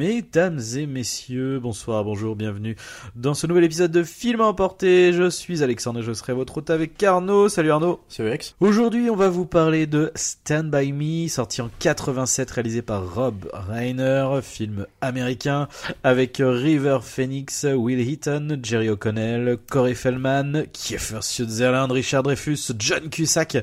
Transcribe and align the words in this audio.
Mesdames 0.00 0.62
et 0.78 0.86
messieurs, 0.86 1.60
bonsoir, 1.60 2.04
bonjour, 2.04 2.34
bienvenue 2.34 2.74
dans 3.16 3.34
ce 3.34 3.46
nouvel 3.46 3.64
épisode 3.64 3.90
de 3.90 4.02
Film 4.02 4.40
à 4.40 4.44
emporter. 4.44 5.12
Je 5.12 5.28
suis 5.28 5.62
Alexandre 5.62 6.00
et 6.00 6.02
je 6.02 6.14
serai 6.14 6.32
votre 6.32 6.56
hôte 6.56 6.70
avec 6.70 7.02
Arnaud. 7.02 7.50
Salut 7.50 7.70
Arnaud. 7.70 8.00
Salut 8.08 8.30
Alex. 8.30 8.54
Aujourd'hui, 8.60 9.10
on 9.10 9.14
va 9.14 9.28
vous 9.28 9.44
parler 9.44 9.86
de 9.86 10.10
Stand 10.14 10.70
By 10.70 10.94
Me, 10.94 11.28
sorti 11.28 11.60
en 11.60 11.68
87, 11.80 12.50
réalisé 12.50 12.80
par 12.80 13.14
Rob 13.14 13.50
Reiner, 13.52 14.38
film 14.40 14.86
américain 15.02 15.68
avec 16.02 16.38
River 16.42 17.00
Phoenix, 17.02 17.66
Will 17.70 18.00
Heaton, 18.00 18.58
Jerry 18.62 18.88
O'Connell, 18.88 19.58
Corey 19.70 19.92
Feldman, 19.92 20.64
Kiefer 20.72 21.20
Sutherland, 21.20 21.92
Richard 21.92 22.22
Dreyfus, 22.22 22.72
John 22.78 23.10
Cusack. 23.10 23.58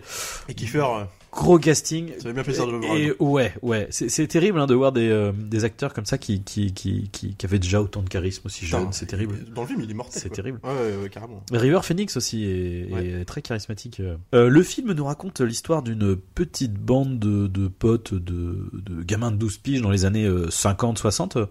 Et 0.47 0.53
Kiefer, 0.53 1.07
Gros 1.31 1.59
casting. 1.59 2.09
ça 2.17 2.23
fait 2.23 2.33
bien 2.33 2.43
plaisir 2.43 2.65
de 2.65 2.71
le 2.71 2.77
voir. 2.79 2.95
Et 2.97 3.13
ouais, 3.19 3.53
ouais, 3.61 3.87
c'est 3.91 4.27
terrible 4.27 4.59
hein, 4.59 4.65
de 4.65 4.73
voir 4.73 4.91
des, 4.91 5.09
euh, 5.09 5.31
des 5.33 5.63
acteurs 5.65 5.93
comme 5.93 6.05
ça 6.05 6.17
qui, 6.17 6.41
qui, 6.41 6.73
qui, 6.73 7.09
qui, 7.11 7.35
qui 7.35 7.45
avaient 7.45 7.59
déjà 7.59 7.81
autant 7.81 8.01
de 8.01 8.09
charisme 8.09 8.41
aussi 8.45 8.65
jeune. 8.65 8.87
C'est 8.91 9.05
terrible. 9.05 9.37
Dans 9.53 9.61
le 9.61 9.67
film, 9.67 9.81
il 9.81 9.91
est 9.91 9.93
mortel. 9.93 10.21
C'est 10.21 10.29
terrible. 10.29 10.59
Ouais, 10.63 10.71
ouais, 10.71 11.03
ouais, 11.03 11.09
carrément. 11.09 11.43
River 11.51 11.79
Phoenix 11.83 12.17
aussi 12.17 12.43
est, 12.45 12.91
Ouais. 12.91 13.07
est 13.21 13.25
très 13.25 13.41
charismatique. 13.41 14.01
Euh, 14.33 14.47
le 14.49 14.63
film 14.63 14.93
nous 14.93 15.05
raconte 15.05 15.41
l'histoire 15.41 15.83
d'une 15.83 16.15
petite 16.15 16.73
bande 16.73 17.19
de, 17.19 17.47
de 17.47 17.67
potes, 17.67 18.13
de, 18.13 18.69
de 18.73 19.03
gamins 19.03 19.31
de 19.31 19.37
12 19.37 19.57
piges 19.57 19.81
dans 19.81 19.91
les 19.91 20.05
années 20.05 20.27
50-60, 20.27 21.45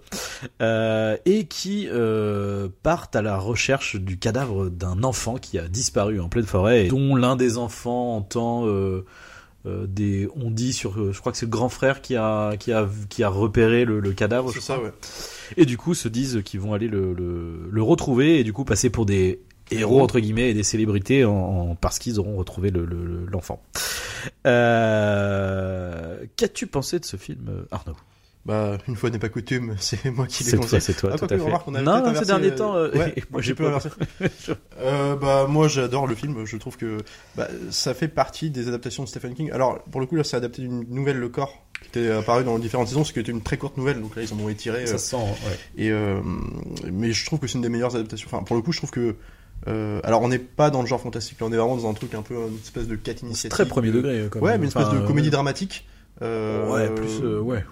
euh, 0.63 1.17
et 1.25 1.47
qui 1.47 1.89
euh, 1.91 2.69
partent 2.83 3.15
à 3.17 3.23
la 3.23 3.39
recherche 3.39 3.97
du 3.97 4.19
cadavre 4.19 4.69
d'un 4.69 5.03
enfant 5.05 5.37
qui 5.37 5.59
a 5.59 5.69
disparu 5.69 6.21
en 6.21 6.29
pleine 6.29 6.47
forêt, 6.47 6.89
dont 6.89 7.15
l'un 7.15 7.37
des 7.37 7.59
enfants 7.59 8.17
entend... 8.17 8.67
euh, 9.67 9.87
des 9.89 10.29
on 10.37 10.51
dit 10.51 10.73
sur 10.73 10.99
euh, 11.01 11.13
je 11.13 11.21
crois 11.21 11.33
que 11.33 11.39
c'est 11.39 11.47
le 11.47 11.51
grand 11.51 11.69
frère 11.69 12.01
qui 12.03 12.17
a 12.17 12.57
qui 12.57 12.73
a 12.73 12.89
qui 13.09 13.23
a 13.25 13.29
repéré 13.29 13.85
le, 13.85 14.01
le 14.01 14.13
cadavre 14.13 14.51
C'est 14.51 14.61
je 14.61 14.65
ça, 14.65 14.75
crois. 14.75 14.87
ouais. 14.89 14.93
Et 15.57 15.65
du 15.67 15.77
coup, 15.79 15.95
se 15.95 16.09
disent 16.09 16.43
qu'ils 16.45 16.61
vont 16.61 16.73
aller 16.75 16.89
le, 16.89 17.13
le, 17.15 17.69
le 17.71 17.83
retrouver 17.83 18.39
et 18.41 18.45
du 18.45 18.53
coup 18.53 18.65
passer 18.65 18.91
pour 18.91 19.07
des 19.07 19.41
héros 19.71 20.01
entre 20.01 20.21
guillemets 20.21 20.51
et 20.51 20.55
des 20.55 20.63
célébrités 20.63 21.25
en, 21.25 21.33
en- 21.35 21.75
parce 21.75 21.99
qu'ils 21.99 22.19
auront 22.21 22.37
retrouvé 22.37 22.71
le- 22.71 22.85
le- 22.85 23.05
le- 23.05 23.27
l'enfant. 23.27 23.61
Euh, 24.47 26.25
Qu'as-tu 26.37 26.67
pensé 26.67 26.99
de 26.99 27.05
ce 27.05 27.17
film, 27.17 27.65
Arnaud? 27.71 27.97
Bah, 28.47 28.79
une 28.87 28.95
fois 28.95 29.11
n'est 29.11 29.19
pas 29.19 29.29
coutume, 29.29 29.75
c'est 29.81 30.05
moi 30.11 30.27
qui 30.29 30.45
l'ai 30.45 30.51
C'est 30.51 30.57
toi, 30.57 30.63
conseillé. 30.65 30.81
c'est 30.81 30.95
toi, 30.95 31.11
Ah, 31.13 31.19
tout 31.19 31.25
à 31.25 31.29
fait. 31.29 31.37
remarque, 31.39 31.67
on 31.67 31.75
avait 31.75 31.85
non, 31.85 32.15
ces 32.15 32.25
derniers 32.27 32.53
euh, 32.53 32.57
temps, 32.57 32.77
euh, 32.77 32.91
ouais, 32.93 33.15
moi 33.31 33.43
j'ai 33.43 33.55
pas. 33.55 33.79
Euh, 34.81 35.17
bah, 35.17 35.47
moi, 35.49 35.69
j'adore 35.69 36.07
le 36.07 36.15
film. 36.15 36.45
Je 36.45 36.57
trouve 36.57 36.77
que 36.77 36.99
bah, 37.37 37.49
ça 37.71 37.93
fait 37.95 38.09
partie 38.09 38.51
des 38.51 38.69
adaptations 38.69 39.03
de 39.03 39.09
Stephen 39.09 39.35
King. 39.35 39.51
Alors, 39.53 39.83
pour 39.91 40.01
le 40.01 40.07
coup, 40.07 40.17
là, 40.17 40.23
c'est 40.25 40.37
adapté 40.37 40.63
d'une 40.63 40.85
nouvelle 40.91 41.17
Le 41.19 41.29
Corps 41.29 41.65
qui 41.83 41.89
était 41.99 42.11
apparue 42.11 42.45
dans 42.45 42.59
différentes 42.59 42.89
saisons, 42.89 43.05
ce 43.05 43.13
qui 43.13 43.19
était 43.21 43.33
une 43.33 43.43
très 43.43 43.57
courte 43.57 43.77
nouvelle. 43.77 44.01
Donc 44.01 44.15
là, 44.17 44.23
ils 44.23 44.33
en 44.33 44.39
ont 44.39 44.49
étiré. 44.49 44.83
euh, 44.83 44.87
Ça 44.87 44.99
sent, 44.99 45.17
ouais. 45.17 45.59
Et 45.85 45.91
euh, 45.91 46.21
mais 46.93 47.13
je 47.13 47.27
trouve 47.27 47.39
que 47.41 47.47
c'est 47.47 47.55
une 47.55 47.63
des 47.63 47.69
meilleures 47.69 47.97
adaptations. 47.97 48.29
Enfin, 48.33 48.43
pour 48.45 48.55
le 48.57 48.63
coup, 48.63 48.73
je 48.73 48.79
trouve 48.79 48.91
que 48.91 49.17
euh, 49.69 50.01
alors 50.05 50.21
on 50.23 50.29
n'est 50.29 50.39
pas 50.39 50.71
dans 50.71 50.83
le 50.83 50.87
genre 50.87 51.01
fantastique, 51.01 51.41
là, 51.41 51.47
on 51.47 51.53
est 51.53 51.57
vraiment 51.57 51.77
dans 51.77 51.89
un 51.89 51.95
truc 51.95 52.15
un 52.15 52.23
peu 52.23 52.35
une 52.35 52.59
espèce 52.63 52.87
de 52.87 52.95
quête 52.95 53.19
C'est 53.21 53.27
initiatique. 53.27 53.51
très 53.51 53.67
premier 53.67 53.89
de- 53.89 53.95
degré. 53.95 54.21
euh, 54.21 54.29
Quand 54.29 54.41
Ouais, 54.41 54.53
même. 54.53 54.61
mais 54.61 54.67
une 54.67 54.69
espèce 54.69 54.85
Enfin, 54.87 54.97
de 54.97 55.03
euh, 55.03 55.07
comédie 55.07 55.31
dramatique. 55.31 55.87
Euh, 56.23 56.73
Ouais, 56.73 56.89
plus 56.95 57.21
euh, 57.23 57.41
ouais. 57.41 57.65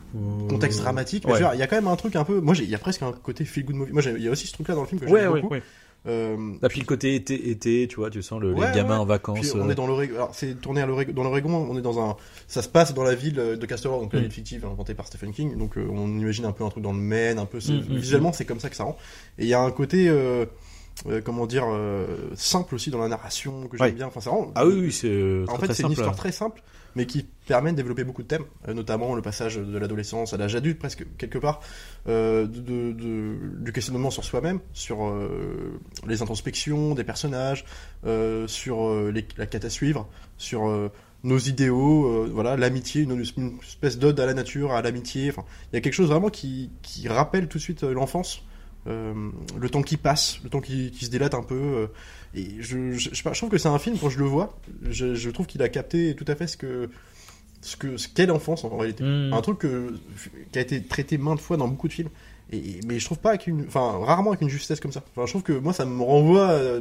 Contexte 0.48 0.80
dramatique. 0.82 1.24
Mais 1.26 1.32
ouais. 1.32 1.38
je 1.38 1.44
veux 1.44 1.48
dire, 1.50 1.54
il 1.54 1.60
y 1.60 1.62
a 1.62 1.66
quand 1.66 1.76
même 1.76 1.88
un 1.88 1.96
truc 1.96 2.14
un 2.16 2.24
peu. 2.24 2.40
Moi, 2.40 2.54
il 2.58 2.68
y 2.68 2.74
a 2.74 2.78
presque 2.78 3.02
un 3.02 3.12
côté 3.12 3.44
feel 3.44 3.64
good 3.64 3.76
movie. 3.76 3.92
Moi, 3.92 4.02
il 4.04 4.22
y 4.22 4.28
a 4.28 4.30
aussi 4.30 4.46
ce 4.46 4.52
truc-là 4.52 4.74
dans 4.74 4.82
le 4.82 4.86
film 4.86 5.00
que 5.00 5.06
j'aime 5.06 5.14
Ouais, 5.14 5.26
ouais, 5.26 5.40
beaucoup. 5.40 5.54
ouais. 5.54 5.62
Euh, 6.06 6.36
Et 6.62 6.68
puis 6.68 6.80
le 6.80 6.84
côté 6.84 7.14
été, 7.14 7.48
été, 7.48 7.88
tu 7.88 7.96
vois, 7.96 8.10
tu 8.10 8.20
sens 8.22 8.38
le, 8.38 8.52
Ouais, 8.52 8.68
les 8.68 8.76
gamins 8.76 8.96
ouais. 8.96 9.00
en 9.00 9.06
vacances. 9.06 9.38
Puis 9.40 9.50
on 9.54 9.66
euh, 9.66 9.70
est 9.70 9.74
dans 9.74 9.86
l'Oregon. 9.86 10.14
Alors 10.16 10.34
c'est 10.34 10.60
tourné 10.60 10.82
à 10.82 10.86
l'Oregon. 10.86 11.12
Dans 11.14 11.22
l'Oregon, 11.24 11.54
on 11.70 11.78
est 11.78 11.82
dans 11.82 11.98
un. 11.98 12.16
Ça 12.46 12.60
se 12.60 12.68
passe 12.68 12.92
dans 12.92 13.04
la 13.04 13.14
ville 13.14 13.36
de 13.36 13.66
Castle 13.66 13.88
Rock, 13.88 14.02
donc 14.02 14.12
la 14.12 14.18
Mm. 14.18 14.22
ville 14.24 14.30
fictive 14.32 14.66
inventée 14.66 14.92
par 14.92 15.06
Stephen 15.06 15.32
King. 15.32 15.56
Donc 15.56 15.78
euh, 15.78 15.86
on 15.90 16.06
imagine 16.08 16.44
un 16.44 16.52
peu 16.52 16.62
un 16.64 16.68
truc 16.68 16.84
dans 16.84 16.92
le 16.92 16.98
Maine, 16.98 17.38
un 17.38 17.46
peu. 17.46 17.56
Mm, 17.56 17.72
mm, 17.88 17.96
Visuellement, 17.96 18.34
c'est 18.34 18.44
comme 18.44 18.60
ça 18.60 18.68
que 18.68 18.76
ça 18.76 18.84
rend. 18.84 18.98
Et 19.38 19.44
il 19.44 19.48
y 19.48 19.54
a 19.54 19.60
un 19.62 19.70
côté. 19.70 20.08
euh, 20.10 20.44
euh, 21.08 21.20
comment 21.24 21.44
dire 21.46 21.64
euh, 21.68 22.06
simple 22.36 22.74
aussi 22.76 22.90
dans 22.90 22.98
la 23.00 23.08
narration 23.08 23.66
que 23.66 23.76
j'aime 23.76 23.86
Ouais. 23.88 23.92
bien 23.92 24.06
enfin 24.06 24.20
c'est 24.20 24.30
vraiment 24.30 24.52
Ah 24.54 24.64
oui, 24.64 24.74
oui, 24.78 24.92
c'est 24.92 25.42
en 25.48 25.56
très, 25.56 25.66
fait 25.66 25.74
c'est 25.74 25.82
une 25.82 25.90
histoire 25.90 26.14
très 26.14 26.30
simple 26.30 26.62
mais 26.96 27.06
qui 27.06 27.26
permet 27.46 27.72
de 27.72 27.76
développer 27.76 28.04
beaucoup 28.04 28.22
de 28.22 28.28
thèmes 28.28 28.44
euh, 28.68 28.74
notamment 28.74 29.14
le 29.14 29.22
passage 29.22 29.56
de 29.56 29.78
l'adolescence 29.78 30.32
à 30.32 30.36
l'âge 30.36 30.54
adulte 30.54 30.78
presque 30.78 31.06
quelque 31.18 31.38
part 31.38 31.60
euh, 32.08 32.46
du 32.46 33.72
questionnement 33.72 34.10
sur 34.10 34.24
soi-même 34.24 34.60
sur 34.72 35.06
euh, 35.06 35.80
les 36.06 36.22
introspections 36.22 36.94
des 36.94 37.04
personnages 37.04 37.64
sur 38.46 38.90
la 39.36 39.46
quête 39.46 39.64
à 39.64 39.70
suivre 39.70 40.08
sur 40.36 40.90
nos 41.22 41.38
idéaux, 41.38 42.26
voilà, 42.26 42.56
l'amitié, 42.56 43.02
une, 43.02 43.22
espèce 43.62 43.98
d'ode 43.98 44.20
à 44.20 44.26
la 44.26 44.34
nature, 44.34 44.72
à 44.72 44.82
l'amitié. 44.82 45.32
Il 45.72 45.74
y 45.74 45.78
a 45.78 45.80
quelque 45.80 45.94
chose 45.94 46.10
vraiment 46.10 46.28
qui, 46.28 46.70
rappelle 47.06 47.48
tout 47.48 47.58
de 47.58 47.62
suite 47.62 47.82
l'enfance, 47.82 48.44
le 48.86 49.68
temps 49.70 49.82
qui 49.82 49.96
passe, 49.96 50.38
le 50.44 50.50
temps 50.50 50.60
qui, 50.60 50.90
qui 50.90 51.04
se 51.06 51.10
délate 51.10 51.34
un 51.34 51.42
peu. 51.42 51.54
euh, 51.54 51.86
et 52.34 52.46
je, 52.60 52.92
je, 52.92 53.22
trouve 53.38 53.48
que 53.50 53.58
c'est 53.58 53.68
un 53.68 53.78
film 53.78 53.96
quand 54.00 54.10
je 54.10 54.18
le 54.18 54.24
vois, 54.24 54.56
je, 54.90 55.14
je 55.14 55.30
trouve 55.30 55.46
qu'il 55.46 55.62
a 55.62 55.68
capté 55.68 56.14
tout 56.16 56.24
à 56.28 56.34
fait 56.34 56.46
ce 56.46 56.56
que 56.56 56.88
ce 57.60 57.76
que 57.76 57.96
ce 57.96 58.08
qu'est 58.08 58.26
l'enfance 58.26 58.64
en 58.64 58.76
réalité. 58.76 59.04
Mm. 59.04 59.32
Un 59.32 59.40
truc 59.40 59.58
que- 59.58 59.94
qui 60.52 60.58
a 60.58 60.62
été 60.62 60.82
traité 60.82 61.16
maintes 61.16 61.40
fois 61.40 61.56
dans 61.56 61.68
beaucoup 61.68 61.88
de 61.88 61.92
films. 61.92 62.10
Et, 62.52 62.80
mais 62.86 62.98
je 62.98 63.04
trouve 63.06 63.18
pas 63.18 63.30
avec 63.30 63.46
une, 63.46 63.64
enfin 63.66 63.98
rarement 64.04 64.30
avec 64.30 64.42
une 64.42 64.50
justesse 64.50 64.80
comme 64.80 64.92
ça. 64.92 65.02
Enfin, 65.16 65.24
je 65.26 65.32
trouve 65.32 65.42
que 65.42 65.52
moi 65.54 65.72
ça 65.72 65.86
me 65.86 66.02
renvoie, 66.02 66.50
euh, 66.50 66.80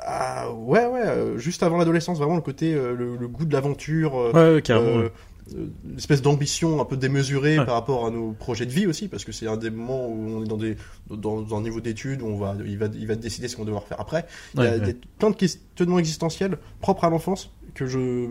à, 0.00 0.44
à- 0.44 0.50
ouais 0.50 0.86
ouais, 0.86 1.02
euh, 1.04 1.38
juste 1.38 1.62
avant 1.62 1.76
l'adolescence, 1.76 2.18
vraiment 2.18 2.36
le 2.36 2.40
côté, 2.42 2.72
euh, 2.74 2.94
le, 2.94 3.16
le 3.16 3.28
goût 3.28 3.44
de 3.44 3.52
l'aventure. 3.52 4.16
euh, 4.18 4.32
Ouais, 4.32 4.54
ouais, 4.54 4.62
euh, 4.70 5.02
euh, 5.02 5.08
une 5.54 5.98
espèce 5.98 6.22
d'ambition 6.22 6.80
un 6.80 6.84
peu 6.84 6.96
démesurée 6.96 7.58
Ouais. 7.58 7.64
par 7.66 7.74
rapport 7.74 8.06
à 8.06 8.10
nos 8.10 8.32
projets 8.32 8.66
de 8.66 8.70
vie 8.70 8.86
aussi 8.86 9.08
parce 9.08 9.24
que 9.24 9.32
c'est 9.32 9.46
un 9.46 9.56
des 9.56 9.70
moments 9.70 10.06
où 10.08 10.36
on 10.38 10.44
est 10.44 10.48
dans 10.48 10.56
des 10.56 10.76
dans, 11.10 11.42
dans 11.42 11.56
un 11.56 11.62
niveau 11.62 11.80
d'études 11.80 12.22
où 12.22 12.26
on 12.26 12.36
va 12.36 12.54
il 12.64 12.78
va 12.78 12.86
il 12.94 13.06
va 13.06 13.14
décider 13.14 13.48
ce 13.48 13.56
qu'on 13.56 13.62
va 13.62 13.66
devoir 13.66 13.84
faire 13.84 14.00
après. 14.00 14.26
Il 14.54 14.62
y 14.62 14.66
a 14.66 14.76
Ouais, 14.76 14.96
plein 15.18 15.30
de 15.30 15.36
questionnements 15.36 15.98
existentiels 15.98 16.58
propres 16.80 17.04
à 17.04 17.10
l'enfance 17.10 17.50
que 17.74 17.86
je 17.86 18.26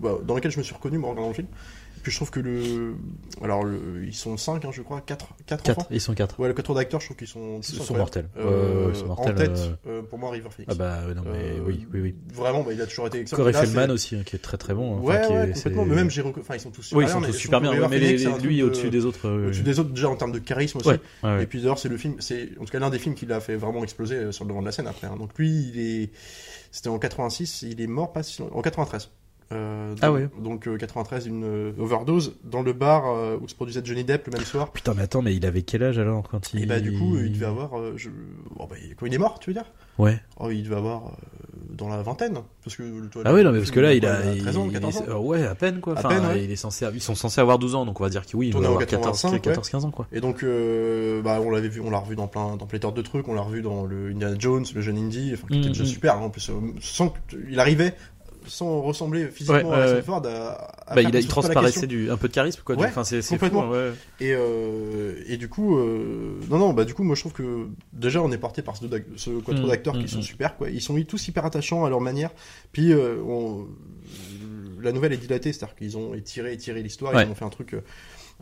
bah, 0.00 0.18
dans 0.26 0.34
lesquels 0.34 0.50
je 0.52 0.58
me 0.58 0.62
suis 0.62 0.74
reconnu 0.74 0.98
en 0.98 1.10
regardant 1.10 1.28
le 1.28 1.34
film 1.34 1.48
je 2.08 2.16
trouve 2.16 2.30
que 2.30 2.40
le 2.40 2.94
alors 3.42 3.64
le, 3.64 4.04
ils 4.06 4.14
sont 4.14 4.36
5 4.36 4.64
hein, 4.64 4.70
je 4.72 4.82
crois 4.82 5.00
4 5.00 5.28
quatre, 5.46 5.62
Quatre, 5.62 5.86
ils 5.90 6.00
sont 6.00 6.14
quatre. 6.14 6.38
ouais 6.40 6.48
le 6.48 6.54
quatre 6.54 6.74
d'acteurs 6.74 7.00
je 7.00 7.06
trouve 7.06 7.16
qu'ils 7.16 7.26
sont, 7.28 7.60
Ils 7.60 7.64
sont 7.82 7.96
mortels. 7.96 8.28
Euh, 8.36 8.86
Ouais, 8.86 8.92
ils 8.94 8.96
sont 8.98 9.06
mortels, 9.06 9.32
en 9.32 9.36
tête 9.36 9.50
euh, 9.58 9.98
euh, 9.98 10.02
pour 10.02 10.18
moi 10.18 10.30
River 10.30 10.48
Phoenix 10.50 10.72
Ah 10.72 10.74
bah 10.74 11.14
non 11.14 11.22
mais 11.30 11.60
oui, 11.66 11.86
oui, 11.92 12.00
oui. 12.00 12.14
vraiment 12.34 12.62
bah, 12.62 12.72
il 12.72 12.80
a 12.82 12.86
toujours 12.86 13.06
été 13.06 13.20
excellent 13.20 13.38
Corey 13.42 13.52
Feldman 13.52 13.90
aussi, 13.90 14.16
hein, 14.16 14.22
qui 14.24 14.36
est 14.36 14.38
très 14.40 14.56
très 14.56 14.74
bon. 14.74 14.96
hein. 14.96 15.00
Ouais, 15.00 15.16
Enfin, 15.18 15.26
qui 15.26 15.32
ouais, 15.34 15.48
est- 15.50 15.52
complètement. 15.54 15.84
Mais 15.86 15.94
même, 15.94 16.10
j'ai 16.10 16.22
enfin, 16.22 16.54
ils 16.54 16.60
sont 16.60 16.70
tous 16.70 16.82
super 16.82 16.98
Oui, 16.98 17.04
ils 17.04 17.06
bien, 17.06 17.14
sont 17.14 17.20
tous 17.26 17.32
super 17.38 17.60
bien, 17.60 17.88
mais 17.88 17.98
les- 17.98 18.18
Phoenix, 18.18 18.26
un 18.26 18.44
lui 18.44 18.62
au-dessus 18.62 18.86
de- 18.86 18.90
des 18.90 19.04
autres. 19.04 19.28
Au-dessus 19.28 19.62
des 19.62 19.78
autres, 19.78 19.90
déjà 19.90 20.08
en 20.08 20.16
termes 20.16 20.32
de 20.32 20.38
charisme 20.38 20.78
aussi. 20.78 20.90
Et 21.40 21.46
puis 21.46 21.60
d'ailleurs, 21.60 21.78
c'est 21.78 21.88
le 21.88 21.96
film, 21.96 22.16
c'est 22.20 22.50
en 22.60 22.64
tout 22.64 22.72
cas 22.72 22.78
l'un 22.78 22.90
des 22.90 22.98
films 22.98 23.14
qui 23.14 23.26
l'a 23.26 23.40
fait 23.40 23.56
vraiment 23.56 23.82
exploser 23.84 24.32
sur 24.32 24.44
le 24.44 24.48
devant 24.48 24.60
de 24.60 24.66
la 24.66 24.72
scène 24.72 24.86
après. 24.86 25.08
Donc 25.08 25.36
lui, 25.38 25.50
il 25.74 25.78
est, 25.80 26.10
c'était 26.70 26.88
en 26.88 26.98
86, 26.98 27.62
il 27.62 27.80
est 27.80 27.86
mort 27.86 28.12
pas 28.12 28.22
si 28.22 28.42
en 28.42 28.62
93. 28.62 29.10
Euh, 29.52 29.94
Ah 30.02 30.12
ouais. 30.12 30.28
Donc 30.42 30.68
euh, 30.68 30.76
93, 30.76 31.26
une 31.26 31.42
euh, 31.44 31.72
overdose 31.78 32.36
dans 32.44 32.60
le 32.62 32.72
bar 32.74 33.06
euh, 33.06 33.38
où 33.40 33.48
se 33.48 33.54
produisait 33.54 33.80
Johnny 33.82 34.04
Depp 34.04 34.26
le 34.26 34.32
même 34.34 34.44
soir. 34.44 34.70
Putain, 34.72 34.92
mais 34.94 35.02
attends, 35.02 35.22
mais 35.22 35.34
il 35.34 35.46
avait 35.46 35.62
quel 35.62 35.82
âge 35.82 35.98
alors 35.98 36.28
quand 36.28 36.52
il. 36.52 36.62
Et 36.64 36.66
bah 36.66 36.80
du 36.80 36.92
coup, 36.98 37.16
il 37.18 37.32
devait 37.32 37.46
avoir, 37.46 37.78
euh, 37.78 37.94
je... 37.96 38.10
oh, 38.58 38.66
bah, 38.68 38.76
quand 38.98 39.06
il 39.06 39.14
est 39.14 39.18
mort, 39.18 39.38
tu 39.38 39.48
veux 39.50 39.54
dire? 39.54 39.64
Ouais. 39.96 40.20
Oh, 40.38 40.50
il 40.50 40.62
devait 40.64 40.76
avoir 40.76 41.06
euh, 41.06 41.10
dans 41.70 41.88
la 41.88 42.02
vingtaine, 42.02 42.38
parce 42.62 42.76
que. 42.76 43.06
toi, 43.06 43.22
Ah 43.24 43.32
oui, 43.32 43.42
non, 43.42 43.50
mais 43.52 43.58
parce 43.58 43.70
que 43.70 43.80
là, 43.80 43.94
il 43.94 44.04
a. 44.04 44.20
13 44.36 44.56
ans, 44.58 44.66
il- 44.66 44.72
14 44.74 44.96
ans. 44.98 45.02
il 45.06 45.10
est- 45.10 45.12
euh, 45.14 45.18
ouais, 45.18 45.46
à 45.46 45.54
peine 45.54 45.80
quoi. 45.80 45.94
À 45.96 45.98
Enfin, 46.00 46.08
peine, 46.10 46.26
ouais. 46.26 46.44
il 46.44 46.50
est 46.50 46.56
censé, 46.56 46.86
ils 46.92 47.00
sont 47.00 47.14
censés 47.14 47.40
avoir 47.40 47.58
12 47.58 47.74
ans, 47.74 47.86
donc 47.86 47.98
on 48.00 48.04
va 48.04 48.10
dire 48.10 48.26
que 48.26 48.36
oui, 48.36 48.48
il 48.48 48.52
doit 48.52 48.64
avoir 48.66 48.78
14, 48.80 49.02
85, 49.22 49.40
14, 49.42 49.70
15 49.70 49.84
ans 49.86 49.90
quoi. 49.90 50.06
Et 50.12 50.20
donc, 50.20 50.42
euh, 50.42 51.22
bah, 51.22 51.40
on 51.42 51.50
l'avait 51.50 51.68
vu, 51.68 51.80
on 51.80 51.90
l'a 51.90 51.98
revu 51.98 52.16
dans 52.16 52.28
plein, 52.28 52.56
dans 52.56 52.66
pléthore 52.66 52.92
de 52.92 53.00
trucs. 53.02 53.26
On 53.28 53.34
l'a 53.34 53.40
revu 53.42 53.62
dans 53.62 53.84
le 53.86 54.10
Indiana 54.10 54.36
Jones, 54.38 54.64
le 54.74 54.80
jeune 54.82 54.98
Indy, 54.98 55.30
enfin, 55.32 55.46
qui 55.48 55.58
était 55.58 55.68
Mhm. 55.68 55.72
déjà 55.72 55.84
super. 55.86 56.16
hein, 56.16 56.20
en 56.24 56.30
plus, 56.30 56.50
euh, 56.50 56.52
sans 56.80 57.08
que 57.08 57.16
il 57.50 57.58
arrivait 57.58 57.94
sans 58.48 58.80
ressembler 58.80 59.28
physiquement 59.28 59.70
Ouais, 59.70 59.74
à 59.74 59.78
Harrison 59.78 59.94
ouais. 59.96 60.02
Ford. 60.02 60.22
À, 60.26 60.90
à 60.90 60.94
Bah, 60.94 61.02
il, 61.02 61.16
a, 61.16 61.22
transparaissait 61.22 61.86
du, 61.86 62.10
un 62.10 62.16
peu 62.16 62.28
de 62.28 62.32
charisme 62.32 62.62
quoi. 62.64 62.74
Ouais, 62.76 62.86
Enfin, 62.86 63.04
c'est 63.04 63.22
fou. 63.22 63.34
complètement. 63.34 63.64
hein, 63.64 63.70
ouais. 63.70 63.92
Et, 64.20 64.32
euh, 64.34 65.22
et 65.26 65.36
du 65.36 65.48
coup, 65.48 65.78
euh, 65.78 66.38
non, 66.50 66.58
non, 66.58 66.72
bah 66.72 66.84
du 66.84 66.94
coup, 66.94 67.02
moi 67.04 67.14
je 67.14 67.20
trouve 67.20 67.32
que 67.32 67.66
déjà 67.92 68.20
on 68.22 68.32
est 68.32 68.38
porté 68.38 68.62
par 68.62 68.76
ce, 68.76 68.86
ce 69.16 69.30
quattro 69.40 69.66
Mm, 69.66 69.68
d'acteurs 69.68 69.94
mm, 69.96 70.02
qui 70.02 70.08
sont 70.08 70.18
mm. 70.18 70.22
super, 70.22 70.56
quoi. 70.56 70.70
Ils 70.70 70.80
sont 70.82 71.00
tous 71.04 71.28
hyper 71.28 71.44
attachants 71.44 71.84
à 71.84 71.90
leur 71.90 72.00
manière. 72.00 72.30
Puis 72.72 72.92
euh, 72.92 73.16
on- 73.26 73.66
la 74.80 74.92
nouvelle 74.92 75.12
est 75.12 75.16
dilatée, 75.18 75.52
c'est-à-dire 75.52 75.74
qu'ils 75.76 75.96
ont 75.96 76.14
étiré, 76.14 76.52
étiré 76.52 76.82
l'histoire, 76.82 77.12
ils 77.20 77.28
ont 77.30 77.34
fait 77.34 77.44
un 77.44 77.48
truc. 77.50 77.74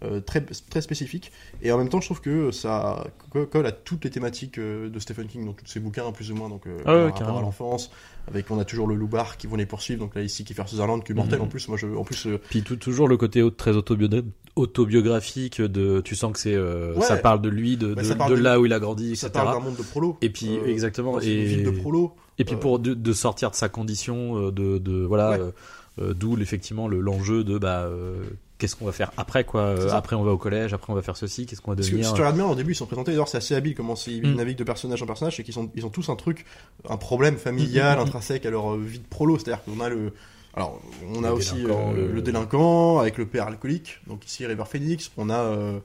Euh, 0.02 0.20
très, 0.20 0.43
très 0.43 0.81
spécifique. 0.82 1.32
Et 1.62 1.72
en 1.72 1.78
même 1.78 1.88
temps, 1.88 2.00
je 2.00 2.06
trouve 2.06 2.20
que 2.20 2.50
ça 2.50 3.06
co- 3.31 3.46
colle 3.46 3.66
à 3.66 3.72
toutes 3.72 4.04
les 4.04 4.10
thématiques 4.10 4.58
euh, 4.58 4.90
de 4.90 4.98
Stephen 4.98 5.26
King, 5.26 5.46
donc 5.46 5.62
tous 5.62 5.70
ses 5.70 5.81
bouquins, 5.81 6.12
plus 6.12 6.31
ou 6.31 6.34
moins. 6.34 6.48
Donc, 6.50 6.66
euh, 6.66 6.76
Ah 6.84 6.94
ouais, 6.96 7.10
rapport 7.10 7.38
à 7.38 7.40
l'enfance, 7.40 7.90
avec 8.28 8.50
on 8.50 8.58
a 8.58 8.64
toujours 8.66 8.87
le 8.88 8.94
loubar 8.94 9.37
qui 9.38 9.46
vont 9.46 9.56
les 9.56 9.64
poursuivre. 9.66 10.00
Donc 10.00 10.14
là, 10.14 10.22
ici, 10.22 10.44
Kiefer 10.44 10.64
Sutherland, 10.66 11.02
qui 11.02 11.12
est 11.12 11.14
mortel 11.14 11.40
en 11.40 11.46
plus. 11.46 11.66
Moi, 11.69 11.78
je, 11.78 11.87
en 11.87 12.04
plus, 12.04 12.26
euh, 12.26 12.38
Puis 12.50 12.62
tout- 12.62 12.76
toujours 12.76 13.08
le 13.08 13.16
côté 13.16 13.43
très 13.56 13.72
autobio- 13.72 14.08
autobiographique 14.56 15.60
de, 15.62 16.00
tu 16.02 16.14
sens 16.14 16.32
que 16.32 16.38
c'est, 16.40 16.54
euh, 16.54 16.94
Ouais. 16.94 17.02
ça 17.02 17.16
parle 17.16 17.40
de 17.40 17.49
lui, 17.49 17.76
de, 17.76 17.94
Bah, 17.94 18.02
de, 18.02 18.06
ça 18.06 18.16
parle 18.16 18.32
de 18.32 18.37
de- 18.37 18.42
là 18.42 18.60
où 18.60 18.66
il 18.66 18.72
a 18.72 18.78
grandi, 18.78 19.06
etc. 19.08 19.19
ça 19.19 19.31
parle 19.31 19.54
d'un 19.56 19.64
monde 19.64 19.76
de 19.76 19.82
prolo. 19.82 20.19
Et 20.22 20.31
puis 20.31 20.58
Euh, 20.58 20.66
exactement, 20.66 21.12
dans 21.12 21.20
une 21.20 21.31
et 21.31 21.44
ville 21.44 21.64
de 21.64 21.70
prolo. 21.70 22.14
Et 22.38 22.44
puis 22.44 22.56
pour 22.56 22.78
de, 22.78 22.92
de 22.92 23.12
sortir 23.14 23.50
de 23.50 23.56
sa 23.56 23.69
condition, 23.70 24.50
de, 24.50 24.76
de 24.78 25.04
voilà, 25.04 25.31
Ouais. 25.38 25.52
euh, 26.00 26.12
d'où 26.12 26.38
effectivement 26.38 26.87
le- 26.88 27.00
l'enjeu 27.00 27.44
de 27.44 27.56
bah 27.56 27.84
euh, 27.84 28.22
qu'est-ce 28.58 28.74
qu'on 28.76 28.86
va 28.86 28.92
faire 28.92 29.12
après 29.16 29.44
quoi. 29.44 29.60
Euh, 29.62 29.88
C'est. 29.88 29.94
Après 29.94 30.16
on 30.16 30.22
va 30.24 30.32
au 30.32 30.38
collège, 30.38 30.72
après 30.72 30.92
on 30.92 30.96
va 30.96 31.02
faire 31.02 31.16
ceci, 31.16 31.46
qu'est-ce 31.46 31.60
qu'on 31.60 31.72
va 31.72 31.76
Parce 31.76 31.88
que 31.88 31.92
devenir. 31.92 32.08
si 32.08 32.14
tu 32.14 32.20
regardes 32.20 32.36
bien, 32.36 32.46
au 32.46 32.54
début, 32.54 32.72
ils 32.72 32.76
sont 32.76 32.86
présentés, 32.86 33.10
d'ailleurs, 33.12 33.28
c'est 33.28 33.38
assez 33.38 33.54
habile 33.54 33.74
comment 33.74 33.94
ils 34.06 34.22
Mm. 34.26 34.34
naviguent 34.34 34.58
de 34.58 34.64
personnage 34.64 35.02
en 35.02 35.06
personnage, 35.06 35.38
et 35.40 35.42
qu'ils 35.44 35.54
sont, 35.54 35.70
ils 35.74 35.84
ont 35.86 35.90
tous 35.90 36.08
un 36.08 36.16
truc, 36.16 36.44
un 36.88 36.96
problème 36.96 37.36
familial, 37.36 37.96
Mm, 37.98 38.00
mm, 38.00 38.04
intrinsèque 38.04 38.46
à 38.46 38.50
leur 38.50 38.72
euh, 38.74 38.78
vie 38.78 38.98
de 39.00 39.06
prolo. 39.06 39.38
C'est-à-dire 39.38 39.62
qu'on 39.64 39.80
a 39.80 39.88
le, 39.88 40.12
alors, 40.54 40.80
on 41.14 41.22
a 41.24 41.32
aussi 41.32 41.64
euh, 41.66 41.92
le- 41.94 42.12
le... 42.12 42.22
délinquant 42.22 42.98
avec 42.98 43.18
le 43.18 43.26
père 43.26 43.46
alcoolique, 43.46 44.00
donc 44.06 44.24
ici 44.26 44.46
River 44.46 44.64
Phoenix. 44.66 45.10
On 45.18 45.28
a, 45.28 45.38
euh, 45.38 45.78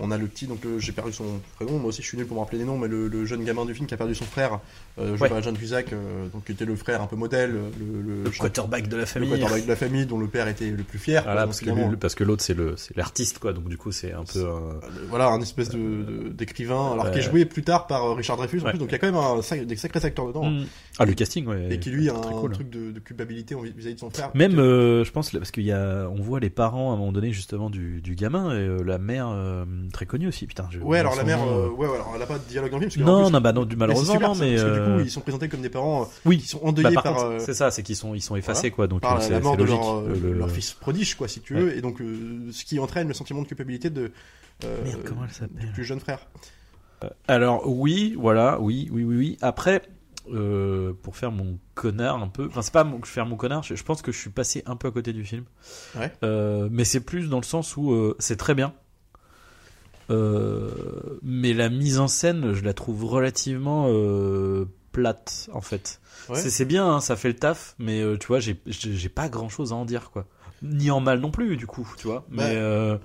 on 0.00 0.10
a 0.10 0.18
le 0.18 0.26
petit, 0.26 0.46
donc 0.46 0.64
euh, 0.64 0.78
j'ai 0.78 0.92
perdu 0.92 1.12
son 1.12 1.24
prénom, 1.56 1.78
moi 1.78 1.88
aussi 1.90 2.02
je 2.02 2.06
suis 2.08 2.16
nul 2.16 2.26
pour 2.26 2.36
me 2.36 2.40
rappeler 2.42 2.58
des 2.58 2.64
noms, 2.64 2.78
mais 2.78 2.88
le, 2.88 3.08
le 3.08 3.24
jeune 3.24 3.44
gamin 3.44 3.64
du 3.64 3.74
film 3.74 3.86
qui 3.86 3.94
a 3.94 3.96
perdu 3.96 4.14
son 4.14 4.24
frère, 4.24 4.60
euh, 4.98 5.10
joué 5.16 5.22
Ouais. 5.22 5.28
par 5.28 5.42
John 5.42 5.56
Cusack, 5.56 5.92
euh, 5.92 6.26
donc 6.32 6.44
qui 6.44 6.52
était 6.52 6.64
le 6.64 6.74
frère 6.76 7.02
un 7.02 7.06
peu 7.06 7.16
modèle, 7.16 7.52
le, 7.52 8.02
le, 8.02 8.24
le 8.24 8.30
quarterback 8.30 8.88
de 8.88 8.96
la 8.96 9.02
le 9.02 9.06
famille. 9.06 9.28
quarterback 9.28 9.64
de 9.64 9.68
la 9.68 9.76
famille, 9.76 10.06
dont 10.06 10.18
le 10.18 10.26
père 10.26 10.48
était 10.48 10.70
le 10.70 10.82
plus 10.82 10.98
fier. 10.98 11.22
Voilà, 11.22 11.44
parce 11.46 11.60
que, 11.60 11.70
lui- 11.70 11.96
parce 11.96 12.14
que 12.14 12.24
l'autre 12.24 12.42
c'est 12.42 12.56
l'artiste 12.96 13.38
quoi, 13.38 13.52
donc 13.52 13.68
du 13.68 13.76
coup 13.76 13.92
c'est 13.92 14.12
un 14.12 14.24
peu 14.24 14.40
un- 14.40 14.48
euh, 14.48 14.80
voilà 15.08 15.28
un 15.28 15.40
espèce 15.40 15.68
de 15.68 15.78
de- 15.78 16.28
d'écrivain 16.30 16.92
alors 16.92 17.10
qui 17.10 17.18
est 17.18 17.22
joué 17.22 17.44
plus 17.44 17.62
tard 17.62 17.86
par 17.86 18.04
euh, 18.04 18.14
Richard 18.14 18.36
Dreyfus 18.36 18.60
en 18.60 18.64
Ouais. 18.64 18.70
plus 18.70 18.78
donc 18.78 18.88
il 18.88 18.92
y 18.92 18.94
a 18.94 18.98
quand 18.98 19.06
même 19.06 19.16
un, 19.16 19.64
des 19.64 19.76
sacrés 19.76 20.04
acteurs 20.04 20.26
dedans 20.26 20.48
Mm. 20.50 20.64
ah 20.98 21.04
le 21.04 21.12
casting 21.14 21.46
ouais. 21.46 21.68
et 21.70 21.78
qui 21.78 21.90
lui 21.90 22.08
a 22.08 22.14
un 22.14 22.20
cool. 22.20 22.52
truc 22.52 22.70
de, 22.70 22.90
de 22.92 22.98
culpabilité 23.00 23.54
vis-à-vis 23.54 23.94
de 23.94 24.00
son 24.00 24.10
frère 24.10 24.30
Même, 24.34 24.58
euh, 24.58 25.04
je 25.04 25.10
pense, 25.12 25.30
parce 25.30 25.50
qu'il 25.50 25.64
y 25.64 25.72
a, 25.72 26.08
on 26.08 26.20
voit 26.22 26.40
les 26.40 26.50
parents 26.50 26.90
à 26.90 26.94
un 26.94 26.96
moment 26.96 27.12
donné 27.12 27.32
justement 27.32 27.68
du, 27.70 28.00
du 28.00 28.14
gamin 28.14 28.52
et 28.52 28.58
euh, 28.66 28.82
la 28.84 28.98
mère 28.98 29.28
euh, 29.30 29.64
très 29.90 30.06
connue 30.06 30.28
aussi. 30.28 30.46
Putain. 30.46 30.66
Je, 30.70 30.78
ouais 30.80 30.98
alors 30.98 31.16
la 31.16 31.24
mère 31.24 31.42
euh, 31.42 31.66
euh, 31.66 31.68
ouais 31.70 31.86
ouais, 31.88 31.94
alors 31.96 32.12
elle 32.16 32.22
a 32.22 32.26
pas 32.26 32.38
de 32.38 32.44
dialogue 32.44 32.70
dans 32.70 32.78
le 32.78 32.88
film 32.88 33.04
parce 33.04 33.06
que, 33.06 33.10
en 33.10 33.18
Non, 33.20 33.24
plus- 33.26 33.32
non, 33.32 33.40
bah 33.40 33.52
non, 33.52 33.64
du 33.64 33.76
malheureusement 33.76 34.12
super, 34.14 34.28
non, 34.28 34.34
mais 34.34 34.52
parce 34.56 34.62
que 34.68 34.72
du 34.74 34.78
euh, 34.80 34.96
coup 34.98 35.04
ils 35.04 35.10
sont 35.10 35.20
présentés 35.20 35.48
comme 35.48 35.60
des 35.62 35.68
parents 35.70 36.08
oui. 36.24 36.38
qui 36.38 36.46
sont 36.46 36.58
Bah, 36.60 36.68
endeuillés 36.68 36.94
par 36.94 37.02
par, 37.02 37.18
euh, 37.24 37.38
c'est 37.40 37.54
ça, 37.54 37.70
c'est 37.70 37.82
qu'ils 37.82 37.96
sont, 37.96 38.14
ils 38.14 38.20
sont 38.22 38.36
effacés 38.36 38.70
voilà. 38.70 38.74
quoi. 38.76 38.86
Donc 38.86 39.00
par 39.02 39.14
la, 39.16 39.20
c'est 39.20 39.30
la 39.30 39.40
mort 39.40 39.56
de 39.56 39.64
logique. 39.64 39.78
leur, 39.80 40.02
Le- 40.02 40.14
le- 40.18 40.32
leur 40.32 40.50
fils 40.50 40.72
prodige 40.72 41.14
quoi 41.16 41.28
si 41.28 41.40
tu 41.40 41.54
Ouais. 41.54 41.60
veux 41.60 41.76
et 41.76 41.80
donc 41.80 41.98
ce 42.52 42.64
qui 42.64 42.78
entraîne 42.78 43.08
le 43.08 43.14
sentiment 43.14 43.42
de 43.42 43.46
culpabilité 43.48 43.90
de 43.90 44.12
Merde, 44.62 45.00
comment 45.06 45.22
elle 45.22 45.28
du 45.28 45.34
s'appelle 45.34 45.72
plus 45.72 45.84
jeune 45.84 46.00
frère 46.00 46.26
Alors 47.28 47.66
oui, 47.66 48.14
voilà, 48.18 48.60
oui, 48.60 48.88
oui, 48.92 49.04
oui, 49.04 49.16
oui. 49.16 49.38
Après, 49.40 49.82
euh, 50.32 50.92
pour 51.02 51.16
faire 51.16 51.32
mon 51.32 51.58
connard 51.74 52.22
un 52.22 52.28
peu, 52.28 52.46
enfin 52.46 52.60
c'est 52.62 52.72
pas 52.72 52.84
mon, 52.84 53.00
faire 53.02 53.24
mon 53.24 53.36
connard, 53.36 53.62
je, 53.62 53.74
je 53.74 53.82
pense 53.82 54.02
que 54.02 54.12
je 54.12 54.18
suis 54.18 54.28
passé 54.30 54.62
un 54.66 54.76
peu 54.76 54.88
à 54.88 54.90
côté 54.90 55.12
du 55.14 55.24
film. 55.24 55.44
Ouais. 55.98 56.12
Euh, 56.22 56.68
mais 56.70 56.84
c'est 56.84 57.00
plus 57.00 57.28
dans 57.30 57.38
le 57.38 57.44
sens 57.44 57.76
où 57.76 57.92
euh, 57.92 58.16
c'est 58.18 58.36
très 58.36 58.54
bien. 58.54 58.74
Euh, 60.10 60.70
mais 61.22 61.52
la 61.52 61.68
mise 61.68 61.98
en 61.98 62.08
scène, 62.08 62.52
je 62.54 62.62
la 62.64 62.72
trouve 62.74 63.04
relativement 63.04 63.86
euh, 63.88 64.66
plate 64.92 65.48
en 65.52 65.60
fait. 65.60 66.00
Ouais. 66.28 66.36
C'est 66.38 66.64
bien, 66.64 66.86
hein, 66.86 67.00
ça 67.00 67.16
fait 67.16 67.28
le 67.28 67.36
taf, 67.36 67.74
mais 67.78 68.00
euh, 68.00 68.16
tu 68.18 68.26
vois, 68.26 68.40
j'ai 68.40 69.08
pas 69.08 69.28
grand 69.28 69.48
chose 69.48 69.72
à 69.72 69.76
en 69.76 69.84
dire 69.84 70.10
quoi. 70.10 70.26
Ni 70.62 70.90
en 70.90 71.00
mal 71.00 71.20
non 71.20 71.30
plus 71.30 71.56
du 71.56 71.66
coup, 71.66 71.88
tu 71.98 72.06
vois. 72.08 72.24
Bah, 72.30 72.44
mais 72.48 72.98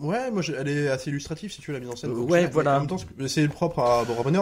Ouais, 0.00 0.30
moi, 0.30 0.42
elle 0.58 0.68
est 0.68 0.88
assez 0.88 1.08
illustrative 1.08 1.50
si 1.50 1.62
tu 1.62 1.70
veux 1.70 1.74
la 1.74 1.80
mise 1.80 1.88
en 1.88 1.96
scène. 1.96 2.10
Euh, 2.10 2.14
ouais, 2.16 2.46
voilà. 2.52 2.76
En 2.76 2.80
même 2.80 2.86
temps, 2.88 2.98
ce- 2.98 3.28
c'est 3.28 3.40
le 3.42 3.48
propre 3.48 3.78
à 3.78 4.04
bon, 4.04 4.14
Runner. 4.22 4.38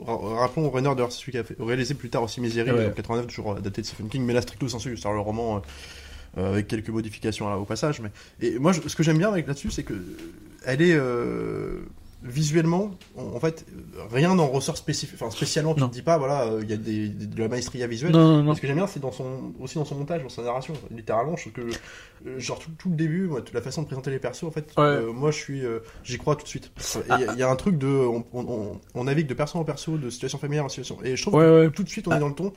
Ra- 0.00 0.40
Rappelons 0.40 0.68
Runner 0.68 0.88
d'ailleurs, 0.96 1.12
c'est 1.12 1.20
celui 1.20 1.30
qui 1.32 1.38
a 1.38 1.44
réalisé 1.64 1.94
plus 1.94 2.10
tard 2.10 2.24
aussi 2.24 2.40
Misery 2.40 2.72
Ouais. 2.72 2.86
en 2.88 2.90
89, 2.90 3.28
toujours 3.28 3.52
adapté 3.56 3.82
de 3.82 3.86
Stephen 3.86 4.08
King, 4.08 4.24
mais 4.24 4.32
là 4.32 4.42
stricto 4.42 4.68
sensu, 4.68 4.96
c'est 4.96 5.08
le 5.12 5.20
roman 5.20 5.62
euh, 6.38 6.52
avec 6.52 6.68
quelques 6.68 6.90
modifications 6.90 7.48
là, 7.48 7.56
au 7.58 7.64
passage. 7.64 8.00
Mais 8.00 8.10
et 8.46 8.58
moi, 8.58 8.72
je- 8.72 8.86
ce 8.86 8.94
que 8.96 9.02
j'aime 9.02 9.18
bien 9.18 9.28
avec 9.30 9.46
là-dessus, 9.46 9.70
c'est 9.70 9.82
que 9.84 9.94
elle 10.64 10.82
est 10.82 10.94
euh, 10.94 11.80
visuellement, 12.22 12.90
en, 13.16 13.22
en 13.34 13.40
fait, 13.40 13.64
rien 14.10 14.34
n'en 14.34 14.46
ressort 14.46 14.76
spécifique, 14.76 15.18
enfin 15.20 15.30
spécialement. 15.30 15.72
Tu 15.74 15.80
te 15.80 15.86
dis 15.86 16.02
pas, 16.02 16.18
voilà, 16.18 16.42
euh, 16.44 16.60
il 16.62 16.68
y 16.68 16.74
a 16.74 16.76
des, 16.76 17.08
des- 17.08 17.26
de 17.26 17.38
la 17.40 17.48
maestria 17.48 17.86
visuelle. 17.86 18.12
non, 18.12 18.18
non, 18.18 18.42
non. 18.42 18.50
Mais 18.50 18.56
Ce 18.56 18.60
que 18.60 18.66
j'aime 18.66 18.76
bien, 18.76 18.86
c'est 18.86 19.00
dans 19.00 19.10
son, 19.10 19.54
aussi 19.58 19.76
dans 19.76 19.86
son 19.86 19.94
montage, 19.94 20.22
dans 20.22 20.28
sa 20.28 20.42
narration. 20.42 20.74
Littéralement, 20.94 21.34
je 21.36 21.48
trouve 21.48 21.64
que, 21.64 22.38
genre, 22.38 22.58
tout, 22.58 22.70
tout 22.78 22.90
le 22.90 22.96
début, 22.96 23.22
moi, 23.26 23.40
toute 23.40 23.54
la 23.54 23.62
façon 23.62 23.80
de 23.82 23.86
présenter 23.86 24.10
les 24.10 24.18
persos, 24.18 24.44
en 24.44 24.50
fait, 24.50 24.70
Ouais. 24.76 25.00
moi, 25.14 25.30
je 25.30 25.38
suis, 25.38 25.62
j'y 26.04 26.18
crois 26.18 26.36
tout 26.36 26.42
de 26.44 26.48
suite. 26.48 26.70
Il 26.96 27.00
Ah, 27.08 27.20
y, 27.20 27.24
a- 27.24 27.32
il 27.32 27.38
y 27.38 27.42
a 27.42 27.48
un 27.48 27.56
truc 27.56 27.78
de, 27.78 27.86
on, 27.86 28.22
on, 28.34 28.40
on- 28.46 28.80
on 28.94 29.04
navigue 29.04 29.26
de 29.26 29.34
perso 29.34 29.58
en 29.58 29.64
perso, 29.64 29.96
de 29.96 30.10
situation 30.10 30.38
familière 30.38 30.66
en 30.66 30.68
situation. 30.68 30.98
Et 31.02 31.16
je 31.16 31.22
trouve 31.22 31.34
Ouais, 31.36 31.44
que 31.46 31.60
ouais. 31.66 31.70
tout 31.70 31.82
de 31.84 31.88
suite, 31.88 32.06
on 32.06 32.10
Ah. 32.10 32.16
est 32.18 32.20
dans 32.20 32.28
le 32.28 32.34
ton. 32.34 32.52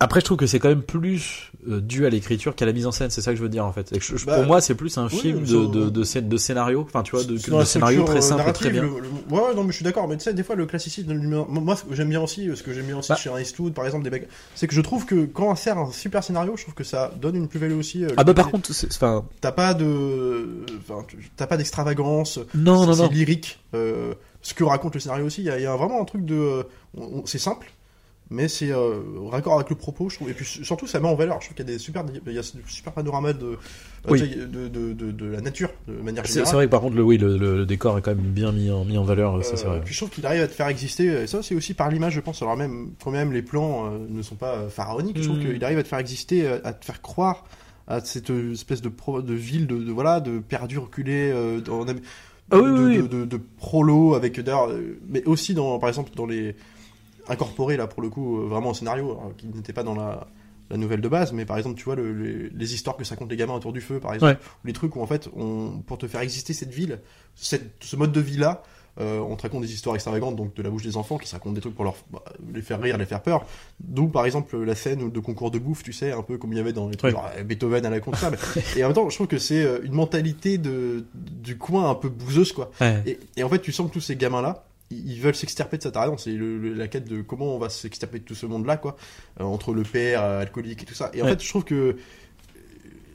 Après, 0.00 0.20
je 0.20 0.24
trouve 0.26 0.36
que 0.36 0.46
c'est 0.46 0.60
quand 0.60 0.68
même 0.68 0.82
plus 0.82 1.50
euh, 1.68 1.80
dû 1.80 2.06
à 2.06 2.08
l'écriture 2.08 2.54
qu'à 2.54 2.64
la 2.66 2.72
mise 2.72 2.86
en 2.86 2.92
scène. 2.92 3.10
C'est 3.10 3.20
ça 3.20 3.32
que 3.32 3.36
je 3.36 3.42
veux 3.42 3.48
dire 3.48 3.66
en 3.66 3.72
fait. 3.72 3.92
Et 3.92 3.98
que 3.98 4.04
je- 4.04 4.16
je- 4.16 4.26
Bah, 4.26 4.36
pour 4.36 4.46
moi, 4.46 4.60
c'est 4.60 4.76
plus 4.76 4.96
un 4.96 5.06
oui, 5.08 5.18
film 5.18 5.42
de, 5.44 5.66
de, 5.66 5.90
de, 5.90 6.04
scén- 6.04 6.28
de 6.28 6.36
scénario. 6.36 6.82
Enfin, 6.82 7.02
tu 7.02 7.10
vois, 7.16 7.24
de, 7.24 7.36
C'est 7.36 7.50
de 7.50 7.64
scénario 7.64 8.04
très 8.04 8.18
euh, 8.18 8.20
simple 8.20 8.48
et 8.48 8.52
très 8.52 8.70
bien. 8.70 8.82
le- 8.82 9.00
le- 9.00 9.34
ouais, 9.34 9.54
non, 9.56 9.64
mais 9.64 9.70
je 9.70 9.76
suis 9.76 9.84
d'accord. 9.84 10.06
Mais 10.06 10.16
tu 10.16 10.22
sais, 10.22 10.34
des 10.34 10.44
fois, 10.44 10.54
le 10.54 10.66
classicisme, 10.66 11.12
moi, 11.48 11.76
j'aime 11.90 12.10
bien 12.10 12.20
aussi, 12.22 12.48
ce 12.54 12.62
que 12.62 12.72
j'aime 12.72 12.86
bien 12.86 12.98
aussi 12.98 13.08
Bah. 13.08 13.16
chez 13.16 13.28
un 13.28 13.38
Eastwood, 13.40 13.74
par 13.74 13.86
exemple, 13.86 14.04
des 14.04 14.10
mecs, 14.10 14.28
c'est 14.54 14.68
que 14.68 14.74
je 14.74 14.80
trouve 14.82 15.04
que 15.04 15.24
quand 15.26 15.50
on 15.50 15.56
sert 15.56 15.78
un 15.78 15.90
super 15.90 16.22
scénario, 16.22 16.54
je 16.56 16.62
trouve 16.62 16.74
que 16.74 16.84
ça 16.84 17.12
donne 17.20 17.34
une 17.34 17.48
plus-value 17.48 17.76
aussi. 17.76 18.04
euh, 18.04 18.08
Ah 18.16 18.22
bah 18.22 18.34
par 18.34 18.50
contre, 18.52 18.72
c'est- 18.72 18.86
enfin, 18.94 19.24
T'as 19.40 19.50
pas 19.52 19.74
de, 19.74 20.64
enfin, 20.78 21.04
t'as 21.36 21.48
pas 21.48 21.56
d'extravagance. 21.56 22.38
non, 22.54 22.86
non, 22.86 22.92
c'est 22.94 23.02
non. 23.02 23.08
lyrique. 23.10 23.58
euh, 23.74 24.14
ce 24.40 24.54
que 24.54 24.62
raconte 24.64 24.94
le 24.94 25.00
scénario 25.00 25.26
aussi, 25.26 25.42
il 25.42 25.46
y, 25.46 25.50
a- 25.50 25.58
il 25.58 25.62
y 25.64 25.66
a 25.66 25.74
vraiment 25.76 26.00
un 26.00 26.04
truc 26.04 26.24
de, 26.24 26.34
euh, 26.34 26.62
c'est 27.26 27.38
simple, 27.38 27.70
mais 28.30 28.46
c'est 28.48 28.70
euh, 28.70 29.00
raccord 29.30 29.54
avec 29.54 29.70
le 29.70 29.76
propos, 29.76 30.08
je 30.10 30.16
trouve. 30.16 30.28
Et 30.30 30.34
puis 30.34 30.44
surtout, 30.44 30.86
ça 30.86 31.00
met 31.00 31.08
en 31.08 31.14
valeur. 31.14 31.38
Je 31.40 31.46
trouve 31.46 31.56
qu'il 31.56 31.66
y 31.66 31.70
a 31.70 31.72
des 31.72 31.78
super, 31.78 32.04
il 32.26 32.32
y 32.32 32.38
a 32.38 32.42
des 32.42 32.48
super 32.66 32.92
panoramas 32.92 33.32
de, 33.32 33.46
euh, 33.46 33.56
Oui. 34.08 34.20
de, 34.28 34.68
de, 34.68 34.92
de, 34.92 35.10
de 35.12 35.26
la 35.26 35.40
nature 35.40 35.70
de 35.86 35.94
manière 35.94 36.24
générale. 36.24 36.46
c'est 36.46 36.54
vrai 36.54 36.66
que 36.66 36.70
par 36.70 36.80
contre, 36.82 36.96
le, 36.96 37.02
oui, 37.02 37.16
le, 37.18 37.64
décor 37.64 37.96
est 37.98 38.02
quand 38.02 38.14
même 38.14 38.24
bien 38.24 38.52
mis 38.52 38.70
en, 38.70 38.84
mis 38.84 38.98
en 38.98 39.04
valeur. 39.04 39.42
Ça, 39.44 39.56
c'est 39.56 39.66
Euh, 39.66 39.70
vrai. 39.70 39.80
puis 39.84 39.94
je 39.94 39.98
trouve 40.00 40.10
qu'il 40.10 40.26
arrive 40.26 40.42
à 40.42 40.46
te 40.48 40.52
faire 40.52 40.68
exister. 40.68 41.06
Et 41.06 41.26
ça, 41.26 41.42
c'est 41.42 41.54
aussi 41.54 41.72
par 41.74 41.88
l'image, 41.90 42.12
je 42.14 42.20
pense. 42.20 42.42
Alors 42.42 42.56
même, 42.56 42.90
quand 43.02 43.10
même, 43.10 43.32
les 43.32 43.42
plans 43.42 43.86
euh, 43.86 43.98
ne 44.08 44.20
sont 44.22 44.34
pas 44.36 44.54
euh, 44.56 44.68
pharaoniques. 44.68 45.18
Je 45.18 45.24
trouve 45.24 45.38
Mm. 45.38 45.52
qu'il 45.54 45.64
arrive 45.64 45.78
à 45.78 45.82
te 45.82 45.88
faire 45.88 45.98
exister, 45.98 46.46
euh, 46.46 46.58
à 46.64 46.72
te 46.74 46.84
faire 46.84 47.00
croire 47.00 47.44
à 47.86 48.00
cette 48.00 48.28
euh, 48.30 48.52
espèce 48.52 48.82
de, 48.82 48.90
pro- 48.90 49.22
de 49.22 49.32
ville 49.32 49.66
de, 49.66 49.78
de- 49.78 49.90
voilà, 49.92 50.20
de 50.20 50.38
perdu 50.40 50.76
reculé, 50.76 51.30
euh, 51.32 51.60
de, 51.62 51.70
Ah 52.50 52.58
oui, 52.58 52.62
de, 52.62 52.68
oui, 52.70 52.96
de, 52.98 53.02
oui. 53.02 53.08
de- 53.08 53.24
de 53.24 53.40
prolo 53.56 54.14
avec 54.14 54.38
d'ailleurs, 54.40 54.68
euh, 54.68 54.98
mais 55.08 55.24
aussi 55.24 55.54
dans, 55.54 55.78
par 55.78 55.88
exemple, 55.88 56.10
dans 56.14 56.26
les 56.26 56.54
incorporés 57.28 57.76
là 57.76 57.86
pour 57.86 58.02
le 58.02 58.08
coup, 58.10 58.40
euh, 58.40 58.46
vraiment 58.48 58.70
au 58.70 58.74
scénario, 58.74 59.10
alors, 59.12 59.32
qui 59.36 59.46
n'était 59.48 59.72
pas 59.72 59.82
dans 59.82 59.94
la 59.94 60.26
la 60.70 60.76
nouvelle 60.76 61.00
de 61.00 61.08
base, 61.08 61.32
mais 61.32 61.46
par 61.46 61.56
exemple, 61.56 61.76
tu 61.78 61.84
vois, 61.84 61.94
le- 61.96 62.12
les, 62.12 62.50
les 62.50 62.74
histoires 62.74 62.94
que 62.98 63.02
ça 63.02 63.16
compte 63.16 63.30
les 63.30 63.38
gamins 63.38 63.54
autour 63.54 63.72
du 63.72 63.80
feu, 63.80 64.00
par 64.00 64.12
exemple, 64.12 64.32
Ouais. 64.32 64.38
ou 64.62 64.66
les 64.66 64.74
trucs 64.74 64.96
où 64.96 65.00
en 65.00 65.06
fait, 65.06 65.26
on, 65.34 65.80
pour 65.86 65.96
te 65.96 66.06
faire 66.06 66.20
exister 66.20 66.52
cette 66.52 66.74
ville, 66.74 67.00
cette, 67.34 67.72
ce 67.80 67.96
mode 67.96 68.12
de 68.12 68.20
vie-là, 68.20 68.62
euh, 69.00 69.18
on 69.20 69.34
te 69.36 69.44
raconte 69.44 69.62
des 69.62 69.72
histoires 69.72 69.94
extravagantes, 69.94 70.36
donc 70.36 70.52
de 70.54 70.62
la 70.62 70.68
bouche 70.68 70.82
des 70.82 70.98
enfants, 70.98 71.16
qui 71.16 71.26
se 71.26 71.32
racontent 71.34 71.54
des 71.54 71.62
trucs 71.62 71.74
pour 71.74 71.84
leur, 71.84 71.94
bah, 72.10 72.22
les 72.52 72.60
faire 72.60 72.82
rire, 72.82 72.98
les 72.98 73.06
faire 73.06 73.22
peur. 73.22 73.46
D'où, 73.80 74.08
par 74.08 74.26
exemple, 74.26 74.58
la 74.62 74.74
scène 74.74 75.10
de 75.10 75.20
concours 75.20 75.50
de 75.50 75.58
bouffe, 75.58 75.82
tu 75.82 75.94
sais, 75.94 76.12
un 76.12 76.20
peu 76.22 76.36
comme 76.36 76.52
il 76.52 76.56
y 76.56 76.60
avait 76.60 76.74
dans 76.74 76.86
les 76.90 76.96
trucs 76.96 77.14
Ouais. 77.14 77.18
genre 77.18 77.30
euh, 77.38 77.44
Beethoven 77.44 77.86
à 77.86 77.90
la 77.90 78.00
con, 78.00 78.12
ça. 78.12 78.30
mais- 78.30 78.36
et 78.76 78.84
en 78.84 78.88
même 78.88 78.94
temps, 78.94 79.08
je 79.08 79.14
trouve 79.14 79.26
que 79.28 79.38
c'est 79.38 79.64
une 79.84 79.94
mentalité 79.94 80.58
de, 80.58 81.06
du 81.14 81.56
coin 81.56 81.88
un 81.88 81.94
peu 81.94 82.10
bouseuse, 82.10 82.52
quoi. 82.52 82.70
Ouais. 82.82 83.02
Et, 83.06 83.18
et 83.38 83.42
en 83.42 83.48
fait, 83.48 83.60
tu 83.60 83.72
sens 83.72 83.88
que 83.88 83.94
tous 83.94 84.00
ces 84.02 84.16
gamins-là, 84.16 84.66
ils 84.90 85.20
veulent 85.20 85.34
s'extirper 85.34 85.76
de 85.78 85.82
cette 85.82 85.96
arrogance. 85.96 86.24
C'est 86.24 86.36
la 86.38 86.88
quête 86.88 87.08
de 87.08 87.22
comment 87.22 87.54
on 87.54 87.58
va 87.58 87.68
s'extirper 87.68 88.18
de 88.20 88.24
tout 88.24 88.34
ce 88.34 88.46
monde-là, 88.46 88.76
quoi. 88.76 88.96
Euh, 89.40 89.44
entre 89.44 89.72
le 89.74 89.82
père, 89.82 90.22
euh, 90.22 90.40
alcoolique 90.40 90.82
et 90.82 90.86
tout 90.86 90.94
ça. 90.94 91.10
Et 91.14 91.20
en 91.22 91.24
Ouais. 91.26 91.32
fait, 91.32 91.42
je 91.42 91.48
trouve 91.48 91.64
que 91.64 91.96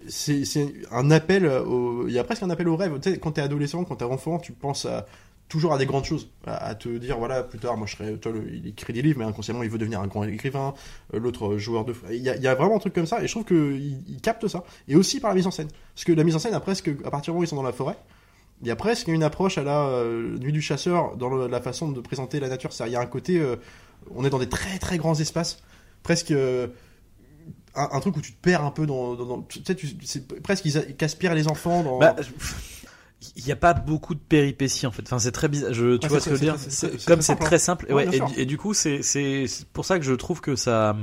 c'est 0.08 0.44
c'est 0.46 0.74
un 0.92 1.12
appel 1.12 1.46
au... 1.48 2.08
Il 2.08 2.14
y 2.14 2.20
a 2.20 2.24
presque 2.24 2.44
un 2.44 2.50
appel 2.50 2.68
au 2.68 2.76
rêve. 2.76 3.00
Tu 3.02 3.12
sais, 3.12 3.18
quand 3.20 3.32
t'es 3.32 3.42
adolescent, 3.42 3.84
quand 3.86 3.96
t'es 3.98 4.06
enfant, 4.06 4.38
tu 4.40 4.52
penses 4.52 4.86
à 4.86 5.06
toujours 5.50 5.74
à 5.74 5.78
des 5.78 5.86
grandes 5.86 6.06
choses, 6.06 6.30
à, 6.48 6.56
à 6.68 6.74
te 6.74 6.90
dire 6.98 7.20
voilà 7.20 7.44
plus 7.44 7.60
tard 7.60 7.78
moi 7.78 7.86
je 7.86 7.96
serai 7.96 8.18
toi 8.18 8.32
le- 8.32 8.48
il 8.52 8.66
écrit 8.70 8.92
des 8.92 9.04
livres 9.04 9.20
mais 9.20 9.26
inconsciemment 9.26 9.62
il 9.62 9.70
veut 9.70 9.78
devenir 9.78 10.00
un 10.00 10.08
grand 10.08 10.24
écrivain 10.24 10.74
euh, 11.14 11.20
l'autre 11.20 11.46
euh, 11.54 11.58
joueur 11.60 11.86
de 11.86 11.94
il 12.10 12.24
y, 12.24 12.30
a, 12.30 12.36
il 12.38 12.42
y 12.42 12.48
a 12.48 12.56
vraiment 12.56 12.78
un 12.78 12.80
truc 12.80 12.94
comme 12.94 13.06
ça 13.06 13.22
et 13.22 13.28
je 13.28 13.32
trouve 13.34 13.44
que 13.44 13.74
il, 13.76 14.02
il 14.08 14.20
capte 14.22 14.48
ça 14.48 14.64
et 14.88 14.96
aussi 14.96 15.20
par 15.20 15.30
la 15.30 15.36
mise 15.36 15.46
en 15.46 15.52
scène 15.52 15.68
parce 15.94 16.06
que 16.06 16.12
la 16.14 16.24
mise 16.24 16.36
en 16.36 16.40
scène 16.40 16.56
a 16.56 16.60
presque 16.60 16.90
à 17.06 17.12
partir 17.12 17.26
du 17.26 17.30
moment 17.32 17.42
où 17.42 17.44
ils 17.44 17.48
sont 17.48 17.58
dans 17.58 17.62
la 17.62 17.74
forêt 17.74 17.98
il 18.64 18.68
y 18.68 18.72
a 18.72 18.76
presque 18.76 19.08
une 19.10 19.22
approche 19.24 19.58
à 19.60 19.64
la 19.64 19.82
euh, 19.88 20.38
nuit 20.40 20.52
du 20.54 20.62
chasseur 20.62 21.16
dans 21.18 21.30
le- 21.30 21.48
la 21.48 21.62
façon 21.62 21.92
de 21.92 22.02
présenter 22.02 22.40
la 22.40 22.50
nature 22.50 22.72
il 22.88 22.92
y 22.92 22.96
a 22.96 23.02
un 23.02 23.06
côté 23.06 23.40
euh, 23.40 23.58
on 24.16 24.26
est 24.26 24.30
dans 24.32 24.40
des 24.40 24.50
très 24.50 24.80
très 24.80 24.98
grands 24.98 25.20
espaces 25.20 25.62
presque 26.02 26.32
euh, 26.32 26.68
un, 27.76 27.90
un 27.92 28.00
truc 28.00 28.18
où 28.18 28.22
tu 28.22 28.32
te 28.34 28.42
perds 28.42 28.64
un 28.64 28.72
peu 28.72 28.86
dans, 28.88 29.16
dans, 29.16 29.26
dans- 29.26 29.42
tu 29.44 29.60
sais 29.66 29.76
tu- 29.76 29.96
c'est 30.04 30.42
presque 30.42 30.66
ils, 30.66 30.78
les 31.36 31.48
enfants 31.48 31.84
dans 31.84 32.00
Bah, 32.00 32.16
il 33.38 33.46
n'y 33.46 33.52
a 33.54 33.56
pas 33.56 33.74
beaucoup 33.74 34.16
de 34.16 34.20
péripéties 34.20 34.86
en 34.86 34.92
fait. 34.92 35.04
Enfin, 35.04 35.18
c'est 35.18 35.32
très 35.32 35.48
bizarre. 35.48 35.74
Je, 35.74 35.96
tu 35.96 36.04
Ouais, 36.06 36.10
vois 36.10 36.20
ce 36.20 36.26
que 36.30 36.36
je 36.36 36.42
veux 36.42 36.46
dire? 36.46 36.58
Comme 37.08 37.22
c'est 37.22 37.28
simple, 37.34 37.44
très 37.46 37.58
simple. 37.58 37.86
Ouais, 37.94 38.06
et, 38.12 38.20
du- 38.20 38.40
et 38.42 38.46
du 38.46 38.58
coup, 38.58 38.74
c'est 38.74 39.00
pour 39.72 39.86
ça 39.86 39.98
que 39.98 40.04
je 40.04 40.12
trouve 40.14 40.42
que 40.42 40.58
ça. 40.58 40.96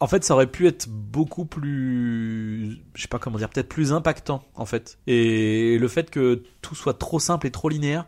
En 0.00 0.06
fait, 0.06 0.24
ça 0.24 0.34
aurait 0.34 0.46
pu 0.50 0.66
être 0.66 0.88
beaucoup 0.88 1.46
plus, 1.46 2.78
je 2.94 3.02
sais 3.02 3.08
pas 3.08 3.18
comment 3.18 3.38
dire, 3.38 3.48
peut-être 3.48 3.68
plus 3.68 3.92
impactant 3.92 4.42
en 4.54 4.66
fait. 4.66 4.98
Et 5.06 5.78
le 5.78 5.88
fait 5.88 6.10
que 6.10 6.42
tout 6.62 6.74
soit 6.74 6.98
trop 6.98 7.18
simple 7.18 7.46
et 7.46 7.50
trop 7.50 7.68
linéaire, 7.68 8.04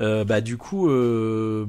euh, 0.00 0.24
bah 0.24 0.40
du 0.40 0.56
coup, 0.56 0.88
euh, 0.90 1.66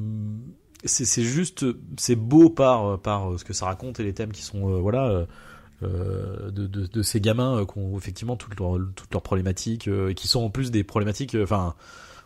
c'est 0.83 1.23
juste, 1.23 1.65
c'est 1.97 2.15
beau 2.15 2.49
par 2.49 2.99
par 2.99 3.37
ce 3.37 3.43
que 3.43 3.53
ça 3.53 3.65
raconte 3.67 3.99
et 3.99 4.03
les 4.03 4.13
thèmes 4.13 4.31
qui 4.31 4.41
sont, 4.41 4.69
euh, 4.73 4.79
voilà. 4.79 5.25
de, 5.81 6.49
de, 6.49 6.67
de 6.85 7.01
ces 7.01 7.19
gamins 7.19 7.65
qui 7.65 7.79
ont 7.79 7.97
effectivement 7.97 8.35
toutes 8.35 8.59
leurs 8.59 8.77
toutes 8.95 9.11
leurs 9.13 9.23
problématiques 9.23 9.87
et 9.87 10.13
qui 10.13 10.27
sont 10.27 10.41
en 10.41 10.49
plus 10.51 10.69
des 10.69 10.83
problématiques 10.83 11.35
enfin 11.41 11.73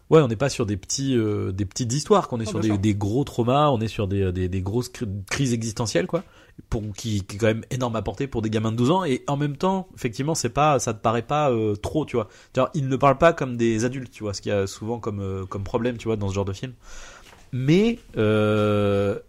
ouais 0.09 0.19
on 0.21 0.27
n'est 0.27 0.35
pas 0.35 0.49
sur 0.49 0.65
des 0.65 0.75
petits 0.75 1.15
des 1.53 1.65
petites 1.65 1.93
histoires 1.93 2.27
qu'on 2.27 2.41
est 2.41 2.45
sur 2.45 2.59
des, 2.77 2.95
gros 2.95 3.23
traumas 3.23 3.69
on 3.69 3.79
est 3.79 3.87
sur 3.87 4.09
des, 4.09 4.33
des, 4.33 4.49
des 4.49 4.61
grosses 4.61 4.89
cri- 4.89 5.07
crises 5.29 5.53
existentielles 5.53 6.05
quoi 6.05 6.25
pour 6.69 6.81
qui, 6.95 7.17
est 7.17 7.38
quand 7.38 7.47
même 7.47 7.65
énorme 7.69 7.95
à 7.95 8.01
porter 8.01 8.27
pour 8.27 8.41
des 8.41 8.50
gamins 8.50 8.71
de 8.71 8.77
12 8.77 8.91
ans. 8.91 9.03
Et 9.03 9.24
en 9.27 9.38
même 9.38 9.57
temps 9.57 9.88
effectivement 9.95 10.35
c'est 10.35 10.50
pas 10.50 10.79
ça 10.79 10.93
te 10.93 11.01
paraît 11.01 11.21
pas 11.21 11.51
euh, 11.51 11.75
trop 11.75 12.05
tu 12.05 12.15
vois. 12.15 12.29
Ils 12.74 12.88
ne 12.88 12.95
parlent 12.95 13.17
pas 13.17 13.33
comme 13.33 13.57
des 13.57 13.85
adultes 13.85 14.12
tu 14.12 14.24
vois 14.24 14.33
ce 14.33 14.41
qu'il 14.41 14.51
y 14.51 14.55
a 14.55 14.67
souvent 14.67 15.00
comme 15.00 15.19
euh, 15.19 15.45
comme 15.45 15.63
problème 15.63 15.97
tu 15.97 16.07
vois 16.07 16.17
dans 16.17 16.29
ce 16.29 16.33
genre 16.33 16.45
de 16.45 16.53
film. 16.53 16.74
Mais 17.51 18.00
euh, 18.17 19.19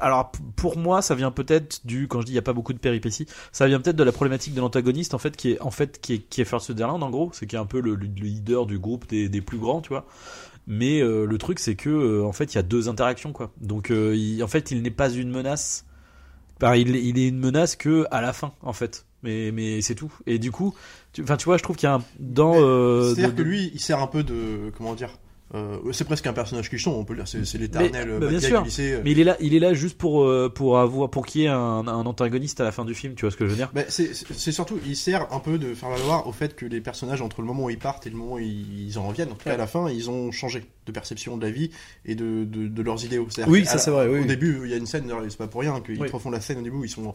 alors 0.00 0.32
pour 0.56 0.78
moi 0.78 1.02
ça 1.02 1.14
vient 1.14 1.30
peut-être 1.30 1.86
du 1.86 2.08
quand 2.08 2.20
je 2.20 2.26
dis 2.26 2.32
il 2.32 2.36
y 2.36 2.38
a 2.38 2.42
pas 2.42 2.52
beaucoup 2.52 2.72
de 2.72 2.78
péripéties 2.78 3.26
ça 3.50 3.66
vient 3.66 3.80
peut-être 3.80 3.96
de 3.96 4.04
la 4.04 4.12
problématique 4.12 4.54
de 4.54 4.60
l'antagoniste 4.60 5.12
en 5.12 5.18
fait 5.18 5.36
qui 5.36 5.52
est 5.52 5.60
en 5.60 5.72
fait 5.72 6.00
qui 6.00 6.14
est 6.14 6.18
qui 6.18 6.40
est 6.40 6.44
First 6.44 6.72
en 6.80 7.10
gros. 7.10 7.30
C'est 7.32 7.46
qui 7.46 7.56
est 7.56 7.58
un 7.58 7.66
peu 7.66 7.80
le, 7.80 7.94
le 7.94 8.06
leader 8.06 8.66
du 8.66 8.78
groupe 8.78 9.08
des 9.08 9.40
plus 9.40 9.58
grands 9.58 9.80
tu 9.80 9.88
vois 9.88 10.06
mais 10.66 11.00
euh, 11.00 11.24
le 11.26 11.38
truc 11.38 11.58
c'est 11.58 11.74
que 11.76 11.90
euh, 11.90 12.24
en 12.24 12.32
fait 12.32 12.52
il 12.54 12.56
y 12.56 12.58
a 12.58 12.62
deux 12.62 12.88
interactions 12.88 13.32
quoi. 13.32 13.52
Donc 13.60 13.90
euh, 13.90 14.14
il- 14.16 14.42
en 14.42 14.48
fait 14.48 14.70
il 14.70 14.82
n'est 14.82 14.90
pas 14.90 15.10
une 15.10 15.30
menace. 15.30 15.84
Enfin, 16.62 16.74
il, 16.76 16.94
est- 16.94 17.02
il 17.02 17.18
est 17.18 17.28
une 17.28 17.38
menace 17.38 17.74
que 17.76 18.06
à 18.10 18.20
la 18.20 18.32
fin 18.32 18.52
en 18.62 18.72
fait. 18.72 19.06
Mais 19.22 19.50
mais 19.52 19.80
c'est 19.82 19.94
tout. 19.94 20.12
Et 20.26 20.38
du 20.38 20.50
coup 20.52 20.74
tu, 21.12 21.22
enfin 21.22 21.36
tu 21.36 21.44
vois 21.46 21.56
je 21.58 21.62
trouve 21.62 21.76
qu'il 21.76 21.86
y 21.88 21.90
a 21.90 21.94
un 21.96 22.02
dans 22.18 22.54
C'est-à-dire 22.54 23.32
de- 23.32 23.36
que 23.38 23.42
lui, 23.42 23.70
il 23.74 23.80
sert 23.80 24.00
un 24.00 24.06
peu 24.06 24.22
de. 24.22 24.70
Comment 24.76 24.94
dire 24.94 25.10
euh, 25.54 25.78
C'est 25.92 26.04
presque 26.04 26.26
un 26.26 26.32
personnage 26.32 26.68
cliché, 26.68 26.88
on 26.90 27.04
peut 27.04 27.14
le 27.14 27.22
dire. 27.24 27.44
C'est 27.44 27.58
l'éternel 27.58 27.90
Mais- 27.92 28.12
euh, 28.12 28.18
bah, 28.18 28.26
bien 28.28 28.40
sûr. 28.40 28.62
lycée. 28.62 28.92
euh. 28.92 29.00
mais 29.04 29.10
il 29.12 29.20
est 29.20 29.24
là 29.24 29.36
il 29.40 29.54
est 29.54 29.58
là 29.58 29.74
juste 29.74 29.98
pour 29.98 30.28
pour 30.54 30.78
avoir 30.78 31.10
pour 31.10 31.26
qu'il 31.26 31.42
y 31.42 31.44
ait 31.44 31.48
un, 31.48 31.56
un 31.88 32.06
antagoniste 32.06 32.60
à 32.60 32.64
la 32.64 32.72
fin 32.72 32.84
du 32.84 32.94
film 32.94 33.14
tu 33.14 33.22
vois 33.24 33.30
ce 33.30 33.36
que 33.36 33.44
je 33.46 33.50
veux 33.50 33.56
dire? 33.56 33.70
Ben, 33.74 33.84
c'est 33.88 34.14
surtout, 34.52 34.78
il 34.86 34.96
sert 34.96 35.32
un 35.32 35.40
peu 35.40 35.58
de 35.58 35.74
faire 35.74 35.90
valoir 35.90 36.26
au 36.26 36.32
fait 36.32 36.54
que 36.56 36.66
les 36.66 36.80
personnages, 36.80 37.20
entre 37.22 37.40
le 37.40 37.46
moment 37.46 37.64
où 37.64 37.70
ils 37.70 37.78
partent 37.78 38.06
et 38.06 38.10
le 38.10 38.16
moment 38.16 38.34
où 38.34 38.38
ils, 38.38 38.98
en 38.98 39.06
reviennent, 39.08 39.30
en 39.32 39.34
tout 39.34 39.44
cas 39.44 39.54
à 39.54 39.56
la 39.56 39.66
fin, 39.66 39.88
ils 39.90 40.08
ont 40.10 40.30
changé 40.32 40.62
de 40.86 40.92
perception 40.92 41.36
de 41.36 41.44
la 41.44 41.50
vie 41.52 41.70
et 42.04 42.14
de, 42.14 42.44
de, 42.44 42.66
de 42.68 42.82
leurs 42.82 43.04
idéaux. 43.04 43.26
Oui, 43.46 43.64
ça, 43.64 43.78
c'est 43.78 43.90
vrai, 43.90 44.08
oui, 44.08 44.20
Au 44.20 44.24
début, 44.24 44.60
il 44.64 44.70
y 44.70 44.74
a 44.74 44.76
une 44.76 44.86
scène, 44.86 45.10
c'est 45.28 45.36
pas 45.38 45.46
pour 45.46 45.60
rien 45.60 45.80
qu'ils 45.80 46.00
Oui. 46.00 46.08
refont 46.10 46.30
la 46.30 46.40
scène 46.40 46.58
au 46.58 46.62
début 46.62 46.76
où 46.78 46.84
ils 46.84 46.90
sont, 46.90 47.12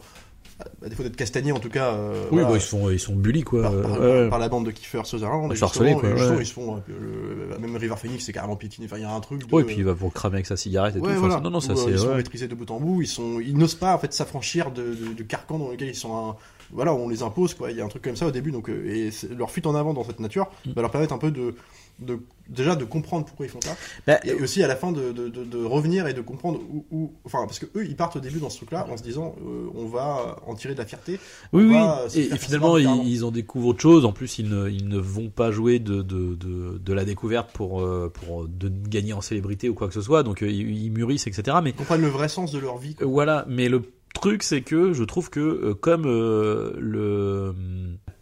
à 0.84 0.88
défaut 0.88 1.02
d'être 1.02 1.16
castagnés 1.16 1.52
en 1.52 1.58
tout 1.58 1.68
cas, 1.68 1.92
euh, 1.92 2.22
oui 2.30 2.38
voilà, 2.38 2.48
bah, 2.48 2.54
ils 2.56 2.60
sont 2.62 2.90
ils 2.90 2.98
sont 2.98 3.14
bully 3.14 3.42
quoi 3.42 3.62
par, 3.62 3.72
par- 3.82 4.00
ouais. 4.00 4.28
par 4.30 4.38
la 4.38 4.48
bande 4.48 4.64
de 4.66 4.70
Kiefer 4.70 5.02
Sutherland. 5.04 5.50
Ils 5.52 5.56
sont 5.58 5.66
harcelés, 5.66 5.90
justement, 5.92 6.14
quoi, 6.16 6.30
ouais. 6.34 6.42
ils 6.42 6.46
se 6.46 6.52
font, 6.54 6.82
euh, 6.88 7.58
même 7.58 7.76
River 7.76 7.96
Phoenix, 7.96 8.24
c'est 8.24 8.32
carrément 8.32 8.56
piétiné. 8.56 8.86
Enfin, 8.86 8.96
il 8.96 9.02
y 9.02 9.04
a 9.04 9.12
un 9.12 9.20
truc. 9.20 9.46
De, 9.46 9.54
Ouais, 9.54 9.62
et 9.62 9.64
puis 9.66 9.76
il 9.76 9.84
va 9.84 9.94
pour 9.94 10.12
cramer 10.12 10.36
avec 10.36 10.46
sa 10.46 10.56
cigarette 10.56 10.96
et 10.96 11.00
Ouais, 11.00 11.14
tout. 11.14 11.20
Voilà. 11.20 11.40
non, 11.40 11.50
non, 11.50 11.60
ça 11.60 11.72
euh, 11.72 11.76
c'est. 11.76 11.90
ils 11.90 11.98
sont 11.98 12.14
maîtrisés 12.14 12.48
de 12.48 12.54
bout 12.54 12.70
en 12.70 12.80
bout. 12.80 13.02
Ils 13.02 13.06
sont, 13.06 13.38
ils 13.40 13.56
n'osent 13.56 13.74
pas 13.74 13.94
en 13.94 13.98
fait 13.98 14.12
s'affranchir 14.14 14.70
de, 14.70 14.82
de, 14.82 15.12
de 15.14 15.22
carcans 15.22 15.58
dans 15.58 15.70
lesquels 15.70 15.88
ils 15.88 15.94
sont. 15.94 16.16
un- 16.16 16.36
Voilà, 16.72 16.94
on 16.94 17.08
les 17.08 17.22
impose 17.22 17.52
quoi. 17.54 17.70
Il 17.70 17.76
y 17.76 17.80
a 17.80 17.84
un 17.84 17.88
truc 17.88 18.02
comme 18.02 18.16
ça 18.16 18.26
au 18.26 18.30
début, 18.30 18.50
donc 18.50 18.68
et 18.70 19.10
leur 19.36 19.50
fuite 19.50 19.66
en 19.66 19.74
avant 19.74 19.92
dans 19.94 20.04
cette 20.04 20.20
nature 20.20 20.48
Mm. 20.64 20.72
va 20.72 20.82
leur 20.82 20.90
permettre 20.90 21.12
un 21.12 21.18
peu 21.18 21.30
de, 21.30 21.54
de 22.00 22.18
déjà 22.48 22.76
de 22.76 22.84
comprendre 22.84 23.24
pourquoi 23.26 23.46
ils 23.46 23.48
font 23.48 23.60
ça, 23.62 23.76
Bah, 24.06 24.18
et 24.24 24.32
aussi 24.34 24.62
à 24.62 24.66
la 24.68 24.76
fin 24.76 24.92
de, 24.92 25.12
de, 25.12 25.28
de, 25.28 25.44
de 25.44 25.64
revenir 25.64 26.06
et 26.06 26.14
de 26.14 26.20
comprendre 26.20 26.60
où, 26.72 26.84
où- 26.90 27.12
enfin 27.24 27.40
parce 27.46 27.58
que 27.58 27.66
eux 27.76 27.84
ils 27.86 27.96
partent 27.96 28.16
au 28.16 28.20
début 28.20 28.38
dans 28.38 28.50
ce 28.50 28.56
truc-là 28.58 28.86
en 28.90 28.96
se 28.96 29.02
disant 29.02 29.34
euh, 29.44 29.66
on 29.74 29.86
va 29.86 30.36
en 30.46 30.54
tirer 30.54 30.74
de 30.74 30.78
la 30.78 30.86
fierté. 30.86 31.18
oui, 31.52 31.64
oui. 31.64 31.76
Et, 32.14 32.36
finalement, 32.38 32.78
ils, 32.78 32.86
ils 33.08 33.24
en 33.24 33.30
découvrent 33.30 33.68
autre 33.68 33.80
chose. 33.80 34.04
En 34.04 34.12
plus, 34.12 34.38
ils 34.38 34.48
ne, 34.48 34.68
ils 34.68 34.88
ne 34.88 34.98
vont 34.98 35.28
pas 35.28 35.50
jouer 35.50 35.78
de, 35.78 36.02
de, 36.02 36.34
de, 36.34 36.78
de 36.78 36.92
la 36.92 37.04
découverte 37.04 37.50
pour, 37.52 37.80
euh, 37.82 38.10
pour 38.12 38.46
de 38.48 38.68
gagner 38.68 39.12
en 39.12 39.20
célébrité 39.20 39.68
ou 39.68 39.74
quoi 39.74 39.88
que 39.88 39.94
ce 39.94 40.00
soit. 40.02 40.22
Donc, 40.22 40.42
euh, 40.42 40.48
ils, 40.50 40.84
ils 40.84 40.90
mûrissent, 40.90 41.26
etc. 41.26 41.56
Mais 41.62 41.70
Ils 41.70 41.76
comprennent 41.76 42.00
le 42.02 42.08
vrai 42.08 42.28
sens 42.28 42.52
de 42.52 42.58
leur 42.58 42.78
vie. 42.78 42.94
quoi. 42.94 43.06
Euh, 43.06 43.10
Voilà, 43.10 43.44
mais 43.48 43.68
le 43.68 43.82
truc 44.14 44.42
c'est 44.42 44.62
que 44.62 44.92
je 44.94 45.04
trouve 45.04 45.28
que 45.28 45.40
euh, 45.40 45.74
comme 45.74 46.04
euh, 46.06 46.72
le 46.78 47.54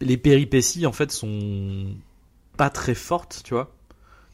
les 0.01 0.17
péripéties 0.17 0.85
en 0.85 0.91
fait 0.91 1.09
sont 1.11 1.85
pas 2.57 2.69
très 2.69 2.95
fortes, 2.95 3.41
tu 3.45 3.53
vois. 3.53 3.71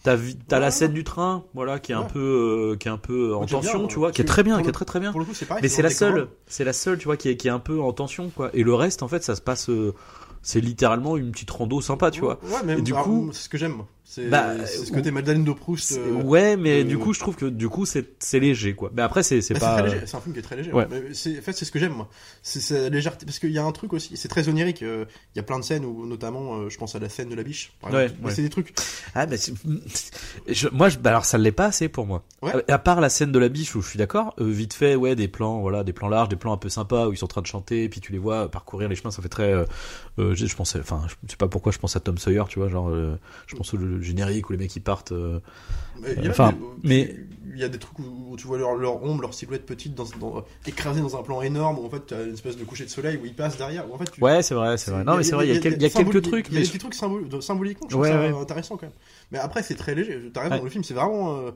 T'as 0.03 0.15
Ouais, 0.15 0.35
la 0.49 0.71
scène 0.71 0.93
du 0.93 1.03
train, 1.03 1.43
voilà, 1.53 1.79
qui 1.79 1.91
est 1.91 1.95
un 1.95 2.03
peu 2.03 2.71
euh, 2.73 2.75
qui 2.77 2.87
est 2.87 2.91
un 2.91 2.97
peu 2.97 3.35
en 3.35 3.39
Moi, 3.39 3.47
j'aime 3.47 3.61
tension, 3.61 3.79
bien, 3.79 3.87
tu 3.87 3.95
euh, 3.95 3.99
vois, 3.99 4.11
qui 4.11 4.21
est 4.21 4.25
très 4.25 4.41
bien, 4.43 4.61
qui 4.61 4.69
est 4.69 4.71
très 4.71 4.85
très 4.85 4.99
bien. 4.99 5.13
Coup, 5.13 5.23
pareil. 5.47 5.61
Mais 5.61 5.67
c'est 5.69 5.81
la 5.83 5.89
seule, 5.91 6.27
c'est 6.47 6.63
la 6.63 6.73
seule, 6.73 6.97
tu 6.97 7.05
vois, 7.05 7.17
qui 7.17 7.29
est, 7.29 7.37
qui 7.37 7.47
est 7.47 7.51
un 7.51 7.59
peu 7.59 7.79
en 7.79 7.93
tension, 7.93 8.29
quoi. 8.29 8.49
Et 8.53 8.63
le 8.63 8.73
reste, 8.73 9.03
en 9.03 9.07
fait, 9.07 9.23
ça 9.23 9.35
se 9.35 9.41
passe, 9.41 9.69
euh, 9.69 9.93
c'est 10.41 10.59
littéralement 10.59 11.17
une 11.17 11.31
petite 11.31 11.51
rando 11.51 11.81
sympa, 11.81 12.09
tu 12.09 12.21
vois. 12.21 12.39
Ouais, 12.43 12.61
mais 12.65 12.79
Et 12.79 12.81
du 12.81 12.93
alors, 12.93 13.05
coup- 13.05 13.29
c'est 13.31 13.43
ce 13.43 13.49
que 13.49 13.57
j'aime. 13.59 13.83
C'est 14.13 14.27
Bah, 14.27 14.65
ce 14.67 14.91
ou- 14.91 14.93
côté 14.93 15.09
Madeleine 15.09 15.45
de 15.45 15.53
Proust. 15.53 15.93
Euh, 15.97 16.21
ouais, 16.23 16.57
mais 16.57 16.81
euh, 16.81 16.83
du 16.83 16.97
coup, 16.97 17.13
je 17.13 17.19
trouve 17.21 17.37
que 17.37 17.45
du 17.45 17.69
coup, 17.69 17.85
c'est 17.85 18.05
léger, 18.33 18.73
quoi. 18.75 18.91
Mais 18.93 19.01
après, 19.03 19.23
c'est 19.23 19.39
Bah, 19.53 19.59
pas. 19.61 19.81
léger. 19.83 20.01
C'est 20.05 20.17
un 20.17 20.19
film 20.19 20.33
qui 20.33 20.39
est 20.39 20.43
très 20.43 20.57
léger. 20.57 20.73
Ouais. 20.73 20.85
Mais 20.91 20.97
en 20.99 21.41
fait, 21.41 21.53
c'est 21.53 21.63
ce 21.63 21.71
que 21.71 21.79
j'aime, 21.79 21.93
moi. 21.93 22.09
C'est 22.43 22.59
sa 22.59 22.89
légèreté. 22.89 23.25
Parce 23.25 23.39
qu'il 23.39 23.51
y 23.51 23.57
a 23.57 23.63
un 23.63 23.71
truc 23.71 23.93
aussi. 23.93 24.17
C'est 24.17 24.27
très 24.27 24.49
onirique. 24.49 24.83
euh, 24.83 25.05
Il 25.33 25.37
y 25.37 25.39
a 25.39 25.43
plein 25.43 25.57
de 25.59 25.63
scènes 25.63 25.85
où, 25.85 26.05
notamment, 26.05 26.55
euh, 26.57 26.69
je 26.69 26.77
pense 26.77 26.93
à 26.93 26.99
la 26.99 27.07
scène 27.07 27.29
de 27.29 27.35
la 27.35 27.43
biche. 27.43 27.71
Par 27.79 27.89
Ouais, 27.93 28.11
c'est 28.31 28.41
des 28.41 28.49
trucs. 28.49 28.73
Ah, 29.15 29.25
mais 29.27 29.37
je- 30.47 30.67
moi, 30.73 30.89
je, 30.89 30.97
bah 30.97 31.11
alors 31.11 31.23
ça 31.23 31.37
l'est 31.37 31.53
pas 31.53 31.67
assez 31.67 31.87
pour 31.87 32.05
moi. 32.05 32.23
À, 32.67 32.79
part 32.79 32.99
la 32.99 33.09
scène 33.09 33.31
de 33.31 33.39
la 33.39 33.47
biche 33.47 33.75
où 33.75 33.81
je 33.81 33.87
suis 33.87 33.97
d'accord, 33.97 34.33
euh, 34.41 34.45
vite 34.49 34.73
fait, 34.73 34.95
ouais, 34.95 35.15
des 35.15 35.27
plans, 35.29 35.61
voilà, 35.61 35.83
des 35.85 35.93
plans 35.93 36.09
larges, 36.09 36.27
des 36.29 36.35
plans 36.35 36.51
un 36.51 36.57
peu 36.57 36.67
sympas 36.69 37.07
où 37.07 37.13
ils 37.13 37.17
sont 37.17 37.25
en 37.25 37.29
train 37.29 37.41
de 37.41 37.47
chanter, 37.47 37.83
et 37.85 37.89
puis 37.89 38.01
tu 38.01 38.11
les 38.11 38.17
vois 38.17 38.49
parcourir 38.51 38.89
les 38.89 38.95
chemins, 38.95 39.11
ça 39.11 39.21
fait 39.21 39.29
très. 39.29 39.53
euh, 39.53 39.63
euh, 40.19 40.35
je, 40.35 40.53
pensais, 40.55 40.79
enfin, 40.79 41.03
je 41.07 41.31
sais 41.31 41.37
pas 41.37 41.47
pourquoi 41.47 41.71
je 41.71 41.77
pense 41.77 41.95
à 41.95 41.99
Tom 42.01 42.17
Sawyer, 42.17 42.43
tu 42.49 42.59
vois, 42.59 42.67
genre, 42.67 42.89
euh, 42.89 43.17
je 43.47 43.55
pense 43.55 43.73
au 43.73 43.77
le 44.01 44.07
générique 44.07 44.49
où 44.49 44.53
les 44.53 44.57
mecs 44.59 44.75
ils 44.75 44.81
partent. 44.81 45.11
euh, 45.13 45.39
Enfin, 46.29 46.53
mais- 46.83 47.15
Il 47.53 47.59
y 47.59 47.63
a 47.63 47.67
des 47.69 47.79
trucs 47.79 47.99
où, 47.99 48.03
où 48.31 48.37
tu 48.37 48.47
vois 48.47 48.57
leur, 48.57 48.75
leur 48.75 49.03
ombre, 49.03 49.21
leur 49.23 49.33
silhouette 49.33 49.65
petite, 49.65 49.93
dans, 49.93 50.05
dans, 50.21 50.43
écrasée 50.65 51.01
dans 51.01 51.17
un 51.17 51.21
plan 51.21 51.41
énorme. 51.41 51.79
Où 51.79 51.85
en 51.85 51.89
fait, 51.89 52.05
tu 52.07 52.13
as 52.13 52.23
une 52.23 52.33
espèce 52.33 52.55
de 52.55 52.63
coucher 52.63 52.85
de 52.85 52.89
soleil 52.89 53.19
où 53.21 53.25
ils 53.25 53.35
passent 53.35 53.57
derrière. 53.57 53.89
Où 53.91 53.93
en 53.93 53.97
fait, 53.97 54.09
tu, 54.09 54.23
Ouais, 54.23 54.41
c'est 54.41 54.55
vrai, 54.55 54.77
c'est 54.77 54.89
vrai. 54.91 55.03
Non, 55.03 55.17
mais 55.17 55.23
c'est 55.23 55.33
vrai, 55.35 55.47
il 55.47 55.53
y 55.53 55.57
a, 55.57 55.69
y 55.87 55.91
quelques 55.91 56.21
trucs, 56.21 56.47
Il 56.47 56.53
y 56.53 56.57
a 56.57 56.59
mais 56.59 56.65
des 56.65 56.71
petits 56.71 56.77
trucs 56.79 56.93
symboliquement, 57.43 57.87
je 57.87 57.93
trouve 57.95 58.03
Ouais, 58.03 58.09
ça 58.09 58.19
ouais. 58.19 58.33
intéressant 58.41 58.77
quand 58.77 58.85
même. 58.87 58.95
Mais 59.31 59.37
après, 59.39 59.63
c'est 59.63 59.75
très 59.75 59.93
léger. 59.95 60.17
T'as 60.33 60.43
raison, 60.43 60.55
Ouais. 60.55 60.61
le 60.63 60.69
film, 60.69 60.83
c'est 60.83 60.93
vraiment. 60.93 61.37
euh, 61.39 61.51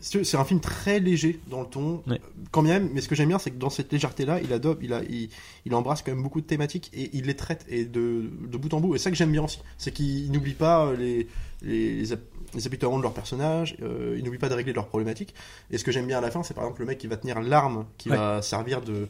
c'est 0.00 0.36
un 0.36 0.44
film 0.44 0.60
très 0.60 1.00
léger 1.00 1.40
dans 1.48 1.60
le 1.62 1.66
ton, 1.66 2.02
Ouais. 2.06 2.20
quand 2.50 2.62
même. 2.62 2.88
Mais 2.92 3.00
ce 3.00 3.08
que 3.08 3.14
j'aime 3.14 3.28
bien, 3.28 3.38
c'est 3.38 3.50
que 3.50 3.58
dans 3.58 3.70
cette 3.70 3.92
légèreté-là, 3.92 4.40
il 4.40 4.52
adopte, 4.52 4.80
il, 4.82 4.92
a, 4.92 5.02
il, 5.08 5.28
il 5.64 5.74
embrasse 5.74 6.02
quand 6.02 6.12
même 6.12 6.22
beaucoup 6.22 6.40
de 6.40 6.46
thématiques 6.46 6.90
et 6.94 7.10
il 7.12 7.24
les 7.26 7.36
traite 7.36 7.64
et 7.68 7.84
de, 7.84 8.30
de 8.48 8.56
bout 8.58 8.72
en 8.74 8.80
bout. 8.80 8.94
Et 8.94 8.98
ça 8.98 9.10
que 9.10 9.16
j'aime 9.16 9.32
bien 9.32 9.44
aussi, 9.44 9.60
c'est 9.76 9.90
qu'il 9.92 10.30
n'oublie 10.32 10.54
pas 10.54 10.86
euh, 10.86 10.96
les, 10.96 11.28
les, 11.62 12.04
les, 12.04 12.06
de 12.06 13.02
leurs 13.02 13.12
personnages, 13.14 13.76
euh, 13.82 14.14
il 14.18 14.24
n'oublie 14.24 14.38
pas 14.38 14.48
de 14.48 14.54
régler 14.54 14.72
leurs 14.72 14.86
problématiques. 14.88 15.34
Et 15.70 15.78
ce 15.78 15.84
que 15.84 15.92
j'aime 15.92 16.06
bien 16.06 16.18
à 16.18 16.20
la 16.22 16.30
fin, 16.30 16.42
c'est 16.42 16.54
par 16.54 16.64
exemple 16.64 16.80
le 16.80 16.86
mec 16.86 16.98
qui 16.98 17.06
va 17.06 17.16
tenir 17.16 17.40
l'arme 17.40 17.84
qui 17.98 18.10
Ouais. 18.10 18.16
va 18.16 18.42
servir 18.42 18.80
de 18.82 19.08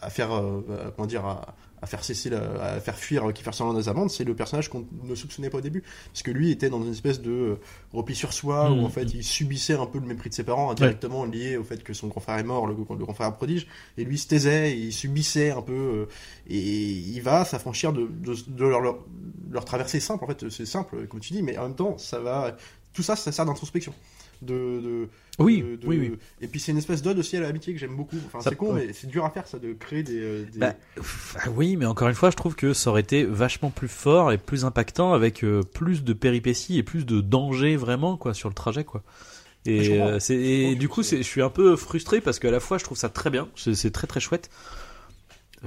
à 0.00 0.10
faire 0.10 0.32
euh, 0.32 0.62
comment 0.96 1.06
dire 1.06 1.24
à, 1.24 1.54
à 1.82 1.86
faire 1.86 2.04
cesser 2.04 2.30
la- 2.30 2.62
à 2.62 2.80
faire 2.80 2.96
fuir 2.96 3.32
Kiefer 3.34 3.50
Sutherland 3.52 3.76
des 3.76 3.88
amendes, 3.88 4.08
c'est 4.10 4.22
le 4.24 4.34
personnage 4.36 4.70
qu'on 4.70 4.86
ne 5.02 5.14
soupçonnait 5.16 5.50
pas 5.50 5.58
au 5.58 5.60
début. 5.60 5.82
Parce 6.12 6.22
que 6.22 6.30
lui 6.30 6.50
était 6.52 6.70
dans 6.70 6.80
une 6.82 6.92
espèce 6.92 7.20
de 7.20 7.30
euh, 7.32 7.60
repli 7.92 8.14
sur 8.14 8.32
soi 8.32 8.70
où 8.70 8.84
en 8.84 8.88
fait 8.88 9.12
il 9.14 9.24
subissait 9.24 9.74
un 9.74 9.86
peu 9.86 9.98
le 9.98 10.06
mépris 10.06 10.30
de 10.30 10.34
ses 10.34 10.44
parents 10.44 10.70
indirectement 10.70 11.24
lié 11.24 11.56
au 11.56 11.64
fait 11.64 11.82
que 11.82 11.92
son 11.92 12.06
grand 12.06 12.20
frère 12.20 12.38
est 12.38 12.44
mort 12.44 12.66
le, 12.66 12.74
le 12.74 13.04
grand 13.04 13.14
frère 13.14 13.32
prodige. 13.34 13.66
Et 13.98 14.04
lui 14.04 14.16
se 14.16 14.28
taisait 14.28 14.70
et 14.72 14.76
il 14.78 14.92
subissait 14.92 15.50
un 15.50 15.60
peu 15.62 15.72
euh, 15.72 16.06
et 16.48 16.58
il 16.58 17.20
va 17.20 17.44
s'affranchir 17.44 17.92
de, 17.92 18.02
de, 18.06 18.34
de 18.46 18.64
leur, 18.64 18.80
leur, 18.80 18.98
leur 19.50 19.64
traversée 19.64 19.98
simple 20.00 20.24
en 20.24 20.28
fait 20.28 20.48
c'est 20.50 20.66
simple 20.66 21.06
comme 21.08 21.20
tu 21.20 21.32
dis 21.32 21.42
mais 21.42 21.58
en 21.58 21.62
même 21.64 21.74
temps 21.76 21.98
ça 21.98 22.20
va 22.20 22.56
tout 22.92 23.02
ça 23.02 23.16
ça 23.16 23.32
sert 23.32 23.44
d'introspection 23.44 23.92
de, 24.42 24.80
de 24.80 25.08
Oui, 25.38 25.62
de- 25.62 25.78
oui, 25.86 25.98
oui. 26.00 26.18
et 26.40 26.46
puis 26.48 26.60
c'est 26.60 26.72
une 26.72 26.78
espèce 26.78 27.00
d'ode 27.02 27.18
aussi 27.18 27.36
à 27.36 27.40
l'amitié 27.40 27.72
que 27.72 27.78
j'aime 27.80 27.96
beaucoup 27.96 28.16
enfin 28.26 28.40
c'est 28.42 28.54
con 28.56 28.72
mais 28.74 28.92
c'est 28.92 29.06
dur 29.06 29.24
à 29.24 29.30
faire 29.30 29.46
ça 29.46 29.58
de 29.58 29.72
créer 29.72 30.02
des, 30.02 30.20
euh, 30.20 30.44
des- 30.52 30.58
Bah, 30.58 30.74
ah 31.38 31.48
oui, 31.54 31.76
mais 31.76 31.86
encore 31.86 32.08
une 32.08 32.14
fois, 32.14 32.30
je 32.30 32.36
trouve 32.36 32.54
que 32.54 32.72
ça 32.74 32.90
aurait 32.90 33.00
été 33.02 33.24
vachement 33.24 33.70
plus 33.70 33.88
fort 33.88 34.32
et 34.32 34.38
plus 34.38 34.64
impactant 34.64 35.12
avec 35.14 35.42
euh, 35.44 35.62
plus 35.62 36.04
de 36.04 36.12
péripéties 36.12 36.78
et 36.78 36.82
plus 36.82 37.06
de 37.06 37.20
danger 37.20 37.76
vraiment 37.76 38.16
quoi 38.16 38.34
sur 38.34 38.48
le 38.48 38.54
trajet 38.54 38.84
quoi. 38.84 39.02
Et, 39.64 40.00
euh, 40.00 40.18
et 40.30 40.74
du 40.74 40.88
coup, 40.88 41.04
je 41.04 41.22
suis 41.22 41.40
un 41.40 41.48
peu 41.50 41.76
frustré 41.76 42.20
parce 42.20 42.40
qu'à 42.40 42.50
la 42.50 42.58
fois, 42.58 42.78
je 42.78 42.84
trouve 42.84 42.98
ça 42.98 43.08
très 43.08 43.30
bien, 43.30 43.48
c'est, 43.54 43.92
très 43.92 44.08
très 44.08 44.18
chouette. 44.18 44.50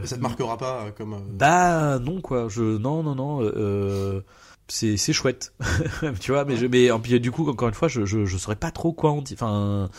ça 0.03 0.17
te 0.17 0.22
marquera 0.22 0.58
pas 0.58 0.82
euh, 0.88 0.91
comme 0.91 1.13
euh, 1.13 1.20
Bah 1.32 1.98
non 2.00 2.20
quoi, 2.20 2.48
je 2.50 2.62
non 2.77 3.03
non 3.03 3.15
non, 3.15 3.39
euh, 3.41 4.20
c'est 4.68 4.98
c'est 4.98 5.14
chouette, 5.14 5.54
tu 6.20 6.32
vois. 6.32 6.46
Mais 6.46 6.58
je 6.58 6.66
mais 6.66 6.92
en- 6.92 7.00
du 7.00 7.32
coup 7.32 7.48
encore 7.50 7.68
une 7.70 7.74
fois, 7.74 7.88
je 7.88 8.06
je, 8.06 8.26
je 8.26 8.38
saurais 8.38 8.56
pas 8.56 8.72
trop 8.72 8.94
quoi 8.94 9.12
en 9.12 9.22
dire. 9.22 9.38
Enfin 9.40 9.90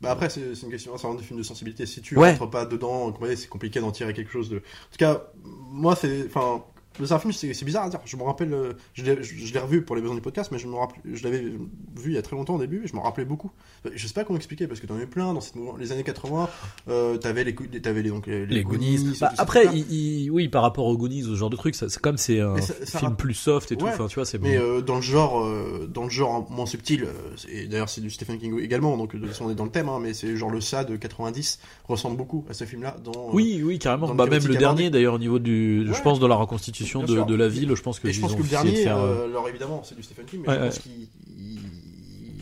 Bah 0.00 0.10
après, 0.12 0.30
c'est 0.30 0.54
c'est 0.54 0.64
une 0.66 0.72
question, 0.72 0.96
c'est 0.96 1.06
un 1.06 1.14
des 1.14 1.22
films 1.22 1.38
de 1.38 1.44
sensibilité. 1.44 1.84
Si 1.86 2.00
tu 2.00 2.16
Ouais. 2.16 2.32
rentres 2.34 2.50
pas 2.50 2.64
dedans, 2.66 3.14
c'est 3.36 3.48
compliqué 3.48 3.80
d'en 3.80 3.92
tirer 3.92 4.14
quelque 4.14 4.30
chose 4.32 4.48
de. 4.48 4.56
En 4.58 4.60
tout 4.92 4.98
cas, 4.98 5.24
moi, 5.44 5.94
c'est, 5.96 6.24
enfin, 6.26 6.64
c'est 7.02 7.12
un 7.12 7.18
film, 7.18 7.32
c'est 7.32 7.64
bizarre 7.64 7.84
à 7.84 7.88
dire. 7.88 8.00
Je 8.04 8.16
me 8.16 8.22
rappelle, 8.22 8.52
euh, 8.52 8.72
je 8.94 9.02
l'ai 9.04 9.58
revu 9.60 9.82
pour 9.82 9.96
les 9.96 10.02
besoins 10.02 10.16
du 10.16 10.20
podcast, 10.22 10.50
mais 10.52 10.58
je 10.58 10.66
me 10.66 10.74
rappelle, 10.74 11.00
je 11.14 11.22
l'avais 11.24 11.40
vu 11.40 11.58
il 12.06 12.12
y 12.12 12.18
a 12.18 12.22
très 12.22 12.36
longtemps 12.36 12.56
au 12.56 12.58
début, 12.58 12.82
et 12.84 12.88
je 12.88 12.94
me 12.94 13.00
rappelais 13.00 13.24
beaucoup. 13.24 13.50
Je 13.94 14.06
sais 14.06 14.12
pas 14.12 14.24
comment 14.24 14.36
expliquer, 14.36 14.66
parce 14.66 14.80
que 14.80 14.86
t'en 14.86 14.94
avais 14.96 15.06
plein 15.06 15.32
dans 15.32 15.40
cette, 15.40 15.54
les 15.78 15.92
années 15.92 16.02
80. 16.04 16.48
Euh, 16.88 17.16
t'avais 17.16 17.44
les, 17.44 17.54
t'avais 17.54 18.02
les 18.02 18.10
donc 18.10 18.26
les, 18.26 18.44
Les 18.46 18.62
Goonies. 18.62 19.16
Bah, 19.20 19.32
après, 19.38 19.66
il, 19.72 19.90
il- 19.92 20.30
oui, 20.30 20.48
par 20.48 20.62
rapport 20.62 20.86
aux 20.86 20.96
Goonies, 20.96 21.22
ce 21.22 21.34
genre 21.36 21.50
de 21.50 21.56
truc, 21.56 21.74
c'est 21.74 21.96
comme 21.98 22.16
c'est 22.18 22.40
un 22.40 22.54
Mais 22.54 22.60
ça- 22.62 22.74
ça 22.84 22.98
film 22.98 23.16
plus 23.16 23.34
soft 23.34 23.72
et 23.72 23.76
tout. 23.76 23.86
Enfin, 23.86 24.06
tu 24.08 24.16
vois, 24.16 24.24
c'est 24.26 24.38
Mais 24.38 24.56
euh, 24.58 24.80
dans 24.82 24.96
le 24.96 25.02
genre, 25.02 25.40
euh, 25.44 25.88
dans 25.92 26.04
le 26.04 26.10
genre 26.10 26.50
moins 26.50 26.66
subtil, 26.66 27.06
et 27.50 27.66
d'ailleurs 27.66 27.88
c'est 27.88 28.00
du 28.00 28.10
Stephen 28.10 28.38
King 28.38 28.58
également, 28.60 28.96
donc 28.96 29.14
de 29.14 29.18
toute 29.20 29.28
façon 29.28 29.46
on 29.46 29.50
est 29.50 29.54
dans 29.54 29.64
le 29.64 29.70
thème, 29.70 29.88
hein, 29.88 29.98
mais 30.02 30.12
c'est 30.12 30.36
genre 30.36 30.50
le 30.50 30.60
ça 30.60 30.84
de 30.84 30.96
90 30.96 31.58
ressemble 31.88 32.16
beaucoup 32.16 32.44
à 32.50 32.52
ce 32.54 32.64
film-là. 32.64 32.96
Dans, 33.02 33.30
Oui, 33.32 33.62
oui, 33.64 33.78
carrément. 33.78 34.14
Bah, 34.14 34.26
même 34.26 34.44
le 34.46 34.56
dernier, 34.56 34.90
d'ailleurs, 34.90 35.14
au 35.14 35.18
niveau 35.18 35.38
du, 35.38 35.86
je 35.92 36.02
pense, 36.02 36.18
dans 36.20 36.28
la 36.28 36.34
reconstitution 36.36 36.79
De, 36.84 37.34
la 37.34 37.48
ville, 37.48 37.74
je 37.74 37.82
pense 37.82 38.00
que 38.00 38.08
Et 38.08 38.12
je 38.12 38.20
pense 38.20 38.34
que 38.34 38.42
le 38.42 38.48
dernier, 38.48 38.74
faire, 38.76 38.96
euh, 38.96 39.22
euh, 39.22 39.26
alors 39.26 39.48
évidemment 39.48 39.82
c'est 39.84 39.94
du 39.94 40.02
Stephen 40.02 40.24
King, 40.24 40.40
mais 40.42 40.48
Ouais, 40.48 40.54
je 40.56 40.60
pense 40.64 40.78
qu'il 40.78 40.92
il, 41.38 41.60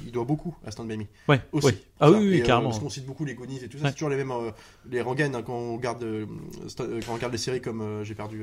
il 0.06 0.12
doit 0.12 0.24
beaucoup 0.24 0.56
à 0.64 0.70
Stand 0.70 0.86
By 0.88 0.96
Me. 0.96 1.04
Ouais, 1.28 1.40
Aussi. 1.52 1.66
ouais. 1.66 1.74
Ah 2.00 2.10
oui, 2.10 2.18
oui, 2.20 2.36
Et, 2.36 2.42
euh, 2.42 2.44
carrément. 2.44 2.68
parce 2.70 2.80
qu'on 2.80 2.88
cite 2.88 3.04
beaucoup 3.06 3.24
les 3.24 3.34
Goonies 3.34 3.58
et 3.64 3.68
tout 3.68 3.78
ça, 3.78 3.84
Ouais. 3.84 3.90
c'est 3.90 3.94
toujours 3.94 4.10
les 4.10 4.16
mêmes, 4.16 4.30
euh, 4.30 4.50
les 4.90 5.00
rengaines 5.00 5.34
hein, 5.34 5.42
quand 5.42 5.54
on 5.54 5.76
regarde, 5.76 6.02
euh, 6.04 6.26
sta- 6.68 6.86
quand 7.04 7.12
on 7.12 7.14
regarde 7.16 7.32
les 7.32 7.38
séries 7.38 7.60
comme 7.60 8.02
j'ai 8.04 8.14
perdu. 8.14 8.42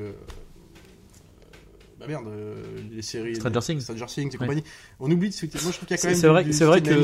Bah 1.98 2.06
merde, 2.08 2.24
euh, 2.28 2.54
les 2.92 3.02
séries. 3.02 3.36
Stranger 3.36 3.60
Things. 3.60 3.80
Stranger 3.80 4.06
Things 4.06 4.28
et 4.28 4.32
Ouais. 4.32 4.38
compagnie. 4.38 4.62
On 5.00 5.10
oublie, 5.10 5.28
moi 5.28 5.48
je 5.52 5.58
trouve 5.58 5.72
qu'il 5.88 5.90
y 5.90 5.94
a 5.94 5.96
quand 5.96 6.08
même. 6.08 6.16
c'est 6.16 6.28
vrai, 6.28 6.52
c'est 6.52 6.64
vrai 6.64 6.80
dedans, 6.80 6.94
que 6.94 7.00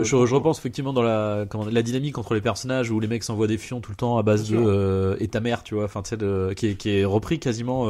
euh, 0.00 0.04
je, 0.04 0.26
je 0.26 0.34
repense 0.34 0.58
effectivement 0.58 0.92
dans 0.92 1.02
la, 1.02 1.46
comment, 1.48 1.64
la 1.70 1.82
dynamique 1.82 2.18
entre 2.18 2.34
les 2.34 2.40
personnages 2.40 2.90
où 2.90 2.98
les 3.00 3.06
mecs 3.08 3.22
s'envoient 3.22 3.46
des 3.46 3.58
fions 3.58 3.80
tout 3.80 3.90
le 3.92 3.96
temps 3.96 4.18
à 4.18 4.22
base 4.22 4.48
de 4.50 4.56
euh, 4.56 5.16
et 5.20 5.28
ta 5.28 5.40
mère, 5.40 5.62
tu 5.62 5.74
vois, 5.74 5.84
enfin, 5.84 6.02
tu 6.02 6.10
sais, 6.10 6.16
de- 6.16 6.52
qui, 6.56 6.66
est, 6.68 6.74
qui 6.74 6.90
est 6.90 7.04
repris 7.04 7.38
quasiment 7.38 7.86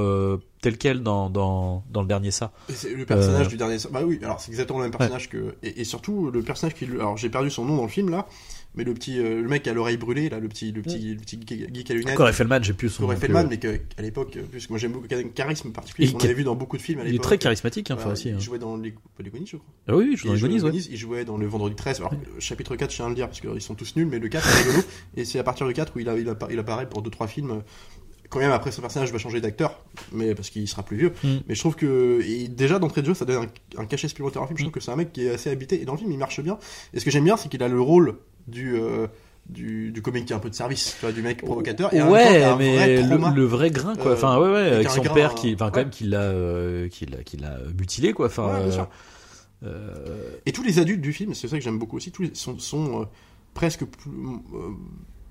tel 0.62 0.78
quel 0.78 1.02
dans, 1.02 1.28
dans, 1.28 1.84
dans 1.90 2.00
le 2.00 2.08
dernier 2.08 2.30
ça. 2.30 2.52
C'est 2.70 2.94
le 2.94 3.04
personnage 3.04 3.46
Euh, 3.48 3.50
du 3.50 3.56
dernier. 3.58 3.76
Bah 3.90 4.00
oui, 4.06 4.18
alors 4.22 4.40
c'est 4.40 4.50
exactement 4.50 4.78
le 4.78 4.86
même 4.86 4.92
personnage 4.96 5.28
que. 5.28 5.54
Et, 5.62 5.82
et 5.82 5.84
surtout, 5.84 6.30
le 6.30 6.42
personnage 6.42 6.74
qui. 6.74 6.86
Alors 6.86 7.18
j'ai 7.18 7.28
perdu 7.28 7.50
son 7.50 7.66
nom 7.66 7.76
dans 7.76 7.82
le 7.82 7.88
film 7.88 8.08
là, 8.08 8.26
mais 8.74 8.84
le 8.84 8.94
petit. 8.94 9.18
euh, 9.18 9.42
le 9.42 9.48
mec 9.48 9.66
à 9.66 9.74
l'oreille 9.74 9.96
brûlée 9.96 10.28
là, 10.30 10.38
le 10.38 10.48
petit, 10.48 10.70
le 10.72 10.80
petit, 10.82 11.14
le 11.14 11.20
petit 11.20 11.38
geek 11.74 11.90
à 11.90 11.94
lunettes. 11.94 12.14
Corey 12.14 12.32
Feldman, 12.32 12.62
j'ai 12.62 12.72
plus 12.72 12.88
son 12.90 13.02
Corey 13.02 13.16
Feldman, 13.16 13.48
mais 13.50 13.58
que, 13.58 13.78
à 13.98 14.02
l'époque, 14.02 14.36
euh, 14.36 14.42
puisque 14.50 14.70
moi 14.70 14.78
j'aime 14.78 14.92
beaucoup, 14.92 15.08
charisme 15.34 15.72
particulier, 15.72 16.10
on 16.14 16.18
l'avait 16.18 16.32
vu 16.34 16.44
dans 16.44 16.54
beaucoup 16.54 16.76
de 16.76 16.82
films 16.82 17.00
à 17.00 17.02
Il 17.02 17.08
est 17.08 17.12
l'époque. 17.12 17.24
très 17.24 17.38
charismatique, 17.38 17.90
hein, 17.90 17.98
aussi. 18.10 18.28
Il 18.28 18.34
hein. 18.36 18.38
jouait 18.38 18.58
dans 18.60 18.76
les, 18.76 18.92
pas 18.92 19.22
les 19.24 19.30
Goonies, 19.30 19.46
je 19.48 19.56
crois. 19.56 19.68
Ah 19.88 19.96
oui, 19.96 20.04
dans 20.04 20.06
il 20.06 20.10
les 20.12 20.16
jouait 20.38 20.48
Goonies, 20.48 20.60
dans 20.60 20.66
ouais. 20.66 20.70
Goonies, 20.70 20.88
il 20.92 20.96
jouait 20.96 21.24
dans 21.24 21.36
le 21.36 21.46
Vendredi 21.48 21.74
13. 21.74 21.98
Alors, 21.98 22.12
le 22.12 22.40
chapitre 22.40 22.76
4, 22.76 22.88
je 22.90 22.96
tiens 22.96 23.06
à 23.06 23.08
le 23.08 23.14
dire, 23.16 23.26
parce 23.26 23.40
qu'ils 23.40 23.60
sont 23.60 23.74
tous 23.74 23.96
nuls, 23.96 24.06
mais 24.06 24.20
le 24.20 24.28
4 24.28 24.46
est 24.48 24.62
rigolo. 24.62 24.78
Et 25.16 25.24
c'est 25.24 25.40
à 25.40 25.42
partir 25.42 25.66
du 25.66 25.72
4 25.72 25.92
où 25.96 25.98
il, 25.98 26.08
a, 26.08 26.14
il 26.16 26.58
apparaît 26.58 26.88
pour 26.88 27.02
2-3 27.02 27.26
films. 27.26 27.62
Quand 28.32 28.38
même, 28.40 28.50
après, 28.50 28.72
son 28.72 28.80
personnage 28.80 29.12
va 29.12 29.18
changer 29.18 29.42
d'acteur, 29.42 29.78
mais 30.10 30.34
parce 30.34 30.48
qu'il 30.48 30.66
sera 30.66 30.82
plus 30.82 30.96
vieux. 30.96 31.12
Mm. 31.22 31.28
Mais 31.46 31.54
je 31.54 31.60
trouve 31.60 31.76
que, 31.76 32.20
et 32.26 32.48
déjà 32.48 32.78
d'entrée 32.78 33.02
de 33.02 33.06
jeu, 33.08 33.14
ça 33.14 33.26
donne 33.26 33.44
un, 33.76 33.82
un 33.82 33.84
cachet 33.84 34.08
supplémentaire 34.08 34.42
au 34.42 34.46
film. 34.46 34.56
Je 34.56 34.62
Mm. 34.62 34.66
trouve 34.66 34.72
que 34.72 34.80
c'est 34.80 34.90
un 34.90 34.96
mec 34.96 35.12
qui 35.12 35.26
est 35.26 35.30
assez 35.34 35.50
habité, 35.50 35.82
et 35.82 35.84
dans 35.84 35.92
le 35.92 35.98
film, 35.98 36.10
il 36.10 36.18
marche 36.18 36.40
bien. 36.40 36.56
Et 36.94 37.00
ce 37.00 37.04
que 37.04 37.10
j'aime 37.10 37.24
bien, 37.24 37.36
c'est 37.36 37.48
qu'il 37.50 37.62
a 37.62 37.68
le 37.68 37.80
rôle 37.80 38.16
du. 38.48 38.74
euh, 38.74 39.06
du, 39.48 39.90
du 39.90 40.02
comique 40.02 40.26
qui 40.26 40.32
a 40.32 40.36
un 40.36 40.38
peu 40.38 40.48
de 40.50 40.54
service, 40.54 40.94
tu 41.00 41.04
vois, 41.04 41.10
du 41.10 41.20
mec 41.20 41.42
provocateur. 41.42 41.92
Et 41.92 41.98
temps, 41.98 42.10
Ouais, 42.12 42.38
vrai 42.38 42.56
mais 42.58 43.02
trauma. 43.02 43.30
le, 43.30 43.34
le 43.40 43.44
vrai 43.44 43.72
grain, 43.72 43.96
quoi. 43.96 44.12
Euh, 44.12 44.14
Enfin, 44.14 44.38
ouais, 44.38 44.48
ouais, 44.52 44.70
avec 44.70 44.88
son 44.88 45.02
grain, 45.02 45.12
père 45.14 45.34
qui, 45.34 45.52
enfin, 45.54 45.70
quand 45.72 45.80
même, 45.80 45.90
qui 45.90 46.04
l'a, 46.04 46.20
euh, 46.20 46.88
qui 46.88 47.06
l'a, 47.06 47.24
qui 47.24 47.38
l'a 47.38 47.58
mutilé, 47.76 48.12
quoi. 48.12 48.26
Enfin, 48.26 48.60
Ouais, 48.64 48.76
euh, 49.64 50.30
Et 50.46 50.52
tous 50.52 50.62
les 50.62 50.78
adultes 50.78 51.00
du 51.00 51.12
film, 51.12 51.34
c'est 51.34 51.48
ça 51.48 51.58
que 51.58 51.64
j'aime 51.64 51.78
beaucoup 51.80 51.96
aussi, 51.96 52.12
tous 52.12 52.22
les- 52.22 52.34
sont, 52.34 52.56
sont 52.60 53.02
euh, 53.02 53.04
presque 53.52 53.84
plus, 53.84 54.10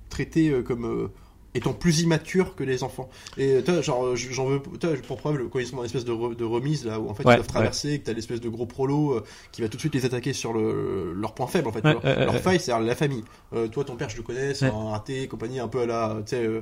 traités 0.09 0.53
comme 0.65 1.09
étant 1.53 1.73
plus 1.73 1.99
immatures 2.01 2.55
que 2.55 2.63
les 2.63 2.81
enfants. 2.83 3.09
Et 3.37 3.55
euh, 3.55 3.61
toi, 3.61 3.81
genre, 3.81 4.05
euh, 4.05 4.15
j'en 4.15 4.45
veux, 4.45 4.59
toi, 4.79 4.91
pour 5.05 5.17
preuve, 5.17 5.37
le- 5.37 5.47
quand 5.49 5.59
ils 5.59 5.67
sont 5.67 5.75
dans 5.75 5.81
l'espèce 5.83 6.05
de, 6.05 6.11
re- 6.13 6.35
de 6.35 6.45
remise, 6.45 6.85
là 6.85 6.99
où 6.99 7.09
en 7.09 7.13
fait 7.13 7.25
Ouais, 7.25 7.33
ils 7.33 7.37
doivent 7.37 7.47
traverser, 7.47 7.99
que 7.99 8.05
t'as 8.05 8.13
l'espèce 8.13 8.39
de 8.39 8.47
gros 8.49 8.65
prolo 8.65 9.15
euh, 9.17 9.23
qui 9.51 9.61
va 9.61 9.67
tout 9.67 9.75
de 9.75 9.81
suite 9.81 9.93
les 9.95 10.05
attaquer 10.05 10.31
sur 10.33 10.53
le, 10.53 11.13
leur 11.13 11.33
point 11.33 11.47
faible, 11.47 11.67
en 11.67 11.71
fait. 11.73 11.83
Ouais, 11.83 11.93
leur 11.93 12.03
ouais, 12.05 12.15
ouais, 12.17 12.25
leur 12.25 12.33
ouais. 12.35 12.39
faille, 12.39 12.59
c'est-à-dire 12.59 12.85
la 12.85 12.95
famille. 12.95 13.23
Euh, 13.53 13.67
toi, 13.67 13.83
ton 13.83 13.95
père, 13.95 14.09
je 14.09 14.17
le 14.17 14.23
connais, 14.23 14.53
c'est 14.53 14.65
Ouais. 14.65 14.71
un 14.73 14.91
raté, 14.91 15.27
compagnie, 15.27 15.59
un 15.59 15.67
peu 15.67 15.81
à 15.81 15.85
la, 15.85 16.17
tu 16.25 16.29
sais, 16.35 16.45
euh, 16.45 16.61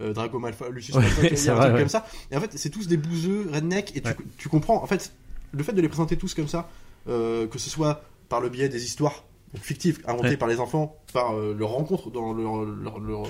euh, 0.00 0.12
Drago 0.14 0.38
Malfoy, 0.38 0.70
Lucius 0.72 0.96
Ouais, 0.96 1.02
Malfoy, 1.02 1.26
il 1.30 1.32
y 1.34 1.36
c'est 1.36 1.50
a 1.50 1.52
un 1.52 1.56
vrai, 1.56 1.64
truc 1.66 1.74
ouais. 1.74 1.80
comme 1.82 1.88
ça. 1.90 2.06
Et 2.30 2.36
en 2.36 2.40
fait, 2.40 2.50
c'est 2.56 2.70
tous 2.70 2.88
des 2.88 2.96
bouseux, 2.96 3.46
redneck, 3.52 3.94
et 3.96 4.00
tu, 4.00 4.08
Ouais. 4.08 4.16
tu 4.38 4.48
comprends, 4.48 4.82
en 4.82 4.86
fait, 4.86 5.12
le 5.52 5.62
fait 5.62 5.72
de 5.74 5.82
les 5.82 5.88
présenter 5.88 6.16
tous 6.16 6.32
comme 6.34 6.48
ça, 6.48 6.70
euh, 7.08 7.46
que 7.46 7.58
ce 7.58 7.68
soit 7.68 8.02
par 8.30 8.40
le 8.40 8.48
biais 8.48 8.68
des 8.70 8.84
histoires 8.84 9.24
fictives 9.60 10.00
inventées 10.06 10.28
Ouais. 10.30 10.36
par 10.36 10.48
les 10.48 10.60
enfants, 10.60 10.96
par 11.12 11.36
euh, 11.36 11.54
leur 11.58 11.70
rencontre 11.70 12.10
dans 12.10 12.32
leur, 12.32 12.62
leur, 12.64 13.00
leur, 13.00 13.22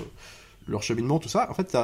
leur 0.70 0.82
cheminement, 0.82 1.18
tout 1.18 1.28
ça, 1.28 1.50
en 1.50 1.54
fait, 1.54 1.76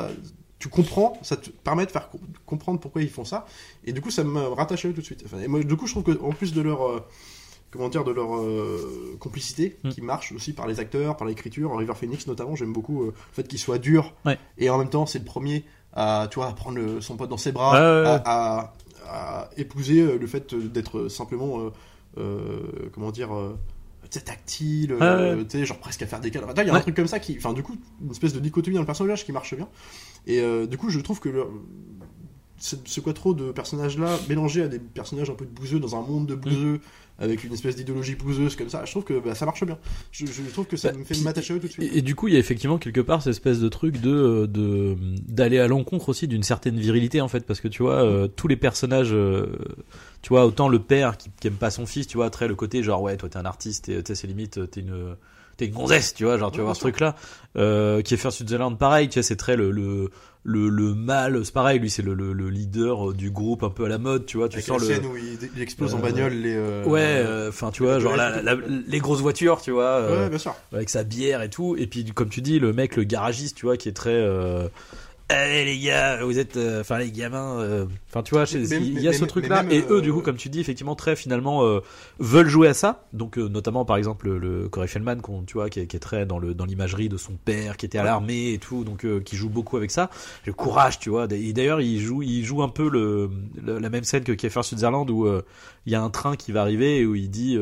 tu 0.59 0.69
comprends, 0.69 1.19
ça 1.23 1.37
te 1.37 1.51
permet 1.51 1.85
de 1.87 1.91
faire 1.91 2.09
co- 2.09 2.19
comprendre 2.47 2.81
pourquoi 2.81 3.03
ils 3.03 3.11
font 3.11 3.25
ça, 3.27 3.45
et 3.85 3.93
du 3.93 4.01
coup, 4.01 4.11
ça 4.11 4.25
me 4.25 4.41
rattache 4.41 4.85
à 4.87 4.89
eux 4.89 4.93
tout 4.95 5.01
de 5.01 5.07
suite. 5.07 5.23
Enfin, 5.27 5.39
et 5.41 5.49
moi, 5.49 5.61
du 5.63 5.77
coup, 5.77 5.87
je 5.87 5.93
trouve 5.99 6.17
qu'en 6.17 6.31
plus 6.31 6.53
de 6.55 6.63
leur. 6.63 6.87
euh, 6.89 7.01
Comment 7.73 7.89
dire, 7.89 8.05
de 8.05 8.13
leur 8.13 8.37
euh, 8.37 9.17
complicité 9.19 9.77
Mm. 9.83 9.89
qui 9.91 10.01
marche 10.01 10.31
aussi 10.33 10.53
par 10.55 10.67
les 10.69 10.79
acteurs, 10.79 11.17
par 11.17 11.27
l'écriture. 11.27 11.77
River 11.77 11.95
Phoenix 11.95 12.27
notamment, 12.29 12.55
j'aime 12.55 12.73
beaucoup 12.73 13.03
euh, 13.03 13.07
le 13.07 13.13
fait 13.33 13.47
qu'il 13.47 13.59
soit 13.59 13.79
dur 13.79 14.15
Ouais. 14.25 14.39
et 14.57 14.71
en 14.71 14.79
même 14.79 14.89
temps 14.89 15.05
c'est 15.05 15.19
le 15.19 15.25
premier 15.25 15.65
à, 15.93 16.29
tu 16.31 16.37
vois, 16.39 16.47
à 16.49 16.53
prendre 16.53 16.77
le- 16.79 17.01
son 17.01 17.17
pote 17.17 17.29
dans 17.29 17.37
ses 17.37 17.51
bras, 17.53 17.77
à, 17.77 18.23
à- 18.25 18.73
à 19.09 19.51
épouser 19.59 20.17
le 20.17 20.27
fait 20.29 20.55
d'être 20.55 21.09
simplement, 21.09 21.71
comment 22.93 23.11
dire, 23.11 23.31
euh, 24.15 24.21
tactile, 24.21 24.93
euh, 24.93 25.35
Ouais, 25.35 25.39
ouais. 25.39 25.45
tu 25.47 25.59
sais, 25.59 25.65
genre 25.65 25.79
presque 25.79 26.03
à 26.03 26.07
faire 26.07 26.21
des. 26.21 26.31
Enfin, 26.39 26.53
Il 26.57 26.67
y 26.67 26.69
a 26.69 26.73
un 26.73 26.77
Ouais. 26.77 26.83
truc 26.83 26.95
comme 26.95 27.07
ça 27.07 27.19
qui, 27.19 27.37
enfin, 27.39 27.53
du 27.53 27.63
coup, 27.63 27.77
une 28.03 28.11
espèce 28.11 28.33
de 28.35 28.41
dichotomie 28.41 28.75
dans 28.75 28.83
le 28.83 28.87
personnage 28.87 29.25
qui 29.25 29.33
marche 29.33 29.55
bien. 29.55 29.69
Et 30.27 30.41
euh, 30.41 30.67
du 30.67 30.77
coup, 30.79 30.91
je 30.91 31.01
trouve 31.01 31.21
que 31.21 31.29
le, 31.29 31.45
ce, 32.59 33.01
quattro 33.01 33.35
de 33.35 33.53
personnages-là, 33.53 34.19
mélangé 34.29 34.63
à 34.63 34.69
des 34.69 34.79
personnages 34.79 35.31
un 35.31 35.35
peu 35.35 35.45
de 35.45 35.51
bouseux 35.51 35.79
dans 35.81 35.97
un 35.97 36.03
monde 36.03 36.27
de 36.27 36.35
Mm. 36.49 36.55
bouseux, 36.55 36.81
avec 37.19 37.45
une 37.45 37.53
espèce 37.53 37.77
d'idéologie 37.77 38.15
bouseuse 38.15 38.57
comme 38.57 38.69
ça, 38.69 38.85
je 38.85 38.91
trouve 38.91 39.05
que 39.05 39.19
bah, 39.19 39.35
ça 39.35 39.47
marche 39.47 39.65
bien. 39.65 39.79
Je, 40.13 40.27
je 40.27 40.43
trouve 40.51 40.67
que 40.67 40.77
ça 40.77 40.91
Bah, 40.91 40.99
me 40.99 41.05
fait 41.05 41.17
m'attacher 41.17 41.55
à 41.55 41.57
eux 41.57 41.61
tout 41.61 41.67
de 41.69 41.73
suite. 41.73 41.91
Et, 41.93 41.99
et 41.99 42.03
du 42.03 42.15
coup, 42.15 42.29
il 42.29 42.35
y 42.35 42.37
a 42.37 42.41
effectivement 42.41 42.79
quelque 42.79 43.01
part 43.01 43.23
cette 43.23 43.31
espèce 43.33 43.59
de 43.61 43.69
truc 43.69 44.01
de 44.01 44.47
de 44.47 44.97
d'aller 45.29 45.59
à 45.59 45.67
l'encontre 45.69 46.09
aussi 46.11 46.29
d'une 46.29 46.43
certaine 46.43 46.79
virilité 46.79 47.21
en 47.21 47.29
fait, 47.29 47.47
parce 47.47 47.61
que 47.61 47.69
tu 47.69 47.83
vois 47.83 48.05
euh, 48.05 48.29
tous 48.29 48.49
les 48.49 48.57
personnages, 48.57 49.13
euh, 49.13 49.47
tu 50.23 50.29
vois 50.31 50.47
autant 50.47 50.69
le 50.69 50.79
père 50.79 51.17
qui, 51.17 51.31
qui 51.41 51.49
aime 51.49 51.55
pas 51.57 51.71
son 51.71 51.87
fils, 51.87 52.07
tu 52.07 52.17
vois 52.19 52.31
très 52.31 52.49
le 52.49 52.55
côté 52.55 52.83
genre 52.83 53.01
ouais 53.03 53.17
toi 53.17 53.29
t'es 53.29 53.39
un 53.39 53.45
artiste, 53.45 53.89
et 53.89 54.03
tu 54.03 54.09
sais 54.09 54.15
c'est 54.15 54.27
limite 54.27 54.71
t'es 54.71 54.81
une 54.81 55.17
t'es 55.57 55.67
une 55.67 55.73
gonzesse, 55.73 56.13
tu 56.15 56.25
vois 56.25 56.37
genre 56.39 56.51
tu 56.53 56.59
Ouais, 56.59 56.61
vas 56.61 56.65
voir 56.65 56.77
ce 56.77 56.81
truc 56.81 57.01
là, 57.01 57.17
euh, 57.57 58.03
qui 58.03 58.15
est 58.15 58.17
First 58.19 58.39
Sutherland 58.39 58.79
pareil, 58.79 59.09
tu 59.09 59.15
sais 59.15 59.23
c'est 59.23 59.37
très 59.37 59.57
le 59.57 59.71
le 59.71 60.11
le, 60.49 60.69
le 60.69 60.95
mal, 60.95 61.45
c'est 61.45 61.53
pareil, 61.53 61.81
lui 61.81 61.91
c'est 61.91 62.03
le, 62.03 62.15
le, 62.15 62.33
le 62.33 62.49
leader 62.51 63.13
du 63.13 63.31
groupe 63.33 63.65
un 63.65 63.71
peu 63.71 63.85
à 63.85 63.89
la 63.89 63.99
mode, 63.99 64.27
tu 64.27 64.37
vois, 64.37 64.49
tu 64.49 64.57
Avec 64.57 64.67
sens 64.67 64.81
la 64.81 64.89
le 64.89 64.95
scène 64.95 65.07
où 65.11 65.17
il, 65.17 65.39
il 65.57 65.61
explose 65.63 65.93
en 65.95 65.99
euh, 65.99 66.03
bagnole 66.03 66.33
les. 66.35 66.55
euh, 66.55 66.85
ouais, 66.85 67.49
enfin 67.49 67.71
tu 67.73 67.83
vois 67.83 67.99
genre 67.99 68.17
la, 68.17 68.41
la- 68.43 68.55
les 68.87 68.99
grosses 69.01 69.21
voitures, 69.23 69.61
tu 69.61 69.73
vois. 69.73 69.85
euh, 69.85 70.23
Ouais, 70.25 70.29
bien 70.31 70.39
sûr. 70.39 70.55
avec 70.73 70.89
sa 70.89 71.03
bière 71.03 71.43
et 71.43 71.51
tout. 71.51 71.75
Et 71.77 71.87
puis, 71.89 72.05
comme 72.15 72.29
tu 72.29 72.43
dis, 72.43 72.59
le 72.61 72.73
mec, 72.73 72.95
le 72.97 73.03
garagiste, 73.05 73.57
tu 73.57 73.67
vois, 73.67 73.77
qui 73.77 73.89
est 73.89 73.93
très. 73.93 74.13
Allez 75.29 75.65
les 75.65 75.79
gars, 75.81 76.23
vous 76.25 76.39
êtes, 76.39 76.57
euh, 76.57 76.83
enfin 76.83 76.99
les 76.99 77.11
gamins, 77.11 77.59
euh, 77.59 77.87
enfin 78.09 78.23
tu 78.23 78.33
vois, 78.35 78.45
il 78.53 79.01
y 79.01 79.09
a 79.09 79.13
ce 79.13 79.25
truc-là, 79.25 79.65
et 79.73 79.85
eux 79.91 80.01
du 80.01 80.11
euh, 80.11 80.13
coup, 80.13 80.21
comme 80.21 80.37
tu 80.37 80.49
dis, 80.49 80.61
effectivement 80.61 80.95
très 80.95 81.17
finalement 81.17 81.65
euh, 81.65 81.81
veulent 82.21 82.49
jouer 82.49 82.69
à 82.69 82.75
ça. 82.75 83.07
Donc 83.13 83.37
euh, 83.37 83.49
notamment 83.49 83.85
par 83.85 83.97
exemple 83.97 84.31
le, 84.31 84.69
Corey 84.69 84.87
Feldman, 84.87 85.21
qu'on 85.21 85.43
tu 85.43 85.55
vois, 85.55 85.69
qui 85.69 85.81
est, 85.81 85.87
qui 85.89 85.97
est 85.97 86.01
très 86.01 86.27
dans 86.27 86.39
le 86.39 86.55
dans 86.55 86.65
l'imagerie 86.65 87.09
de 87.09 87.17
son 87.17 87.33
père, 87.45 87.77
qui 87.77 87.87
était 87.87 87.99
à 87.99 88.05
l'armée 88.05 88.53
et 88.53 88.59
tout, 88.59 88.85
donc 88.85 89.05
euh, 89.05 89.19
qui 89.19 89.35
joue 89.35 89.49
beaucoup 89.49 89.77
avec 89.77 89.91
ça. 89.91 90.11
Le 90.45 90.53
courage, 90.53 91.01
tu 91.01 91.11
vois. 91.11 91.27
Et 91.33 91.53
d'ailleurs, 91.53 91.81
il 91.81 91.99
joue, 92.01 92.23
il 92.23 92.45
joue 92.45 92.63
un 92.63 92.69
peu 92.69 92.89
le, 92.89 93.29
le- 93.61 93.81
la 93.81 93.91
même 93.91 94.05
scène 94.05 94.23
que 94.23 94.31
Kiefer 94.31 94.63
Sutherland 94.63 95.11
où 95.11 95.27
euh, 95.27 95.43
il 95.87 95.93
y 95.93 95.97
a 95.97 96.03
un 96.03 96.11
train 96.11 96.37
qui 96.37 96.53
va 96.53 96.61
arriver 96.61 96.99
et 97.01 97.05
où 97.07 97.17
il 97.17 97.31
dit. 97.31 97.59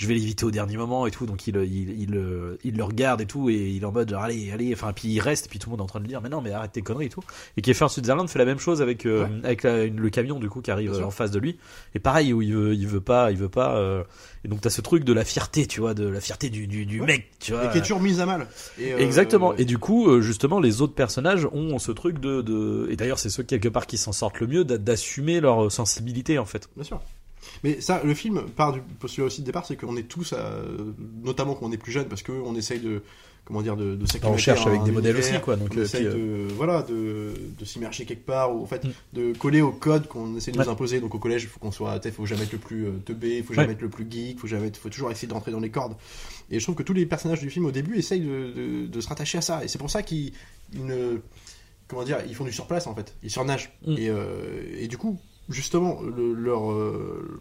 Je 0.00 0.06
vais 0.06 0.14
l'éviter 0.14 0.44
au 0.44 0.52
dernier 0.52 0.76
moment 0.76 1.08
et 1.08 1.10
tout 1.10 1.26
donc 1.26 1.48
il 1.48 1.56
il, 1.56 2.00
il, 2.00 2.14
euh, 2.14 2.56
il 2.62 2.76
le 2.76 2.84
regarde 2.84 3.20
et 3.20 3.26
tout 3.26 3.50
et 3.50 3.70
il 3.70 3.82
est 3.82 3.84
en 3.84 3.90
mode 3.90 4.08
genre 4.08 4.22
allez 4.22 4.52
allez 4.52 4.72
enfin 4.72 4.92
puis 4.92 5.08
il 5.08 5.18
reste 5.20 5.48
puis 5.50 5.58
tout 5.58 5.68
le 5.68 5.72
monde 5.72 5.80
est 5.80 5.82
en 5.82 5.86
train 5.86 5.98
de 5.98 6.04
lui 6.04 6.08
dire 6.08 6.20
mais 6.22 6.28
non 6.28 6.40
mais 6.40 6.52
arrête 6.52 6.70
tes 6.70 6.82
conneries 6.82 7.06
et 7.06 7.08
tout 7.08 7.22
et 7.56 7.62
Kiefer 7.62 7.88
Sutherland 7.88 8.28
fait 8.28 8.38
la 8.38 8.44
même 8.44 8.60
chose 8.60 8.80
avec 8.80 9.06
euh, 9.06 9.24
Ouais. 9.24 9.30
avec 9.42 9.62
la- 9.64 9.82
une- 9.82 9.98
le 9.98 10.08
camion 10.10 10.38
du 10.38 10.48
coup 10.48 10.60
qui 10.60 10.70
arrive 10.70 10.92
euh, 10.92 11.02
en 11.04 11.10
face 11.10 11.32
de 11.32 11.40
lui 11.40 11.58
et 11.96 11.98
pareil 11.98 12.32
où 12.32 12.40
il 12.42 12.54
veut 12.54 12.74
il 12.74 12.86
veut 12.86 13.00
pas 13.00 13.32
il 13.32 13.36
veut 13.38 13.48
pas 13.48 13.76
euh, 13.76 14.04
et 14.44 14.48
donc 14.48 14.60
t'as 14.60 14.70
ce 14.70 14.80
truc 14.82 15.02
de 15.02 15.12
la 15.12 15.24
fierté 15.24 15.66
tu 15.66 15.80
vois 15.80 15.94
de 15.94 16.06
la 16.06 16.20
fierté 16.20 16.48
du 16.48 16.68
du, 16.68 16.86
du 16.86 17.00
Ouais. 17.00 17.06
mec 17.06 17.30
tu 17.40 17.50
vois 17.52 17.64
Et 17.66 17.70
qui 17.70 17.78
est 17.78 17.82
toujours 17.82 18.00
mise 18.00 18.20
à 18.20 18.26
mal. 18.26 18.46
Et, 18.78 18.92
euh, 18.92 18.98
Exactement. 18.98 19.54
Et 19.56 19.64
du 19.64 19.78
coup, 19.78 20.20
justement, 20.20 20.58
les 20.60 20.80
autres 20.82 20.94
personnages 20.94 21.46
ont 21.52 21.78
ce 21.78 21.90
truc 21.92 22.18
de, 22.20 22.42
de... 22.42 22.88
et 22.90 22.96
d'ailleurs, 22.96 23.18
c'est 23.18 23.30
ceux 23.30 23.42
quelque 23.42 23.68
part 23.68 23.86
qui 23.86 23.96
s'en 23.98 24.12
sortent 24.12 24.38
le 24.40 24.46
mieux, 24.46 24.64
d'a- 24.64 24.78
d'assumer 24.78 25.40
leur 25.40 25.70
sensibilité 25.72 26.38
en 26.38 26.44
fait. 26.44 26.68
Bien 26.76 26.84
sûr. 26.84 27.00
Mais 27.64 27.80
ça, 27.80 28.02
le 28.04 28.14
film 28.14 28.42
part 28.56 28.72
du 28.72 28.80
postulat 28.80 29.26
aussi 29.26 29.40
de 29.40 29.46
départ, 29.46 29.66
c'est 29.66 29.76
qu'on 29.76 29.96
est 29.96 30.02
tous, 30.08 30.32
à- 30.32 30.62
notamment 31.24 31.54
quand 31.54 31.66
on 31.66 31.72
est 31.72 31.76
plus 31.78 31.92
jeune, 31.92 32.06
parce 32.06 32.22
qu'on 32.22 32.54
essaye 32.54 32.80
de, 32.80 33.02
comment 33.44 33.62
dire, 33.62 33.76
de, 33.76 33.94
de 33.96 34.06
s'acclimater 34.06 34.34
On 34.34 34.38
cherche 34.38 34.66
avec 34.66 34.82
des 34.84 34.90
modèles 34.90 35.16
aussi, 35.16 35.32
quoi. 35.42 35.56
Donc, 35.56 35.68
on 35.74 35.78
euh, 35.78 35.84
essaye 35.84 36.04
puis, 36.06 36.14
euh, 36.20 36.48
de, 36.48 36.52
voilà, 36.54 36.82
de, 36.82 37.32
de 37.58 37.64
s'immerger 37.64 38.04
quelque 38.04 38.26
part, 38.26 38.54
ou 38.54 38.62
en 38.62 38.66
fait, 38.66 38.84
Mm. 38.84 38.90
de 39.14 39.32
coller 39.38 39.60
au 39.62 39.72
code 39.72 40.06
qu'on 40.06 40.36
essaie 40.36 40.52
de 40.52 40.58
nous 40.58 40.68
imposer. 40.68 41.00
Donc 41.00 41.14
au 41.14 41.18
collège, 41.18 41.42
il 41.44 41.48
faut 41.48 41.58
qu'on 41.58 41.72
soit, 41.72 41.98
il 42.04 42.12
faut 42.12 42.26
jamais 42.26 42.42
être 42.44 42.52
le 42.52 42.58
plus 42.58 42.86
euh, 42.86 42.90
teubé, 43.04 43.38
il 43.38 43.42
faut 43.44 43.54
jamais 43.54 43.68
Ouais. 43.68 43.72
être 43.74 43.82
le 43.82 43.88
plus 43.88 44.06
geek, 44.08 44.38
faut 44.38 44.46
jamais, 44.46 44.70
faut 44.78 44.88
toujours 44.90 45.10
essayer 45.10 45.28
d'entrer 45.28 45.50
dans 45.50 45.60
les 45.60 45.70
cordes. 45.70 45.94
Et 46.50 46.58
je 46.60 46.64
trouve 46.64 46.74
que 46.74 46.82
tous 46.82 46.92
les 46.94 47.06
personnages 47.06 47.40
du 47.40 47.50
film 47.50 47.64
au 47.66 47.70
début 47.72 47.96
essayent 47.98 48.20
de, 48.20 48.52
de, 48.54 48.86
de 48.86 49.00
se 49.00 49.08
rattacher 49.08 49.38
à 49.38 49.42
ça. 49.42 49.64
Et 49.64 49.68
c'est 49.68 49.78
pour 49.78 49.90
ça 49.90 50.02
qu'ils 50.02 50.32
ils 50.74 50.84
ne, 50.84 51.18
comment 51.86 52.04
dire, 52.04 52.18
ils 52.28 52.34
font 52.34 52.44
du 52.44 52.52
surplace 52.52 52.86
en 52.86 52.94
fait, 52.94 53.14
ils 53.22 53.30
surnagent. 53.30 53.72
Mm. 53.86 53.92
Et, 53.98 54.08
euh, 54.10 54.76
et 54.78 54.88
du 54.88 54.98
coup, 54.98 55.18
justement, 55.48 56.00
le- 56.02 56.34
leur 56.34 56.70
euh, 56.70 57.40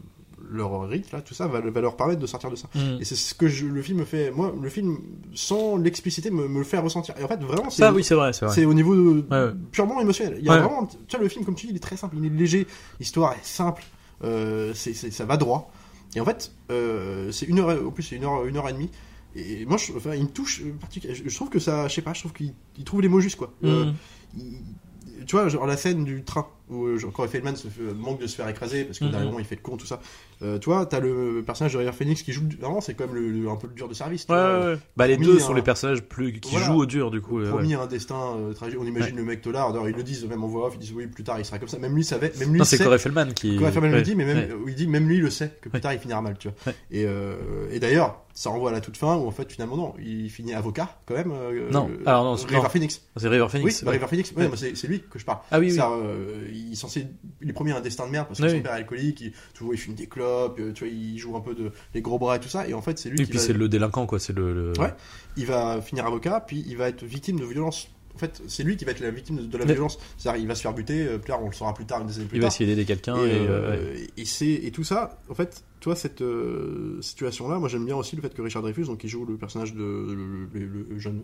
leur 0.50 0.88
rite 0.88 1.12
là, 1.12 1.20
tout 1.22 1.34
ça 1.34 1.46
va, 1.48 1.60
va 1.60 1.82
leur 1.82 1.98
permettre 1.98 2.22
de 2.22 2.28
sortir 2.28 2.50
de 2.50 2.56
ça. 2.56 2.70
Mm. 2.74 3.02
Et 3.02 3.06
c'est 3.06 3.16
ce 3.16 3.34
que 3.34 3.48
je- 3.50 3.66
le 3.66 3.82
film 3.82 4.00
me 4.00 4.06
fait. 4.06 4.32
Moi, 4.32 4.54
le 4.62 4.70
film 4.70 4.98
sans 5.34 5.76
l'expliciter 5.78 6.32
me, 6.32 6.48
me 6.48 6.60
le 6.60 6.64
fait 6.64 6.78
ressentir. 6.78 7.16
Et 7.20 7.24
en 7.24 7.28
fait, 7.28 7.42
vraiment, 7.44 7.70
c'est 7.70 7.82
Ça, 7.82 7.92
oui, 7.92 8.04
c'est 8.04 8.16
vrai, 8.16 8.32
c'est 8.34 8.64
au 8.66 8.74
niveau 8.74 8.96
de- 8.96 9.26
Ouais, 9.30 9.44
ouais. 9.48 9.52
purement 9.72 10.00
émotionnel. 10.00 10.38
Il 10.40 10.46
y 10.46 10.50
a 10.50 10.54
Ouais. 10.54 10.60
vraiment, 10.60 10.86
tu 10.86 10.96
vois, 11.18 11.20
le 11.24 11.28
film, 11.28 11.44
comme 11.44 11.56
tu 11.56 11.66
dis, 11.68 11.74
il 11.74 11.76
est 11.76 11.80
très 11.80 11.98
simple, 11.98 12.16
il 12.18 12.26
est 12.26 12.30
léger, 12.30 12.66
l'histoire 13.00 13.34
est 13.34 13.44
simple, 13.46 13.84
euh, 14.24 14.74
ça 14.74 15.26
va 15.26 15.36
droit. 15.38 15.70
Et 16.16 16.22
en 16.22 16.26
fait, 16.26 16.54
euh, 16.72 17.30
c'est 17.34 17.46
une 17.48 17.60
heure, 17.60 17.84
au 17.86 17.92
plus, 17.92 18.04
c'est 18.04 18.16
une 18.16 18.24
heure, 18.24 18.46
une 18.46 18.56
heure 18.56 18.70
et 18.70 18.74
demie. 18.74 18.90
Et 19.36 19.66
moi, 19.66 19.76
je, 19.78 19.92
enfin, 19.98 20.16
il 20.16 20.24
me 20.24 20.30
touche 20.30 20.62
euh, 20.62 20.72
particulièrement. 20.80 21.24
Je, 21.28 21.36
trouve 21.36 21.50
que 21.50 21.60
ça, 21.60 21.88
je 21.90 21.94
sais 21.96 22.02
pas, 22.02 22.14
je 22.14 22.22
trouve 22.22 22.34
qu'il 22.34 22.54
il 22.78 22.86
trouve 22.86 23.02
les 23.02 23.10
mots 23.10 23.20
justes, 23.20 23.36
quoi. 23.38 23.52
Euh, 23.66 23.86
Mm. 23.86 23.94
il- 24.38 25.26
tu 25.26 25.36
vois, 25.36 25.50
genre 25.50 25.68
la 25.68 25.76
scène 25.76 26.06
du 26.06 26.24
train 26.24 26.48
où 26.70 26.86
euh, 26.86 27.00
Corey 27.14 27.30
Feldman 27.30 27.56
se 27.56 27.68
fait- 27.68 27.94
manque 27.96 28.20
de 28.20 28.28
se 28.28 28.36
faire 28.36 28.48
écraser 28.50 28.84
parce 28.86 29.00
que 29.00 29.06
Mhm. 29.06 29.12
derrière 29.12 29.34
il 29.40 29.46
fait 29.46 29.56
le 29.56 29.62
con, 29.62 29.78
tout 29.78 29.86
ça. 29.86 30.00
Euh, 30.42 30.60
tu 30.60 30.70
vois, 30.70 30.86
t'as 30.86 31.00
le 31.00 31.44
personnage 31.46 31.74
de 31.74 31.78
River 31.80 31.92
Phoenix 31.94 32.22
qui 32.22 32.32
joue. 32.32 32.44
Vraiment, 32.60 32.82
c'est 32.82 32.94
quand 32.94 33.06
même 33.08 33.16
le, 33.16 33.30
le- 33.32 33.50
un 33.50 33.56
peu 33.56 33.68
le 33.68 33.74
dur 33.74 33.88
de 33.88 33.94
service. 33.94 34.26
Ouais, 34.30 34.36
ouais, 34.36 34.66
ouais. 34.74 34.78
Bah, 34.96 35.08
les 35.08 35.18
deux 35.18 35.38
un- 35.38 35.40
sont 35.40 35.54
les 35.54 35.62
personnages 35.62 36.04
plus 36.04 36.40
qui 36.40 36.52
Voilà. 36.52 36.66
jouent 36.68 36.82
au 36.82 36.86
dur, 36.86 37.10
du 37.12 37.22
coup. 37.22 37.42
promis 37.42 37.74
un 37.74 37.88
destin 37.88 38.36
euh, 38.38 38.54
tragique. 38.54 38.78
On 38.80 38.86
imagine 38.86 39.16
le 39.16 39.24
mec. 39.24 39.44
D'ailleurs, 39.44 39.88
ils 39.90 39.96
le 39.96 40.04
disent 40.04 40.26
même 40.26 40.44
en 40.44 40.48
voix 40.48 40.68
off. 40.68 40.74
Ils 40.76 40.80
disent 40.80 40.94
oui, 40.94 41.08
plus 41.08 41.24
tard 41.24 41.40
il 41.40 41.46
sera 41.46 41.58
comme 41.60 41.68
ça. 41.70 41.80
Même 41.80 41.96
lui 41.96 42.04
savait. 42.04 42.32
Même 42.40 42.52
lui 42.52 42.60
Non, 42.60 42.66
c'est. 42.66 42.78
Corey 42.84 42.98
Feldman 43.00 43.34
qui. 43.34 43.58
Corey 43.58 43.72
Feldman 43.72 43.92
le 43.92 44.02
dit, 44.02 44.16
mais 44.16 44.26
même 44.26 44.38
euh, 44.52 44.58
il 44.68 44.76
dit 44.76 44.88
même 44.88 45.08
lui 45.08 45.18
le 45.20 45.30
sait 45.30 45.52
que 45.62 45.70
plus 45.70 45.82
tard 45.82 45.94
il 45.94 46.00
finira 46.00 46.22
mal, 46.22 46.36
tu 46.38 46.50
vois. 46.50 46.74
Et, 46.92 47.06
euh, 47.06 47.36
et 47.72 47.80
d'ailleurs, 47.80 48.22
ça 48.34 48.50
renvoie 48.52 48.70
à 48.70 48.74
la 48.74 48.82
toute 48.82 48.98
fin 48.98 49.16
où 49.16 49.26
en 49.28 49.32
fait 49.32 49.52
finalement 49.52 49.78
non, 49.78 49.94
il 50.00 50.30
finit 50.30 50.54
avocat 50.54 51.00
quand 51.08 51.16
même. 51.16 51.32
euh, 51.32 51.70
Non. 51.72 51.90
euh, 51.90 52.04
Alors, 52.06 52.24
non, 52.24 52.38
c'est- 52.38 52.46
River. 52.48 52.68
Phoenix. 52.70 53.02
C'est 53.16 53.28
River 53.28 53.44
Oui, 53.46 53.50
Phoenix. 53.50 53.82
ouais. 53.84 53.92
River 53.92 54.06
Phoenix. 54.08 54.34
C'est 54.80 54.88
lui 54.88 55.02
que 55.10 55.18
je 55.18 55.26
parle. 55.26 55.40
Ah 55.52 55.60
oui, 55.60 55.72
oui. 55.72 55.80
Euh, 55.82 56.48
il 56.58 56.72
est 56.74 56.76
censé, 56.76 57.08
il 57.42 57.50
est 57.50 57.54
promis 57.54 57.72
un 57.72 57.82
destin 57.82 58.06
de 58.06 58.12
merde 58.12 58.28
parce 58.28 58.40
que 58.40 58.46
Oui, 58.46 58.52
son 58.52 58.62
père 58.62 58.74
est 58.74 58.78
alcoolique, 58.78 59.22
il, 59.22 59.34
il 59.72 59.78
fume 59.78 59.94
des 59.96 60.08
clopes, 60.08 60.60
euh, 60.60 60.74
tu 60.74 60.84
vois, 60.86 60.94
il 60.94 61.18
joue 61.18 61.36
un 61.36 61.42
peu 61.42 61.54
de 61.56 61.72
les 61.94 62.02
gros 62.02 62.18
bras 62.20 62.36
et 62.38 62.40
tout 62.40 62.50
ça, 62.50 62.68
et 62.68 62.74
en 62.74 62.82
fait 62.82 62.98
c'est 63.00 63.10
lui 63.10 63.20
Et 63.22 63.24
qui 63.26 63.30
puis 63.32 63.38
va, 63.40 63.44
c'est 63.46 63.54
le 63.54 63.70
délinquant, 63.70 64.06
quoi. 64.06 64.20
C'est 64.20 64.34
le. 64.34 64.54
le- 64.54 64.74
Ouais. 64.80 64.94
il 65.38 65.46
va 65.46 65.82
finir 65.82 66.06
avocat, 66.06 66.40
puis 66.42 66.64
il 66.68 66.78
va 66.78 66.90
être 66.90 67.04
victime 67.04 67.40
de 67.40 67.46
violence. 67.46 67.90
En 68.16 68.20
fait, 68.20 68.42
c'est 68.48 68.64
lui 68.64 68.78
qui 68.78 68.84
va 68.86 68.94
être 68.94 69.00
la 69.00 69.12
victime 69.12 69.36
de, 69.38 69.42
de 69.44 69.58
la 69.60 69.64
Ouais. 69.66 69.74
violence. 69.74 70.00
C'est-à-dire, 70.18 70.42
il 70.42 70.48
va 70.48 70.56
se 70.56 70.64
faire 70.64 70.74
buter. 70.74 71.06
euh, 71.06 71.18
plus 71.20 71.28
tard, 71.28 71.44
on 71.44 71.50
le 71.50 71.54
saura 71.54 71.76
plus 71.76 71.86
tard, 71.86 72.02
une 72.02 72.08
des 72.08 72.18
années 72.18 72.26
plus 72.26 72.38
Il 72.38 72.42
va 72.42 72.48
tard. 72.48 72.56
essayer 72.56 72.68
d'aider 72.68 72.84
quelqu'un 72.86 73.16
Et, 73.18 73.28
et. 73.28 73.32
euh, 73.48 73.70
ouais. 73.70 73.78
euh, 73.78 74.08
et 74.18 74.26
c'est 74.26 74.50
et 74.52 74.72
tout 74.72 74.84
ça, 74.84 75.22
en 75.30 75.36
fait, 75.36 75.64
tu 75.82 75.86
vois 75.90 75.96
cette 75.96 76.22
euh, 76.24 77.00
situation-là. 77.00 77.60
Moi, 77.60 77.70
j'aime 77.70 77.86
bien 77.86 77.96
aussi 77.96 78.16
le 78.16 78.24
fait 78.24 78.34
que 78.34 78.42
Richard 78.42 78.64
Dreyfus, 78.64 78.86
donc 78.86 78.98
qui 78.98 79.08
joue 79.08 79.24
le 79.24 79.38
personnage 79.38 79.76
de 79.76 79.80
le, 79.84 80.50
le- 80.52 80.86
le 80.90 80.98
jeune 81.00 81.22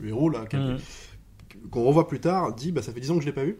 le 0.00 0.08
héros 0.08 0.30
là, 0.30 0.44
Mhm. 0.52 0.78
qu'on 1.72 1.82
revoit 1.82 2.06
plus 2.06 2.20
tard, 2.20 2.54
dit 2.54 2.70
bah 2.70 2.80
ça 2.82 2.92
fait 2.92 3.00
10 3.00 3.10
ans 3.10 3.16
que 3.16 3.22
je 3.22 3.26
l'ai 3.26 3.32
pas 3.32 3.44
vu. 3.44 3.56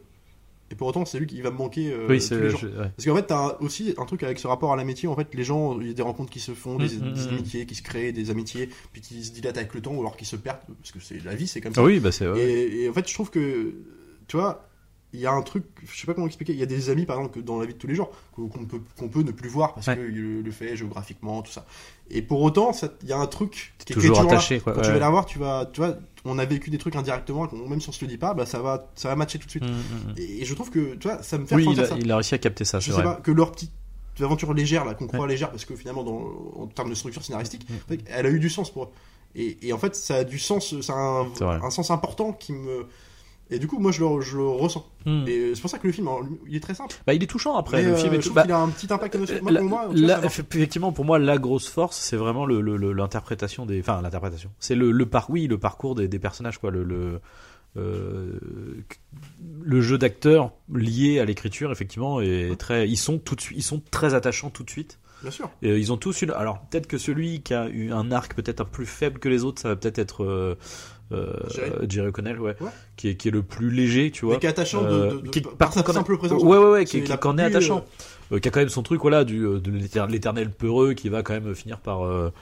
Et 0.70 0.74
pour 0.74 0.88
autant, 0.88 1.05
c'est 1.05 1.18
lui 1.20 1.26
qui 1.29 1.40
va 1.42 1.50
me 1.52 1.57
manquer 1.59 1.92
euh, 1.92 2.07
Oui, 2.09 2.18
tous 2.18 2.24
c'est. 2.26 2.40
les 2.40 2.50
jours. 2.50 2.59
je- 2.61 2.66
ouais. 2.66 2.90
Parce 2.96 3.05
qu'en 3.05 3.14
fait, 3.14 3.26
t'as 3.29 3.57
aussi 3.61 3.94
un 3.98 4.05
truc 4.05 4.22
avec 4.24 4.38
ce 4.40 4.48
rapport 4.48 4.72
à 4.72 4.76
l'amitié. 4.76 5.09
En 5.09 5.14
fait, 5.14 5.33
les 5.35 5.44
gens, 5.44 5.79
il 5.81 5.87
y 5.87 5.90
a 5.90 5.92
des 5.94 6.02
rencontres 6.02 6.31
qui 6.31 6.40
se 6.40 6.52
font, 6.52 6.76
des, 6.76 6.87
Mm, 6.96 7.11
mm, 7.11 7.12
des 7.14 7.24
mm. 7.24 7.29
amitiés 7.29 7.66
qui 7.66 7.74
se 7.76 7.83
créent, 7.83 8.12
des 8.12 8.31
amitiés, 8.31 8.68
puis 8.92 9.00
qui 9.00 9.22
se 9.24 9.31
dilatent 9.33 9.59
avec 9.59 9.72
le 9.74 9.81
temps, 9.81 9.94
ou 9.94 10.00
alors 10.00 10.16
qui 10.16 10.24
se 10.24 10.35
perdent, 10.35 10.59
parce 10.81 10.90
que 10.90 10.98
c'est 11.00 11.22
la 11.24 11.35
vie, 11.37 11.46
c'est 11.46 11.61
comme 11.61 11.72
ça. 11.72 11.81
Ah 11.81 11.85
oui, 11.85 12.00
bah 12.00 12.11
c'est. 12.11 12.26
ouais. 12.29 12.40
Et, 12.40 12.83
et 12.85 12.88
en 12.88 12.92
fait, 12.92 13.09
je 13.09 13.14
trouve 13.14 13.31
que, 13.31 13.74
tu 14.26 14.37
vois, 14.37 14.68
il 15.12 15.20
y 15.20 15.26
a 15.26 15.32
un 15.32 15.42
truc, 15.42 15.64
je 15.86 15.98
sais 15.98 16.06
pas 16.06 16.14
comment 16.14 16.26
expliquer, 16.26 16.52
il 16.52 16.58
y 16.58 16.62
a 16.62 16.66
des 16.66 16.90
amis, 16.90 17.06
par 17.06 17.16
exemple, 17.18 17.34
que 17.40 17.40
dans 17.44 17.58
la 17.58 17.66
vie 17.66 17.72
de 17.74 17.78
tous 17.78 17.86
les 17.86 17.94
jours, 17.94 18.10
qu'on 18.34 18.48
peut, 18.48 18.80
qu'on 18.98 19.08
peut 19.08 19.22
ne 19.22 19.30
plus 19.30 19.48
voir 19.48 19.72
parce 19.74 19.86
Ouais. 19.86 19.96
que 19.96 20.00
le, 20.02 20.42
le 20.42 20.50
fait 20.50 20.76
géographiquement, 20.76 21.40
tout 21.42 21.52
ça. 21.52 21.64
Et 22.10 22.22
pour 22.22 22.42
autant, 22.42 22.72
il 23.02 23.08
y 23.08 23.12
a 23.12 23.18
un 23.18 23.26
truc 23.26 23.72
qui 23.78 23.92
est 23.92 23.94
toujours 23.96 24.22
là. 24.22 24.32
attaché, 24.32 24.60
quoi. 24.60 24.74
Quand 24.74 24.82
tu 24.82 24.90
vas 24.90 24.98
la 24.98 25.08
voir, 25.10 25.24
tu 25.26 25.38
vas, 25.38 25.68
tu 25.72 25.80
vois, 25.80 25.96
on 26.24 26.38
a 26.38 26.44
vécu 26.44 26.70
des 26.70 26.78
trucs 26.78 26.96
indirectement, 26.96 27.48
même 27.68 27.80
si 27.80 27.88
on 27.88 27.92
se 27.92 28.04
le 28.04 28.08
dit 28.10 28.18
pas, 28.18 28.34
bah 28.34 28.46
ça 28.46 28.58
va, 28.60 28.90
ça 28.94 29.08
va 29.08 29.16
matcher 29.16 29.38
tout 29.38 29.46
de 29.46 29.50
suite. 29.50 29.64
Mm, 29.64 29.68
mm, 29.68 30.12
mm. 30.12 30.14
Et, 30.18 30.44
je 30.44 30.54
trouve 30.54 30.70
que, 30.70 30.94
tu 30.96 31.08
vois, 31.08 31.22
ça 31.22 31.38
me 31.38 31.46
fait 31.46 31.54
Oui, 31.54 31.66
il 31.72 31.80
a, 31.80 31.86
ça. 31.86 31.96
il 31.98 32.10
a 32.10 32.16
réussi 32.16 32.34
à 32.34 32.38
capter 32.38 32.64
ça, 32.64 32.78
Je 32.80 32.86
sais 32.86 32.92
vrai. 32.92 33.02
pas, 33.04 33.14
que 33.16 33.30
leur 33.30 33.52
petite 33.52 33.72
aventure 34.20 34.52
légère, 34.54 34.84
là, 34.84 34.94
qu'on 34.94 35.06
croit 35.06 35.26
légère, 35.26 35.50
parce 35.50 35.64
que 35.64 35.76
finalement, 35.76 36.02
dans, 36.04 36.62
en 36.62 36.66
termes 36.66 36.90
de 36.90 36.94
structure 36.94 37.24
scénaristique, 37.24 37.66
elle 38.06 38.26
a 38.26 38.30
eu 38.30 38.38
du 38.40 38.50
sens 38.50 38.70
pour 38.70 38.84
eux. 38.84 38.88
Et, 39.34 39.56
et 39.68 39.72
en 39.72 39.78
fait, 39.78 39.94
ça 39.94 40.16
a 40.16 40.24
du 40.24 40.38
sens, 40.38 40.80
ça 40.80 40.94
a 40.94 41.26
un 41.62 41.70
sens 41.70 41.90
important 41.90 42.32
qui 42.32 42.52
me. 42.52 42.86
Et 43.50 43.59
du 43.61 43.68
coup, 43.68 43.78
moi, 43.78 43.92
je 43.92 44.02
le, 44.04 44.20
je 44.22 44.37
le 44.38 44.44
ressens. 44.48 44.85
Mm. 45.04 45.24
Et 45.28 45.54
c'est 45.54 45.61
pour 45.61 45.70
ça 45.70 45.78
que 45.78 45.87
le 45.87 45.92
film, 45.92 46.09
il 46.48 46.56
est 46.56 46.61
très 46.61 46.74
simple. 46.74 46.96
Bah, 47.06 47.14
il 47.14 47.22
est 47.22 47.26
touchant 47.28 47.56
après. 47.56 47.76
Mais, 47.82 47.88
le 47.90 47.94
euh, 47.94 47.96
film 47.96 48.12
est 48.14 48.16
je 48.16 48.20
tout- 48.22 48.22
trouve 48.30 48.35
bah, 48.35 48.42
qu'il 48.42 48.52
a 48.52 48.59
un 48.59 48.68
petit 48.70 48.92
impact 48.92 49.14
émotionnel. 49.14 49.42
Moi, 49.44 49.52
pour 49.61 49.68
moi, 49.68 49.88
la- 49.94 50.24
effectivement, 50.24 50.90
pour 50.92 51.04
moi, 51.04 51.18
la 51.20 51.38
grosse 51.38 51.68
force, 51.68 51.96
c'est 51.96 52.16
vraiment 52.16 52.44
le- 52.44 52.61
le- 52.61 52.76
le- 52.76 52.92
l'interprétation 52.92 53.64
des, 53.66 53.78
enfin, 53.80 54.02
l'interprétation. 54.02 54.50
C'est 54.59 54.74
le, 54.74 54.90
le 54.90 55.06
par, 55.06 55.30
oui, 55.30 55.46
le 55.46 55.59
parcours 55.59 55.94
des, 55.94 56.09
des 56.09 56.18
personnages, 56.18 56.59
quoi. 56.59 56.70
Le, 56.72 56.82
le, 56.82 57.20
euh, 57.76 58.32
le 59.62 59.80
jeu 59.80 59.98
d'acteurs 59.98 60.52
lié 60.72 61.20
à 61.20 61.24
l'écriture, 61.24 61.70
effectivement, 61.72 62.20
est 62.20 62.59
très. 62.59 62.88
Ils 62.88 62.96
sont 62.96 63.18
tout 63.18 63.35
de 63.37 63.40
suite, 63.40 63.59
ils 63.59 63.62
sont 63.62 63.82
très 63.90 64.14
attachants 64.14 64.50
tout 64.50 64.62
de 64.64 64.70
suite. 64.70 64.98
Bien 65.22 65.30
sûr. 65.30 65.50
Euh, 65.64 65.78
ils 65.78 65.92
ont 65.92 65.96
tous 65.96 66.22
une. 66.22 66.30
Alors 66.30 66.61
peut-être 66.68 66.87
que 66.87 66.98
celui 66.98 67.40
qui 67.42 67.54
a 67.54 67.68
eu 67.68 67.90
un 67.92 68.12
arc 68.12 68.35
peut-être 68.35 68.61
un 68.61 68.64
plus 68.64 68.87
faible 68.87 69.18
que 69.18 69.28
les 69.28 69.44
autres, 69.44 69.62
ça 69.62 69.68
va 69.70 69.76
peut-être 69.76 69.98
être 69.98 70.24
euh, 70.24 70.26
euh, 70.26 70.54
Jerry. 71.10 71.70
Jerry 71.88 72.08
O'Connell, 72.08 72.40
ouais, 72.40 72.56
Ouais. 72.60 72.70
qui 72.96 73.08
est 73.08 73.16
qui 73.16 73.28
est 73.28 73.30
le 73.30 73.42
plus 73.42 73.70
léger, 73.70 74.10
tu 74.10 74.24
vois. 74.24 74.34
Mais 74.34 74.40
qui 74.40 74.46
est 74.46 74.50
attachant 74.50 74.82
de, 74.82 74.88
Euh, 74.88 75.10
de, 75.14 75.18
de- 75.20 75.28
qui- 75.30 75.40
par 75.40 75.72
sa 75.72 75.84
simple 75.84 76.16
présence. 76.18 76.42
Ouais, 76.42 76.58
ouais, 76.58 76.70
ouais, 76.70 76.84
qui, 76.84 77.02
qui, 77.02 77.12
en 77.12 77.38
est 77.38 77.42
attachant. 77.42 77.84
Euh, 78.32 78.40
qui 78.40 78.48
a 78.48 78.50
quand 78.50 78.58
même 78.60 78.68
son 78.68 78.82
truc, 78.82 79.00
voilà, 79.02 79.22
du, 79.24 79.42
euh, 79.44 79.60
de 79.60 79.70
l'éter- 79.70 80.04
l'éternel 80.08 80.50
peureux 80.50 80.94
qui 80.94 81.08
va 81.08 81.22
quand 81.22 81.32
même 81.34 81.54
finir 81.54 81.78
par 81.78 82.04
euh, 82.04 82.32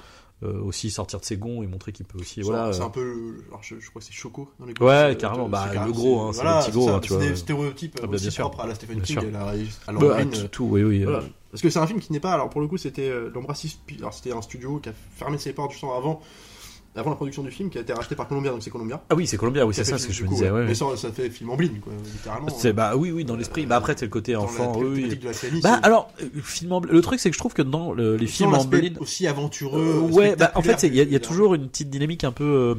euh, 0.42 0.60
aussi 0.62 0.90
sortir 0.90 1.20
de 1.20 1.24
ses 1.24 1.36
gonds 1.36 1.62
et 1.62 1.66
montrer 1.66 1.92
qu'il 1.92 2.06
peut 2.06 2.18
aussi, 2.18 2.36
C'est- 2.36 2.40
voilà. 2.42 2.72
C'est 2.72 2.80
euh, 2.82 2.86
un 2.86 2.90
peu. 2.90 3.02
le- 3.04 3.44
Alors, 3.48 3.60
je, 3.62 3.76
je 3.78 3.88
crois 3.90 4.00
que 4.00 4.06
c'est 4.06 4.12
Choco 4.14 4.50
dans 4.58 4.66
les 4.66 4.72
Ouais, 4.80 5.12
euh, 5.12 5.14
carrément, 5.14 5.48
bah, 5.48 5.68
le 5.86 5.92
gros, 5.92 6.20
hein, 6.22 6.30
c'est 6.32 6.40
voilà, 6.42 6.58
le 6.60 6.64
petit 6.64 6.72
gros, 6.72 6.88
hein, 6.90 7.00
tu 7.00 7.12
vois, 7.12 7.22
C'est 7.22 7.28
des 7.30 7.36
stéréotypes 7.36 7.98
Ah, 8.02 8.06
bah, 8.06 8.14
aussi 8.14 8.30
propres 8.30 8.60
à 8.60 8.66
la 8.66 8.74
Stephen 8.74 9.00
King 9.02 9.18
et 9.22 9.28
à 9.28 9.30
la- 9.30 9.38
à 9.40 9.92
bah, 9.92 10.24
tout, 10.50 10.64
euh, 10.64 10.68
oui, 10.70 10.82
oui. 10.84 11.02
Voilà. 11.04 11.18
euh, 11.18 11.22
Parce 11.50 11.62
que 11.62 11.70
c'est 11.70 11.78
un 11.78 11.86
film 11.86 12.00
qui 12.00 12.12
n'est 12.12 12.20
pas. 12.20 12.32
Alors 12.32 12.50
pour 12.50 12.60
le 12.60 12.66
coup, 12.66 12.76
c'était 12.78 13.08
euh, 13.08 13.30
l'Embrassis. 13.32 13.78
Alors 14.00 14.12
c'était 14.12 14.32
un 14.32 14.42
studio 14.42 14.80
qui 14.82 14.88
a 14.88 14.92
fermé 15.16 15.38
ses 15.38 15.52
portes 15.52 15.70
juste 15.70 15.84
avant, 15.84 16.20
avant 16.96 17.10
la 17.10 17.16
production 17.16 17.42
du 17.42 17.50
film, 17.50 17.70
qui 17.70 17.78
a 17.78 17.80
été 17.80 17.92
racheté 17.92 18.14
par 18.14 18.28
Columbia, 18.28 18.50
donc 18.52 18.62
c'est 18.62 18.70
Columbia. 18.70 19.02
Ah 19.10 19.14
oui, 19.14 19.26
c'est 19.26 19.36
Columbia, 19.36 19.66
oui, 19.66 19.74
c'est 19.74 19.84
ça 19.84 19.98
ce 19.98 20.06
que 20.06 20.12
je 20.12 20.22
me 20.24 20.28
disais. 20.28 20.50
ouais, 20.50 20.64
Mais 20.66 20.74
ça, 20.74 20.86
ça 20.96 21.10
fait 21.10 21.28
film 21.30 21.50
en 21.50 21.56
blind, 21.56 21.80
quoi, 21.80 21.92
littéralement. 22.04 22.48
C'est 22.48 22.72
bah 22.72 22.96
oui, 22.96 23.10
oui, 23.10 23.24
dans 23.24 23.36
l'esprit. 23.36 23.66
Bah 23.66 23.76
après, 23.76 23.94
c'est 23.98 24.04
le 24.06 24.10
côté 24.10 24.32
la 24.32 24.40
enfant, 24.42 24.72
oui. 24.78 25.08
de 25.16 25.24
la 25.24 25.60
Bah 25.62 25.80
alors, 25.82 26.10
euh, 26.22 26.26
film 26.42 26.72
en... 26.72 26.80
le 26.80 27.00
truc 27.00 27.18
c'est 27.20 27.30
que 27.30 27.34
je 27.34 27.38
trouve 27.40 27.54
que 27.54 27.62
dans 27.62 27.92
le- 27.92 28.16
les 28.16 28.26
films 28.26 28.54
en 28.54 28.64
blind, 28.64 28.98
aussi 28.98 29.26
aventureux. 29.26 29.80
Euh, 30.08 30.12
ouais, 30.14 30.36
bah, 30.36 30.52
en 30.54 30.62
fait, 30.62 30.82
il 30.84 30.94
y, 30.94 31.00
a- 31.00 31.04
y 31.04 31.20
toujours 31.20 31.54
une 31.54 31.68
petite 31.68 31.90
dynamique 31.90 32.24
un 32.24 32.32
peu 32.32 32.44
euh, 32.44 32.74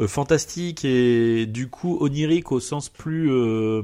euh, 0.00 0.08
fantastique 0.08 0.84
et 0.84 1.46
du 1.46 1.68
coup 1.68 1.98
onirique 2.00 2.52
au 2.52 2.60
sens 2.60 2.88
plus 2.88 3.30
euh, 3.30 3.82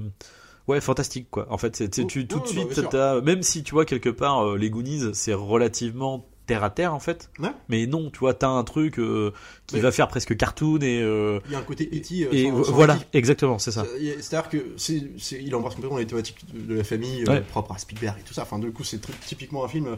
ouais 0.68 0.80
fantastique 0.80 1.26
quoi. 1.30 1.46
En 1.50 1.58
fait, 1.58 1.76
c'est 1.76 1.94
c'est- 1.94 2.06
tu 2.06 2.20
Oh, 2.30 2.34
tout 2.34 2.40
de 2.40 2.46
suite, 2.46 2.94
même 3.24 3.42
si 3.42 3.62
tu 3.62 3.72
vois 3.72 3.84
quelque 3.84 4.08
part 4.08 4.46
euh, 4.46 4.56
les 4.56 4.70
Goonies, 4.70 5.10
c'est 5.14 5.34
relativement 5.34 6.26
terre 6.46 6.62
à 6.64 6.70
terre 6.70 6.94
en 6.94 6.98
fait. 7.00 7.30
Ouais. 7.38 7.50
Mais 7.68 7.86
non, 7.86 8.10
tu 8.10 8.18
vois, 8.20 8.34
t'as 8.34 8.48
un 8.48 8.64
truc 8.64 8.98
euh, 8.98 9.32
qui 9.66 9.80
va 9.80 9.90
faire 9.92 10.08
presque 10.08 10.36
cartoon 10.36 10.78
et 10.82 11.00
euh, 11.02 11.40
Il 11.46 11.52
y 11.52 11.54
a 11.54 11.58
un 11.58 11.62
côté 11.62 11.84
E.T. 11.92 12.24
euh, 12.26 12.28
et 12.32 12.44
sans- 12.50 12.64
sans 12.64 12.72
voilà, 12.72 12.94
E.T. 12.96 13.06
exactement, 13.18 13.58
c'est 13.58 13.70
ça. 13.72 13.84
C'est- 13.98 14.20
C'est-à-dire 14.22 14.48
que 14.50 14.66
c'est, 14.76 15.02
il 15.42 15.54
embrasse 15.54 15.74
complètement 15.74 15.98
les 15.98 16.06
thématiques 16.06 16.44
de, 16.52 16.74
la 16.74 16.84
famille 16.84 17.24
euh, 17.28 17.32
Ouais. 17.32 17.40
propre 17.40 17.72
à 17.72 17.78
Spielberg 17.78 18.16
et 18.20 18.22
tout 18.22 18.34
ça. 18.34 18.42
Enfin, 18.42 18.58
du 18.58 18.70
coup, 18.72 18.84
c'est 18.84 19.00
typiquement 19.26 19.64
un 19.64 19.68
film. 19.68 19.96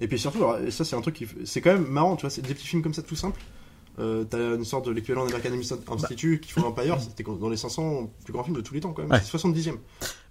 Et 0.00 0.06
puis 0.06 0.18
surtout, 0.18 0.38
alors, 0.38 0.58
et 0.60 0.70
ça, 0.70 0.84
c'est 0.84 0.94
un 0.94 1.00
truc 1.00 1.16
qui, 1.16 1.26
c'est 1.44 1.60
quand 1.60 1.72
même 1.72 1.86
marrant, 1.86 2.14
tu 2.16 2.20
vois, 2.22 2.30
c'est 2.30 2.42
des 2.42 2.54
petits 2.54 2.66
films 2.68 2.82
comme 2.82 2.94
ça 2.94 3.02
tout 3.02 3.16
simples. 3.16 3.40
Euh, 3.98 4.24
t'as 4.24 4.54
une 4.56 4.64
sorte 4.64 4.86
de 4.86 4.92
l'équivalent 4.92 5.26
d'American 5.26 5.50
Institute 5.92 6.40
qui 6.40 6.52
font 6.52 6.62
l'Empire, 6.62 6.98
c'était 7.00 7.24
dans 7.24 7.48
les 7.48 7.56
500 7.56 8.12
plus 8.24 8.32
grands 8.32 8.44
films 8.44 8.56
de 8.56 8.60
tous 8.60 8.74
les 8.74 8.80
temps 8.80 8.92
quand 8.92 9.02
même. 9.02 9.10
Ouais. 9.10 9.20
C'est 9.24 9.36
70e. 9.36 9.74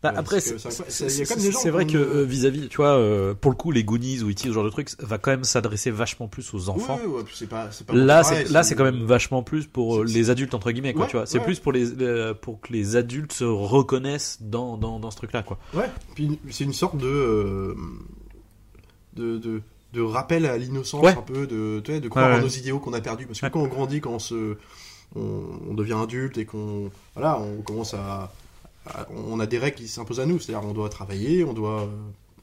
Bah, 0.01 0.11
Ouais, 0.11 0.19
après, 0.19 0.39
c'est 0.39 1.69
vrai 1.69 1.85
que 1.85 1.97
euh, 1.97 2.23
vis-à-vis, 2.23 2.69
tu 2.69 2.77
vois, 2.77 2.97
euh, 2.97 3.33
pour 3.33 3.51
le 3.51 3.57
coup, 3.57 3.71
les 3.71 3.83
Goonies 3.83 4.21
ou 4.21 4.29
E.T., 4.29 4.47
ce 4.47 4.53
genre 4.53 4.63
de 4.63 4.69
truc, 4.69 4.89
va 4.99 5.17
quand 5.17 5.31
même 5.31 5.43
s'adresser 5.43 5.91
vachement 5.91 6.27
plus 6.27 6.53
aux 6.53 6.69
enfants. 6.69 6.99
Ouais, 7.03 7.47
pas, 7.47 7.69
pas 7.87 7.93
Là, 7.93 8.23
c'est 8.23 8.49
là, 8.49 8.63
c'est 8.63 8.75
quand 8.75 8.83
même 8.83 9.03
vachement 9.03 9.43
plus 9.43 9.65
pour 9.65 9.97
euh, 9.97 10.05
les 10.05 10.29
adultes 10.29 10.53
entre 10.53 10.71
guillemets, 10.71 10.93
quoi. 10.93 11.07
Tu 11.07 11.17
vois, 11.17 11.25
c'est 11.25 11.39
plus 11.39 11.59
pour 11.59 11.71
les, 11.71 11.87
pour 12.41 12.61
que 12.61 12.71
les 12.71 12.95
adultes 12.95 13.33
se 13.33 13.43
reconnaissent 13.43 14.37
dans 14.41 14.77
dans, 14.77 14.99
dans 14.99 15.11
ce 15.11 15.17
truc-là, 15.17 15.43
quoi. 15.43 15.57
Ouais, 15.73 15.89
puis 16.15 16.39
c'est 16.49 16.63
une 16.63 16.73
sorte 16.73 16.97
de. 16.97 17.75
de, 19.15 19.37
de, 19.39 19.61
de 19.93 20.01
rappel 20.01 20.45
à 20.45 20.57
l'innocence, 20.57 21.03
Ouais. 21.03 21.11
un 21.17 21.21
peu, 21.21 21.47
de, 21.47 21.81
tu 21.83 21.93
sais, 21.93 21.99
de 21.99 22.09
croire 22.09 22.29
Ouais, 22.29 22.35
en 22.37 22.41
nos 22.41 22.47
idéaux 22.49 22.79
qu'on 22.79 22.93
a 22.93 23.01
perdus. 23.01 23.25
Parce 23.25 23.39
que 23.41 23.47
quand 23.47 23.61
on 23.61 23.67
grandit, 23.67 24.01
quand 24.01 24.11
on, 24.11 24.19
se, 24.19 24.57
on, 25.15 25.43
on 25.69 25.73
devient 25.73 25.97
adulte 26.01 26.37
et 26.37 26.45
qu'on. 26.45 26.91
Voilà, 27.15 27.39
on 27.39 27.61
commence 27.61 27.93
à. 27.93 28.31
à- 28.85 29.07
on 29.29 29.39
a 29.39 29.45
des 29.45 29.57
règles 29.57 29.77
qui 29.77 29.87
s'imposent 29.87 30.19
à 30.19 30.25
nous. 30.25 30.39
C'est-à-dire, 30.39 30.67
on 30.67 30.73
doit 30.73 30.89
travailler, 30.89 31.43
on 31.43 31.53
doit. 31.53 31.89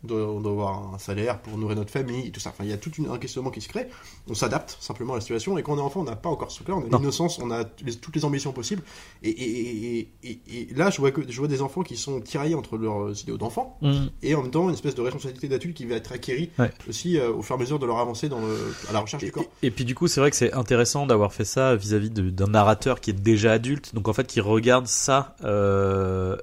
On 0.04 0.06
doit, 0.06 0.28
on 0.30 0.40
doit 0.40 0.52
avoir 0.52 0.94
un 0.94 0.98
salaire 0.98 1.40
pour 1.40 1.56
nourrir 1.58 1.76
notre 1.76 1.90
famille, 1.90 2.28
et 2.28 2.30
tout 2.30 2.40
ça. 2.40 2.50
Enfin, 2.50 2.64
il 2.64 2.70
y 2.70 2.72
a 2.72 2.76
tout 2.76 2.90
un 3.10 3.18
questionnement 3.18 3.50
qui 3.50 3.60
se 3.60 3.68
crée. 3.68 3.88
On 4.28 4.34
s'adapte 4.34 4.76
simplement 4.80 5.14
à 5.14 5.16
la 5.16 5.20
situation, 5.20 5.58
et 5.58 5.62
quand 5.62 5.72
on 5.74 5.78
est 5.78 5.80
enfant, 5.80 6.00
on 6.00 6.04
n'a 6.04 6.16
pas 6.16 6.28
encore 6.28 6.50
ce 6.50 6.56
truc-là, 6.56 6.74
on 6.76 6.86
a 6.86 6.88
l'innocence, 6.90 7.38
on 7.38 7.50
a 7.50 7.64
les- 7.84 7.94
toutes 7.96 8.14
les 8.16 8.24
ambitions 8.24 8.52
possibles. 8.52 8.82
Et, 9.22 9.30
et, 9.30 9.98
et, 10.00 10.08
et, 10.22 10.38
et 10.70 10.74
là, 10.74 10.90
je 10.90 10.98
vois, 11.00 11.10
que, 11.10 11.22
je 11.28 11.38
vois 11.38 11.48
des 11.48 11.62
enfants 11.62 11.82
qui 11.82 11.96
sont 11.96 12.20
tiraillés 12.20 12.54
entre 12.54 12.76
leurs 12.76 13.20
idéaux 13.22 13.38
d'enfants, 13.38 13.78
Mm. 13.82 14.06
et 14.22 14.34
en 14.34 14.42
même 14.42 14.50
temps 14.50 14.68
une 14.68 14.74
espèce 14.74 14.94
de 14.94 15.00
responsabilité 15.02 15.48
d'adulte 15.48 15.76
qui 15.76 15.84
va 15.86 15.96
être 15.96 16.12
acquérie 16.12 16.50
Ouais. 16.58 16.70
aussi 16.88 17.18
euh, 17.18 17.32
au 17.32 17.42
fur 17.42 17.54
et 17.56 17.58
à 17.58 17.60
mesure 17.60 17.78
de 17.78 17.86
leur 17.86 17.98
avancée 17.98 18.28
dans 18.28 18.40
le, 18.40 18.54
à 18.88 18.92
la 18.92 19.00
recherche 19.00 19.22
Et, 19.22 19.26
du 19.26 19.32
corps. 19.32 19.44
et 19.62 19.70
puis 19.70 19.84
du 19.84 19.94
coup, 19.94 20.06
c'est 20.08 20.20
vrai 20.20 20.30
que 20.30 20.36
c'est 20.36 20.52
intéressant 20.52 21.06
d'avoir 21.06 21.32
fait 21.32 21.44
ça 21.44 21.74
vis-à-vis 21.76 22.10
d'un 22.10 22.46
narrateur 22.46 23.00
qui 23.00 23.10
est 23.10 23.14
déjà 23.14 23.52
adulte, 23.52 23.94
donc 23.94 24.08
en 24.08 24.12
fait 24.12 24.26
qui 24.26 24.40
regarde 24.40 24.86
ça 24.86 25.36
euh, 25.44 26.36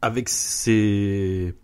avec 0.00 0.28
ses 0.28 1.54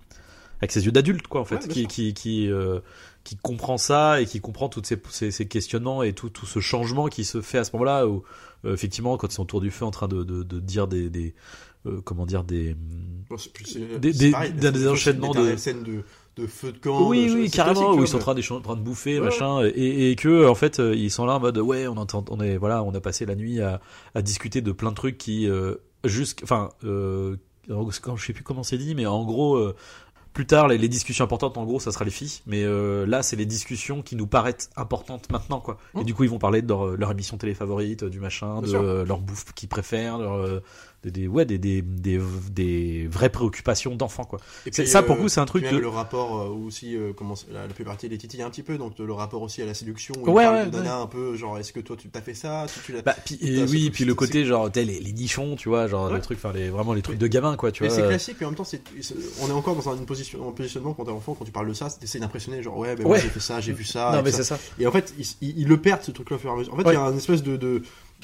avec 0.61 0.73
ses 0.73 0.85
yeux 0.87 0.93
d'adulte, 0.93 1.27
quoi, 1.29 1.41
en 1.41 1.45
fait, 1.45 1.57
Ouais, 1.67 1.69
qui 1.69 1.87
qui 1.87 2.15
qui, 2.15 2.51
euh, 2.51 2.81
qui 3.25 3.37
comprend 3.37 3.79
ça 3.79 4.21
et 4.21 4.27
qui 4.27 4.41
comprend 4.41 4.69
tous 4.69 4.83
ces, 4.85 5.01
ces, 5.11 5.31
ces 5.31 5.47
questionnements 5.49 6.03
et 6.03 6.13
tout 6.13 6.31
tout 6.31 6.47
ce 6.47 6.61
changement 6.61 7.09
qui 7.09 7.25
se 7.25 7.41
fait 7.41 7.59
à 7.59 7.65
ce 7.65 7.73
moment-là 7.73 8.07
où 8.07 8.23
euh, 8.65 8.75
effectivement 8.75 9.17
quand 9.17 9.29
ils 9.29 9.35
sont 9.35 9.43
autour 9.43 9.61
du 9.61 9.71
feu 9.71 9.85
en 9.85 9.91
train 9.91 10.09
de 10.09 10.23
de, 10.25 10.43
de 10.43 10.61
dire 10.61 10.89
des 10.89 11.11
des 11.11 11.35
euh, 11.87 12.01
comment 12.05 12.27
dire 12.27 12.43
des 12.45 12.75
Bon, 13.31 13.37
Des- 14.01 14.13
des- 14.13 14.31
pareil, 14.31 14.53
des- 14.53 14.89
enchaînements 14.89 15.33
de- 15.33 15.55
scènes 15.57 15.83
de, 15.83 16.03
de 16.37 16.47
feu 16.47 16.73
de 16.73 16.79
camp. 16.79 17.07
oui, 17.09 17.29
de- 17.29 17.35
oui, 17.35 17.51
carrément, 17.51 17.93
où 17.95 18.01
ils 18.03 18.09
sont 18.09 18.17
en 18.17 18.21
train, 18.21 18.35
d'écha- 18.35 18.55
en 18.55 18.61
train 18.61 18.75
de 18.77 18.81
bouffer, 18.81 19.19
Ouais, 19.21 19.27
machin, 19.27 19.63
et, 19.75 20.11
et 20.11 20.17
que, 20.17 20.49
en 20.49 20.55
fait, 20.55 20.81
euh, 20.81 20.95
ils 20.97 21.11
sont 21.11 21.27
là 21.27 21.35
en 21.37 21.41
mode, 21.41 21.59
ouais, 21.59 21.87
on 21.87 21.97
entend, 21.99 22.25
on 22.31 22.41
est, 22.41 22.57
voilà, 22.57 22.83
on 22.83 22.95
a 22.95 23.01
passé 23.01 23.27
la 23.27 23.35
nuit 23.37 23.61
à, 23.61 23.81
à 24.15 24.23
discuter 24.23 24.61
de 24.63 24.73
plein 24.73 24.91
de 24.91 24.95
trucs 24.97 25.19
qui, 25.19 25.47
euh, 25.49 25.75
jusqu'- 26.05 26.43
enfin, 26.43 26.71
euh, 26.85 27.37
quand 28.03 28.17
je 28.17 28.25
sais 28.27 28.33
plus 28.33 28.45
comment 28.45 28.63
c'est 28.63 28.79
dit, 28.79 28.95
mais 28.95 29.05
en 29.07 29.25
gros, 29.25 29.57
euh, 29.57 29.77
plus 30.39 30.47
tard, 30.47 30.69
les, 30.69 30.79
les 30.79 30.89
discussions 30.89 31.25
importantes, 31.25 31.59
en 31.59 31.65
gros, 31.65 31.81
ça 31.81 31.91
sera 31.91 32.05
les 32.05 32.13
filles, 32.13 32.43
mais 32.47 32.63
euh, 32.63 33.05
là, 33.07 33.25
c'est 33.25 33.35
les 33.35 33.45
discussions 33.45 34.03
qui 34.03 34.15
nous 34.15 34.29
paraissent 34.29 34.71
importantes 34.77 35.29
maintenant, 35.33 35.59
quoi. 35.59 35.79
Et 35.97 35.99
Hum. 35.99 36.05
du 36.05 36.15
coup, 36.15 36.23
ils 36.23 36.31
vont 36.31 36.39
parler 36.39 36.63
de 36.63 36.69
leur, 36.69 36.97
leur 36.97 37.11
émission 37.11 37.37
télé 37.39 37.55
favorite, 37.55 38.05
du 38.05 38.21
machin, 38.21 38.53
Bien 38.61 38.63
de 38.63 38.67
sûr. 38.69 38.81
euh, 38.81 39.05
leur 39.05 39.19
bouffe 39.19 39.53
qu'ils 39.57 39.69
préfèrent, 39.69 40.19
leur, 40.19 40.35
euh, 40.35 40.63
des, 41.05 41.11
des, 41.13 41.29
ouais, 41.29 41.45
des, 41.45 41.59
des, 41.59 41.81
des, 41.83 42.21
des 42.51 43.07
vraies 43.07 43.29
préoccupations 43.29 43.95
d'enfants, 43.95 44.25
quoi. 44.25 44.41
Et 44.67 44.71
puis, 44.71 44.87
ça, 44.87 45.03
pour 45.03 45.17
euh, 45.17 45.21
coup, 45.21 45.29
c'est 45.29 45.41
un 45.41 45.45
truc 45.47 45.65
puis 45.65 45.75
de- 45.77 45.81
le 45.81 45.89
rapport 45.89 46.41
euh, 46.41 46.49
aussi, 46.49 46.97
euh, 46.97 47.13
comment 47.15 47.35
la, 47.53 47.67
la 47.67 47.73
puberté 47.75 48.09
les 48.09 48.19
titille 48.19 48.43
un 48.43 48.51
petit 48.51 48.63
peu, 48.65 48.79
donc 48.79 48.95
euh, 48.99 49.07
le 49.07 49.13
rapport 49.13 49.43
aussi 49.43 49.63
à 49.63 49.67
la 49.67 49.75
séduction. 49.75 50.15
où 50.19 50.23
il 50.27 50.31
Ouais, 50.31 50.45
parle 50.45 50.57
ouais, 50.57 50.71
de 50.71 50.89
un 50.89 51.07
peu, 51.07 51.37
genre, 51.37 51.59
est-ce 51.59 51.73
que 51.73 51.81
toi 51.81 51.97
tu 51.97 52.09
t'as 52.09 52.21
fait 52.21 52.35
ça 52.35 52.67
tu, 52.73 52.93
tu 52.93 53.03
Bah, 53.03 53.15
puis, 53.25 53.39
et 53.41 53.63
oui, 53.65 53.91
puis 53.91 54.05
le 54.05 54.15
côté 54.15 54.45
genre 54.45 54.71
les, 54.75 54.85
les 54.85 55.13
nichons, 55.13 55.55
tu 55.57 55.69
vois, 55.69 55.87
genre 55.87 56.13
le 56.13 56.21
truc, 56.21 56.39
enfin 56.39 56.53
les 56.53 56.69
vraiment 56.69 56.95
les 56.95 57.03
trucs 57.03 57.19
de 57.19 57.27
gamin 57.27 57.57
quoi, 57.57 57.71
tu 57.71 57.83
Mais 57.83 57.89
vois. 57.89 57.97
c'est 57.97 58.03
euh, 58.03 58.09
classique, 58.09 58.37
mais 58.41 58.47
en 58.47 58.51
même 58.51 58.57
temps, 58.57 58.65
c'est, 58.65 58.83
on 59.43 59.49
est 59.49 59.53
encore 59.53 59.77
dans 59.77 59.89
un, 59.91 59.97
une 59.97 60.07
position, 60.07 60.49
un 60.49 60.53
positionnement 60.53 60.95
quand 60.95 61.05
t'es 61.05 61.11
enfant, 61.13 61.35
quand 61.39 61.45
tu 61.45 61.53
parles 61.53 61.69
de 61.69 61.75
ça, 61.75 61.89
t'essaies 61.91 62.19
d'impressionner, 62.19 62.63
genre, 62.63 62.77
ouais, 62.77 62.97
ben 62.97 63.07
j'ai 63.15 63.29
fait 63.29 63.41
ça, 63.41 63.61
j'ai 63.61 63.73
vu 63.73 63.85
ça. 63.85 64.11
non 64.17 64.23
mais 64.23 64.33
c'est 64.33 64.45
ça. 64.45 64.59
Et 64.79 64.87
en 64.87 64.91
fait, 64.93 65.15
ils, 65.43 65.67
le 65.69 65.77
perdent 65.77 66.03
ce 66.03 66.11
truc-là 66.11 66.37
au 66.37 66.39
fur 66.39 66.51
et 66.51 66.53
à 66.55 66.57
mesure. 66.57 66.75
En 66.75 66.77
fait, 66.79 66.85
il 66.89 66.93
y 66.93 66.97
a 66.97 67.03
un 67.03 67.17
espèce 67.17 67.43
de, 67.43 67.57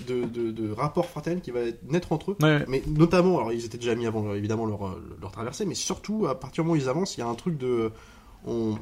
de, 0.07 0.24
de, 0.24 0.50
de, 0.50 0.50
de 0.50 0.72
rapport 0.72 1.07
fraternel 1.07 1.40
qui 1.40 1.50
va 1.50 1.61
naître 1.88 2.12
entre 2.12 2.33
eux. 2.33 2.37
Ouais. 2.42 2.64
Mais 2.68 2.83
notamment, 2.87 3.38
alors 3.38 3.52
ils 3.52 3.64
étaient 3.64 3.78
déjà 3.78 3.94
mis 3.94 4.07
avant 4.07 4.35
évidemment 4.35 4.66
leur, 4.66 4.87
euh, 4.87 5.16
leur 5.20 5.30
traversée, 5.30 5.64
mais 5.64 5.74
surtout 5.74 6.26
à 6.26 6.38
partir 6.38 6.62
du 6.64 6.68
moment 6.68 6.78
où 6.78 6.83
ils 6.83 6.88
avancent, 6.88 7.16
il 7.16 7.20
y 7.20 7.22
a 7.22 7.26
un 7.26 7.35
truc 7.35 7.57
de. 7.59 7.90
On, 8.46 8.76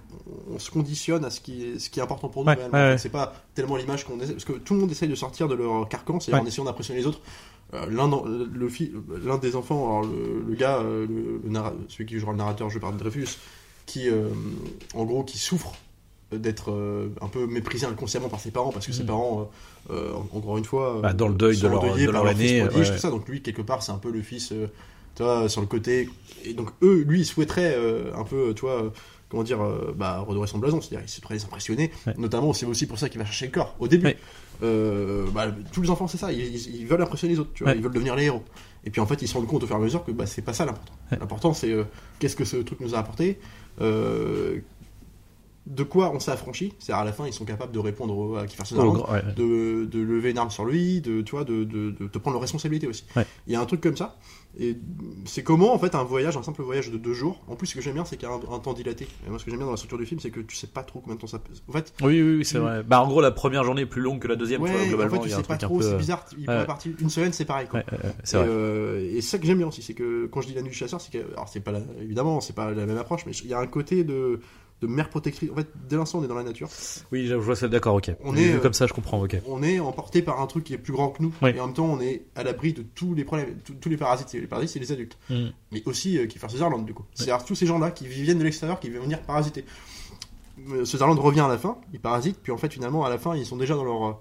on 0.53 0.59
se 0.59 0.72
conditionne 0.72 1.25
à 1.25 1.31
ce 1.31 1.40
qui 1.40 1.64
est, 1.64 1.79
ce 1.79 1.88
qui 1.88 2.01
est 2.01 2.03
important 2.03 2.29
pour 2.29 2.44
nous 2.44 2.51
Ouais, 2.51 2.68
ouais. 2.72 2.98
C'est 2.98 3.11
pas 3.11 3.33
tellement 3.55 3.77
l'image 3.77 4.05
qu'on 4.05 4.18
essaie, 4.18 4.33
parce 4.33 4.44
que 4.44 4.55
tout 4.55 4.75
le 4.75 4.81
monde 4.81 4.90
essaye 4.90 5.09
de 5.09 5.14
sortir 5.14 5.46
de 5.46 5.55
leur 5.55 5.88
carcan, 5.88 6.18
c'est 6.18 6.35
en 6.35 6.44
essayant 6.44 6.64
d'impressionner 6.64 6.98
les 6.98 7.07
autres. 7.07 7.20
Euh, 7.75 7.87
l'un, 7.88 8.09
le, 8.09 9.38
des 9.38 9.55
enfants, 9.57 10.01
alors 10.01 10.03
le, 10.03 10.44
le 10.48 10.55
gars, 10.57 10.79
euh, 10.79 11.07
le, 11.07 11.40
le 11.48 11.61
celui 11.88 12.07
qui 12.07 12.18
jouera 12.18 12.33
le 12.33 12.38
narrateur 12.38 12.68
joué 12.70 12.81
par 12.81 12.92
Dreyfus, 12.92 13.38
qui 13.87 14.09
euh, 14.09 14.29
en 14.94 15.05
gros 15.05 15.22
qui 15.22 15.38
souffre 15.38 15.75
d'être 16.38 16.71
euh, 16.71 17.09
un 17.21 17.29
peu 17.29 17.47
méprisé 17.47 17.87
inconsciemment 17.87 18.29
par 18.29 18.40
ses 18.40 18.51
parents 18.51 18.73
parce 18.73 18.87
que 18.87 18.92
ses 18.92 19.03
Mhm. 19.03 19.07
parents 19.09 19.51
euh, 19.90 19.95
euh, 19.95 20.12
en- 20.33 20.37
encore 20.38 20.59
une 20.59 20.64
fois 20.64 21.01
Bah, 21.03 21.12
dans 21.12 21.29
le 21.29 21.35
deuil 21.35 21.57
de 21.59 21.66
leur- 21.68 21.83
de 21.83 22.11
leur 22.11 22.25
ouais. 22.25 22.35
tout 22.95 22.99
ça 22.99 23.11
donc 23.11 23.29
lui 23.29 23.42
quelque 23.42 23.62
part 23.62 23.83
c'est 23.83 23.92
un 23.92 23.99
peu 23.99 24.11
le 24.11 24.23
fils 24.23 24.53
tu 25.14 25.23
vois 25.23 25.49
sur 25.49 25.61
le 25.61 25.66
côté 25.66 26.09
et 26.45 26.55
donc 26.55 26.71
eux 26.83 27.05
lui 27.07 27.21
il 27.21 27.25
souhaiterait 27.27 27.77
un 28.16 28.25
peu 28.25 28.53
tu 28.55 28.62
vois 28.62 28.92
comment 29.29 29.42
dire 29.45 29.62
euh, 29.62 29.95
bah 29.97 30.18
redorer 30.21 30.47
son 30.47 30.59
blason 30.59 30.81
c'est-à-dire 30.81 31.07
il 31.07 31.35
les 31.35 31.45
impressionner 31.45 31.90
Ouais. 32.07 32.14
notamment 32.18 32.53
c'est 32.53 32.66
aussi 32.66 32.87
pour 32.87 32.99
ça 32.99 33.09
qu'il 33.09 33.18
va 33.18 33.25
chercher 33.25 33.47
le 33.47 33.53
corps 33.53 33.75
au 33.79 33.88
début 33.88 34.07
Ouais. 34.07 34.16
euh, 34.62 35.27
bah, 35.35 35.47
tous 35.73 35.83
les 35.83 35.90
enfants 35.90 36.07
c'est 36.07 36.18
ça 36.18 36.31
ils, 36.33 36.87
veulent 36.87 37.03
impressionner 37.03 37.35
les 37.35 37.40
autres 37.40 37.51
tu 37.55 37.64
vois 37.64 37.73
Ouais. 37.73 37.79
ils 37.79 37.83
veulent 37.83 37.92
devenir 37.92 38.14
les 38.16 38.25
héros 38.25 38.42
et 38.85 38.90
puis 38.90 39.01
en 39.01 39.07
fait 39.07 39.21
ils 39.23 39.29
se 39.29 39.35
rendent 39.35 39.47
compte 39.47 39.62
au 39.62 39.66
fur 39.66 39.77
et 39.77 39.79
à 39.79 39.83
mesure 39.83 40.05
que 40.05 40.11
bah, 40.12 40.27
c'est 40.27 40.42
pas 40.42 40.53
ça 40.53 40.64
l'important 40.66 40.92
l'important 41.11 41.55
c'est 41.55 41.73
euh, 41.73 41.85
qu'est-ce 42.18 42.37
que 42.37 42.45
ce 42.45 42.57
truc 42.59 42.81
nous 42.81 42.95
a 42.95 42.99
apporté 42.99 43.38
de 45.66 45.83
quoi 45.85 46.11
on 46.12 46.18
s'est 46.18 46.33
affranchi 46.33 46.72
c'est-à-dire 46.81 47.03
à 47.03 47.05
la 47.05 47.12
fin 47.12 47.25
ils 47.27 47.33
sont 47.33 47.44
capables 47.44 47.70
de 47.72 47.79
répondre 47.79 48.37
à 48.38 48.46
Kiefer 48.46 48.62
Oh, 48.62 48.66
Sutherland 48.66 48.94
grand- 48.96 49.12
ouais. 49.12 49.22
de, 49.37 49.85
de 49.85 50.01
lever 50.01 50.31
une 50.33 50.38
arme 50.38 50.51
sur 50.51 50.64
lui, 50.64 51.01
de, 51.01 51.20
tu 51.22 51.31
vois, 51.33 51.44
de, 51.44 51.62
de, 51.64 51.90
de, 51.90 52.18
prendre 52.18 52.35
leur 52.35 52.40
responsabilité 52.42 52.87
aussi. 52.88 53.05
Ouais. 53.14 53.25
Il 53.46 53.53
y 53.53 53.57
a 53.57 53.61
un 53.61 53.64
truc 53.66 53.81
comme 53.81 53.96
ça. 53.96 54.16
Et 54.59 54.77
c'est 55.25 55.42
comment, 55.42 55.72
en 55.75 55.79
fait, 55.79 55.94
un 55.94 56.03
voyage, 56.05 56.37
un 56.37 56.42
simple 56.42 56.62
voyage 56.62 56.90
de 56.90 56.98
deux 56.98 57.14
jours. 57.14 57.42
En 57.48 57.57
plus, 57.57 57.68
ce 57.68 57.75
que 57.75 57.81
j'aime 57.81 57.94
bien, 57.94 58.05
c'est 58.05 58.16
qu'il 58.18 58.29
y 58.29 58.31
a 58.31 58.35
un, 58.35 58.55
un 58.55 58.59
temps 58.59 58.75
dilaté. 58.75 59.07
Et 59.27 59.31
moi, 59.31 59.38
ce 59.38 59.44
que 59.44 59.51
j'aime 59.51 59.59
bien 59.59 59.64
dans 59.66 59.70
la 59.72 59.77
structure 59.79 59.96
du 59.98 60.05
film, 60.05 60.20
c'est 60.20 60.31
que 60.31 60.40
tu 60.40 60.55
sais 60.57 60.66
pas 60.66 60.83
trop 60.83 61.01
combien 61.01 61.14
de 61.14 61.20
temps 61.20 61.27
ça 61.27 61.38
peut. 61.38 61.53
En 61.68 61.72
fait, 61.72 61.94
Oui, 62.03 62.20
oui, 62.20 62.37
oui, 62.38 62.44
c'est 62.44 62.57
Tu- 62.57 62.61
vrai. 62.61 62.83
Bah 62.83 63.01
en 63.01 63.09
gros 63.09 63.20
la 63.22 63.31
première 63.31 63.64
journée 63.64 63.83
est 63.83 63.87
plus 63.87 64.03
longue 64.03 64.18
que 64.20 64.29
la 64.29 64.37
deuxième, 64.37 64.61
ouais, 64.61 64.70
vois, 64.70 64.83
en 64.83 64.87
globalement 64.88 65.14
fait, 65.16 65.20
tu 65.22 65.29
il 65.29 65.31
y 65.31 65.35
a 65.35 65.37
sais 65.38 65.42
pas 65.44 65.57
trop, 65.57 65.79
peu. 65.79 65.83
c'est 65.85 65.96
bizarre. 65.96 66.27
Il 66.38 66.44
peut 66.44 66.53
ouais. 66.53 66.66
partir 66.66 66.92
une 67.01 67.09
semaine, 67.09 67.33
c'est 67.33 67.44
pareil, 67.46 67.66
quoi. 67.68 67.81
Ouais, 67.81 67.87
ouais, 67.92 67.98
ouais, 68.05 68.14
c'est 68.25 68.37
et, 68.37 68.44
euh, 68.46 69.16
et 69.16 69.20
ça 69.22 69.38
que 69.38 69.46
j'aime 69.46 69.59
bien 69.59 69.68
aussi, 69.68 69.81
c'est 69.83 69.94
que 69.94 70.27
quand 70.27 70.42
je 70.42 70.48
dis 70.48 70.55
la 70.55 70.61
nuit 70.62 70.70
du 70.70 70.77
chasseur, 70.77 71.01
c'est 71.01 71.12
que, 71.12 71.33
alors 71.33 71.48
c'est 71.48 71.61
pas 71.61 71.72
la- 71.72 71.81
évidemment, 72.03 72.40
c'est 72.42 72.55
pas 72.55 72.70
la 72.72 72.85
même 72.85 72.98
approche, 72.98 73.25
mais 73.27 73.33
il 73.33 73.48
y 73.48 73.55
a 73.55 73.59
un 73.59 73.66
côté 73.66 74.05
de, 74.05 74.40
de 74.83 74.87
mère 74.87 75.09
protectrice. 75.09 75.51
En 75.51 75.55
fait, 75.55 75.68
dès 75.88 75.97
l'instant 75.97 76.18
on 76.18 76.25
est 76.25 76.29
dans 76.29 76.35
la 76.35 76.42
nature, 76.42 76.68
Oui, 77.12 77.27
je 77.27 77.35
vois 77.35 77.57
ça. 77.57 77.68
D'accord, 77.68 77.95
ok. 77.95 78.11
on 78.25 78.37
est, 78.37 78.53
euh, 78.55 78.59
comme 78.59 78.75
ça, 78.75 78.87
je 78.87 78.92
comprends. 78.92 79.23
Ok. 79.23 79.37
on 79.47 79.62
est 79.62 79.79
emporté 79.81 80.21
par 80.21 80.40
un 80.42 80.47
truc 80.47 80.64
qui 80.64 80.75
est 80.75 80.79
plus 80.79 80.92
grand 80.92 81.09
que 81.09 81.23
nous, 81.23 81.33
et 81.49 81.59
en 81.61 81.66
même 81.66 81.75
temps, 81.75 81.87
on 81.87 82.01
est 82.01 82.25
à 82.35 82.42
l'abri 82.42 82.73
de 82.75 82.83
tous 82.83 83.14
les 83.14 83.25
problèmes, 83.25 83.57
tous- 83.64 83.75
tous 83.75 83.88
les 83.88 83.97
parasites. 83.97 84.33
Les 84.35 84.47
parasites, 84.47 84.71
c'est 84.73 84.81
les 84.81 84.92
adultes. 84.92 85.16
Mm. 85.31 85.47
mais 85.71 85.83
aussi 85.87 86.18
euh, 86.18 86.27
qui 86.27 86.38
fait 86.38 86.49
Sutherland 86.51 86.85
du 86.85 86.92
coup. 86.95 87.05
C'est-à-dire 87.14 87.45
tous 87.45 87.55
ces 87.55 87.64
gens-là 87.66 87.90
qui 87.90 88.07
viennent 88.07 88.38
de 88.38 88.45
l'extérieur, 88.45 88.79
qui 88.81 88.90
viennent 88.90 89.03
venir 89.03 89.23
parasiter. 89.23 89.64
Euh, 90.71 90.85
Sutherland 90.85 91.18
revient 91.18 91.40
à 91.40 91.49
la 91.49 91.59
fin, 91.59 91.79
il 91.92 92.01
parasite, 92.01 92.38
puis 92.42 92.53
en 92.53 92.57
fait 92.59 92.73
finalement 92.73 93.05
à 93.05 93.11
la 93.11 93.18
fin 93.18 93.35
ils 93.35 93.47
sont 93.47 93.57
déjà 93.57 93.75
dans 93.75 93.85
leur 93.85 94.05
euh, 94.05 94.12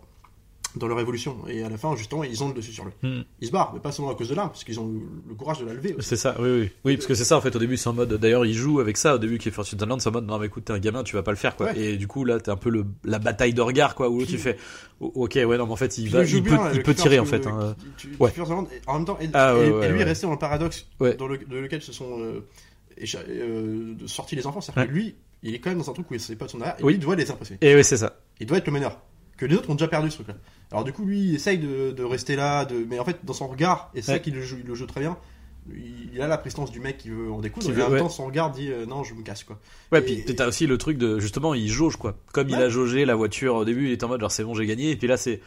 dans 0.75 0.87
leur 0.87 0.99
évolution 0.99 1.37
et 1.47 1.63
à 1.63 1.69
la 1.69 1.77
fin 1.77 1.95
justement 1.95 2.23
ils 2.23 2.43
ont 2.43 2.47
le 2.47 2.53
dessus 2.53 2.71
sur 2.71 2.85
lui. 2.85 2.91
Mm. 3.03 3.21
Ils 3.41 3.47
se 3.47 3.51
barrent, 3.51 3.71
mais 3.73 3.79
pas 3.79 3.91
seulement 3.91 4.11
à 4.11 4.15
cause 4.15 4.29
de 4.29 4.35
l'arme, 4.35 4.49
parce 4.49 4.63
qu'ils 4.63 4.79
ont 4.79 4.91
le, 5.27 5.35
courage 5.35 5.59
de 5.59 5.65
la 5.65 5.73
lever. 5.73 5.95
C'est 5.99 6.15
ça, 6.15 6.35
oui, 6.39 6.49
oui. 6.61 6.69
Oui, 6.85 6.95
parce 6.97 7.07
que 7.07 7.13
c'est 7.15 7.23
ça, 7.25 7.37
en 7.37 7.41
fait, 7.41 7.55
au 7.55 7.59
début, 7.59 7.77
c'est 7.77 7.89
en 7.89 7.93
mode. 7.93 8.13
D'ailleurs, 8.13 8.45
il 8.45 8.53
joue 8.53 8.79
avec 8.79 8.97
ça, 8.97 9.15
au 9.15 9.17
début, 9.17 9.37
qui 9.37 9.49
est 9.49 9.51
First 9.51 9.71
Sutherland, 9.71 9.99
c'est 10.01 10.09
en 10.09 10.13
mode, 10.13 10.25
non, 10.27 10.37
mais 10.39 10.45
écoute, 10.47 10.65
t'es 10.65 10.73
un 10.73 10.79
gamin, 10.79 11.03
tu 11.03 11.15
vas 11.15 11.23
pas 11.23 11.31
le 11.31 11.37
faire, 11.37 11.55
quoi. 11.55 11.67
Ouais. 11.67 11.79
Et 11.79 11.97
du 11.97 12.07
coup, 12.07 12.23
là, 12.25 12.39
t'es 12.39 12.51
un 12.51 12.55
peu 12.57 12.69
le, 12.69 12.85
la 13.03 13.19
bataille 13.19 13.53
de 13.53 13.61
regard, 13.61 13.95
quoi, 13.95 14.09
où 14.09 14.25
tu 14.25 14.37
fais, 14.37 14.57
oh, 14.99 15.11
ok, 15.15 15.33
ouais, 15.35 15.57
non, 15.57 15.65
mais 15.65 15.71
en 15.73 15.75
fait, 15.75 15.97
il 15.97 16.09
va, 16.09 16.21
il 16.21 16.27
joue 16.27 16.37
il 16.37 16.43
bien, 16.43 16.57
peut, 16.57 16.63
là, 16.63 16.83
il 16.87 16.95
tirer, 16.95 17.19
en 17.19 17.25
fait. 17.25 17.45
hein. 17.47 17.75
tu- 17.97 18.09
Ouais. 18.19 18.31
Et 18.35 18.41
en 18.87 18.93
même 18.97 19.05
temps, 19.05 19.17
Ah, 19.33 19.55
ouais, 19.55 19.65
elle- 19.65 19.73
ouais, 19.73 19.91
lui 19.91 20.01
est 20.01 20.03
resté 20.05 20.25
dans 20.27 20.33
le 20.33 20.39
paradoxe 20.39 20.87
dans, 20.99 21.27
le, 21.27 21.37
lequel 21.49 21.81
se 21.81 21.91
sont 21.93 22.19
euh, 22.19 22.41
euh, 23.27 23.95
sortis 24.05 24.35
les 24.35 24.45
enfants. 24.47 24.61
C'est-à-dire 24.61 24.87
que 24.91 24.93
lui, 24.95 25.15
il 25.43 25.55
est 25.55 25.59
quand 25.59 25.69
même 25.69 25.79
dans 25.79 25.89
un 25.89 25.93
truc 25.93 26.09
où 26.11 26.13
il 26.13 26.19
sait 26.19 26.35
pas 26.35 26.45
de 26.45 26.51
son 26.51 26.61
arrière, 26.61 26.75
et 26.79 26.83
Oui. 26.83 26.93
il 26.93 26.99
doit 26.99 27.15
les 27.15 27.29
impressionner. 27.31 27.59
Et 27.61 27.75
oui, 27.75 27.83
c'est 27.83 27.97
ça. 27.97 28.17
il 28.39 28.45
doit 28.47 28.57
être 28.57 28.67
le 28.67 28.73
meneur. 28.73 28.99
Que 29.41 29.47
les 29.47 29.55
autres 29.55 29.71
ont 29.71 29.73
déjà 29.73 29.87
perdu 29.87 30.11
ce 30.11 30.17
truc-là. 30.17 30.35
Alors 30.71 30.83
du 30.83 30.93
coup, 30.93 31.03
lui, 31.03 31.19
il 31.29 31.33
essaye 31.33 31.57
de, 31.57 31.89
de 31.89 32.03
rester 32.03 32.35
là, 32.35 32.63
de... 32.63 32.85
mais 32.87 32.99
en 32.99 33.03
fait, 33.05 33.17
dans 33.25 33.33
son 33.33 33.47
regard, 33.47 33.89
et 33.95 34.01
c'est 34.01 34.07
ça 34.07 34.13
Ouais. 34.13 34.21
qu'il 34.21 34.35
le 34.35 34.41
joue, 34.43 34.57
il 34.61 34.67
le 34.67 34.75
joue 34.75 34.85
très 34.85 34.99
bien, 35.01 35.17
il 35.73 36.21
a 36.21 36.27
la 36.27 36.37
prestance 36.37 36.69
du 36.69 36.79
mec 36.79 36.99
qui 36.99 37.09
veut 37.09 37.31
en 37.31 37.39
découdre, 37.39 37.67
et 37.69 37.73
en 37.73 37.85
même 37.85 37.91
ouais. 37.93 37.99
temps, 37.99 38.09
son 38.09 38.27
regard 38.27 38.51
dit 38.51 38.71
euh, 38.71 38.85
non, 38.85 39.03
je 39.03 39.15
me 39.15 39.23
casse 39.23 39.43
quoi. 39.43 39.59
Ouais, 39.91 39.99
Et- 39.99 40.21
puis 40.23 40.35
t'as 40.35 40.47
aussi 40.47 40.67
le 40.67 40.77
truc 40.77 40.99
de, 40.99 41.19
justement, 41.19 41.55
il 41.55 41.69
jauge, 41.69 41.97
quoi. 41.97 42.17
Comme 42.33 42.49
il 42.49 42.55
a 42.55 42.69
jaugé 42.69 43.03
la 43.03 43.15
voiture 43.15 43.55
au 43.55 43.65
début, 43.65 43.87
il 43.87 43.91
est 43.93 44.03
en 44.03 44.09
mode, 44.09 44.21
genre, 44.21 44.31
c'est 44.31 44.43
bon, 44.43 44.53
j'ai 44.53 44.67
gagné, 44.67 44.91
et 44.91 44.95
puis 44.95 45.07
là, 45.07 45.17
c'est. 45.17 45.41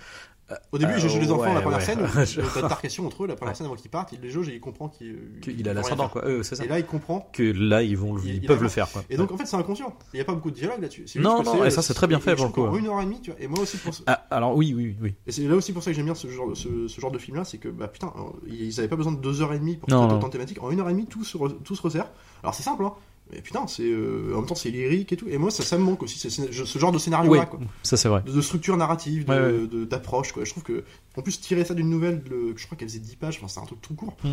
Au 0.72 0.78
début, 0.78 0.92
Euh, 0.92 0.96
il 0.98 1.00
jauge 1.00 1.18
les 1.18 1.30
enfants 1.30 1.42
ouais, 1.44 1.54
la 1.54 1.61
première 1.62 1.78
ouais. 1.78 1.85
scène, 1.85 2.00
Je- 2.26 2.40
t'as 2.42 2.59
une 2.59 2.64
altercation 2.66 3.07
entre 3.07 3.24
eux, 3.24 3.26
la 3.26 3.35
première 3.35 3.52
Ouais. 3.52 3.57
scène 3.57 3.66
avant 3.66 3.76
qu'ils 3.76 3.90
partent, 3.90 4.12
il 4.12 4.20
les 4.20 4.28
jauge 4.30 4.48
et 4.50 4.54
il 4.54 4.61
comprend 4.61 4.88
qu'il 4.90 5.16
qu'il 5.40 5.57
qu'il 5.57 5.68
a 5.68 5.72
l'ascendant. 5.72 6.11
Euh. 6.16 6.42
Et 6.62 6.68
là, 6.68 6.78
il 6.78 6.85
comprend. 6.85 7.30
Que 7.33 7.42
là, 7.42 7.83
ils 7.83 7.96
vont, 7.96 8.18
Il- 8.18 8.26
ils 8.26 8.35
il 8.42 8.46
peuvent 8.46 8.62
le 8.62 8.68
faire, 8.68 8.90
quoi. 8.90 9.02
Et 9.09 9.16
donc, 9.16 9.33
en 9.33 9.38
fait, 9.38 9.46
c'est 9.46 9.57
inconscient. 9.57 9.96
Il 10.12 10.16
n'y 10.16 10.20
a 10.20 10.24
pas 10.26 10.35
beaucoup 10.35 10.50
de 10.50 10.57
dialogue 10.57 10.83
là-dessus. 10.83 11.07
Non, 11.18 11.42
non, 11.42 11.52
c'est, 11.62 11.66
et 11.68 11.70
ça, 11.70 11.80
c'est 11.80 11.94
très 11.94 12.07
bien 12.07 12.20
fait, 12.20 12.35
pour 12.37 12.42
je 12.44 12.48
le 12.48 12.52
coup. 12.70 12.76
Une 12.76 12.87
heure 12.88 13.00
et 13.00 13.04
demie, 13.07 13.20
tu 13.22 13.30
vois. 13.30 13.40
Et 13.40 13.46
moi 13.48 13.61
aussi, 13.61 13.78
pour 13.78 13.94
Ah, 14.07 14.26
alors 14.30 14.54
oui, 14.54 14.74
oui, 14.76 14.94
oui. 15.00 15.14
Et 15.26 15.33
c'est 15.33 15.42
là 15.48 15.54
aussi 15.54 15.72
pour 15.72 15.83
ça 15.83 15.90
que 15.92 15.96
j'aime 15.96 16.04
bien 16.04 16.14
ce 16.14 16.28
genre, 16.28 16.50
ce, 16.54 16.88
ce 16.88 17.00
genre 17.00 17.11
de 17.11 17.18
film 17.18 17.37
là, 17.38 17.44
c'est 17.44 17.59
que 17.59 17.68
bah 17.68 17.88
putain, 17.88 18.12
euh, 18.16 18.22
ils 18.46 18.78
avaient 18.80 18.88
pas 18.88 18.96
besoin 18.96 19.12
de 19.12 19.20
deux 19.20 19.40
heures 19.40 19.52
et 19.54 19.59
demie 19.59 19.76
pour 19.78 19.88
Non, 19.88 19.98
traiter 20.00 20.12
non. 20.12 20.18
autant 20.18 20.26
de 20.28 20.33
thématiques. 20.33 20.62
En 20.62 20.70
une 20.70 20.80
heure 20.80 20.88
et 20.90 20.92
demie, 20.92 21.07
tout 21.07 21.24
se, 21.24 21.38
re- 21.38 21.62
tout 21.62 21.74
se 21.74 21.80
resserre. 21.83 22.11
Alors 22.42 22.54
c'est 22.54 22.62
simple, 22.62 22.85
hein, 22.85 22.92
mais 23.32 23.40
putain, 23.40 23.66
c'est 23.66 23.84
euh, 23.84 24.32
en 24.34 24.38
même 24.38 24.46
temps 24.46 24.54
c'est 24.54 24.70
lyrique 24.70 25.12
et 25.12 25.16
tout. 25.16 25.26
Et 25.28 25.38
moi 25.38 25.50
ça, 25.50 25.62
ça 25.62 25.78
me 25.78 25.82
manque 25.84 26.02
aussi, 26.02 26.18
ce 26.30 26.78
genre 26.78 26.92
de 26.92 26.98
scénario 26.98 27.30
Oui, 27.30 27.38
là, 27.38 27.46
quoi. 27.46 27.58
ça 27.82 27.96
c'est 27.96 28.08
vrai. 28.08 28.22
De, 28.22 28.32
de 28.32 28.40
structure 28.40 28.76
narrative, 28.76 29.24
Ouais, 29.28 29.38
ouais. 29.38 29.87
d'approche, 29.87 30.32
quoi. 30.32 30.44
Je 30.44 30.50
trouve 30.50 30.62
que 30.62 30.84
en 31.16 31.22
plus 31.22 31.40
tirer 31.40 31.64
ça 31.64 31.74
d'une 31.74 31.88
nouvelle, 31.90 32.22
le- 32.30 32.54
je 32.56 32.66
crois 32.66 32.76
qu'elle 32.76 32.88
faisait 32.88 33.00
10 33.00 33.16
pages, 33.16 33.37
enfin 33.38 33.48
c'est 33.48 33.60
un 33.60 33.64
truc 33.66 33.80
tout 33.80 33.94
court. 33.94 34.16
Mm. 34.24 34.28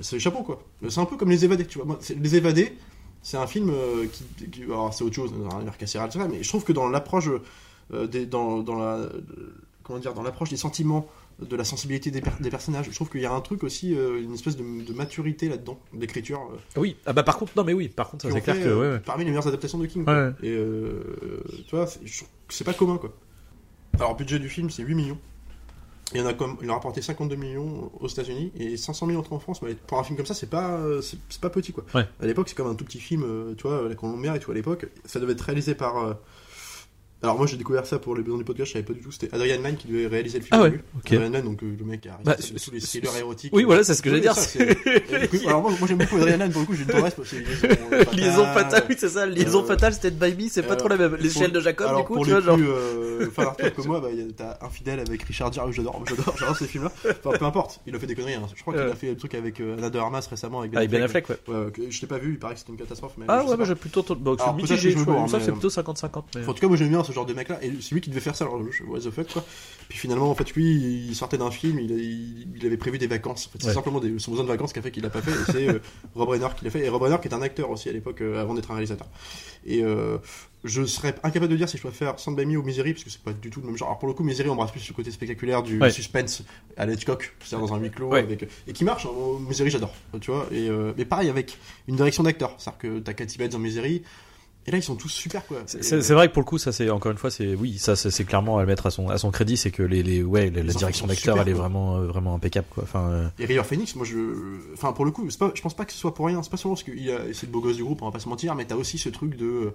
C'est 0.00 0.18
chapeau 0.20 0.42
quoi. 0.42 0.62
C'est 0.88 1.00
un 1.00 1.04
peu 1.04 1.16
comme 1.16 1.30
Les 1.30 1.44
Évadés, 1.44 1.66
tu 1.66 1.78
vois. 1.78 1.86
Moi, 1.86 1.98
Les 2.20 2.36
Évadés, 2.36 2.76
c'est 3.22 3.36
un 3.36 3.46
film 3.48 3.70
euh, 3.70 4.06
qui, 4.06 4.48
qui- 4.48 4.62
alors 4.64 4.94
c'est 4.94 5.02
autre 5.04 5.16
chose, 5.16 5.32
un 5.50 5.56
univers 5.56 5.76
carcéral, 5.76 6.08
tout 6.10 6.18
ça, 6.18 6.28
mais 6.28 6.42
je 6.42 6.48
trouve 6.48 6.62
que 6.64 6.72
dans 6.72 6.88
l'approche, 6.88 7.28
euh, 7.92 8.06
des, 8.06 8.24
dans, 8.26 8.60
dans 8.60 8.76
la, 8.76 9.08
comment 9.82 9.98
dire, 9.98 10.14
dans 10.14 10.22
l'approche 10.22 10.50
des 10.50 10.56
sentiments 10.56 11.08
de 11.40 11.56
la 11.56 11.64
sensibilité 11.64 12.10
des, 12.10 12.20
per- 12.20 12.30
des 12.40 12.50
personnages. 12.50 12.86
Je 12.90 12.94
trouve 12.94 13.08
qu'il 13.10 13.20
y 13.20 13.26
a 13.26 13.32
un 13.32 13.40
truc 13.40 13.64
aussi, 13.64 13.94
euh, 13.96 14.22
une 14.22 14.34
espèce 14.34 14.56
de, 14.56 14.62
de 14.84 14.92
maturité 14.92 15.48
là-dedans, 15.48 15.78
d'écriture. 15.92 16.40
euh, 16.52 16.80
Oui, 16.80 16.96
ah 17.06 17.12
bah 17.12 17.22
par 17.22 17.38
contre, 17.38 17.52
non 17.56 17.64
mais 17.64 17.72
oui, 17.72 17.88
par 17.88 18.10
contre, 18.10 18.30
c'est 18.30 18.40
clair 18.40 18.56
fait, 18.56 18.62
que 18.62 18.68
euh, 18.68 18.80
ouais, 18.80 18.90
ouais. 18.94 19.00
parmi 19.00 19.24
les 19.24 19.30
meilleures 19.30 19.46
adaptations 19.48 19.78
de 19.78 19.86
King. 19.86 20.04
Ouais. 20.06 20.30
Et 20.42 20.56
tu 21.68 21.74
vois, 21.76 21.86
c'est- 21.86 22.64
pas 22.64 22.74
commun 22.74 22.98
quoi. 22.98 23.12
Alors, 23.98 24.16
budget 24.16 24.38
du 24.38 24.48
film, 24.48 24.70
c'est 24.70 24.82
8 24.82 24.94
millions. 24.94 25.18
Il 26.14 26.20
en 26.22 26.26
a 26.26 26.34
comme, 26.34 26.56
il 26.62 26.68
a 26.68 26.72
rapporté 26.74 27.02
52 27.02 27.36
millions 27.36 27.90
aux 28.00 28.08
États-Unis 28.08 28.50
et 28.58 28.76
500 28.76 29.06
000 29.06 29.18
entrées 29.18 29.34
en 29.34 29.38
France. 29.38 29.62
Mais 29.62 29.74
pour 29.74 29.98
un 29.98 30.02
film 30.02 30.16
comme 30.16 30.26
ça, 30.26 30.34
c'est 30.34 30.50
pas, 30.50 30.80
c'est 31.02 31.40
pas 31.40 31.50
petit 31.50 31.72
quoi. 31.72 31.84
À 31.94 32.26
l'époque, 32.26 32.48
c'est 32.48 32.56
comme 32.56 32.66
un 32.68 32.74
tout 32.74 32.84
petit 32.84 32.98
film, 32.98 33.24
tu 33.56 33.62
vois, 33.68 33.88
la 33.88 33.94
Colombière 33.94 34.34
et 34.34 34.40
tout 34.40 34.50
à 34.50 34.54
l'époque. 34.54 34.86
Ça 35.04 35.20
devait 35.20 35.32
être 35.34 35.40
réalisé 35.42 35.74
par. 35.74 36.16
Euh, 37.22 37.26
Alors 37.26 37.36
moi, 37.38 37.46
j'ai 37.46 37.56
découvert 37.56 37.86
ça 37.86 37.98
pour 37.98 38.14
les 38.16 38.22
besoins 38.22 38.38
du 38.38 38.44
podcast, 38.44 38.68
je 38.68 38.72
savais 38.74 38.84
pas 38.84 38.92
du 38.92 39.00
tout. 39.00 39.10
C'était 39.12 39.34
Adrian 39.34 39.60
Lyne 39.62 39.76
qui 39.76 39.88
devait 39.88 40.06
réaliser 40.06 40.38
le 40.38 40.44
film. 40.44 40.58
Ah 40.58 40.62
ouais, 40.64 40.70
début. 40.70 40.82
ok. 40.96 41.12
Adrian 41.12 41.30
Lyne, 41.30 41.42
donc 41.42 41.62
euh, 41.62 41.76
le 41.78 41.84
mec 41.84 42.06
a 42.06 42.18
Bah, 42.24 42.34
tous 42.36 42.70
les 42.72 42.80
thrillers 42.80 43.16
érotiques. 43.18 43.52
Oui, 43.54 43.64
voilà, 43.64 43.84
c'est 43.84 43.94
ce 43.94 44.02
que 44.02 44.10
j'allais 44.10 44.22
dire. 44.22 44.34
ça, 44.34 44.58
coup, 44.58 45.36
Alors 45.48 45.62
moi, 45.62 45.72
moi, 45.78 45.88
j'aime 45.88 45.98
beaucoup 45.98 46.16
Adrian 46.16 46.38
Lyne 46.38 46.52
pour 46.52 46.60
le 46.62 46.66
coup, 46.66 46.74
j'ai 46.74 46.82
une 46.82 46.88
tendresse 46.88 47.16
liaisons. 47.18 47.66
euh, 47.92 48.04
Liaison 48.12 48.44
fatales. 48.44 48.64
fatale, 48.64 48.84
oui, 48.88 48.96
c'est 48.98 49.08
ça. 49.08 49.26
Liaison 49.26 49.62
Euh, 49.62 49.66
fatale, 49.66 49.92
c'était 49.94 50.10
by 50.10 50.34
me, 50.44 50.48
c'est 50.50 50.62
pas 50.62 50.72
euh, 50.74 50.76
trop 50.76 50.88
la 50.88 50.96
même. 50.96 51.16
L'échelle 51.16 51.52
de 51.52 51.60
Jacob, 51.60 51.88
Alors 51.88 52.00
du 52.02 52.06
coup, 52.06 52.14
pour 52.14 52.24
tu 52.24 52.30
les 52.30 52.36
vois, 52.40 52.44
genre. 52.44 52.56
plus 52.56 52.68
euh, 52.68 53.30
fans 53.30 53.42
hardcore 53.42 53.72
que 53.72 53.82
moi, 53.82 54.00
bah, 54.00 54.08
t'as 54.36 54.58
Infidèle 54.66 55.00
avec 55.00 55.22
Richard 55.22 55.52
Gere, 55.52 55.70
j'adore, 55.72 56.02
j'adore, 56.08 56.34
j'adore 56.38 56.56
ces 56.56 56.66
films-là. 56.66 56.92
Enfin, 57.24 57.36
peu 57.38 57.44
importe, 57.44 57.80
il 57.86 57.94
a 57.94 57.98
fait 57.98 58.06
des 58.06 58.14
conneries. 58.14 58.34
hein. 58.34 58.46
Je 58.54 58.60
crois 58.62 58.74
qu'il 58.74 58.82
a 58.82 58.94
fait 58.94 59.08
le 59.08 59.16
truc 59.16 59.34
avec 59.34 59.60
euh, 59.60 59.76
Anna 59.78 59.90
de 59.90 59.98
Armas 59.98 60.26
récemment 60.28 60.60
avec 60.60 60.72
Ben 60.72 60.78
Avec 60.78 60.90
Ben 60.90 61.02
Affleck, 61.02 61.28
ouais. 61.28 61.36
Ouais, 61.48 61.54
ouais, 61.66 61.70
que 61.70 61.90
je 61.90 62.00
l'ai 62.00 62.06
pas 62.08 62.18
vu, 62.18 62.32
il 62.32 62.38
paraît 62.38 62.54
que 62.54 62.60
c'était 62.60 62.72
une 62.72 62.78
catastrophe. 62.78 63.12
Ah 63.28 63.44
ouais, 63.44 63.56
moi 63.56 63.66
j'ai 63.66 63.74
plutôt. 63.74 64.02
Bon, 64.14 64.36
mitigé, 64.56 64.94
que 64.94 65.00
je 65.00 65.28
Ça, 65.28 65.40
c'est 65.40 65.52
plutôt 65.52 65.68
50-50. 65.68 66.22
mais- 66.36 66.46
En 66.48 66.52
tout 66.54 66.60
cas, 66.60 66.68
moi 66.68 66.76
j'aime 66.76 66.88
bien 66.88 67.00
ce 67.10 67.14
genre 67.14 67.26
de 67.26 67.34
mec-là, 67.34 67.58
et 67.62 67.70
c'est 67.80 67.94
lui 67.94 68.00
qui 68.00 68.10
devait 68.10 68.20
faire 68.20 68.34
ça. 68.36 68.44
Alors, 68.44 68.60
je 68.72 68.82
what 68.84 69.00
the 69.00 69.10
fuck 69.10 69.32
quoi. 69.32 69.44
Puis 69.88 69.98
finalement, 69.98 70.30
en 70.30 70.34
fait, 70.34 70.52
lui, 70.54 71.06
il 71.08 71.14
sortait 71.16 71.36
d'un 71.38 71.50
film, 71.50 71.78
il, 71.80 71.90
il, 71.90 72.48
il 72.56 72.66
avait 72.66 72.76
prévu 72.76 72.96
des 72.98 73.06
vacances. 73.08 73.48
En 73.48 73.52
fait, 73.52 73.58
c'est 73.62 73.68
Ouais. 73.68 73.74
simplement 73.74 74.00
des, 74.00 74.18
son 74.18 74.30
besoin 74.30 74.44
de 74.44 74.50
vacances 74.50 74.72
qui 74.72 74.78
a 74.78 74.82
fait 74.82 74.90
qu'il 74.92 75.02
l'a 75.02 75.10
pas 75.10 75.20
fait, 75.22 75.32
et 75.32 75.52
c'est 75.52 75.68
euh, 75.68 75.78
Rob 76.14 76.28
Reiner 76.28 76.46
qui 76.56 76.64
l'a 76.64 76.70
fait. 76.70 76.84
Et 76.84 76.88
Rob 76.88 77.02
Reiner 77.02 77.16
qui 77.20 77.28
est 77.28 77.34
un 77.34 77.42
acteur 77.42 77.70
aussi 77.70 77.88
à 77.88 77.92
l'époque, 77.92 78.20
euh, 78.20 78.40
avant 78.40 78.54
d'être 78.54 78.70
un 78.70 78.74
réalisateur. 78.74 79.08
Et 79.66 79.82
euh, 79.82 80.18
je 80.64 80.84
serais 80.84 81.14
incapable 81.24 81.50
de 81.52 81.56
dire 81.56 81.68
si 81.68 81.76
je 81.76 81.82
dois 81.82 81.90
faire 81.90 82.18
Stand 82.20 82.36
By 82.36 82.46
Me 82.46 82.56
ou 82.56 82.62
Misery, 82.62 82.92
parce 82.92 83.04
que 83.04 83.10
c'est 83.10 83.20
pas 83.22 83.32
du 83.32 83.50
tout 83.50 83.60
le 83.60 83.66
même 83.66 83.76
genre. 83.76 83.88
Alors 83.88 83.98
pour 83.98 84.08
le 84.08 84.14
coup, 84.14 84.22
Misery 84.22 84.48
embrasse 84.48 84.70
plus 84.70 84.86
le 84.88 84.94
côté 84.94 85.10
spectaculaire 85.10 85.62
du 85.62 85.78
Ouais. 85.80 85.90
suspense 85.90 86.42
à 86.76 86.86
la 86.86 86.92
Hitchcock, 86.92 87.34
c'est-à-dire 87.40 87.66
dans 87.66 87.74
un 87.74 87.78
huis 87.80 87.90
clos, 87.90 88.08
Ouais. 88.10 88.20
avec, 88.20 88.48
et 88.66 88.72
qui 88.72 88.84
marche. 88.84 89.06
Hein. 89.06 89.10
Misery, 89.48 89.70
j'adore, 89.70 89.92
tu 90.20 90.30
vois. 90.30 90.46
Et, 90.52 90.68
mais 90.96 91.04
pareil 91.04 91.28
avec 91.30 91.58
une 91.88 91.96
direction 91.96 92.22
d'acteur, 92.22 92.54
c'est-à-dire 92.58 92.78
que 92.78 92.98
t'as 93.00 93.12
Cathy 93.12 93.38
Bates 93.38 93.52
dans 93.52 93.58
Misery. 93.58 94.02
Et 94.66 94.70
là, 94.70 94.76
ils 94.78 94.82
sont 94.82 94.94
tous 94.94 95.08
super, 95.08 95.46
quoi. 95.46 95.62
C'est- 95.66 95.92
euh, 95.92 96.14
vrai 96.14 96.28
que 96.28 96.34
pour 96.34 96.42
le 96.42 96.46
coup, 96.46 96.58
ça 96.58 96.70
c'est 96.70 96.90
encore 96.90 97.10
une 97.10 97.18
fois, 97.18 97.30
c'est 97.30 97.54
oui, 97.54 97.78
ça 97.78 97.96
c'est 97.96 98.24
clairement 98.24 98.58
à 98.58 98.60
le 98.60 98.66
mettre 98.66 98.86
à 98.86 98.90
son 98.90 99.08
à 99.08 99.16
son 99.16 99.30
crédit, 99.30 99.56
c'est 99.56 99.70
que 99.70 99.82
les 99.82 100.02
les 100.02 100.22
ouais, 100.22 100.50
la, 100.50 100.62
direction 100.62 101.06
d'acteur, 101.06 101.38
elle 101.40 101.48
est 101.48 101.54
vraiment 101.54 101.96
euh, 101.96 102.06
vraiment 102.06 102.34
impeccable 102.34 102.66
quoi. 102.70 102.82
Enfin, 102.82 103.08
euh, 103.10 103.28
Et 103.38 103.46
River 103.46 103.64
Phoenix, 103.64 103.96
moi 103.96 104.04
je. 104.04 104.18
Enfin, 104.74 104.92
pour 104.92 105.04
le 105.06 105.10
coup, 105.12 105.26
pas... 105.38 105.50
je 105.54 105.62
pense 105.62 105.74
pas 105.74 105.84
que 105.86 105.92
ce 105.92 105.98
soit 105.98 106.14
pour 106.14 106.26
rien. 106.26 106.42
C'est 106.42 106.50
pas 106.50 106.56
seulement 106.58 106.74
parce 106.74 106.84
qu'il 106.84 107.10
a... 107.10 107.32
c'est 107.32 107.46
le 107.46 107.52
beau 107.52 107.60
gosse 107.60 107.76
du 107.76 107.84
groupe, 107.84 108.02
on 108.02 108.06
va 108.06 108.12
pas 108.12 108.18
se 108.20 108.28
mentir, 108.28 108.54
mais 108.54 108.66
t'as 108.66 108.76
aussi 108.76 108.98
ce 108.98 109.08
truc 109.08 109.36
de. 109.36 109.72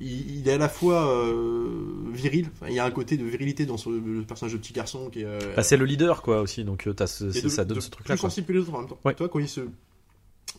Il, 0.00 0.38
il 0.38 0.48
est 0.48 0.52
à 0.52 0.58
la 0.58 0.68
fois 0.68 1.06
euh, 1.06 1.66
viril, 2.12 2.48
il 2.68 2.74
y 2.74 2.78
a 2.78 2.84
un 2.84 2.90
côté 2.90 3.16
de 3.16 3.24
virilité 3.24 3.66
dans 3.66 3.76
ce... 3.76 3.90
le 3.90 4.22
personnage 4.22 4.52
de 4.54 4.58
petit 4.58 4.72
garçon 4.72 5.10
qui 5.10 5.20
est. 5.20 5.24
euh, 5.26 5.38
bah, 5.56 5.62
c'est 5.62 5.76
le 5.76 5.84
leader 5.84 6.22
quoi 6.22 6.40
aussi, 6.40 6.64
donc 6.64 6.86
euh, 6.86 6.94
de- 6.94 7.06
ça 7.06 7.64
donne 7.64 7.76
de 7.76 7.80
ce 7.82 7.90
truc 7.90 8.08
là 8.08 8.14
Plus 8.14 8.20
sensible 8.20 8.46
que 8.46 8.52
les 8.52 8.60
autres 8.60 8.74
en 8.74 8.78
même 8.80 8.88
temps. 8.88 8.98
Ouais. 9.04 9.14
Tu 9.14 9.18
vois, 9.18 9.28
quand 9.28 9.40
il 9.40 9.48
se. 9.48 9.60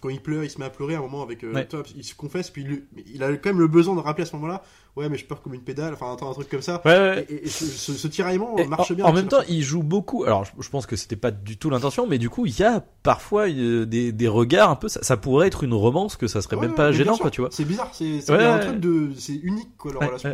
Quand 0.04 0.10
il 0.10 0.20
pleure, 0.22 0.44
il 0.44 0.50
se 0.50 0.60
met 0.60 0.66
à 0.66 0.70
pleurer 0.70 0.96
à 0.96 1.00
un 1.00 1.02
moment 1.02 1.24
avec. 1.24 1.44
euh, 1.46 1.54
Ouais. 1.54 1.66
il 1.96 2.04
se 2.04 2.13
confesse, 2.13 2.50
puis 2.50 2.63
il... 2.63 3.06
il 3.16 3.24
a 3.24 3.32
quand 3.38 3.50
même 3.52 3.60
le 3.62 3.68
besoin 3.70 3.96
de 3.96 4.02
rappeler 4.02 4.24
à 4.24 4.26
ce 4.26 4.36
moment-là 4.36 4.62
Ouais, 4.95 5.10
mais 5.10 5.17
je 5.17 5.25
pleure 5.25 5.41
comme 5.41 5.56
une 5.56 5.62
pédale, 5.63 5.93
enfin, 5.93 6.12
un 6.12 6.34
truc 6.34 6.47
comme 6.49 6.62
ça. 6.62 6.79
Ouais, 6.86 6.91
ouais. 6.91 7.25
Et, 7.27 7.45
et 7.45 7.47
ce, 7.49 7.65
ce- 7.65 7.93
ce 7.93 8.08
tiraillement 8.08 8.56
Et 8.60 8.67
marche 8.67 8.91
en, 8.91 8.93
bien. 8.93 9.06
en 9.06 9.12
même 9.12 9.27
temps, 9.27 9.41
il 9.49 9.63
joue 9.63 9.82
beaucoup. 9.82 10.23
Alors, 10.23 10.45
je, 10.45 10.51
je 10.60 10.69
pense 10.69 10.86
que 10.86 10.95
c'était 10.95 11.15
pas 11.15 11.32
du 11.32 11.58
tout 11.58 11.71
l'intention, 11.71 12.06
mais 12.06 12.19
du 12.19 12.29
coup, 12.29 12.45
il 12.45 12.56
y 12.60 12.63
a 12.63 12.84
parfois 13.01 13.47
euh, 13.49 13.88
des, 13.88 14.12
des 14.12 14.27
regards 14.27 14.69
un 14.69 14.75
peu. 14.75 14.88
Ça, 14.89 15.01
ça 15.01 15.17
pourrait 15.17 15.47
être 15.47 15.63
une 15.63 15.73
romance 15.73 16.15
que 16.15 16.27
ça 16.27 16.43
serait 16.43 16.58
Ouais, 16.58 16.67
même 16.67 16.75
pas 16.75 16.91
gênant, 16.91 17.17
quoi, 17.17 17.32
tu 17.32 17.41
vois. 17.41 17.49
C'est 17.51 17.65
bizarre, 17.65 17.89
c'est 17.91 18.29
un 18.29 18.60
truc 18.60 18.79
de. 18.79 19.10
C'est 19.17 19.34
unique, 19.34 19.75
quoi, 19.79 19.93
leur 19.93 20.03
relation. 20.03 20.29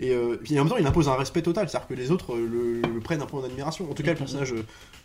Et, 0.00 0.10
euh, 0.12 0.36
puis 0.42 0.58
en 0.58 0.64
même 0.64 0.72
temps, 0.72 0.78
il 0.78 0.86
impose 0.88 1.08
un 1.08 1.14
respect 1.14 1.42
total, 1.42 1.68
c'est-à-dire 1.68 1.86
que 1.86 1.94
les 1.94 2.10
autres 2.10 2.34
euh, 2.34 2.80
le, 2.82 2.92
le 2.92 3.00
prennent 3.00 3.22
un 3.22 3.26
peu 3.26 3.36
en 3.36 3.44
admiration. 3.44 3.88
En 3.88 3.94
tout 3.94 4.02
cas, 4.02 4.10
le 4.10 4.16
personnage. 4.18 4.52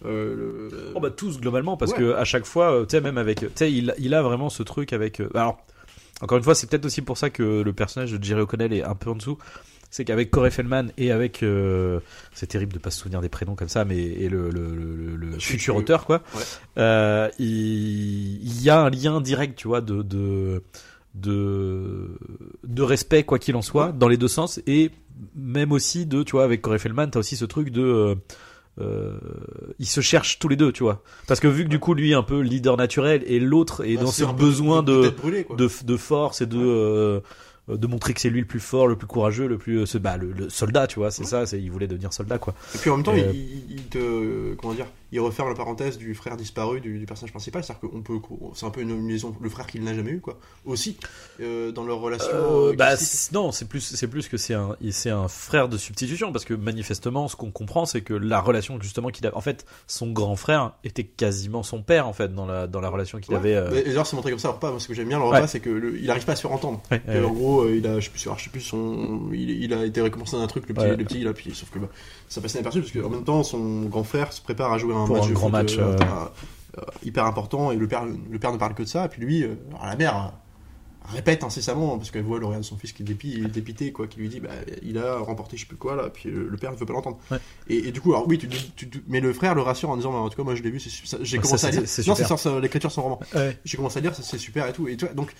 euh, 0.03 0.35
le- 0.35 0.91
Oh 0.95 0.99
bah 0.99 1.11
tous 1.11 1.39
globalement 1.39 1.77
parce 1.77 1.93
que 1.93 2.13
à 2.15 2.23
chaque 2.25 2.45
fois, 2.45 2.81
tu 2.87 2.95
sais 2.95 3.01
même 3.01 3.19
avec, 3.19 3.39
tu 3.41 3.47
sais 3.53 3.71
il, 3.71 3.93
il 3.99 4.13
a 4.15 4.23
vraiment 4.23 4.49
ce 4.49 4.63
truc 4.63 4.93
avec. 4.93 5.21
alors 5.35 5.57
encore 6.21 6.37
une 6.37 6.43
fois, 6.43 6.55
c'est 6.55 6.69
peut-être 6.69 6.85
aussi 6.85 7.01
pour 7.01 7.17
ça 7.17 7.29
que 7.29 7.61
le 7.61 7.73
personnage 7.73 8.11
de 8.13 8.23
Jerry 8.23 8.41
O'Connell 8.41 8.73
est 8.73 8.83
un 8.83 8.95
peu 8.95 9.09
en 9.09 9.15
dessous. 9.15 9.37
C'est 9.91 10.03
qu'avec 10.03 10.29
Corey 10.31 10.51
Feldman 10.51 10.91
et 10.97 11.11
avec, 11.11 11.41
euh, 11.43 11.99
c'est 12.33 12.47
terrible 12.47 12.73
de 12.73 12.79
pas 12.79 12.89
se 12.91 12.99
souvenir 12.99 13.21
des 13.21 13.29
prénoms 13.29 13.55
comme 13.55 13.69
ça, 13.69 13.85
mais 13.85 13.97
et 13.97 14.27
le, 14.27 14.49
le, 14.49 14.75
le, 14.75 14.95
le- 14.95 15.15
le 15.15 15.31
Celui 15.33 15.41
futur 15.41 15.75
auteur 15.77 16.05
quoi, 16.05 16.21
Ouais. 16.35 16.41
euh, 16.79 17.29
il, 17.39 18.43
il 18.43 18.61
y 18.61 18.69
a 18.69 18.81
un 18.81 18.89
lien 18.89 19.21
direct, 19.21 19.55
tu 19.57 19.67
vois, 19.69 19.79
de 19.81 20.01
de 20.01 20.63
de, 21.13 22.17
de 22.65 22.81
respect 22.81 23.23
quoi 23.23 23.39
qu'il 23.39 23.55
en 23.55 23.61
soit 23.61 23.87
Ouais. 23.87 23.93
dans 23.93 24.09
les 24.09 24.17
deux 24.17 24.27
sens 24.27 24.59
et 24.67 24.91
même 25.33 25.71
aussi 25.71 26.05
de, 26.05 26.23
tu 26.23 26.31
vois, 26.33 26.43
avec 26.43 26.61
Corey 26.61 26.77
Feldman, 26.79 27.09
t'as 27.09 27.19
aussi 27.19 27.37
ce 27.37 27.45
truc 27.45 27.69
de 27.69 28.17
euh, 28.79 29.13
euh, 29.13 29.73
ils 29.79 29.85
se 29.87 30.01
cherchent 30.01 30.37
tous 30.39 30.47
les 30.49 30.55
deux, 30.55 30.71
tu 30.71 30.83
vois. 30.83 31.01
Parce 31.27 31.39
que 31.39 31.47
vu 31.47 31.63
que 31.63 31.69
du 31.69 31.79
coup 31.79 31.93
lui 31.93 32.11
est 32.11 32.15
un 32.15 32.23
peu 32.23 32.39
leader 32.41 32.75
naturel 32.77 33.23
et 33.25 33.39
l'autre 33.39 33.85
est 33.85 33.95
bah, 33.95 34.03
dans 34.03 34.11
ce 34.11 34.23
peu 34.25 34.33
besoin 34.33 34.83
de 34.83 35.13
de, 35.57 35.69
de 35.85 35.97
force 35.97 36.41
et 36.41 36.45
de 36.45 36.57
euh, 36.59 37.19
de 37.67 37.87
montrer 37.87 38.13
que 38.13 38.21
c'est 38.21 38.29
lui 38.29 38.41
le 38.41 38.45
plus 38.45 38.59
fort, 38.59 38.87
le 38.87 38.95
plus 38.95 39.07
courageux, 39.07 39.47
le 39.47 39.57
plus 39.57 39.87
ce 39.87 39.97
bah 39.97 40.17
le, 40.17 40.31
le 40.33 40.49
soldat, 40.49 40.85
tu 40.87 40.99
vois, 40.99 41.09
c'est 41.09 41.23
Ouais. 41.23 41.27
ça, 41.29 41.45
c'est 41.47 41.59
il 41.59 41.71
voulait 41.71 41.87
devenir 41.87 42.13
soldat 42.13 42.37
quoi. 42.37 42.53
Et 42.75 42.77
puis 42.77 42.89
en 42.91 42.97
même 42.97 43.03
temps, 43.05 43.13
Euh, 43.15 43.31
il 43.33 43.81
te. 43.89 44.53
Comment 44.55 44.73
dire 44.75 44.85
Il 45.15 45.21
referme 45.21 45.47
la 45.47 45.55
parenthèse 45.55 45.97
du 45.97 46.13
frère 46.13 46.35
disparu 46.35 46.81
du, 46.81 46.99
du 46.99 47.05
personnage 47.05 47.31
principal, 47.31 47.63
c'est-à-dire 47.63 47.89
qu'on 47.89 48.01
peut. 48.01 48.19
C'est 48.53 48.65
un 48.65 48.69
peu 48.69 48.81
une, 48.81 49.07
liaison, 49.07 49.33
le 49.39 49.49
frère 49.49 49.65
qu'il 49.65 49.81
n'a 49.81 49.93
jamais 49.93 50.11
eu, 50.11 50.19
quoi. 50.19 50.37
Aussi, 50.65 50.97
euh, 51.39 51.71
dans 51.71 51.85
leur 51.85 51.99
relation. 51.99 52.27
Euh, 52.33 52.71
euh, 52.71 52.75
bah 52.75 52.95
non, 53.31 53.53
c'est 53.53 53.63
plus 53.69 53.79
c'est 53.79 54.07
plus 54.09 54.27
que 54.27 54.35
c'est 54.35 54.53
un 54.55 54.75
c'est 54.91 55.09
un 55.11 55.29
frère 55.29 55.69
de 55.69 55.77
substitution 55.77 56.33
parce 56.33 56.43
que 56.43 56.53
manifestement 56.53 57.29
ce 57.29 57.37
qu'on 57.37 57.49
comprend 57.51 57.85
c'est 57.85 58.01
que 58.01 58.13
la 58.13 58.41
relation 58.41 58.77
justement 58.81 59.09
qu'il 59.09 59.25
a 59.25 59.35
en 59.37 59.41
fait 59.41 59.65
son 59.87 60.11
grand 60.11 60.35
frère 60.35 60.73
était 60.83 61.05
quasiment 61.05 61.63
son 61.63 61.81
père 61.81 62.07
en 62.09 62.13
fait 62.13 62.33
dans 62.35 62.45
la 62.45 62.67
dans 62.67 62.81
la 62.81 62.89
relation 62.89 63.19
qu'il 63.19 63.33
Ouais. 63.33 63.39
avait 63.39 63.55
euh, 63.55 63.69
Mais 63.71 63.83
D'ailleurs, 63.83 64.05
c'est 64.07 64.15
montré 64.17 64.31
comme 64.31 64.39
ça. 64.39 64.57
Moi, 64.61 64.79
ce 64.79 64.87
que 64.89 64.93
j'aime 64.93 65.07
bien 65.07 65.17
le 65.19 65.23
repas, 65.25 65.41
Ouais. 65.41 65.47
c'est 65.47 65.61
que 65.61 65.69
le- 65.69 65.97
il 65.97 66.09
arrive 66.11 66.25
pas 66.25 66.33
à 66.33 66.35
se 66.35 66.41
faire 66.41 66.51
entendre. 66.51 66.81
ouais, 66.91 67.01
Et 67.07 67.19
en 67.19 67.31
gros, 67.31 67.69
il 67.69 67.85
a, 67.87 67.99
je 68.01 68.05
sais 68.05 68.11
plus, 68.11 68.19
je 68.37 68.43
sais 68.43 68.49
plus 68.49 68.61
son, 68.61 69.29
il, 69.31 69.49
il 69.63 69.73
a 69.73 69.85
été 69.85 70.01
récompensé 70.01 70.35
d'un 70.35 70.47
truc, 70.47 70.67
le 70.67 70.73
petit, 70.73 70.87
le 70.87 70.97
petit, 70.97 71.19
là, 71.23 71.33
puis 71.33 71.53
sauf 71.55 71.69
que 71.69 71.79
bah, 71.79 71.87
ça 72.27 72.41
passait 72.41 72.57
inaperçu 72.59 72.81
parce 72.81 72.91
qu'en 72.91 73.09
même 73.09 73.23
temps, 73.23 73.43
son 73.43 73.83
grand 73.83 74.03
frère 74.03 74.33
se 74.33 74.41
prépare 74.41 74.71
à 74.73 74.77
jouer 74.77 74.93
un 74.95 75.05
Pour 75.05 75.15
match 75.15 75.25
un 75.25 75.29
de 75.29 75.33
grand 75.33 75.43
foot, 75.47 75.51
match, 75.51 75.77
euh, 75.77 75.95
euh, 76.01 76.05
euh, 76.79 76.81
hyper 77.03 77.25
important 77.25 77.71
et 77.71 77.75
le 77.77 77.87
père, 77.87 78.05
le 78.05 78.39
père 78.39 78.51
ne 78.51 78.57
parle 78.57 78.73
que 78.73 78.83
de 78.83 78.87
ça. 78.87 79.05
Et 79.05 79.09
puis 79.09 79.21
lui, 79.21 79.43
euh, 79.43 79.55
alors 79.73 79.85
la 79.85 79.95
mère 79.95 80.15
euh, 80.17 81.11
répète 81.13 81.43
incessamment 81.43 81.97
parce 81.97 82.09
qu'elle 82.09 82.23
voit 82.23 82.39
le 82.39 82.45
regard 82.47 82.61
de 82.61 82.65
son 82.65 82.77
fils 82.77 82.91
qui 82.91 83.03
est 83.03 83.05
dépi- 83.05 83.47
dépité, 83.49 83.91
quoi, 83.91 84.07
qui 84.07 84.19
lui 84.19 84.27
dit, 84.27 84.39
bah, 84.39 84.49
il 84.81 84.97
a 84.97 85.19
remporté, 85.19 85.55
je 85.55 85.61
sais 85.61 85.67
plus 85.67 85.77
quoi 85.77 85.95
là, 85.95 86.09
puis 86.09 86.29
euh, 86.29 86.47
le 86.49 86.57
père 86.57 86.71
ne 86.71 86.75
veut 86.77 86.85
pas 86.87 86.93
l'entendre. 86.93 87.19
Ouais. 87.29 87.37
Et, 87.67 87.89
et 87.89 87.91
du 87.91 88.01
coup, 88.01 88.11
alors 88.13 88.27
oui, 88.27 88.39
tu, 88.39 88.47
tu- 88.49 88.89
tu- 88.89 89.03
mais 89.07 89.19
le 89.19 89.31
frère 89.31 89.53
le 89.53 89.61
rassure 89.61 89.89
en 89.91 89.97
disant, 89.97 90.11
bah, 90.11 90.17
en 90.17 90.29
tout 90.29 90.37
cas, 90.37 90.43
moi 90.43 90.55
je 90.55 90.63
l'ai 90.63 90.71
vu, 90.71 90.79
ça- 90.79 91.17
j'ai 91.21 91.37
Ça, 91.37 91.41
commencé 91.43 91.67
à 91.67 91.71
c'est- 91.71 91.77
lire. 91.79 91.87
c'est 91.87 92.07
Non, 92.07 92.15
c'est 92.37 92.59
l'écriture 92.59 92.91
son 92.91 93.03
roman 93.03 93.19
ouais. 93.35 93.57
j'ai 93.63 93.77
commencé 93.77 93.99
à 93.99 94.01
lire, 94.01 94.15
ça, 94.15 94.23
c'est 94.23 94.39
super 94.39 94.67
et 94.67 94.73
tout. 94.73 94.87
Et 94.87 94.95
donc, 94.95 95.33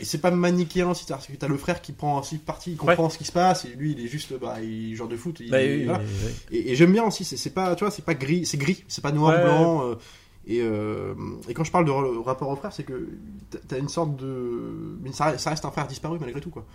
et 0.00 0.04
c'est 0.04 0.18
pas 0.18 0.30
manichéen 0.30 0.92
que 0.92 1.36
t'as 1.36 1.48
le 1.48 1.56
frère 1.56 1.80
qui 1.82 1.92
prend 1.92 2.20
aussi 2.20 2.38
parti, 2.38 2.72
il 2.72 2.76
comprend 2.76 3.08
ce 3.10 3.18
qui 3.18 3.24
se 3.24 3.32
passe, 3.32 3.64
et 3.64 3.68
lui, 3.76 3.92
il 3.92 4.04
est 4.04 4.08
juste, 4.08 4.32
bah, 4.38 4.56
il 4.62 4.94
genre 4.96 5.08
de 5.08 5.16
foot. 5.16 5.38
il- 5.40 5.50
Bah, 5.50 5.58
oui, 5.60 5.84
voilà. 5.84 6.00
oui, 6.00 6.04
oui, 6.08 6.30
oui. 6.50 6.56
Et, 6.58 6.72
et 6.72 6.74
j'aime 6.76 6.92
bien 6.92 7.04
aussi, 7.04 7.24
c'est 7.24 7.36
c'est 7.36 7.50
pas, 7.50 7.74
tu 7.76 7.84
vois, 7.84 7.90
c'est 7.90 8.04
pas 8.04 8.14
gris, 8.14 8.46
c'est 8.46 8.58
gris, 8.58 8.84
c'est 8.88 9.02
pas 9.02 9.12
noir, 9.12 9.34
Ouais. 9.36 9.42
blanc. 9.42 9.86
euh, 9.88 9.94
et, 10.46 10.60
euh, 10.62 11.14
et 11.48 11.54
quand 11.54 11.64
je 11.64 11.70
parle 11.70 11.84
de 11.84 11.90
rapport 11.90 12.48
au 12.48 12.56
frère, 12.56 12.72
c'est 12.72 12.82
que 12.84 13.08
t'as- 13.68 13.78
une 13.78 13.88
sorte 13.90 14.16
de. 14.16 14.98
Mais 15.02 15.12
ça, 15.12 15.26
reste 15.50 15.64
un 15.64 15.70
frère 15.70 15.86
disparu 15.86 16.18
malgré 16.18 16.40
tout, 16.40 16.50
quoi. 16.50 16.66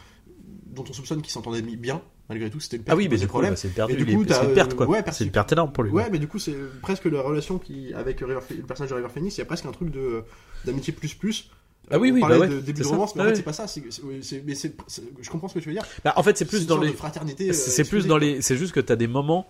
Dont 0.68 0.84
on 0.90 0.94
soupçonne 0.94 1.22
qu'il 1.22 1.32
s'entendait 1.32 1.62
bien, 1.62 2.02
malgré 2.30 2.50
tout, 2.50 2.60
c'était 2.60 2.78
le 2.78 2.84
père 2.84 2.94
Ah 2.94 2.98
oui, 2.98 3.08
mais 3.10 3.16
du 3.18 3.26
coup, 3.26 3.30
problème. 3.30 3.52
bah, 3.54 3.56
c'est 3.58 3.70
perdu, 3.74 3.94
Et 3.94 3.96
du 3.96 4.06
coup, 4.06 4.24
c'est 4.28 4.44
une 4.44 4.54
perte 4.54 4.74
euh, 4.74 4.76
quoi. 4.76 4.88
ouais, 4.88 5.04
c'est 5.12 5.24
une 5.24 5.32
perte 5.32 5.52
énorme 5.54 5.72
pour 5.72 5.84
lui. 5.84 5.92
Ouais, 5.92 6.10
mais 6.12 6.20
du 6.20 6.28
coup, 6.28 6.38
c'est 6.38 6.56
presque 6.82 7.06
la 7.06 7.22
relation 7.22 7.58
qui, 7.60 7.94
avec 7.94 8.20
River, 8.20 8.40
le 8.52 8.64
personnage 8.64 8.90
de 8.92 8.96
River 8.96 9.08
Phoenix, 9.14 9.36
il 9.38 9.40
y 9.40 9.42
a 9.42 9.46
presque 9.46 9.66
un 9.66 9.72
truc 9.72 9.90
de 9.90 10.24
d'amitié 10.66 10.92
plus 10.94 11.14
plus. 11.16 11.50
Ah 11.92 12.00
oui, 12.00 12.10
On 12.12 12.16
oui, 12.16 12.20
parlait 12.22 12.40
bah 12.40 12.46
ouais, 12.48 12.50
de 12.56 12.60
début 12.62 12.80
de 12.80 12.84
ça. 12.86 12.90
romance, 12.92 13.16
mais 13.16 13.22
Ah 13.22 13.24
en 13.24 13.28
fait, 13.28 13.32
ouais. 13.32 13.36
c'est 13.38 13.44
pas 13.44 13.54
ça. 13.54 13.66
mais 14.04 14.22
c'est- 14.56 14.76
c'est- 14.88 15.04
je 15.22 15.30
comprends 15.30 15.48
ce 15.48 15.54
que 15.56 15.60
tu 15.60 15.70
veux 15.70 15.74
dire. 15.76 15.86
Bah, 16.04 16.14
en 16.16 16.24
fait, 16.24 16.38
c'est 16.38 16.46
plus 16.46 16.66
dans 16.68 16.80
les 16.80 16.92
fraternité. 16.94 17.50
euh, 17.50 17.54
c'est 17.54 17.84
plus 17.88 18.08
dans 18.08 18.18
les 18.18 18.42
c'est 18.42 18.58
juste 18.58 18.74
que 18.74 18.80
t'as 18.80 18.96
des 18.96 19.08
moments 19.08 19.48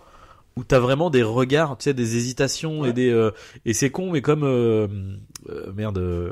où 0.57 0.63
t'as 0.63 0.79
vraiment 0.79 1.09
des 1.09 1.21
regards 1.21 1.77
tu 1.77 1.83
sais 1.83 1.93
des 1.93 2.15
hésitations 2.15 2.85
et 2.85 2.87
Ouais. 2.87 2.93
des 2.93 3.09
euh, 3.09 3.31
et 3.65 3.73
c'est 3.73 3.89
con 3.89 4.09
mais 4.11 4.21
comme 4.21 4.43
euh, 4.45 4.87
euh, 5.49 5.73
merde 5.75 5.97
euh, 5.97 6.31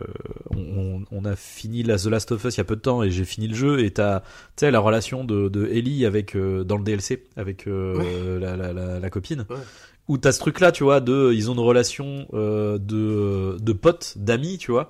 on, 0.56 1.04
on 1.12 1.26
a 1.26 1.36
fini 1.36 1.84
la 1.84 1.98
The 1.98 2.06
Last 2.06 2.32
of 2.32 2.44
Us 2.46 2.56
il 2.56 2.60
y 2.60 2.62
a 2.62 2.64
peu 2.64 2.78
de 2.78 2.82
temps 2.82 3.04
et 3.04 3.12
j'ai 3.12 3.26
fini 3.26 3.50
le 3.50 3.56
jeu 3.56 3.80
et 3.84 3.92
t'as 3.92 4.22
tu 4.22 4.26
sais 4.62 4.72
la 4.72 4.80
relation 4.80 5.26
de, 5.26 5.50
de 5.50 5.66
Ellie 5.68 6.06
avec 6.06 6.36
euh, 6.38 6.64
dans 6.64 6.78
le 6.78 6.86
DLC 6.86 7.26
avec 7.36 7.68
euh, 7.68 8.40
la, 8.40 8.56
la, 8.56 8.72
la, 8.72 9.00
la 9.00 9.10
copine 9.10 9.46
Ouais. 9.50 9.58
où 10.08 10.18
t'as 10.18 10.32
ce 10.32 10.40
truc 10.40 10.62
là 10.62 10.72
tu 10.72 10.84
vois 10.86 11.02
de 11.02 11.32
ils 11.34 11.52
ont 11.52 11.54
une 11.54 11.60
relation 11.60 12.26
euh, 12.34 12.78
de 12.78 13.58
de 13.60 13.74
potes 13.74 14.14
d'amis 14.18 14.58
tu 14.58 14.72
vois 14.72 14.90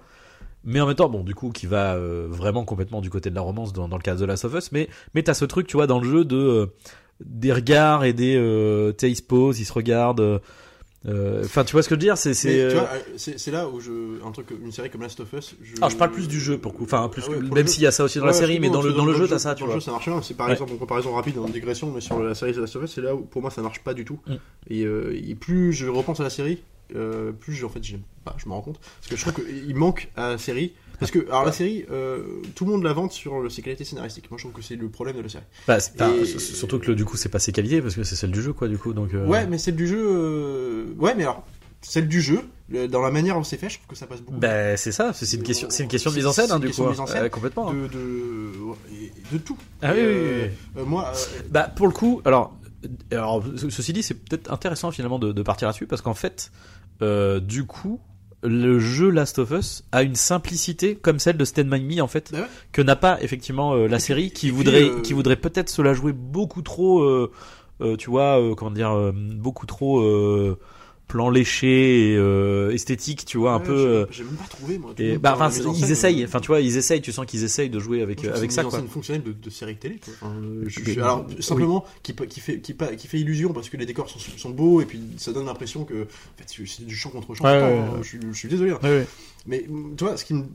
mais 0.64 0.80
en 0.82 0.88
même 0.88 0.96
temps, 0.96 1.10
bon, 1.10 1.24
du 1.24 1.36
coup, 1.36 1.50
qui 1.52 1.66
va 1.68 1.96
euh, 1.96 2.28
vraiment 2.30 2.64
complètement 2.66 3.02
du 3.02 3.10
côté 3.10 3.30
de 3.30 3.36
la 3.36 3.42
romance 3.42 3.74
dans, 3.74 3.88
dans 3.88 3.98
le 3.98 4.04
cas 4.04 4.16
de 4.16 4.26
Last 4.26 4.46
of 4.46 4.54
Us, 4.56 4.72
mais 4.72 4.90
mais 5.14 5.24
t'as 5.24 5.34
ce 5.34 5.46
truc, 5.46 5.68
tu 5.68 5.78
vois, 5.78 5.88
dans 5.88 6.00
le 6.00 6.10
jeu 6.10 6.26
de 6.26 6.38
euh, 6.38 6.66
des 7.24 7.54
regards 7.54 8.04
et 8.04 8.14
des, 8.14 8.36
euh, 8.38 8.92
tu 8.92 8.98
sais, 9.06 9.12
ils 9.12 9.16
se 9.16 9.22
posent, 9.22 9.60
ils 9.60 9.66
se 9.66 9.74
regardent. 9.74 10.20
euh, 11.06 11.42
Enfin, 11.44 11.66
tu 11.66 11.74
vois 11.74 11.84
ce 11.84 11.90
que 11.90 11.96
je 11.96 12.00
veux 12.00 12.06
dire 12.06 12.18
C'est, 12.18 13.52
là 13.52 13.68
où 13.68 13.82
je 13.82 14.26
un 14.26 14.32
truc 14.32 14.48
une 14.64 14.72
série 14.72 14.90
comme 14.90 15.02
Last 15.02 15.20
of 15.20 15.34
Us. 15.34 15.56
Je... 15.62 15.76
Alors, 15.78 15.90
je 15.90 15.98
parle 15.98 16.12
plus 16.12 16.30
du 16.30 16.40
jeu 16.40 16.58
pour 16.58 16.74
coup. 16.74 16.84
Enfin, 16.86 17.10
plus 17.10 17.24
Ah 17.28 17.32
ouais, 17.32 17.42
même 17.42 17.68
s'il 17.68 17.84
y 17.84 17.88
a 17.88 17.92
ça 17.92 18.06
aussi 18.06 18.20
dans 18.20 18.26
la 18.26 18.32
série, 18.34 18.60
mais 18.62 18.70
dans 18.70 18.82
le 18.82 18.94
dans 18.94 19.04
le 19.06 19.14
jeu, 19.14 19.28
t'as 19.28 19.38
ça, 19.40 19.54
tu 19.54 19.60
dans 19.62 19.66
vois. 19.68 19.76
le 19.76 19.82
jeu, 19.82 19.86
ça 19.86 19.92
marche 19.92 20.08
bien. 20.08 20.22
C'est 20.22 20.34
par 20.36 20.48
Ouais. 20.48 20.54
exemple 20.54 20.72
en 20.74 20.78
comparaison 20.78 21.14
rapide, 21.14 21.38
en 21.40 21.46
digression, 21.50 21.92
mais 21.94 22.00
sur 22.02 22.22
la 22.24 22.34
série 22.36 22.54
The 22.54 22.58
Last 22.58 22.76
of 22.78 22.84
Us, 22.86 22.92
c'est 22.94 23.02
là 23.02 23.14
où 23.16 23.20
pour 23.22 23.42
moi 23.42 23.52
ça 23.52 23.62
marche 23.62 23.80
pas 23.84 23.94
du 23.94 24.06
tout. 24.06 24.20
Mm. 24.28 24.34
Et, 24.70 24.82
et 24.84 25.36
plus 25.36 25.74
je 25.74 25.88
repense 25.88 26.22
à 26.22 26.24
la 26.24 26.30
série, 26.30 26.64
euh, 26.96 27.32
plus 27.32 27.54
je, 27.54 27.66
en 27.66 27.70
fait, 27.70 27.84
j'aime 27.84 28.02
pas, 28.24 28.36
je 28.38 28.48
me 28.48 28.54
rends 28.54 28.62
compte. 28.62 28.80
Parce 28.80 29.10
que 29.10 29.16
je 29.16 29.22
trouve 29.22 29.46
qu'il 29.46 29.76
manque 29.76 30.10
à 30.16 30.30
la 30.32 30.38
série. 30.38 30.74
Parce 31.00 31.12
que, 31.12 31.28
alors 31.28 31.44
la 31.44 31.52
série, 31.52 31.86
euh, 31.92 32.24
tout 32.56 32.64
le 32.66 32.72
monde 32.72 32.84
la 32.84 32.94
vante 32.94 33.12
sur 33.12 33.52
ses 33.52 33.62
qualités 33.62 33.84
scénaristiques. 33.84 34.30
Moi 34.32 34.38
je 34.38 34.44
trouve 34.44 34.54
que 34.54 34.62
c'est 34.62 34.76
le 34.76 34.88
problème 34.90 35.18
de 35.18 35.22
la 35.22 35.28
série. 35.30 35.44
Bah, 35.68 35.80
c'est 35.80 35.98
pas- 35.98 36.10
Et- 36.12 36.22
s- 36.22 36.54
surtout 36.56 36.80
que 36.80 36.88
le- 36.88 36.96
du 36.96 37.04
coup, 37.04 37.18
c'est 37.18 37.28
pas 37.30 37.40
ses 37.40 37.52
qualités 37.52 37.82
parce 37.82 37.96
que 37.96 38.04
c'est 38.04 38.16
celle 38.16 38.32
du 38.32 38.42
jeu, 38.42 38.54
quoi, 38.54 38.68
du 38.70 38.78
coup. 38.78 38.94
Donc. 38.94 39.14
euh, 39.14 39.26
Ouais, 39.28 39.46
mais 39.48 39.58
celle 39.58 39.76
du 39.76 39.88
jeu. 39.88 40.02
euh, 40.02 40.86
Ouais, 40.98 41.14
mais 41.16 41.24
alors, 41.24 41.46
celle 41.82 42.08
du 42.08 42.22
jeu, 42.22 42.40
le- 42.70 42.88
dans 42.88 43.02
la 43.02 43.12
manière 43.12 43.36
dont 43.36 43.44
c'est 43.44 43.58
fait, 43.58 43.70
je 43.70 43.76
trouve 43.78 43.88
que 43.88 43.96
ça 43.96 44.08
passe 44.08 44.22
beaucoup. 44.22 44.38
Bah, 44.38 44.78
c'est 44.78 44.94
ça. 44.94 45.12
C'est 45.14 45.36
une 45.36 45.44
question. 45.44 45.68
C'est 45.70 45.84
une 45.84 45.90
question 45.90 46.12
de 46.12 46.16
mise 46.16 46.26
en 46.28 46.32
scène, 46.32 46.46
c'est 46.46 46.52
hein, 46.54 46.56
une 46.58 46.62
du 46.62 46.68
question 46.68 46.84
coup. 46.84 46.90
de 46.90 46.94
mise 46.94 47.00
en 47.02 47.08
scène. 47.08 47.24
Euh, 47.24 47.30
complètement. 47.30 47.70
hein. 47.70 47.74
de, 47.74 47.88
de, 47.88 48.60
ouais, 48.62 48.76
et 48.94 49.12
de 49.34 49.38
tout. 49.40 49.58
Ah 49.82 49.92
oui, 49.94 50.00
Et, 50.00 50.06
oui, 50.06 50.14
oui, 50.46 50.50
euh, 50.82 50.86
moi, 50.86 51.12
euh, 51.14 51.40
Bah 51.50 51.64
pour 51.76 51.88
le 51.88 51.94
coup, 51.94 52.22
alors, 52.24 52.56
alors 53.12 53.44
ce- 53.56 53.70
ceci 53.70 53.94
dit, 53.94 54.04
c'est 54.04 54.14
peut-être 54.16 54.52
intéressant 54.52 54.92
finalement 54.92 55.20
de, 55.20 55.32
de 55.32 55.42
partir 55.42 55.68
là-dessus 55.68 55.88
parce 55.88 56.02
qu'en 56.02 56.14
fait, 56.14 56.52
euh, 57.02 57.40
du 57.40 57.66
coup, 57.66 58.00
le 58.44 58.78
jeu 58.80 59.10
Last 59.10 59.40
of 59.40 59.52
Us 59.52 59.84
a 59.92 60.04
une 60.04 60.16
simplicité 60.16 60.96
comme 60.96 61.20
celle 61.20 61.38
de 61.38 61.46
Stand 61.46 61.70
By 61.70 61.82
Me 61.82 62.02
en 62.02 62.08
fait 62.08 62.32
Ah 62.34 62.42
ouais. 62.42 62.48
que 62.74 62.82
n'a 62.82 62.96
pas 62.96 63.22
effectivement 63.24 63.74
euh, 63.74 63.88
la 63.88 64.00
série 64.00 64.32
qui 64.32 64.48
puis, 64.48 64.56
voudrait 64.56 64.84
euh, 64.84 65.00
qui 65.02 65.14
voudrait 65.14 65.38
peut-être 65.38 65.70
se 65.70 65.82
la 65.82 65.94
jouer 65.94 66.12
beaucoup 66.14 66.62
trop, 66.62 67.28
tu 67.98 68.10
vois, 68.10 68.40
comment 68.58 68.72
dire, 68.72 69.12
beaucoup 69.14 69.66
trop 69.66 70.02
plan 71.08 71.30
léché 71.30 72.12
et 72.14 72.18
euh, 72.18 72.72
esthétique, 72.72 73.26
tu 73.26 73.38
vois, 73.38 73.54
un 73.54 73.60
ouais, 73.60 73.66
peu. 73.66 73.78
j'ai- 73.78 73.84
euh, 73.88 74.06
J'ai 74.12 74.24
même 74.24 74.36
pas 74.36 74.48
trouvé, 74.48 74.78
moi. 74.80 74.94
et 74.98 75.18
bah, 75.18 75.34
enfin, 75.36 75.50
ils 75.76 75.92
essayent. 75.92 76.24
Enfin, 76.26 76.40
tu 76.40 76.48
vois, 76.48 76.60
ils 76.62 76.76
essayent. 76.78 77.02
Tu 77.02 77.12
sens 77.12 77.26
qu'ils 77.26 77.44
essayent 77.44 77.70
de 77.70 77.80
jouer 77.80 78.02
avec 78.02 78.24
moi, 78.24 78.34
avec 78.36 78.52
ça, 78.52 78.62
c'est 78.64 78.68
une 78.68 78.72
mise 78.82 78.86
quoi. 78.86 78.94
fonctionnelle 78.94 79.24
de, 79.24 79.32
de 79.34 79.50
série 79.50 79.76
télé. 79.76 80.00
Quoi. 80.04 80.30
Euh, 80.30 80.64
je- 80.66 80.80
je- 80.84 81.00
alors, 81.00 81.26
oui. 81.30 81.44
simplement, 81.44 81.86
qui, 82.02 82.16
qui, 82.16 82.40
fait, 82.40 82.60
qui, 82.62 82.76
qui 82.98 83.08
fait 83.08 83.20
illusion 83.20 83.54
parce 83.54 83.70
que 83.70 83.78
les 83.78 83.86
décors 83.86 84.10
sont, 84.10 84.20
sont 84.38 84.50
beaux 84.50 84.82
et 84.82 84.86
puis 84.86 85.00
ça 85.18 85.34
donne 85.34 85.46
l'impression 85.46 85.84
que 85.86 86.04
en 86.04 86.06
fait, 86.38 86.46
c'est 86.66 86.86
du 86.86 86.96
champ 86.96 87.10
contre 87.10 87.36
champ. 87.36 87.44
Ouais, 87.44 87.62
ouais. 87.62 87.82
Je, 88.02 88.08
suis- 88.08 88.20
je 88.32 88.38
suis 88.38 88.50
désolé. 88.50 88.72
hein. 88.72 88.80
Ouais, 88.82 88.90
ouais. 88.90 89.08
Mais 89.46 89.66
tu 89.98 90.04
vois, 90.06 90.16
ce 90.18 90.24
qui 90.26 90.34
me... 90.34 90.46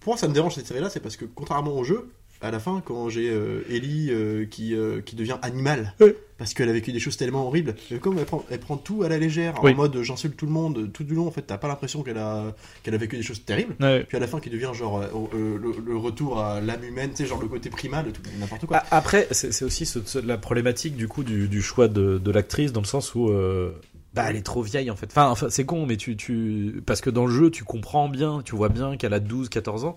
pourquoi 0.00 0.18
ça 0.18 0.28
me 0.28 0.34
dérange 0.34 0.54
cette 0.54 0.66
série-là, 0.66 0.90
c'est 0.90 1.00
parce 1.00 1.16
que 1.16 1.24
contrairement 1.24 1.76
au 1.78 1.82
jeu, 1.82 2.08
à 2.44 2.50
la 2.50 2.58
fin, 2.60 2.82
quand 2.84 3.08
j'ai 3.08 3.30
euh, 3.30 3.62
Ellie 3.70 4.08
euh, 4.10 4.44
qui, 4.44 4.74
euh, 4.74 5.00
qui 5.00 5.16
devient 5.16 5.38
animal, 5.42 5.94
Ouais. 6.00 6.14
parce 6.38 6.52
qu'elle 6.54 6.68
a 6.68 6.72
vécu 6.72 6.92
des 6.92 6.98
choses 7.00 7.16
tellement 7.16 7.46
horribles, 7.46 7.74
et 7.90 7.98
comme 7.98 8.18
elle 8.18 8.24
prend, 8.26 8.44
elle 8.50 8.60
prend 8.60 8.76
tout 8.76 9.02
à 9.02 9.08
la 9.08 9.18
légère, 9.18 9.54
Oui. 9.62 9.72
en 9.72 9.76
mode 9.76 10.00
j'insulte 10.02 10.36
tout 10.36 10.46
le 10.46 10.52
monde, 10.52 10.90
tout 10.92 11.04
du 11.04 11.14
long, 11.14 11.26
en 11.26 11.30
fait, 11.30 11.42
t'as 11.42 11.58
pas 11.58 11.68
l'impression 11.68 12.02
qu'elle 12.02 12.18
a, 12.18 12.54
qu'elle 12.82 12.94
a 12.94 12.98
vécu 12.98 13.16
des 13.16 13.22
choses 13.22 13.44
terribles. 13.44 13.74
Ouais. 13.80 14.04
Puis 14.06 14.16
à 14.16 14.20
la 14.20 14.26
fin, 14.26 14.40
qui 14.40 14.50
devient 14.50 14.72
genre 14.74 14.98
euh, 15.00 15.06
euh, 15.34 15.58
le, 15.58 15.72
le 15.84 15.96
retour 15.96 16.38
à 16.40 16.60
l'âme 16.60 16.84
humaine, 16.84 17.10
tu 17.10 17.16
sais, 17.18 17.26
genre 17.26 17.40
le 17.40 17.48
côté 17.48 17.70
primal, 17.70 18.12
tout, 18.12 18.20
n'importe 18.38 18.66
quoi. 18.66 18.82
Après, 18.90 19.26
c'est 19.30 19.64
aussi 19.64 19.86
ce- 19.86 20.00
ce- 20.04 20.18
la 20.18 20.36
problématique 20.38 20.96
du 20.96 21.08
coup 21.08 21.24
du, 21.24 21.48
du 21.48 21.62
choix 21.62 21.88
de, 21.88 22.18
de 22.18 22.30
l'actrice 22.30 22.72
dans 22.72 22.80
le 22.82 22.86
sens 22.86 23.14
où 23.14 23.28
euh, 23.30 23.70
bah 24.12 24.26
elle 24.28 24.36
est 24.36 24.42
trop 24.42 24.62
vieille 24.62 24.90
en 24.92 24.96
fait. 24.96 25.06
Enfin, 25.06 25.28
enfin 25.28 25.46
c'est 25.50 25.64
con, 25.64 25.86
mais 25.86 25.96
tu, 25.96 26.16
tu 26.16 26.80
parce 26.86 27.00
que 27.00 27.10
dans 27.10 27.26
le 27.26 27.32
jeu 27.32 27.50
tu 27.50 27.64
comprends 27.64 28.08
bien, 28.08 28.42
tu 28.44 28.54
vois 28.54 28.68
bien 28.68 28.96
qu'elle 28.96 29.12
a 29.14 29.18
12-14 29.18 29.84
ans. 29.86 29.96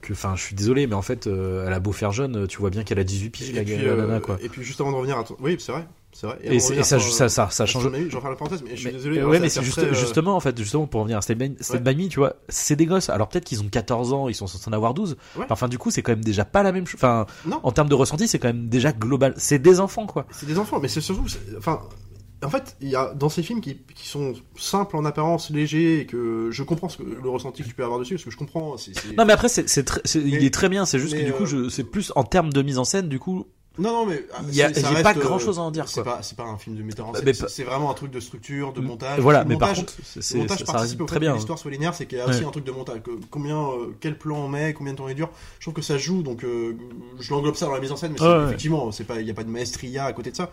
Que 0.00 0.14
enfin, 0.14 0.34
je 0.34 0.42
suis 0.42 0.54
désolé, 0.54 0.86
mais 0.86 0.94
en 0.94 1.02
fait, 1.02 1.26
euh, 1.26 1.66
elle 1.66 1.72
a 1.74 1.78
beau 1.78 1.92
faire 1.92 2.10
jeune, 2.12 2.46
tu 2.46 2.56
vois 2.58 2.70
bien 2.70 2.84
qu'elle 2.84 2.98
a 2.98 3.04
18 3.04 3.30
piges 3.30 3.52
la, 3.52 3.60
et, 3.60 3.64
puis, 3.64 3.76
la 3.76 3.82
euh, 3.92 3.96
nana 4.06 4.20
quoi. 4.20 4.38
et 4.42 4.48
puis 4.48 4.62
juste 4.62 4.80
avant 4.80 4.92
de 4.92 4.96
revenir 4.96 5.18
à 5.18 5.24
ton... 5.24 5.36
Oui, 5.40 5.56
c'est 5.60 5.72
vrai, 5.72 5.86
c'est 6.12 6.26
vrai. 6.26 6.38
Et, 6.42 6.58
ça, 6.58 6.82
ça, 6.98 7.28
ça, 7.28 7.50
ça 7.50 7.66
change. 7.66 7.84
J'en 8.08 8.20
fais 8.22 8.30
la 8.30 8.34
parenthèse, 8.34 8.62
mais 8.64 8.70
je 8.70 8.76
suis 8.76 8.86
Mais- 8.86 8.92
désolé. 8.92 9.18
euh, 9.18 9.24
hein, 9.26 9.28
ouais, 9.28 9.40
mais 9.40 9.50
c'est 9.50 9.62
juste, 9.62 9.78
euh, 9.78 9.92
justement 9.92 10.34
en 10.36 10.40
fait, 10.40 10.56
justement 10.56 10.86
pour 10.86 11.00
revenir 11.02 11.18
à 11.18 11.20
Step 11.20 11.36
by, 11.36 11.54
Step 11.60 11.82
by 11.82 11.94
Me, 11.94 12.08
tu 12.08 12.18
vois, 12.18 12.36
c'est 12.48 12.76
des 12.76 12.86
gosses. 12.86 13.10
Alors 13.10 13.28
peut-être 13.28 13.44
qu'ils 13.44 13.60
ont 13.60 13.68
14 13.68 14.14
ans, 14.14 14.28
ils 14.30 14.34
sont 14.34 14.46
censés 14.46 14.70
en 14.70 14.72
avoir 14.72 14.94
12. 14.94 15.18
Ouais. 15.36 15.44
Enfin, 15.50 15.68
du 15.68 15.76
coup, 15.76 15.90
c'est 15.90 16.00
quand 16.00 16.12
même 16.12 16.24
déjà 16.24 16.46
pas 16.46 16.62
la 16.62 16.72
même 16.72 16.86
chose. 16.86 16.98
Enfin, 16.98 17.26
Non. 17.44 17.60
en 17.62 17.70
termes 17.70 17.90
de 17.90 17.94
ressenti, 17.94 18.26
c'est 18.26 18.38
quand 18.38 18.48
même 18.48 18.68
déjà 18.68 18.92
global. 18.92 19.34
C'est 19.36 19.58
des 19.58 19.80
enfants 19.80 20.06
quoi. 20.06 20.24
C'est 20.30 20.46
des 20.46 20.58
enfants, 20.58 20.80
mais 20.80 20.88
c'est 20.88 21.02
surtout. 21.02 21.26
Enfin, 21.58 21.80
en 22.44 22.48
fait, 22.50 22.76
il 22.80 22.88
y 22.88 22.96
a 22.96 23.12
dans 23.14 23.28
ces 23.28 23.42
films 23.42 23.60
qui, 23.60 23.76
qui 23.94 24.08
sont 24.08 24.32
simples 24.58 24.96
en 24.96 25.04
apparence, 25.04 25.50
légers, 25.50 26.00
et 26.00 26.06
que 26.06 26.48
je 26.50 26.62
comprends 26.62 26.88
ce 26.88 26.96
que, 26.98 27.02
le 27.02 27.28
ressenti 27.28 27.62
que 27.62 27.68
tu 27.68 27.74
peux 27.74 27.84
avoir 27.84 27.98
dessus, 27.98 28.14
parce 28.14 28.24
que 28.24 28.30
je 28.30 28.36
comprends. 28.36 28.76
c'est- 28.76 28.92
Non 29.16 29.24
mais 29.24 29.32
après 29.32 29.48
c'est 29.48 29.64
il 30.14 30.44
est 30.44 30.52
très 30.54 30.68
bien 30.68 30.86
c'est 30.86 30.98
juste 30.98 31.14
que 31.16 31.22
du 31.24 31.32
coup 31.32 31.44
euh, 31.44 31.68
c'est 31.68 31.84
plus 31.84 32.12
en 32.16 32.24
termes 32.24 32.52
de 32.52 32.62
mise 32.62 32.78
en 32.78 32.84
scène 32.84 33.08
du 33.08 33.18
coup 33.18 33.46
non, 33.78 33.92
non, 33.92 34.06
mais 34.06 34.26
ah, 34.34 34.40
j'ai 34.50 35.02
pas 35.02 35.12
euh, 35.16 35.20
grand-chose 35.20 35.58
à 35.58 35.62
en 35.62 35.70
dire, 35.70 35.88
C'est 35.88 36.02
quoi. 36.02 36.16
pas, 36.16 36.22
c'est 36.22 36.36
pas 36.36 36.42
un 36.44 36.58
film 36.58 36.76
de 36.76 36.82
metteur 36.82 37.06
en 37.08 37.12
Bah, 37.12 37.20
scène. 37.24 37.46
c'est- 37.48 37.62
vraiment 37.62 37.90
un 37.90 37.94
truc 37.94 38.10
de 38.10 38.18
structure, 38.20 38.72
de 38.72 38.80
montage. 38.80 39.20
voilà 39.20 39.44
mais 39.44 39.56
par 39.56 39.68
montage- 39.68 39.84
contre 39.86 39.94
Le 40.34 40.38
montage 40.40 40.58
ça 40.58 40.64
participe 40.72 41.00
au 41.00 41.04
fait 41.04 41.06
très 41.06 41.16
que 41.16 41.20
bien 41.20 41.32
hein. 41.32 41.36
l'histoire 41.36 41.58
soit 41.58 41.70
linéaire, 41.70 41.94
c'est 41.94 42.04
qu'il 42.06 42.18
y 42.18 42.20
a 42.20 42.26
aussi 42.28 42.44
un 42.44 42.50
truc 42.50 42.64
de 42.64 42.72
montage. 42.72 43.00
Que- 43.02 43.12
combien, 43.30 43.58
euh, 43.58 43.94
quel 44.00 44.18
plan 44.18 44.36
on 44.38 44.48
met, 44.48 44.74
combien 44.74 44.92
de 44.92 44.98
temps 44.98 45.08
il 45.08 45.14
dure. 45.14 45.30
Je 45.60 45.64
trouve 45.64 45.74
que 45.74 45.82
ça 45.82 45.96
joue, 45.98 46.22
donc 46.22 46.42
euh, 46.44 46.76
je 47.20 47.30
l'englobe 47.30 47.54
ça 47.54 47.66
dans 47.66 47.72
la 47.72 47.80
mise 47.80 47.92
en 47.92 47.96
scène, 47.96 48.12
mais 48.12 48.18
c'est- 48.18 48.24
Ouais, 48.24 48.38
ouais. 48.38 48.44
effectivement, 48.46 48.90
il 49.18 49.26
y 49.26 49.30
a 49.30 49.34
pas 49.34 49.44
de 49.44 49.50
maestria 49.50 50.04
à 50.04 50.12
côté 50.12 50.32
de 50.32 50.36
ça. 50.36 50.50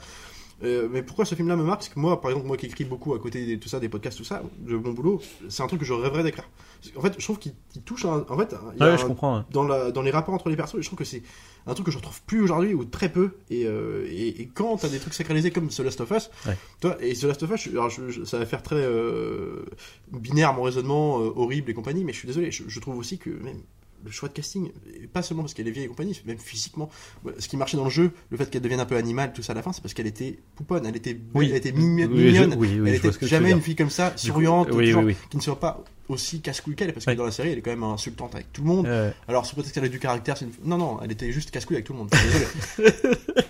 Euh, 0.64 0.88
mais 0.92 1.04
pourquoi 1.04 1.24
ce 1.26 1.36
film-là 1.36 1.56
me 1.56 1.64
marque? 1.64 1.82
Parce 1.82 1.90
que 1.90 2.00
moi, 2.00 2.20
par 2.20 2.32
exemple, 2.32 2.48
moi 2.48 2.58
qui 2.58 2.66
écris 2.66 2.84
beaucoup 2.84 3.14
à 3.14 3.20
côté 3.20 3.46
de 3.56 3.62
tout 3.62 3.70
ça, 3.70 3.80
des 3.80 3.90
podcasts, 3.90 4.18
tout 4.18 4.24
ça, 4.24 4.42
de 4.60 4.76
mon 4.76 4.92
boulot, 4.92 5.22
c'est 5.50 5.62
un 5.62 5.68
truc 5.68 5.80
que 5.82 5.86
je 5.86 5.94
rêverais 5.94 6.24
d'écrire. 6.24 6.50
En 6.96 7.02
fait, 7.02 7.14
je 7.18 7.24
trouve 7.24 7.38
qu'il 7.38 7.54
touche 7.86 8.06
un, 8.06 8.26
en 8.28 8.38
fait, 8.38 8.56
il 8.76 8.80
y 8.80 8.84
a 8.84 8.88
ouais 8.88 8.94
un- 8.94 8.98
je 8.98 9.06
comprends 9.06 9.38
ouais. 9.38 9.44
dans, 9.52 9.64
la, 9.64 9.92
dans 9.92 10.02
les 10.02 10.10
rapports 10.10 10.34
entre 10.34 10.50
les 10.50 10.56
persos, 10.56 10.78
je 10.82 10.86
trouve 10.88 10.98
que 10.98 11.06
c'est 11.06 11.22
un 11.68 11.74
truc 11.76 11.86
que 11.86 11.92
je 11.92 11.98
retrouve 11.98 12.22
plus 12.24 12.42
aujourd'hui 12.42 12.74
ou 12.74 12.86
très 12.86 13.10
peu. 13.12 13.32
Et, 13.52 13.66
euh, 13.68 14.08
et, 14.10 14.42
et 14.42 14.48
quand 14.48 14.78
t'as 14.78 14.90
des 14.90 14.98
trucs 15.00 15.14
sacralisés 15.14 15.52
comme 15.52 15.68
The 15.68 15.80
Last 15.82 16.02
of 16.02 16.10
Us, 16.12 16.32
Ouais. 16.48 16.58
toi, 16.80 16.98
et 17.02 17.14
The 17.14 17.24
Last 17.26 17.44
of 17.44 17.52
Us, 17.52 17.62
je- 17.66 17.70
alors 17.72 17.90
je- 17.92 18.10
je- 18.10 18.24
ça 18.24 18.40
va 18.40 18.46
faire 18.48 18.64
très 18.64 18.78
euh, 18.78 19.64
binaire 20.12 20.54
mon 20.54 20.64
raisonnement, 20.64 21.20
euh, 21.22 21.32
horrible 21.36 21.70
et 21.70 21.74
compagnie, 21.76 22.04
mais 22.04 22.14
je 22.14 22.18
suis 22.20 22.28
désolé, 22.28 22.50
je, 22.52 22.64
je 22.68 22.80
trouve 22.80 22.98
aussi 22.98 23.18
que 23.20 23.30
même 23.30 23.62
le 24.08 24.12
choix 24.14 24.30
de 24.30 24.34
casting, 24.34 24.72
pas 25.14 25.22
seulement 25.22 25.44
parce 25.44 25.54
qu'elle 25.54 25.68
est 25.68 25.72
vieille 25.72 25.86
et 25.86 25.88
compagnie, 25.88 26.20
même 26.26 26.38
physiquement, 26.40 26.90
ce 27.38 27.48
qui 27.48 27.58
marchait 27.58 27.78
dans 27.78 27.84
le 27.84 27.90
jeu, 27.90 28.12
le 28.30 28.38
fait 28.38 28.50
qu'elle 28.50 28.62
devienne 28.62 28.80
un 28.80 28.86
peu 28.86 28.96
animale, 28.96 29.34
tout 29.34 29.44
ça 29.44 29.52
à 29.54 29.56
la 29.56 29.62
fin, 29.62 29.74
c'est 29.74 29.82
parce 29.82 29.94
qu'elle 29.94 30.08
était 30.08 30.40
pouponne, 30.56 30.86
elle 30.86 30.96
était, 30.96 31.18
Oui. 31.34 31.48
elle 31.52 31.58
était 31.58 31.72
mignonne, 31.72 32.10
je- 32.16 32.58
oui, 32.58 32.80
oui, 32.80 32.90
elle 32.90 32.96
était 32.96 33.12
jamais 33.28 33.52
une 33.52 33.62
fille 33.62 33.76
comme 33.76 33.90
ça, 33.90 34.14
souriante, 34.16 34.70
toujours, 34.70 35.04
qui 35.30 35.38
ne 35.38 35.42
soit 35.42 35.60
pas 35.60 35.84
aussi 36.10 36.42
casse-couille 36.42 36.76
qu'elle, 36.76 36.94
parce 36.94 37.06
que 37.06 37.12
Ouais. 37.12 37.16
dans 37.18 37.26
la 37.26 37.32
série, 37.32 37.50
elle 37.52 37.58
est 37.58 37.62
quand 37.62 37.72
même 37.72 37.84
insultante 37.84 38.34
avec 38.36 38.52
tout 38.54 38.62
le 38.62 38.68
monde. 38.68 38.86
Ouais. 38.88 39.14
Alors, 39.28 39.46
sous 39.46 39.56
prétexte 39.56 39.76
qu'elle 39.76 39.86
a 39.86 39.90
du 39.90 40.00
caractère, 40.00 40.38
c'est 40.38 40.46
une... 40.46 40.52
non, 40.64 40.78
non, 40.78 41.00
elle 41.04 41.12
était 41.12 41.32
juste 41.32 41.52
casse-couille 41.52 41.76
avec 41.78 41.86
tout 41.86 41.94
le 41.94 42.00
monde. 42.00 42.10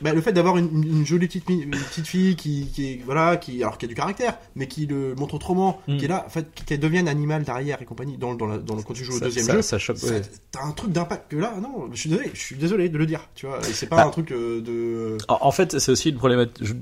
Bah, 0.01 0.13
le 0.13 0.21
fait 0.21 0.31
d'avoir 0.33 0.57
une, 0.57 0.83
une 0.83 1.05
jolie 1.05 1.27
petite, 1.27 1.49
une 1.49 1.71
petite 1.71 2.05
fille 2.07 2.35
qui, 2.35 2.69
qui 2.73 2.85
est, 2.91 3.01
voilà, 3.03 3.37
qui, 3.37 3.63
alors 3.63 3.77
qui 3.77 3.85
a 3.85 3.87
du 3.87 3.95
caractère, 3.95 4.37
mais 4.55 4.67
qui 4.67 4.85
le 4.85 5.15
montre 5.15 5.33
autrement, 5.35 5.81
Mm. 5.87 5.97
qui 5.97 6.05
est 6.05 6.07
là, 6.07 6.23
en 6.25 6.29
fait, 6.29 6.45
qu'elle 6.65 6.79
devienne 6.79 7.07
animal 7.07 7.43
derrière 7.43 7.81
et 7.81 7.85
compagnie 7.85 8.17
dans, 8.17 8.35
dans, 8.35 8.45
la, 8.45 8.57
dans 8.57 8.75
le 8.75 8.83
quand 8.83 8.93
tu 8.93 9.03
joues 9.03 9.13
au 9.15 9.19
Ça- 9.19 9.25
deuxième 9.25 9.45
ça- 9.45 9.53
jeu. 9.53 9.61
ça 9.61 9.79
choque, 9.79 9.97
ça- 9.97 10.07
ouais. 10.07 10.21
T'as 10.51 10.63
un 10.63 10.71
truc 10.71 10.91
d'impact 10.91 11.31
que 11.31 11.37
là, 11.37 11.55
non, 11.61 11.89
je 11.91 11.99
suis 11.99 12.09
désolé, 12.09 12.29
je 12.33 12.39
suis 12.39 12.55
désolé 12.57 12.89
de 12.89 12.97
le 12.97 13.05
dire, 13.05 13.27
tu 13.35 13.47
vois. 13.47 13.59
C'est 13.63 13.87
pas 13.87 13.95
Bah. 13.97 14.05
un 14.05 14.09
truc 14.11 14.31
euh, 14.31 14.61
de, 14.61 15.17
en, 15.29 15.37
en 15.41 15.51
fait 15.51 15.79
c'est 15.79 15.91
aussi 15.91 16.09
une 16.09 16.17
problématique 16.17 16.63
je- 16.63 16.73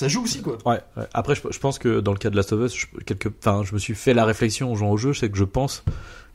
ça 0.00 0.08
joue 0.08 0.22
aussi 0.24 0.42
quoi. 0.42 0.58
ouais, 0.66 0.80
ouais. 0.96 1.04
après 1.14 1.34
je, 1.34 1.42
je 1.50 1.58
pense 1.58 1.78
que 1.78 2.00
dans 2.00 2.12
le 2.12 2.18
cas 2.18 2.30
de 2.30 2.36
Last 2.36 2.52
of 2.52 2.60
Us 2.64 2.76
je, 2.76 2.86
quelque 3.04 3.28
enfin 3.38 3.62
je 3.64 3.74
me 3.74 3.78
suis 3.78 3.94
fait 3.94 4.14
la 4.14 4.24
réflexion 4.24 4.72
en 4.72 4.74
jouant 4.74 4.90
au 4.90 4.96
jeu 4.96 5.14
c'est 5.14 5.30
que 5.30 5.36
je 5.38 5.44
pense 5.44 5.84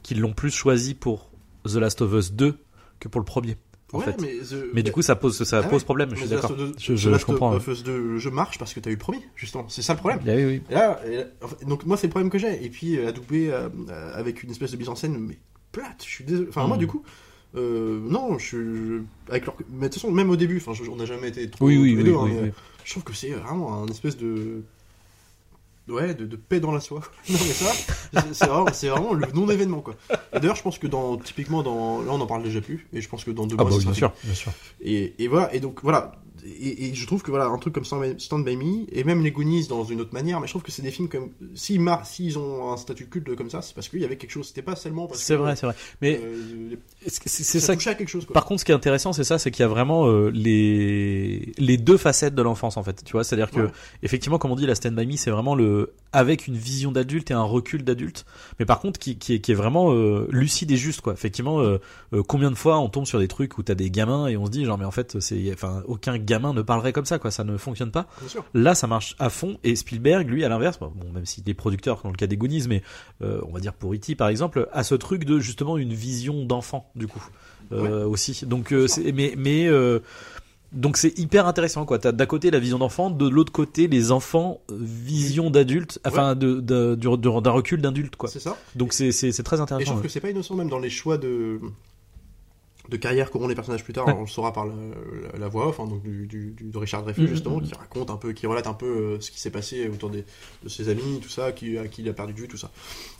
qu'ils 0.03 0.19
l'ont 0.21 0.33
plus 0.33 0.51
choisi 0.51 0.93
pour 0.93 1.29
The 1.65 1.75
Last 1.75 2.01
of 2.01 2.13
Us 2.13 2.31
2 2.33 2.57
que 2.99 3.07
pour 3.07 3.19
le 3.19 3.25
premier 3.25 3.57
en 3.93 3.99
ouais, 3.99 4.05
fait 4.05 4.21
mais, 4.21 4.33
the- 4.37 4.65
mais 4.73 4.83
du 4.83 4.91
coup 4.91 5.01
ça 5.01 5.15
pose 5.15 5.41
ça 5.43 5.59
Ah 5.59 5.63
pose 5.67 5.81
ouais. 5.81 5.85
problème 5.85 6.09
je 6.11 6.15
suis 6.17 6.27
The 6.27 6.31
Last 6.31 6.41
d'accord 6.49 6.57
je, 6.77 6.93
The 6.93 6.95
je, 6.97 7.09
Last 7.09 7.21
je 7.21 7.25
comprends 7.25 7.53
of 7.53 7.67
Us 7.67 7.83
2, 7.83 7.97
le 7.97 8.17
jeu 8.19 8.31
marche 8.31 8.57
parce 8.57 8.73
que 8.73 8.79
t'as 8.79 8.89
eu 8.89 8.93
le 8.93 8.99
premier, 8.99 9.21
justement. 9.35 9.65
C'est 9.69 9.81
ça 9.83 9.93
le 9.93 9.99
problème. 9.99 10.19
ouais. 10.25 10.35
oui 10.35 10.45
oui 10.45 10.61
Et 10.69 10.73
là, 10.73 10.99
et 11.07 11.65
donc 11.65 11.85
moi 11.85 11.95
c'est 11.97 12.07
le 12.07 12.11
problème 12.11 12.29
que 12.31 12.37
j'ai. 12.39 12.63
Et 12.65 12.69
puis 12.69 12.97
euh, 12.97 13.09
adoubé 13.09 13.51
euh, 13.51 13.69
euh, 13.89 14.11
avec 14.19 14.43
une 14.43 14.51
espèce 14.51 14.71
de 14.71 14.77
mise 14.77 14.89
en 14.89 14.95
scène 14.95 15.17
mais 15.19 15.37
plate. 15.71 16.03
Je 16.05 16.09
suis 16.09 16.23
désolé. 16.23 16.47
Enfin 16.49 16.65
moi 16.67 16.77
Mm. 16.77 16.79
du 16.79 16.87
coup, 16.87 17.03
euh, 17.55 17.99
non, 18.09 18.37
je 18.37 18.45
suis 18.45 18.57
je- 18.57 19.01
avec 19.31 19.45
leur. 19.45 19.55
Mais 19.69 19.87
de 19.87 19.93
toute 19.93 20.01
façon 20.01 20.11
même 20.11 20.29
au 20.29 20.35
début, 20.35 20.57
enfin 20.57 20.73
je- 20.73 20.89
on 20.89 20.95
n'a 20.97 21.05
jamais 21.05 21.29
été 21.29 21.49
trop 21.49 21.65
oui 21.67 21.77
oui 21.77 21.95
oui, 21.95 22.09
hein, 22.09 22.19
oui, 22.23 22.31
mais 22.33 22.41
oui. 22.41 22.51
Je 22.85 22.91
trouve 22.91 23.03
que 23.03 23.13
c'est 23.13 23.31
vraiment 23.31 23.83
un 23.83 23.87
espèce 23.87 24.15
de 24.15 24.63
ouais 25.87 26.13
de, 26.15 26.25
de 26.25 26.35
paix 26.35 26.59
dans 26.59 26.71
la 26.71 26.79
soie. 26.79 27.01
non 27.29 27.37
mais 27.45 27.53
ça, 27.53 28.65
c'est- 28.73 28.87
vraiment, 28.87 29.13
le 29.13 29.27
non 29.33 29.49
événement 29.49 29.81
quoi. 29.81 29.95
Et 30.33 30.39
d'ailleurs 30.39 30.55
je 30.55 30.63
pense 30.63 30.77
que 30.79 30.87
dans 30.87 31.17
typiquement 31.17 31.61
dans 31.63 32.01
là 32.01 32.11
on 32.11 32.21
en 32.21 32.27
parle 32.27 32.43
déjà 32.43 32.61
plus 32.61 32.87
et 32.93 33.01
je 33.01 33.09
pense 33.09 33.23
que 33.23 33.31
dans 33.31 33.45
deux 33.45 33.55
ah 33.59 33.63
mois 33.63 33.71
bah 33.71 33.77
oui, 33.77 33.83
bien 33.83 33.93
sûr 33.93 34.13
bien 34.23 34.33
sûr 34.33 34.51
et, 34.81 35.13
et 35.23 35.27
voilà, 35.27 35.53
et 35.53 35.59
donc 35.59 35.81
voilà. 35.83 36.13
Et, 36.45 36.89
et 36.89 36.93
je 36.93 37.07
trouve 37.07 37.23
que 37.23 37.31
voilà, 37.31 37.45
un 37.47 37.57
truc 37.57 37.73
comme 37.73 37.85
Stand 37.85 38.45
By- 38.45 38.55
Me, 38.57 38.85
et 38.95 39.03
même 39.03 39.23
les 39.23 39.31
Goonies 39.31 39.67
dans 39.67 39.83
une 39.83 39.99
autre 39.99 40.13
manière, 40.13 40.39
mais 40.39 40.45
je 40.47 40.51
trouve 40.51 40.61
que 40.61 40.71
c'est 40.71 40.81
des 40.83 40.91
films 40.91 41.09
comme. 41.09 41.31
S'ils 41.55 41.81
s'ils 42.03 42.37
ont 42.37 42.71
un 42.71 42.77
statut 42.77 43.07
culte 43.07 43.35
comme 43.35 43.49
ça, 43.49 43.61
c'est 43.61 43.73
parce 43.73 43.89
qu'il 43.89 43.99
y 43.99 44.05
avait 44.05 44.17
quelque 44.17 44.31
chose. 44.31 44.47
C'était 44.47 44.61
pas 44.61 44.75
seulement 44.75 45.07
parce 45.07 45.19
c'est 45.21 45.35
vrai 45.35 45.55
c'est 45.55 45.65
vrai 45.65 45.75
mais 46.01 46.19
euh, 46.23 46.75
c'est 47.07 47.29
ça 47.43 47.59
ça 47.59 47.73
que- 47.73 47.79
touchait 47.79 47.89
à 47.89 47.95
quelque 47.95 48.09
chose 48.09 48.25
quoi. 48.25 48.33
Par 48.33 48.45
contre, 48.45 48.59
ce 48.59 48.65
qui 48.65 48.71
est 48.71 48.75
intéressant, 48.75 49.11
c'est 49.13 49.23
ça, 49.23 49.39
c'est 49.39 49.49
qu'il 49.51 49.61
y 49.61 49.65
a 49.65 49.67
vraiment 49.67 50.07
euh, 50.07 50.29
les 50.29 51.51
les 51.57 51.77
deux 51.77 51.97
facettes 51.97 52.35
de 52.35 52.41
l'enfance 52.41 52.77
en 52.77 52.83
fait. 52.83 53.03
Tu 53.03 53.13
vois, 53.13 53.23
c'est-à-dire 53.23 53.49
que 53.51 53.61
Ouais. 53.61 53.71
effectivement, 54.03 54.37
comme 54.37 54.51
on 54.51 54.55
dit, 54.55 54.65
la 54.67 54.75
Stand 54.75 54.95
by 54.95 55.05
Me, 55.07 55.15
c'est 55.17 55.31
vraiment 55.31 55.55
le 55.55 55.93
avec 56.13 56.47
une 56.47 56.55
vision 56.55 56.91
d'adulte 56.91 57.31
et 57.31 57.33
un 57.33 57.41
recul 57.43 57.83
d'adulte, 57.83 58.25
mais 58.59 58.65
par 58.65 58.79
contre 58.79 58.99
qui, 58.99 59.17
qui 59.17 59.33
est 59.33 59.39
qui 59.39 59.51
est 59.51 59.55
vraiment 59.55 59.91
euh, 59.93 60.27
lucide 60.31 60.71
et 60.71 60.77
juste 60.77 61.01
quoi. 61.01 61.13
Effectivement, 61.13 61.61
combien 62.27 62.51
de 62.51 62.55
fois 62.55 62.79
on 62.79 62.89
tombe 62.89 63.05
sur 63.05 63.19
des 63.19 63.27
trucs 63.27 63.57
où 63.57 63.63
t'as 63.63 63.75
des 63.75 63.89
gamins 63.89 64.27
et 64.27 64.37
on 64.37 64.45
se 64.45 64.51
dit 64.51 64.63
genre 64.65 64.77
mais 64.77 64.85
en 64.85 64.91
fait 64.91 65.19
c'est 65.19 65.51
enfin 65.53 65.81
aucun 65.87 66.17
gamin 66.17 66.34
gamin 66.35 66.53
ne 66.53 66.61
parlerait 66.61 66.93
comme 66.93 67.05
ça, 67.05 67.19
quoi. 67.19 67.31
Ça 67.31 67.43
ne 67.43 67.57
fonctionne 67.57 67.91
pas. 67.91 68.07
Là, 68.53 68.75
ça 68.75 68.87
marche 68.87 69.15
à 69.19 69.29
fond. 69.29 69.57
Et 69.63 69.75
Spielberg, 69.75 70.29
lui, 70.29 70.43
à 70.43 70.49
l'inverse, 70.49 70.79
bon, 70.79 70.91
même 71.13 71.25
s'il 71.25 71.49
est 71.49 71.53
producteur 71.53 72.01
dans 72.03 72.09
le 72.11 72.15
cas 72.15 72.27
des 72.27 72.37
Goonies, 72.37 72.65
mais 72.67 72.83
euh, 73.21 73.41
on 73.47 73.51
va 73.51 73.59
dire 73.59 73.73
pour 73.73 73.93
E.T. 73.93 74.15
par 74.15 74.27
exemple, 74.29 74.67
a 74.71 74.83
ce 74.83 74.95
truc 74.95 75.25
de 75.25 75.39
justement 75.39 75.77
une 75.77 75.93
vision 75.93 76.45
d'enfant, 76.45 76.89
du 76.95 77.07
coup, 77.07 77.23
euh, 77.71 78.05
aussi. 78.05 78.45
Donc, 78.45 78.71
euh, 78.71 78.87
c'est, 78.87 79.11
mais, 79.11 79.33
mais 79.37 79.67
euh, 79.67 79.99
donc 80.71 80.97
c'est 80.97 81.17
hyper 81.17 81.47
intéressant, 81.47 81.85
quoi. 81.85 81.99
T'as 81.99 82.11
d'un 82.11 82.25
côté 82.25 82.51
la 82.51 82.59
vision 82.59 82.77
d'enfant, 82.79 83.09
de 83.09 83.29
l'autre 83.29 83.51
côté 83.51 83.87
les 83.87 84.11
enfants 84.11 84.59
vision 84.69 85.49
d'adulte, 85.49 85.99
enfin 86.05 86.35
de, 86.35 86.59
de- 86.59 86.95
du- 86.95 87.07
de- 87.07 87.39
d'un 87.41 87.51
recul 87.51 87.81
d'adulte, 87.81 88.15
quoi. 88.17 88.27
C'est 88.29 88.39
ça. 88.41 88.57
Donc 88.75 88.91
c'est 88.93 89.11
c'est 89.11 89.31
c'est 89.31 89.43
très 89.43 89.55
Et 89.55 89.59
je 89.59 89.63
intéressant. 89.63 89.85
trouve 89.91 90.01
ouais. 90.01 90.07
que 90.07 90.11
c'est 90.11 90.19
pas 90.19 90.29
innocent 90.31 90.55
même 90.55 90.69
dans 90.69 90.79
les 90.79 90.89
choix 90.89 91.17
de 91.17 91.59
de 92.89 92.97
carrière 92.97 93.31
qu'auront 93.31 93.47
les 93.47 93.55
personnages 93.55 93.83
plus 93.83 93.93
tard. 93.93 94.07
Ouais. 94.07 94.13
On 94.17 94.21
le 94.21 94.27
saura 94.27 94.53
par 94.53 94.65
la, 94.65 94.73
la- 95.33 95.39
la 95.39 95.47
voix 95.47 95.67
off, 95.69 95.79
hein, 95.79 95.87
donc 95.87 96.03
du, 96.03 96.27
du- 96.27 96.51
du- 96.51 96.63
de 96.65 96.77
Richard 96.77 97.03
Dreyfuss 97.03 97.23
Mhm. 97.23 97.29
justement, 97.29 97.59
qui 97.59 97.73
raconte 97.73 98.09
un 98.09 98.17
peu, 98.17 98.33
qui 98.33 98.45
relate 98.47 98.67
un 98.67 98.73
peu 98.73 98.85
euh, 98.85 99.19
ce 99.19 99.31
qui 99.31 99.39
s'est 99.39 99.49
passé 99.49 99.87
autour 99.89 100.09
des, 100.09 100.23
de 100.63 100.69
ses 100.69 100.89
amis, 100.89 101.19
tout 101.21 101.29
ça, 101.29 101.51
qui, 101.51 101.77
à 101.77 101.87
qui 101.87 102.01
il 102.01 102.09
a 102.09 102.13
perdu 102.13 102.33
de 102.33 102.39
vue, 102.41 102.47
tout 102.47 102.57
ça. 102.57 102.71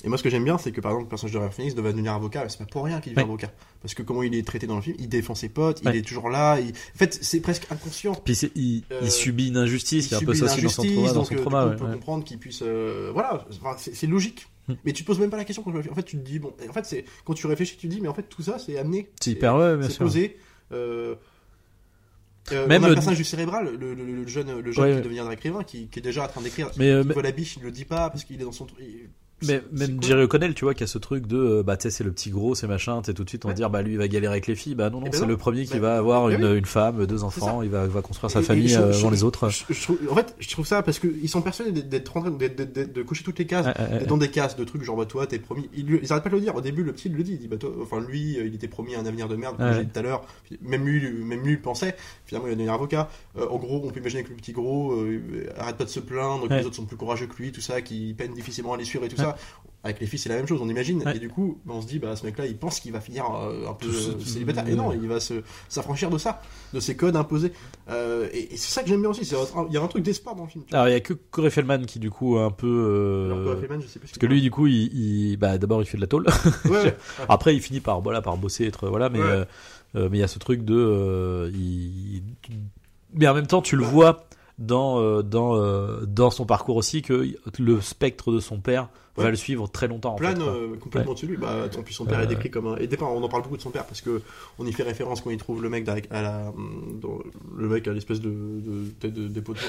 Et 0.03 0.09
moi, 0.09 0.17
ce 0.17 0.23
que 0.23 0.29
j'aime 0.29 0.43
bien, 0.43 0.57
c'est 0.57 0.71
que 0.71 0.81
par 0.81 0.91
exemple, 0.91 1.05
le 1.05 1.09
personnage 1.09 1.33
de 1.33 1.39
Ralph 1.39 1.55
Phoenix 1.55 1.73
devait 1.75 1.91
devenir 1.91 2.13
avocat. 2.13 2.43
mais 2.43 2.49
C'est 2.49 2.59
pas 2.59 2.65
pour 2.65 2.85
rien 2.85 2.99
qu'il 3.01 3.13
devient 3.13 3.23
Ouais. 3.23 3.29
avocat, 3.29 3.51
parce 3.81 3.93
que 3.93 4.03
comment 4.03 4.23
il 4.23 4.35
est 4.35 4.45
traité 4.45 4.67
dans 4.67 4.75
le 4.75 4.81
film, 4.81 4.95
il 4.99 5.09
défend 5.09 5.35
ses 5.35 5.49
potes, 5.49 5.81
il 5.83 5.95
est 5.95 6.01
toujours 6.05 6.29
là. 6.29 6.59
il- 6.59 6.69
En 6.69 6.97
fait, 6.97 7.17
c'est 7.21 7.39
presque 7.39 7.67
inconscient. 7.71 8.15
Puis 8.15 8.33
il, 8.55 8.83
Euh, 8.91 8.99
il 9.03 9.11
subit 9.11 9.47
une 9.47 9.57
injustice, 9.57 10.07
il 10.07 10.11
y 10.11 10.15
a 10.15 10.17
un 10.17 10.21
peu 10.21 10.33
ça 10.33 10.45
aussi 10.45 10.61
dans 10.61 10.69
son 10.69 10.83
trauma, 10.83 11.07
dans 11.09 11.13
donc, 11.13 11.25
son 11.27 11.33
euh, 11.33 11.37
du 11.37 11.41
trauma. 11.41 11.65
on 11.65 11.75
peut 11.77 11.85
comprendre 11.93 12.23
qu'il 12.23 12.37
puisse. 12.37 12.61
euh, 12.61 13.09
voilà, 13.13 13.45
c'est 13.77 14.07
logique. 14.07 14.47
Mais 14.85 14.93
tu 14.93 15.03
te 15.03 15.07
poses 15.07 15.19
même 15.19 15.29
pas 15.29 15.37
la 15.37 15.45
question 15.45 15.61
quand 15.63 15.79
je- 15.81 15.89
En 15.89 15.95
fait, 15.95 16.03
tu 16.03 16.17
te 16.17 16.21
dis 16.23 16.39
bon. 16.39 16.53
En 16.69 16.73
fait, 16.73 16.85
c'est 16.85 17.05
quand 17.23 17.33
tu 17.33 17.45
réfléchis, 17.47 17.77
tu 17.77 17.87
te 17.87 17.93
dis 17.93 18.01
mais 18.01 18.07
en 18.07 18.13
fait 18.13 18.23
tout 18.23 18.41
ça 18.41 18.57
c'est 18.59 18.77
amené. 18.77 19.09
C'est 19.21 19.31
hyper, 19.31 19.55
ouais, 19.55 19.77
bien 19.77 19.87
C'est 19.87 19.93
sûr. 19.93 20.05
posé. 20.05 20.37
Euh, 20.71 21.15
euh, 22.51 22.67
Même 22.67 22.81
on 22.83 22.85
a 22.85 22.89
le 22.89 22.93
personnage 22.95 23.17
du 23.17 23.23
cérébral, 23.23 23.75
le, 23.79 23.93
le- 23.93 24.05
le 24.05 24.27
jeune, 24.27 24.59
le 24.59 24.71
jeune 24.71 24.83
Ouais, 24.85 24.91
qui 24.91 24.97
ouais. 24.97 25.01
deviendra 25.01 25.33
écrivain, 25.33 25.63
qui, 25.63 25.87
qui 25.87 25.99
est 25.99 26.01
déjà 26.01 26.23
en 26.25 26.27
train 26.27 26.41
d'écrire. 26.41 26.69
Mais, 26.77 26.89
euh, 26.91 27.01
qui 27.01 27.07
mais- 27.07 27.13
voit 27.13 27.23
la 27.23 27.31
biche, 27.31 27.57
il 27.57 27.63
le 27.63 27.71
dit 27.71 27.85
pas 27.85 28.09
parce 28.09 28.23
qu'il 28.23 28.39
est 28.41 28.43
dans 28.45 28.51
son 28.51 28.67
il- 28.79 29.09
Mais 29.43 29.61
même 29.73 30.01
Jerry 30.01 30.23
O'Connell, 30.23 30.53
tu 30.53 30.63
vois, 30.63 30.73
qui 30.73 30.83
a 30.83 30.87
ce 30.87 30.97
truc 30.97 31.27
de, 31.27 31.37
euh, 31.37 31.63
bah, 31.63 31.75
tu 31.75 31.83
sais, 31.83 31.89
c'est 31.91 32.03
le 32.05 32.11
petit 32.11 32.29
gros, 32.29 32.55
c'est 32.55 32.67
machin, 32.67 33.01
tu 33.01 33.13
tout 33.13 33.23
de 33.25 33.29
suite, 33.29 33.43
on 33.43 33.49
va 33.49 33.51
Ouais. 33.51 33.55
dire, 33.55 33.69
bah, 33.69 33.81
lui, 33.81 33.91
il 33.91 33.97
va 33.97 34.07
galérer 34.07 34.31
avec 34.31 34.47
les 34.47 34.55
filles. 34.55 34.75
Bah, 34.75 34.89
non, 34.89 34.99
non, 35.01 35.07
Eh 35.07 35.09
ben 35.11 35.19
c'est 35.19 35.25
le 35.25 35.35
premier 35.37 35.65
qui 35.65 35.73
Bah, 35.73 35.79
va 35.79 35.97
avoir 35.97 36.27
bah 36.27 36.33
une, 36.33 36.45
oui. 36.45 36.57
une 36.57 36.65
femme, 36.65 37.05
deux 37.05 37.17
ça. 37.17 37.25
enfants, 37.25 37.61
il 37.61 37.69
va, 37.69 37.85
va 37.85 38.01
construire 38.01 38.31
Et- 38.31 38.33
sa 38.33 38.39
et 38.39 38.43
famille 38.43 38.69
je- 38.69 38.79
euh, 38.79 38.91
je- 38.93 38.99
avant 38.99 39.09
les 39.09 39.23
autres. 39.23 39.49
Je- 39.49 39.65
je 39.73 39.81
trouve- 39.83 39.99
en 40.09 40.15
fait, 40.15 40.35
je 40.39 40.49
trouve 40.49 40.65
ça 40.65 40.81
parce 40.83 40.99
qu'ils 40.99 41.27
sont 41.29 41.41
persuadés 41.41 41.71
d'être- 41.83 42.15
en 42.17 42.21
train 42.21 42.31
de 42.31 43.03
cocher 43.03 43.23
toutes 43.23 43.37
les 43.39 43.45
cases. 43.45 43.65
D'être 43.65 44.07
dans 44.07 44.17
des 44.17 44.31
cases 44.31 44.55
de 44.55 44.63
trucs 44.63 44.83
genre 44.83 44.95
bah 44.95 45.05
toi 45.05 45.27
t'es 45.27 45.37
promis 45.39 45.69
ils, 45.75 45.99
ils 46.01 46.11
arrêtent 46.11 46.23
pas 46.23 46.29
de 46.29 46.35
le 46.35 46.41
dire 46.41 46.55
au 46.55 46.61
début 46.61 46.83
le 46.83 46.93
petit 46.93 47.07
il 47.09 47.15
le 47.15 47.23
dit 47.23 47.33
il 47.33 47.39
dit 47.39 47.47
bah 47.47 47.57
toi 47.57 47.71
enfin 47.81 47.99
lui 47.99 48.37
euh, 48.37 48.45
il 48.45 48.53
était 48.55 48.67
promis 48.67 48.95
un 48.95 49.05
avenir 49.05 49.27
de 49.27 49.35
merde 49.35 49.57
comme 49.57 49.73
j'ai 49.73 49.83
dit 49.83 49.91
tout 49.91 49.99
à 49.99 50.01
l'heure 50.01 50.25
même 50.61 50.85
lui 50.85 51.11
même 51.23 51.41
lui 51.43 51.53
il 51.53 51.61
pensait 51.61 51.95
finalement 52.25 52.47
il 52.47 52.51
va 52.51 52.55
devenir 52.55 52.73
avocat 52.73 53.09
Euh, 53.37 53.47
en 53.49 53.57
gros 53.57 53.81
on 53.83 53.89
peut 53.89 53.99
imaginer 53.99 54.23
que 54.23 54.29
le 54.29 54.35
petit 54.35 54.51
gros 54.53 54.93
euh, 54.93 55.19
arrête 55.57 55.75
pas 55.77 55.83
de 55.85 55.89
se 55.89 55.99
plaindre 55.99 56.47
que 56.47 56.53
les 56.53 56.65
autres 56.65 56.75
sont 56.75 56.85
plus 56.85 56.97
courageux 56.97 57.27
que 57.27 57.35
lui 57.41 57.51
tout 57.51 57.61
ça 57.61 57.81
qui 57.81 58.13
peine 58.17 58.33
difficilement 58.33 58.73
à 58.73 58.77
les 58.77 58.85
suivre 58.85 59.03
et 59.05 59.09
tout 59.09 59.15
Ouais. 59.24 59.24
Ça 59.29 59.35
avec 59.83 59.99
les 59.99 60.07
filles 60.07 60.17
c'est 60.17 60.29
la 60.29 60.35
même 60.37 60.47
chose 60.47 60.59
on 60.63 60.67
imagine. 60.67 61.03
Ouais. 61.05 61.15
et 61.15 61.19
du 61.19 61.29
coup 61.29 61.59
bah, 61.63 61.73
on 61.77 61.81
se 61.81 61.85
dit 61.85 61.99
bah 61.99 62.15
ce 62.15 62.25
mec 62.25 62.35
là 62.39 62.47
il 62.47 62.57
pense 62.57 62.79
qu'il 62.79 62.91
va 62.91 62.99
finir 63.01 63.25
euh, 63.35 63.69
un 63.69 63.73
peu 63.73 63.85
euh, 63.87 64.19
célibataire. 64.19 64.67
Et 64.67 64.73
non 64.73 64.91
il 64.91 65.07
va 65.07 65.19
s'affranchir 65.69 66.09
de 66.09 66.17
ça 66.17 66.41
de 66.73 66.79
ces 66.79 66.95
codes 66.95 67.15
imposés. 67.15 67.51
Euh, 67.89 68.27
et, 68.33 68.55
et 68.55 68.57
c'est 68.57 68.71
ça 68.73 68.81
que 68.81 68.89
j'aime 68.89 69.01
bien 69.01 69.11
aussi 69.11 69.21
il 69.21 69.73
y 69.73 69.77
a 69.77 69.81
un 69.83 69.87
truc 69.87 70.03
d'espoir 70.03 70.35
dans 70.35 70.45
le 70.45 70.49
film. 70.49 70.63
Alors, 70.71 70.87
il 70.87 70.91
y 70.91 70.95
a 70.95 70.99
que 71.01 71.13
Corey 71.13 71.51
Feldman 71.51 71.85
qui, 71.85 71.99
du 71.99 72.09
coup, 72.09 72.37
un 72.39 72.49
peu, 72.49 72.65
euh, 72.67 73.25
Alors, 73.31 73.43
Corey 73.45 73.57
Feldman, 73.59 73.81
je 73.81 73.87
sais 73.87 73.99
plus 73.99 74.07
ce 74.07 74.13
parce 74.13 74.19
que 74.19 74.25
lui, 74.25 74.41
du 74.41 74.49
coup, 74.49 74.65
il, 74.65 74.91
il- 75.31 75.37
bah, 75.37 75.57
d'abord, 75.59 75.81
il 75.83 75.85
fait 75.85 75.97
de 75.97 76.01
la 76.01 76.07
tôle. 76.07 76.25
Ouais. 76.65 76.97
Après, 77.29 77.55
il 77.55 77.61
finit 77.61 77.79
par, 77.79 78.01
voilà, 78.01 78.21
par 78.23 78.35
bosser, 78.37 78.65
être, 78.65 78.89
voilà, 78.89 79.09
mais, 79.09 79.19
il 79.95 80.17
y 80.17 80.23
a 80.23 80.27
ce 80.27 80.39
truc 80.39 80.65
de, 80.65 81.51
il- 81.53 82.23
mais 83.13 83.27
en 83.27 83.33
même 83.35 83.47
temps, 83.47 83.61
tu 83.61 83.75
le 83.77 83.83
vois 83.83 84.25
dans, 84.57 84.99
euh, 85.01 85.21
dans, 85.21 85.55
euh, 85.57 86.05
dans 86.07 86.29
son 86.31 86.45
parcours 86.45 86.75
aussi 86.77 87.01
que 87.01 87.27
le 87.59 87.81
spectre 87.81 88.31
de 88.31 88.39
son 88.39 88.59
père 88.59 88.89
va 89.17 89.23
Ouais. 89.25 89.29
le 89.31 89.35
suivre 89.37 89.67
très 89.69 89.87
longtemps. 89.87 90.13
En 90.13 90.15
plane 90.15 90.37
fait, 90.37 90.43
euh, 90.43 90.75
complètement 90.79 91.13
dessus 91.13 91.27
lui. 91.27 91.37
Bah, 91.37 91.67
tant 91.71 91.81
pis, 91.83 91.93
son 91.93 92.05
père 92.05 92.19
Euh, 92.19 92.23
est 92.23 92.27
décrit 92.27 92.49
comme 92.51 92.67
un. 92.67 92.75
Et 92.77 92.87
dépend, 92.87 93.09
on 93.13 93.23
en 93.23 93.29
parle 93.29 93.43
beaucoup 93.43 93.57
de 93.57 93.61
son 93.61 93.69
père 93.71 93.85
parce 93.85 94.01
que 94.01 94.21
on 94.59 94.65
y 94.65 94.71
fait 94.73 94.83
référence 94.83 95.21
quand 95.21 95.29
il 95.29 95.37
trouve 95.37 95.61
le 95.61 95.69
mec 95.69 95.87
à 95.87 96.21
la, 96.21 96.53
dans- 97.01 97.19
le 97.57 97.67
mec 97.69 97.87
à 97.87 97.93
l'espèce 97.93 98.19
de, 98.19 98.29
de 98.29 98.89
tête 98.99 99.13
de 99.13 99.27
dépôt 99.27 99.53
de. 99.53 99.59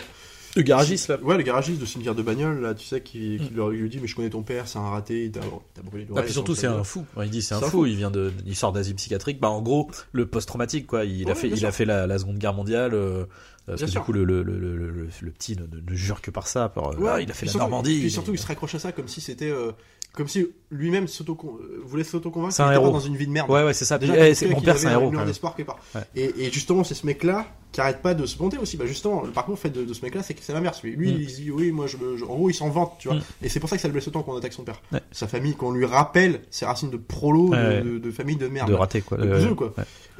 Le 0.57 0.62
garagiste, 0.62 1.09
là. 1.09 1.18
Ouais, 1.22 1.37
le 1.37 1.43
garagiste 1.43 1.80
de 1.82 1.84
cimetière 1.84 2.14
de 2.14 2.22
bagnole, 2.22 2.62
là, 2.62 2.72
tu 2.74 2.87
sais, 2.87 3.03
qui, 3.03 3.34
il 3.37 3.55
lui 3.55 3.89
dit 3.91 3.99
Mais 4.01 4.07
je 4.09 4.16
connais 4.16 4.30
ton 4.30 4.43
père, 4.43 4.66
c'est 4.66 4.78
un 4.78 4.89
raté, 4.89 5.26
il 5.26 5.30
t'a 5.30 5.41
il 5.45 5.51
t'a 5.74 5.82
brûlé 5.82 6.05
Ah, 6.07 6.09
l'oreille. 6.09 6.24
puis 6.24 6.32
surtout, 6.32 6.55
c'est 6.55 6.66
un 6.66 6.82
fou. 6.82 7.05
Ouais, 7.14 7.26
Il 7.26 7.30
dit 7.30 7.43
c'est 7.43 7.55
un 7.55 7.61
fou. 7.61 7.68
fou. 7.82 7.87
Il 7.87 7.95
vient 7.97 8.11
de, 8.11 8.32
il 8.47 8.57
sort 8.57 8.72
d'asile 8.72 8.95
psychiatrique. 8.95 9.39
Bah, 9.39 9.51
en 9.51 9.61
gros, 9.61 9.91
le 10.12 10.24
post-traumatique, 10.26 10.87
quoi. 10.87 11.05
Il 11.05 11.26
a 11.26 11.28
Ouais, 11.28 11.34
fait, 11.34 11.49
il 11.51 11.66
a 11.66 11.72
fait 11.72 11.84
la, 11.84 12.07
la 12.07 12.18
Seconde 12.18 12.39
Guerre 12.39 12.55
mondiale. 12.55 12.95
euh, 12.95 13.26
parce 13.67 13.79
Bien 13.79 13.87
que 13.87 13.93
sûr. 13.93 14.01
du 14.01 14.05
coup, 14.07 14.12
le, 14.12 14.25
le, 14.25 14.43
le, 14.43 14.59
le, 14.59 14.77
le- 14.77 15.09
le 15.21 15.31
petit 15.33 15.57
ne, 15.57 15.62
ne- 15.67 15.81
ne 15.91 15.95
jure 15.97 16.21
que 16.23 16.31
par 16.31 16.47
ça. 16.47 16.69
Par, 16.69 16.99
Ouais, 16.99 17.11
ah, 17.11 17.21
il 17.21 17.31
a 17.31 17.35
fait 17.35 17.41
puis 17.41 17.47
la 17.47 17.53
surtout- 17.53 17.59
Normandie. 17.59 17.95
Puis 17.99 18.07
il- 18.07 18.11
surtout, 18.11 18.33
il 18.33 18.39
se 18.39 18.47
raccroche 18.47 18.75
à 18.75 18.79
ça 18.79 18.93
comme 18.93 19.09
si 19.09 19.21
c'était. 19.21 19.51
euh, 19.51 19.73
comme 20.12 20.29
si 20.29 20.47
lui-même 20.71 21.05
euh, 21.05 21.81
voulait 21.85 22.05
s'auto-convaincre 22.05 22.55
qu'il 22.55 22.62
un 22.64 22.69
était 22.69 22.77
pas 22.79 22.83
héros. 22.83 22.93
dans 22.93 23.01
une 23.01 23.17
vie 23.17 23.27
de 23.27 23.33
merde. 23.33 23.49
Ouais, 23.51 23.62
ouais, 23.64 23.73
c'est 23.75 23.85
ça. 23.85 23.99
Déjà, 23.99 24.29
eh, 24.29 24.35
c'est- 24.35 24.49
mon 24.49 24.59
qui 24.59 24.64
père, 24.64 24.77
c'est 24.79 24.89
un 24.89 24.93
héros. 24.93 25.11
même. 25.11 25.25
d'espoir 25.27 25.55
quelque 25.55 25.67
part. 25.69 25.79
Ouais. 25.95 26.01
Et, 26.17 26.45
et 26.47 26.51
justement, 26.51 26.83
c'est 26.85 26.95
ce 26.95 27.07
mec-là 27.07 27.47
qui 27.73 27.81
arrête 27.81 28.01
pas 28.03 28.14
de 28.14 28.25
se 28.27 28.41
monter 28.43 28.59
aussi. 28.59 28.77
Bah 28.77 28.87
justement, 28.87 29.23
le 29.23 29.31
parcours 29.33 29.59
fait 29.59 29.69
de, 29.71 29.85
de 29.85 29.93
ce 29.95 30.03
mec-là, 30.03 30.23
c'est 30.23 30.35
que 30.35 30.41
c'est 30.43 30.53
l'inverse. 30.55 30.83
Lui, 30.83 30.93
lui 30.97 31.12
Mm. 31.12 31.17
il 31.21 31.31
se 31.31 31.37
dit 31.37 31.51
oui, 31.51 31.71
moi, 31.73 31.87
je, 31.87 31.97
me- 31.99 32.17
je- 32.17 32.25
en 32.25 32.35
gros, 32.35 32.49
il 32.51 32.55
s'en 32.55 32.69
vante, 32.71 32.95
tu 32.99 33.09
vois. 33.09 33.19
Mm. 33.19 33.23
Et 33.43 33.49
c'est 33.49 33.61
pour 33.61 33.69
ça 33.69 33.77
que 33.77 33.83
ça 33.83 33.89
le 33.89 33.93
blesse 33.93 34.09
autant 34.09 34.23
qu'on 34.23 34.37
attaque 34.37 34.53
son 34.55 34.64
père. 34.64 34.81
Ouais. 34.93 35.01
Sa 35.12 35.27
famille, 35.29 35.55
qu'on 35.55 35.73
lui 35.73 35.85
rappelle 35.85 36.41
ses 36.51 36.64
racines 36.64 36.91
de 36.91 36.97
prolo, 36.97 37.51
de, 37.51 37.55
Ouais. 37.57 37.83
de- 37.83 37.99
de 37.99 38.11
famille 38.11 38.37
de 38.37 38.49
merde. 38.49 38.69
De 38.69 38.75
rater, 38.75 39.03
quoi. 39.03 39.19
De 39.19 39.53
quoi. 39.55 39.73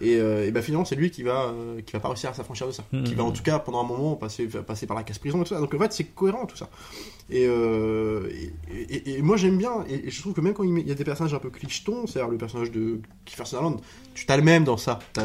Et, 0.03 0.17
euh, 0.21 0.47
et 0.47 0.51
bah 0.51 0.61
finalement, 0.61 0.85
c'est 0.85 0.95
lui 0.97 1.11
qui 1.11 1.23
va, 1.23 1.47
euh, 1.47 1.81
qui 1.81 1.93
va 1.95 2.01
pas 2.01 2.09
réussir 2.09 2.29
à 2.31 2.35
s'affranchir 2.35 2.67
de 2.67 2.73
ça. 2.73 2.85
Mm. 2.93 3.05
Qui 3.05 3.15
va 3.15 3.25
en 3.25 3.33
tout 3.33 3.43
cas, 3.43 3.59
pendant 3.59 3.81
un 3.81 3.87
moment, 3.89 4.15
passer, 4.17 4.47
passer 4.47 4.87
par 4.87 4.97
la 4.97 5.03
casse-prison 5.03 5.41
et 5.41 5.45
tout 5.45 5.55
ça. 5.55 5.61
Donc 5.61 5.73
en 5.75 5.79
fait, 5.79 5.93
c'est 5.95 6.05
cohérent 6.05 6.45
tout 6.47 6.57
ça. 6.59 6.69
Et, 7.31 7.47
euh, 7.49 8.29
et, 8.71 8.95
et- 8.95 9.19
et 9.19 9.23
moi 9.23 9.37
j'aime 9.37 9.57
bien, 9.59 9.85
et, 9.89 10.07
et 10.07 10.11
je 10.11 10.21
trouve 10.21 10.35
que 10.37 10.41
même 10.41 10.55
quand 10.55 10.63
il 10.63 10.87
y 10.87 10.91
a 10.91 10.95
des 10.95 11.05
personnages 11.05 11.35
un 11.35 11.39
peu 11.39 11.51
clichetons, 11.51 12.07
c'est-à-dire 12.07 12.31
le 12.31 12.39
personnage 12.39 12.71
de 12.71 13.01
Kiefer 13.25 13.45
Sutherland, 13.45 13.79
tu 14.15 14.25
t'as 14.27 14.37
le 14.37 14.43
même 14.43 14.65
dans 14.65 14.77
ça. 14.77 14.99
T'as 15.13 15.23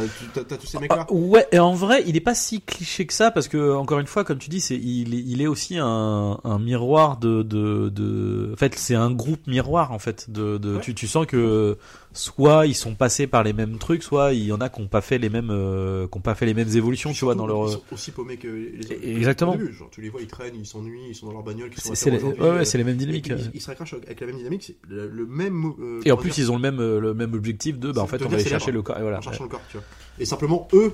tous 0.58 0.66
ces 0.68 0.80
mecs-là. 0.80 1.06
Ah, 1.10 1.14
ouais, 1.14 1.46
et 1.52 1.60
en 1.60 1.74
vrai, 1.74 2.04
il 2.08 2.16
est 2.18 2.22
pas 2.22 2.34
si 2.36 2.62
cliché 2.62 3.06
que 3.06 3.14
ça 3.14 3.30
parce 3.32 3.48
que 3.48 3.74
encore 3.76 4.00
une 4.00 4.08
fois, 4.08 4.24
comme 4.24 4.38
tu 4.40 4.50
dis, 4.50 4.62
c'est 4.62 4.76
il, 4.78 5.14
est- 5.14 5.24
il 5.26 5.42
est 5.42 5.48
aussi 5.48 5.78
un, 5.78 6.40
un 6.44 6.60
miroir 6.60 7.18
de, 7.18 7.44
de, 7.44 7.90
de 7.90 8.50
en 8.54 8.58
fait, 8.58 8.74
c'est 8.78 8.96
un 8.96 9.12
groupe 9.12 9.46
miroir 9.48 9.92
en 9.92 10.00
fait. 10.00 10.30
De, 10.32 10.58
de 10.58 10.76
Ouais. 10.76 10.82
tu, 10.82 10.96
tu 10.96 11.08
sens 11.08 11.26
que 11.28 11.78
soit 12.14 12.68
ils 12.68 12.76
sont 12.76 12.96
passés 12.96 13.28
par 13.28 13.44
les 13.44 13.54
mêmes 13.54 13.78
trucs, 13.78 14.04
soit 14.04 14.34
il 14.34 14.44
y 14.46 14.52
en 14.52 14.60
a 14.62 14.70
qui 14.70 14.82
ont 14.82 14.88
pas 14.88 15.02
fait 15.02 15.18
les 15.18 15.30
mêmes, 15.30 15.50
euh, 15.50 16.08
qui 16.08 16.18
ont 16.18 16.22
pas 16.22 16.36
fait 16.36 16.46
les 16.46 16.54
mêmes 16.54 16.68
évolutions, 16.76 17.14
tu 17.14 17.26
vois, 17.26 17.36
dans 17.36 17.48
leur. 17.48 17.68
Ils 17.68 17.72
sont 17.74 17.82
aussi 17.92 18.12
paumés 18.12 18.38
que 18.38 18.48
les 18.48 18.86
autres. 18.86 18.96
Exactement. 19.04 19.54
Au 19.54 19.58
début, 19.58 19.74
genre, 19.74 19.90
tu 19.92 20.02
les 20.02 20.10
vois, 20.10 20.22
ils 20.22 20.28
traînent, 20.28 20.56
ils 20.56 20.66
s'ennuient, 20.66 21.10
ils 21.10 21.16
sont 21.16 21.28
dans 21.28 21.34
leur 21.34 21.44
bagnole, 21.44 21.70
qui 21.70 21.80
sont 21.82 21.96
C'est 21.96 22.10
les, 22.10 22.22
ouais, 22.22 22.34
ouais, 22.38 22.42
euh, 22.42 22.64
c'est 22.66 22.78
les 22.78 22.84
mêmes 22.84 22.96
et 22.96 22.98
dynamiques. 23.00 23.34
puis, 23.34 23.44
ils, 23.46 23.52
ils 23.56 23.62
se 23.62 23.68
raccrochent 23.68 23.94
avec 23.94 24.20
la 24.20 24.28
même 24.28 24.38
dynamique, 24.38 24.64
c'est 24.64 24.76
le, 24.90 25.08
le 25.08 25.26
même. 25.26 25.74
euh, 25.80 26.02
Et 26.06 26.12
en 26.12 26.18
plus, 26.18 26.32
dire, 26.32 26.46
ils 26.46 26.52
ont 26.52 26.56
le 26.56 26.62
même, 26.62 26.80
euh, 26.80 27.00
le 27.00 27.14
même 27.14 27.34
objectif 27.34 27.80
de, 27.80 27.92
bah 27.92 28.02
en 28.02 28.08
fait, 28.08 28.22
on 28.26 28.28
va 28.30 28.36
aller 28.36 28.44
chercher 28.46 28.72
le 28.72 28.82
corps. 28.82 28.98
Et 28.98 29.02
voilà. 29.02 29.20
en 29.20 29.22
cherchant 29.22 29.44
le 29.44 29.50
corps, 29.50 29.62
tu 29.70 29.78
vois. 29.78 29.86
Et 30.20 30.26
simplement, 30.26 30.68
eux 30.74 30.94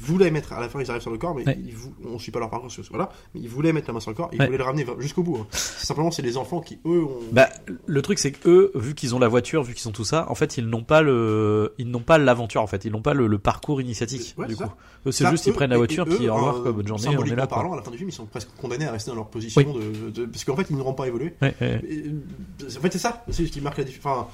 voulaient 0.00 0.30
mettre, 0.30 0.52
à 0.52 0.60
la 0.60 0.68
fin 0.68 0.80
ils 0.80 0.90
arrivent 0.90 1.02
sur 1.02 1.10
le 1.10 1.18
corps, 1.18 1.34
mais 1.34 1.44
Ouais. 1.46 1.58
ils 1.64 1.74
vou- 1.74 1.94
on 2.04 2.18
suit 2.18 2.30
pas 2.32 2.38
leur 2.38 2.50
parcours, 2.50 2.70
voilà, 2.90 3.10
mais 3.34 3.40
ils 3.40 3.48
voulaient 3.48 3.72
mettre 3.72 3.88
la 3.88 3.94
main 3.94 4.00
sur 4.00 4.10
le 4.10 4.16
corps, 4.16 4.30
ils 4.32 4.38
Ouais. 4.38 4.46
voulaient 4.46 4.58
le 4.58 4.64
ramener 4.64 4.86
jusqu'au 4.98 5.22
bout. 5.22 5.38
hein. 5.40 5.46
Simplement, 5.52 6.10
c'est 6.10 6.22
les 6.22 6.36
enfants 6.36 6.60
qui, 6.60 6.78
eux, 6.86 7.02
ont. 7.04 7.20
Bah, 7.32 7.48
le 7.86 8.02
truc 8.02 8.18
c'est 8.18 8.32
que 8.32 8.48
eux, 8.48 8.72
vu 8.74 8.94
qu'ils 8.94 9.14
ont 9.14 9.18
la 9.18 9.28
voiture, 9.28 9.62
vu 9.62 9.74
qu'ils 9.74 9.88
ont 9.88 9.92
tout 9.92 10.04
ça, 10.04 10.26
en 10.30 10.34
fait, 10.34 10.58
ils 10.58 10.66
n'ont 10.66 10.82
pas 10.84 11.02
le, 11.02 11.74
ils 11.78 11.90
n'ont 11.90 12.00
pas 12.00 12.18
l'aventure 12.18 12.62
en 12.62 12.66
fait, 12.66 12.84
ils 12.84 12.92
n'ont 12.92 13.02
pas 13.02 13.14
le, 13.14 13.26
le 13.26 13.38
parcours 13.38 13.80
initiatique. 13.80 14.34
Ouais, 14.38 14.46
du 14.46 14.56
coup, 14.56 14.62
c'est 15.10 15.26
juste 15.28 15.46
ils 15.46 15.50
eux- 15.50 15.52
prennent 15.54 15.70
la 15.70 15.76
voiture 15.78 16.04
puis 16.04 16.28
au 16.28 16.34
revoir 16.34 16.62
quoi, 16.62 16.72
bonne 16.72 16.86
journée, 16.86 17.16
on 17.16 17.24
est 17.24 17.34
là. 17.34 17.46
Parlant, 17.46 17.72
à 17.72 17.76
la 17.76 17.82
fin 17.82 17.90
du 17.90 17.96
film, 17.98 18.08
ils 18.10 18.12
sont 18.12 18.26
presque 18.26 18.48
condamnés 18.60 18.86
à 18.86 18.92
rester 18.92 19.10
dans 19.10 19.16
leur 19.16 19.28
position 19.28 19.62
de, 19.72 20.10
de- 20.10 20.26
parce 20.26 20.44
qu'en 20.44 20.56
fait, 20.56 20.66
ils 20.70 20.76
pas. 20.94 21.46
Ouais, 21.46 21.54
ouais. 21.60 21.80
Et, 21.88 22.04
euh, 22.06 22.66
en 22.76 22.80
fait, 22.80 22.92
c'est 22.92 22.98
ça, 22.98 23.24
c'est 23.30 23.46
ce 23.46 23.52
qui 23.52 23.60
marque 23.60 23.78
la 23.78 23.84
différence. 23.84 24.18
Enfin, 24.26 24.28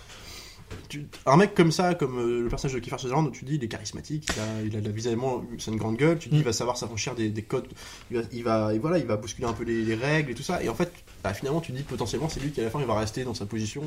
tu- 0.89 1.07
un 1.27 1.37
mec 1.37 1.55
comme 1.55 1.73
ça, 1.73 1.95
comme 1.95 2.19
euh, 2.19 2.43
le 2.43 2.49
personnage 2.49 2.75
de 2.75 2.81
Kiefer 2.81 2.99
Sutherland, 2.99 3.31
tu 3.33 3.45
dis 3.45 3.55
il 3.57 3.65
est 3.65 3.69
charismatique, 3.69 4.27
il 4.35 4.41
a, 4.41 4.63
il 4.67 4.77
a, 4.77 4.79
il 4.81 4.87
a 4.87 4.91
visiblement 4.91 5.45
c'est 5.59 5.71
une 5.71 5.77
grande 5.77 5.97
gueule, 5.97 6.19
tu 6.19 6.29
dis 6.29 6.37
Mm. 6.37 6.41
il 6.41 6.45
va 6.45 6.53
savoir 6.53 6.77
s'affranchir 6.77 7.15
des, 7.15 7.29
des 7.31 7.43
codes, 7.43 7.67
il 8.11 8.17
va, 8.19 8.23
il 8.33 8.43
va, 8.45 8.75
et 8.75 8.79
voilà, 8.79 8.99
il 8.99 9.07
va 9.07 9.17
bousculer 9.17 9.47
un 9.47 9.53
peu 9.53 9.65
les, 9.65 9.83
les 9.85 9.95
règles 9.95 10.31
et 10.31 10.35
tout 10.35 10.43
ça. 10.43 10.63
Et 10.63 10.69
en 10.69 10.75
fait, 10.75 10.93
bah, 11.23 11.33
finalement, 11.35 11.61
tu 11.61 11.73
dis 11.73 11.83
potentiellement 11.83 12.29
c'est 12.29 12.41
lui 12.41 12.51
qui 12.51 12.61
à 12.61 12.65
la 12.65 12.71
fin 12.71 12.81
il 12.81 12.87
va 12.87 12.99
rester 12.99 13.25
dans 13.25 13.35
sa 13.35 13.47
position 13.47 13.83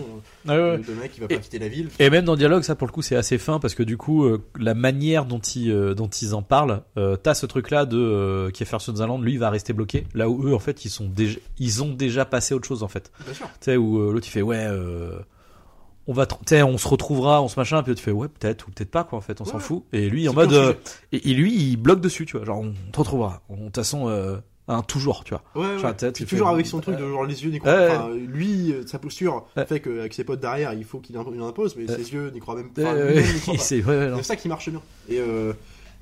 euh, 0.49 0.77
ouais. 0.77 0.83
de, 0.83 0.83
de 0.91 0.93
mec, 0.99 1.11
il 1.15 1.21
va 1.21 1.27
pas 1.27 1.35
Et- 1.35 1.39
quitter 1.39 1.59
la 1.59 1.67
ville. 1.67 1.89
Et 1.99 2.09
même 2.09 2.25
dans 2.25 2.33
le 2.33 2.37
dialogue, 2.39 2.63
ça 2.63 2.75
pour 2.75 2.87
le 2.87 2.93
coup 2.93 3.01
c'est 3.01 3.15
assez 3.15 3.37
fin 3.37 3.59
parce 3.59 3.75
que 3.75 3.83
du 3.83 3.97
coup 3.97 4.23
euh, 4.25 4.41
la 4.59 4.73
manière 4.73 5.25
dont 5.25 5.39
ils 5.39 5.71
dont 5.95 6.07
ils 6.09 6.33
en 6.33 6.41
parlent, 6.41 6.81
t'as 7.23 7.33
ce 7.33 7.45
truc 7.45 7.69
là 7.71 7.85
de 7.85 8.49
Kiefer 8.53 8.79
Sutherland, 8.79 9.23
lui 9.23 9.33
il 9.33 9.39
va 9.39 9.49
rester 9.49 9.73
bloqué, 9.73 10.05
là 10.13 10.29
où 10.29 10.47
eux 10.47 10.53
en 10.55 10.59
fait 10.59 10.85
ils 10.85 10.89
sont 10.89 11.07
déjà 11.07 11.37
ils 11.59 11.83
ont 11.83 11.93
déjà 11.93 12.25
passé 12.25 12.53
autre 12.53 12.67
chose 12.67 12.83
en 12.83 12.87
fait. 12.87 13.11
Bien 13.25 13.33
sûr. 13.33 13.45
Tu 13.47 13.53
sais 13.61 13.77
où 13.77 14.11
l'autre 14.11 14.27
il 14.27 14.31
fait 14.31 14.41
ouais 14.41 14.65
on 16.07 16.13
va 16.13 16.25
tu 16.25 16.55
on 16.63 16.77
se 16.77 16.87
retrouvera, 16.87 17.41
on 17.41 17.47
se 17.47 17.59
machin, 17.59 17.83
puis 17.83 17.91
il 17.93 17.99
fait 17.99 18.11
ouais 18.11 18.27
peut-être 18.27 18.67
ou 18.67 18.71
peut-être 18.71 18.91
pas 18.91 19.03
quoi 19.03 19.17
en 19.17 19.21
fait, 19.21 19.39
on 19.41 19.45
s'en 19.45 19.55
Ouais. 19.55 19.59
fout. 19.59 19.83
Et 19.93 20.09
lui 20.09 20.27
en 20.29 20.33
mode 20.33 20.53
un 20.53 20.55
euh, 20.55 20.73
et, 21.11 21.29
et 21.31 21.33
lui 21.33 21.53
il 21.53 21.77
bloque 21.77 22.01
dessus 22.01 22.25
tu 22.25 22.37
vois, 22.37 22.45
genre 22.45 22.59
on 22.59 22.73
te 22.91 22.99
retrouvera. 22.99 23.41
On- 23.49 23.55
De 23.57 23.63
toute 23.65 23.75
façon 23.75 24.07
euh, 24.09 24.37
hein, 24.69 24.81
toujours 24.83 25.23
tu 25.23 25.33
vois. 25.33 25.43
Ouais, 25.55 25.81
ouais. 25.81 25.93
Tête, 25.95 26.15
Puis 26.15 26.25
toujours 26.25 26.47
avec 26.49 26.65
son 26.65 26.79
truc 26.79 26.95
de 26.97 27.07
genre 27.07 27.25
les 27.25 27.43
yeux 27.43 27.51
n'y 27.51 27.59
croient 27.59 28.09
lui, 28.15 28.71
euh, 28.71 28.85
sa 28.87 28.99
posture 28.99 29.45
fait 29.67 29.79
qu'avec 29.79 30.13
ses 30.13 30.23
potes 30.23 30.39
derrière, 30.39 30.73
il 30.73 30.83
faut 30.85 30.99
qu'il 30.99 31.15
il 31.15 31.41
impose, 31.41 31.75
mais 31.75 31.87
ses 31.87 32.13
yeux 32.13 32.29
n'y 32.33 32.39
croient 32.39 32.55
même 32.55 32.69
Euh, 32.77 33.21
pas. 33.45 33.57
c'est 33.57 33.83
ça 34.23 34.35
qui 34.35 34.47
marche 34.47 34.69
bien. 34.69 34.81
Et, 35.09 35.19
euh, 35.19 35.53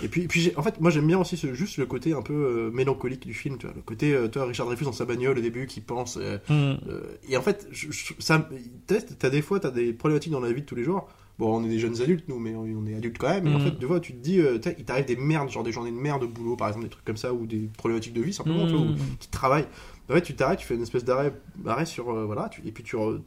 Et 0.01 0.07
puis, 0.09 0.27
puis 0.27 0.51
en 0.57 0.61
fait, 0.61 0.79
moi 0.81 0.91
j'aime 0.91 1.07
bien 1.07 1.17
aussi 1.19 1.37
ce, 1.37 1.53
juste 1.53 1.77
le 1.77 1.85
côté 1.85 2.13
un 2.13 2.21
peu 2.21 2.33
euh, 2.33 2.71
mélancolique 2.71 3.25
du 3.25 3.33
film, 3.33 3.57
tu 3.57 3.65
vois, 3.65 3.75
le 3.75 3.81
côté, 3.81 4.13
euh, 4.13 4.27
toi, 4.27 4.45
Richard 4.45 4.65
Dreyfus 4.65 4.83
dans 4.85 4.91
sa 4.91 5.05
bagnole 5.05 5.37
au 5.37 5.41
début 5.41 5.67
qui 5.67 5.79
pense. 5.81 6.17
euh, 6.17 6.37
Mm. 6.49 6.53
euh, 6.89 7.01
et 7.29 7.37
en 7.37 7.41
fait, 7.41 7.67
je, 7.71 7.91
je- 7.91 8.13
ça, 8.19 8.47
t'as 8.87 9.29
des 9.29 9.41
fois, 9.41 9.59
t'as 9.59 9.71
des 9.71 9.93
problématiques 9.93 10.31
dans 10.33 10.39
la 10.41 10.51
vie 10.51 10.61
de 10.61 10.65
tous 10.65 10.75
les 10.75 10.83
jours. 10.83 11.07
Bon, 11.37 11.53
on 11.59 11.65
est 11.65 11.69
des 11.69 11.79
jeunes 11.79 12.01
adultes, 12.01 12.29
nous, 12.29 12.39
mais 12.39 12.55
on, 12.55 12.85
est 12.87 12.95
adultes 12.95 13.17
quand 13.17 13.27
même. 13.29 13.45
Et 13.47 13.53
en 13.53 13.59
Mhm. 13.59 13.61
fait, 13.65 13.77
des 13.79 13.85
fois, 13.85 13.99
tu 13.99 14.13
te 14.13 14.17
dis, 14.23 14.39
il 14.77 14.85
t'arrive 14.85 15.05
des 15.05 15.17
merdes, 15.17 15.49
genre 15.49 15.63
des 15.63 15.71
journées 15.73 15.91
de 15.91 15.97
merde 15.97 16.23
au 16.23 16.27
boulot, 16.29 16.55
par 16.55 16.69
exemple, 16.69 16.85
des 16.85 16.89
trucs 16.91 17.03
comme 17.03 17.17
ça, 17.17 17.33
ou 17.33 17.45
des 17.45 17.69
problématiques 17.77 18.13
de 18.13 18.21
vie, 18.21 18.31
simplement, 18.33 18.65
tu 18.67 18.73
vois, 18.75 18.85
ou 18.85 18.89
Mm. 18.89 18.95
qui 19.19 19.27
travaillent. 19.29 19.67
En 20.09 20.13
fait, 20.13 20.21
tu 20.21 20.33
t'arrêtes, 20.35 20.59
tu 20.59 20.65
fais 20.65 20.75
une 20.75 20.83
espèce 20.83 21.03
d'arrêt, 21.03 21.33
arrêt 21.65 21.85
sur, 21.85 22.05
voilà, 22.25 22.47
tu- 22.49 22.61
et 22.65 22.71
puis 22.71 22.83
tu 22.85 22.95
re- 22.95 23.19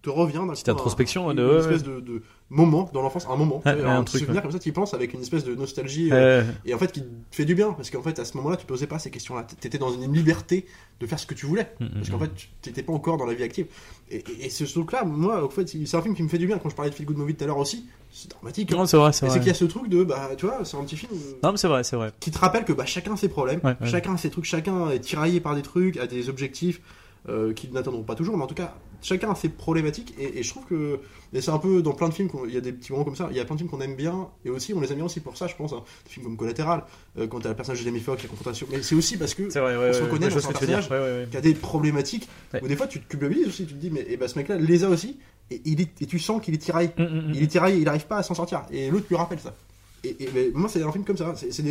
te 0.00 0.08
reviens 0.10 0.46
Petite 0.46 0.68
introspection, 0.70 1.24
un- 1.28 1.34
ouais, 1.36 1.42
une, 1.42 1.48
de- 1.48 1.52
ouais, 1.54 1.58
espèce 1.60 1.82
de, 1.82 2.00
de 2.00 2.22
moment 2.50 2.88
dans 2.92 3.02
l'enfance, 3.02 3.26
un 3.28 3.36
moment, 3.36 3.62
un, 3.64 3.84
un 3.84 4.04
truc, 4.04 4.20
souvenir 4.20 4.36
ouais. 4.36 4.42
comme 4.42 4.52
ça, 4.52 4.58
tu 4.58 4.68
y 4.68 4.72
penses 4.72 4.94
avec 4.94 5.12
une 5.14 5.20
espèce 5.22 5.44
de 5.44 5.54
nostalgie. 5.54 6.10
euh, 6.12 6.42
Euh, 6.42 6.44
et 6.64 6.74
en 6.74 6.78
fait, 6.78 6.92
qui 6.92 7.00
te 7.02 7.06
fait 7.32 7.44
du 7.46 7.54
bien, 7.54 7.72
parce 7.72 7.90
qu'en 7.90 8.02
fait, 8.02 8.18
à 8.18 8.24
ce 8.24 8.36
moment-là, 8.36 8.56
tu 8.56 8.66
posais 8.66 8.86
pas 8.86 8.98
ces 8.98 9.10
questions-là. 9.10 9.44
T'étais 9.60 9.78
dans 9.78 9.90
une 9.92 10.12
liberté 10.12 10.66
de 11.00 11.06
faire 11.06 11.18
ce 11.18 11.26
que 11.26 11.34
tu 11.34 11.46
voulais. 11.46 11.72
Mm, 11.80 11.86
Parce 11.94 12.08
mm, 12.08 12.12
qu'en 12.12 12.16
mm. 12.18 12.20
fait, 12.20 12.34
tu 12.36 12.48
t'étais 12.62 12.82
pas 12.82 12.92
encore 12.92 13.16
dans 13.16 13.26
la 13.26 13.34
vie 13.34 13.42
active. 13.42 13.66
Et, 14.10 14.16
et- 14.18 14.46
et 14.46 14.50
ce 14.50 14.64
truc-là, 14.64 15.04
moi, 15.04 15.44
en 15.44 15.48
fait, 15.48 15.66
c'est 15.68 15.96
un 15.96 16.02
film 16.02 16.14
qui 16.14 16.22
me 16.22 16.28
fait 16.28 16.38
du 16.38 16.46
bien. 16.46 16.58
Quand 16.58 16.68
je 16.68 16.74
parlais 16.76 16.90
de 16.90 16.94
Feel 16.94 17.06
Good 17.06 17.16
Movie 17.16 17.34
tout 17.34 17.44
à 17.44 17.46
l'heure 17.46 17.58
aussi, 17.58 17.86
c'est 18.12 18.30
dramatique. 18.30 18.72
hein. 18.72 18.86
C'est 18.86 18.96
vrai, 18.98 19.12
c'est 19.12 19.26
Et 19.26 19.30
c'est 19.30 19.36
vrai. 19.36 19.38
qu'il 19.40 19.48
y 19.48 19.50
a 19.50 19.54
ce 19.54 19.64
truc 19.64 19.88
de, 19.88 20.04
bah, 20.04 20.30
tu 20.36 20.46
vois, 20.46 20.64
c'est 20.64 20.76
un 20.76 20.84
petit 20.84 20.96
film 20.96 21.12
euh, 21.14 21.38
Non, 21.42 21.52
mais 21.52 21.56
c'est 21.58 21.68
vrai, 21.68 21.82
c'est 21.82 21.96
vrai. 21.96 22.12
qui 22.20 22.30
te 22.30 22.38
rappelle 22.38 22.64
que 22.64 22.72
bah, 22.74 22.84
chacun 22.86 23.16
ses 23.16 23.28
problèmes, 23.28 23.60
Ouais, 23.64 23.74
ouais. 23.80 23.88
chacun 23.88 24.16
ses 24.16 24.30
trucs, 24.30 24.44
chacun 24.44 24.90
est 24.90 25.00
tiraillé 25.00 25.40
par 25.40 25.54
des 25.56 25.62
trucs, 25.62 25.96
a 25.96 26.06
des 26.06 26.28
objectifs 26.28 26.80
euh, 27.28 27.54
qui 27.54 27.68
n'atteindront 27.70 28.02
pas 28.02 28.14
toujours, 28.14 28.36
mais 28.36 28.44
en 28.44 28.46
tout 28.46 28.54
cas, 28.54 28.76
chacun 29.04 29.30
a 29.30 29.34
ses 29.34 29.50
problématiques. 29.50 30.14
Et, 30.18 30.38
et 30.38 30.42
je 30.42 30.50
trouve 30.50 30.64
que, 30.64 30.98
et 31.32 31.40
c'est 31.40 31.50
un 31.50 31.58
peu 31.58 31.82
dans 31.82 31.92
plein 31.92 32.08
de 32.08 32.14
films, 32.14 32.30
il 32.48 32.54
y 32.54 32.56
a 32.56 32.60
des 32.60 32.72
petits 32.72 32.90
moments 32.90 33.04
comme 33.04 33.16
ça, 33.16 33.28
il 33.30 33.36
y 33.36 33.40
a 33.40 33.44
plein 33.44 33.54
de 33.54 33.60
films 33.60 33.70
qu'on 33.70 33.80
aime 33.80 33.94
bien, 33.94 34.28
et 34.44 34.50
aussi 34.50 34.72
on 34.74 34.80
les 34.80 34.90
aime 34.90 34.96
bien 34.96 35.04
aussi 35.04 35.20
pour 35.20 35.36
ça, 35.36 35.46
je 35.46 35.54
pense. 35.54 35.72
hein. 35.72 35.84
Des 36.04 36.10
films 36.10 36.24
comme 36.24 36.36
Collatéral, 36.36 36.84
euh, 37.18 37.26
quand 37.26 37.40
t'as 37.40 37.50
le 37.50 37.54
personnage 37.54 37.80
de 37.80 37.84
Jamie 37.84 38.00
Foxx, 38.00 38.22
la 38.22 38.28
confrontation. 38.28 38.66
Mais 38.70 38.82
c'est 38.82 38.94
aussi 38.94 39.16
parce 39.16 39.34
que 39.34 39.42
vrai, 39.42 39.76
ouais, 39.76 39.90
on 39.90 39.92
se 39.92 40.02
reconnaît 40.02 40.28
dans 40.28 40.38
un 40.38 40.52
personnage 40.52 40.88
qui 41.30 41.36
a 41.36 41.40
des 41.40 41.54
problématiques, 41.54 42.28
ou 42.60 42.66
des 42.66 42.76
fois 42.76 42.86
tu 42.86 43.00
te 43.00 43.08
culpabilises 43.08 43.46
aussi, 43.46 43.66
tu 43.66 43.74
te 43.74 43.78
dis, 43.78 43.90
mais 43.90 44.04
eh 44.08 44.16
ben, 44.16 44.26
ce 44.26 44.38
mec-là 44.38 44.56
les 44.56 44.84
a 44.84 44.88
aussi, 44.88 45.18
et, 45.50 45.60
il 45.64 45.80
est, 45.80 46.02
et 46.02 46.06
tu 46.06 46.18
sens 46.18 46.40
qu'il 46.42 46.54
est 46.54 46.58
tiraillé. 46.58 46.90
Mm, 46.96 47.02
mm, 47.02 47.06
mm. 47.06 47.32
Il 47.34 47.42
est 47.42 47.46
tiraillé, 47.46 47.76
il 47.78 47.84
n'arrive 47.84 48.06
pas 48.06 48.16
à 48.16 48.22
s'en 48.22 48.34
sortir. 48.34 48.62
Et 48.70 48.90
l'autre 48.90 49.06
lui 49.08 49.16
rappelle 49.16 49.40
ça. 49.40 49.54
Et, 50.02 50.16
moi, 50.54 50.68
c'est 50.68 50.82
un 50.82 50.92
film 50.92 51.04
comme 51.04 51.16
ça. 51.16 51.34
C'est 51.36 51.62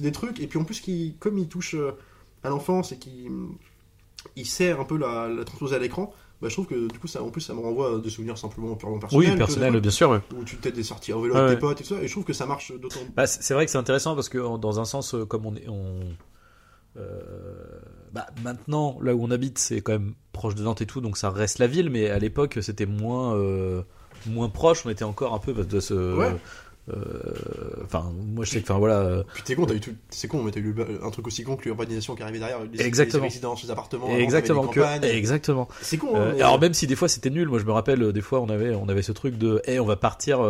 des, 0.00 0.12
trucs. 0.12 0.40
Et 0.40 0.46
puis 0.46 0.58
en 0.58 0.64
plus, 0.64 0.80
qui, 0.80 1.16
comme 1.18 1.38
il 1.38 1.48
touche 1.48 1.74
euh, 1.74 1.92
à 2.44 2.48
l'enfance 2.48 2.92
et 2.92 2.98
qui 2.98 3.28
il 4.36 4.46
sert 4.46 4.80
un 4.80 4.84
peu 4.84 4.96
la, 4.96 5.28
la 5.28 5.44
transposer 5.44 5.76
à 5.76 5.78
l'écran, 5.78 6.12
bah, 6.42 6.48
je 6.48 6.54
trouve 6.54 6.66
que 6.66 6.88
du 6.88 6.98
coup, 6.98 7.06
ça, 7.06 7.22
en 7.22 7.30
plus, 7.30 7.40
ça 7.40 7.54
me 7.54 7.60
renvoie 7.60 7.94
à 7.94 7.98
des 7.98 8.10
souvenirs 8.10 8.36
simplement 8.36 8.74
purement 8.74 8.98
personnels. 8.98 9.28
Oui, 9.28 9.32
que 9.32 9.38
personnel, 9.38 9.72
des 9.74 9.80
bien 9.80 9.90
sûr. 9.92 10.10
ouais. 10.10 10.20
Où 10.36 10.42
tu 10.42 10.56
des 10.56 10.82
sorties 10.82 11.12
en 11.12 11.20
vélo 11.20 11.36
avec 11.36 11.54
tes 11.54 11.60
potes 11.60 11.80
et 11.80 11.84
tout 11.84 11.94
ça. 11.94 12.02
Et 12.02 12.08
je 12.08 12.12
trouve 12.12 12.24
que 12.24 12.32
ça 12.32 12.46
marche 12.46 12.72
d'autant. 12.80 12.98
Bah, 13.14 13.28
c'est 13.28 13.54
vrai 13.54 13.64
que 13.64 13.70
c'est 13.70 13.78
intéressant 13.78 14.16
parce 14.16 14.28
que 14.28 14.58
dans 14.58 14.80
un 14.80 14.84
sens, 14.84 15.14
euh, 15.14 15.24
comme 15.24 15.46
on 15.46 15.54
est, 15.54 15.68
on, 15.68 16.00
euh, 16.96 17.20
bah, 18.12 18.26
maintenant 18.42 18.98
là 19.00 19.14
où 19.14 19.22
on 19.22 19.30
habite, 19.30 19.58
c'est 19.58 19.82
quand 19.82 19.92
même 19.92 20.14
proche 20.32 20.56
de 20.56 20.64
Nantes 20.64 20.82
et 20.82 20.86
tout, 20.86 21.00
donc 21.00 21.16
ça 21.16 21.30
reste 21.30 21.60
la 21.60 21.68
ville. 21.68 21.90
Mais 21.90 22.10
à 22.10 22.18
l'époque, 22.18 22.58
c'était 22.60 22.86
moins, 22.86 23.36
euh, 23.36 23.82
moins 24.26 24.48
proche. 24.48 24.84
On 24.84 24.90
était 24.90 25.04
encore 25.04 25.34
un 25.34 25.38
peu 25.38 25.52
de 25.52 25.78
ce. 25.78 26.16
Ouais. 26.16 26.34
Euh, 26.92 27.82
Enfin, 27.84 28.12
moi 28.34 28.44
je 28.44 28.50
sais 28.50 28.58
que, 28.60 28.64
enfin 28.64 28.78
voilà. 28.78 28.98
euh, 29.00 29.22
Puis 29.34 29.42
t'es 29.42 29.54
con, 29.54 29.66
t'as 29.66 29.74
eu 29.74 29.80
tout- 29.80 29.94
c'est 30.10 30.28
con, 30.28 30.42
mais 30.42 30.50
t'as 30.50 30.60
eu 30.60 30.74
un 31.02 31.10
truc 31.10 31.26
aussi 31.26 31.42
con 31.44 31.56
que 31.56 31.64
l'urbanisation 31.64 32.14
qui 32.14 32.22
arrivait 32.22 32.38
derrière. 32.38 32.58
Les, 32.72 32.82
Exactement. 32.84 33.22
Les 33.24 33.28
résidences, 33.28 33.62
les 33.64 33.70
appartements. 33.70 34.16
Exactement, 34.16 34.66
que, 34.68 34.80
exactement. 35.04 35.68
C'est 35.80 35.98
con, 35.98 36.14
Euh, 36.16 36.30
hein, 36.30 36.32
mais- 36.36 36.42
alors 36.42 36.60
même 36.60 36.74
si 36.74 36.86
des 36.86 36.96
fois 36.96 37.08
c'était 37.08 37.30
nul, 37.30 37.48
moi 37.48 37.58
je 37.58 37.64
me 37.64 37.72
rappelle 37.72 38.12
des 38.12 38.20
fois 38.20 38.40
on 38.40 38.48
avait 38.48 38.74
on 38.74 38.88
avait 38.88 39.02
ce 39.02 39.12
truc 39.12 39.36
de 39.38 39.60
hey 39.66 39.78
on 39.80 39.86
va 39.86 39.96
partir 39.96 40.40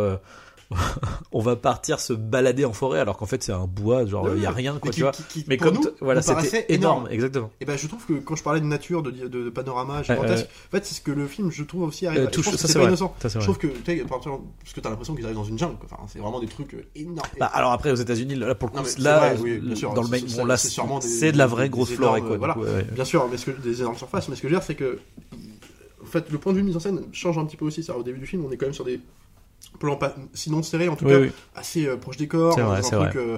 on 1.31 1.39
va 1.41 1.55
partir 1.55 1.99
se 1.99 2.13
balader 2.13 2.65
en 2.65 2.73
forêt 2.73 2.99
alors 2.99 3.17
qu'en 3.17 3.25
fait 3.25 3.41
c'est 3.43 3.51
un 3.51 3.65
bois 3.67 4.05
genre 4.05 4.27
il 4.29 4.35
Ouais, 4.35 4.39
y 4.41 4.45
a 4.45 4.51
rien 4.51 4.77
quoi 4.79 4.91
qui- 4.91 4.97
tu 4.97 5.01
vois. 5.03 5.11
qui- 5.11 5.23
qui, 5.23 5.45
Mais 5.47 5.57
comme 5.57 5.75
nous, 5.75 5.85
voilà 6.01 6.21
c'était 6.21 6.65
énorme, 6.69 7.07
exactement. 7.09 7.49
Et 7.61 7.65
ben 7.65 7.77
je 7.77 7.87
trouve 7.87 8.05
que 8.05 8.13
quand 8.13 8.35
je 8.35 8.43
parlais 8.43 8.59
de 8.61 8.65
nature, 8.65 9.03
de, 9.03 9.11
de, 9.11 9.27
de 9.27 9.49
panorama 9.49 10.03
gigantesque, 10.03 10.45
en 10.69 10.71
fait 10.77 10.85
c'est 10.85 10.95
ce 10.95 11.01
que 11.01 11.11
le 11.11 11.27
film 11.27 11.51
je 11.51 11.63
trouve 11.63 11.83
aussi 11.83 12.07
arrive. 12.07 12.21
Euh, 12.21 12.27
je 12.31 12.41
pense 12.41 12.51
ça 12.51 12.57
c'est 12.57 12.67
c'est 12.67 12.73
pas 12.73 12.79
vrai. 12.79 12.87
innocent. 12.89 13.13
Ça, 13.21 13.27
Je 13.29 13.39
trouve 13.39 13.57
que 13.57 13.67
parce 13.67 14.73
que 14.73 14.79
t'as 14.81 14.89
l'impression 14.89 15.15
qu'ils 15.15 15.25
arrivent 15.25 15.37
dans 15.37 15.43
une 15.43 15.57
jungle. 15.59 15.75
quoi. 15.77 15.87
Enfin 15.91 16.03
c'est 16.07 16.19
vraiment 16.19 16.39
des 16.39 16.47
trucs 16.47 16.73
euh, 16.73 16.85
énormes. 16.95 17.27
Bah, 17.39 17.47
alors 17.53 17.71
après 17.71 17.91
aux 17.91 17.95
États-unis 17.95 18.35
là 18.35 18.55
pour 18.55 18.69
le 18.73 18.79
coup 18.81 18.85
là 18.99 19.19
vrai, 19.19 19.37
oui, 19.41 19.59
bien 19.59 19.75
sûr. 19.75 19.93
dans 19.93 20.01
le 20.01 20.07
c'est- 20.07 20.37
bon 20.37 20.45
là 20.45 20.57
c'est 20.57 21.31
de 21.31 21.37
la 21.37 21.47
vraie 21.47 21.69
grosse 21.69 21.91
forêt 21.93 22.21
quoi. 22.21 22.37
voilà. 22.37 22.57
Bien 22.91 23.05
sûr, 23.05 23.27
mais 23.29 23.37
ce 23.37 23.45
que, 23.45 23.51
des 23.51 23.81
énormes 23.81 23.97
surfaces. 23.97 24.29
Mais 24.29 24.35
ce 24.35 24.41
que 24.41 24.47
je 24.47 24.53
veux 24.53 24.59
dire 24.59 24.65
c'est 24.65 24.75
que 24.75 24.99
en 26.01 26.05
fait 26.05 26.29
le 26.31 26.37
point 26.37 26.53
de 26.53 26.57
vue 26.57 26.63
mise 26.63 26.75
en 26.75 26.79
scène 26.79 27.01
change 27.11 27.37
un 27.37 27.45
petit 27.45 27.57
peu 27.57 27.65
aussi. 27.65 27.83
Ça, 27.83 27.97
au 27.97 28.03
début 28.03 28.19
du 28.19 28.25
film 28.27 28.43
on 28.45 28.51
est 28.51 28.57
quand 28.57 28.65
même 28.65 28.73
sur 28.73 28.85
des 28.85 28.99
plans 29.79 29.95
pas, 29.95 30.15
sinon 30.33 30.63
serrés 30.63 30.89
en 30.89 30.95
tout 30.95 31.05
Oui, 31.05 31.11
cas 31.11 31.19
oui. 31.19 31.31
assez 31.55 31.87
euh, 31.87 31.97
proches 31.97 32.17
des 32.17 32.27
corps. 32.27 32.57
Vrai, 32.59 32.77
un 32.77 32.81
truc, 32.81 33.15
euh, 33.15 33.37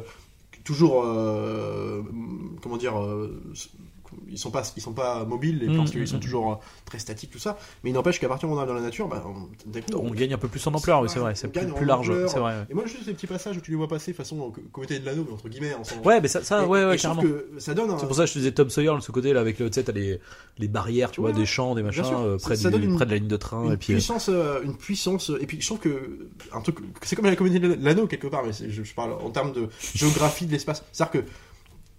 toujours 0.64 1.04
euh, 1.06 2.02
comment 2.62 2.78
dire 2.78 2.94
ils 4.30 4.38
sont 4.38 4.52
pas 4.52 4.64
ils 4.76 4.82
sont 4.82 4.94
pas 4.94 5.26
mobiles 5.26 5.60
les 5.60 5.66
plans 5.68 5.76
Mm, 5.76 5.78
parce 5.80 5.92
qu'ils 5.92 6.02
mm, 6.02 6.08
sont 6.08 6.18
mm. 6.18 6.22
toujours 6.22 6.52
euh, 6.54 6.56
très 6.86 7.00
statiques 7.00 7.32
tout 7.32 7.40
ça 7.40 7.58
mais 7.84 7.90
il 7.90 7.94
n'empêche 7.94 8.20
qu'à 8.20 8.28
partir 8.28 8.48
du 8.48 8.54
moment 8.56 8.62
où 8.62 8.66
on 8.66 8.68
est 8.68 8.74
dans 8.74 8.80
la 8.80 8.86
nature 8.86 9.08
bah, 9.08 9.24
on, 9.26 9.70
d'un 9.70 9.82
coup, 9.82 9.92
On 9.96 10.12
gagne 10.12 10.34
un 10.34 10.38
peu 10.38 10.48
plus 10.48 10.66
en 10.68 10.74
ampleur, 10.74 11.02
oui, 11.02 11.10
c'est 11.10 11.20
vrai, 11.20 11.36
c'est 11.36 11.48
On 11.48 11.50
plus, 11.52 11.74
plus 11.74 11.86
large, 11.86 12.12
c'est 12.28 12.40
vrai. 12.40 12.58
ouais. 12.58 12.66
et 12.70 12.74
moi 12.74 12.86
juste 12.86 13.06
ces 13.06 13.14
petits 13.14 13.28
passages 13.28 13.58
où 13.58 13.62
tu 13.62 13.72
les 13.72 13.78
vois 13.78 13.88
passer 13.88 14.14
façon 14.14 14.54
comité 14.72 15.00
de 15.00 15.06
l'anneau 15.06 15.24
mais 15.28 15.34
entre 15.34 15.50
guillemets 15.50 15.74
ensemble 15.74 16.06
Ouais, 16.06 16.22
mais 16.22 16.28
ça, 16.28 16.44
ça 16.44 16.64
Et- 16.64 16.66
ouais, 16.66 16.86
ouais, 16.86 16.98
carrément. 16.98 17.22
ça 17.58 17.74
donne 17.74 17.90
un, 17.92 17.98
C'est 17.98 18.08
pour 18.08 18.16
ça 18.16 18.24
que 18.24 18.28
je 18.30 18.34
te 18.34 18.40
disais 18.40 18.52
Tom 18.52 18.70
Sawyer, 18.70 18.92
ce 19.02 19.12
côté 19.12 19.34
là 19.34 19.40
avec 19.42 19.60
le, 19.60 19.70
tu 19.70 19.76
sais, 19.76 19.84
t'as 19.84 19.92
les, 19.92 20.20
les 20.58 20.68
barrières, 20.68 21.12
tu 21.12 21.20
Ouais, 21.22 21.32
vois, 21.32 21.40
des 21.40 21.46
champs, 21.46 21.76
des 21.76 21.84
machins, 21.84 22.04
euh, 22.06 22.38
près, 22.38 22.56
ça 22.56 22.70
du- 22.72 22.84
une- 22.84 22.96
près 22.96 23.06
de 23.06 23.12
la 23.12 23.18
ligne 23.18 23.28
de 23.28 23.38
train, 23.38 23.64
une 23.66 23.74
et 23.74 23.78
puis. 23.78 23.94
euh, 23.94 23.96
puissance 23.98 24.30
euh, 24.30 24.62
une 24.64 24.76
puissance 24.76 25.32
et 25.40 25.46
puis 25.46 25.60
je 25.62 25.66
trouve 25.66 25.80
que 25.80 26.28
un 26.54 26.62
truc 26.62 26.78
c'est 27.04 27.16
comme 27.16 27.26
la 27.26 27.36
comédie 27.36 27.60
de 27.60 27.78
l'anneau 27.82 28.08
quelque 28.08 28.28
part 28.28 28.44
mais 28.46 28.52
je, 28.54 28.84
je 28.84 28.94
parle 28.94 29.14
en 29.14 29.30
termes 29.30 29.52
de 29.54 29.68
géographie 29.94 30.46
de 30.46 30.52
l'espace 30.52 30.84
c'est 30.92 31.04
à 31.04 31.08
dire 31.08 31.22
que 31.22 31.28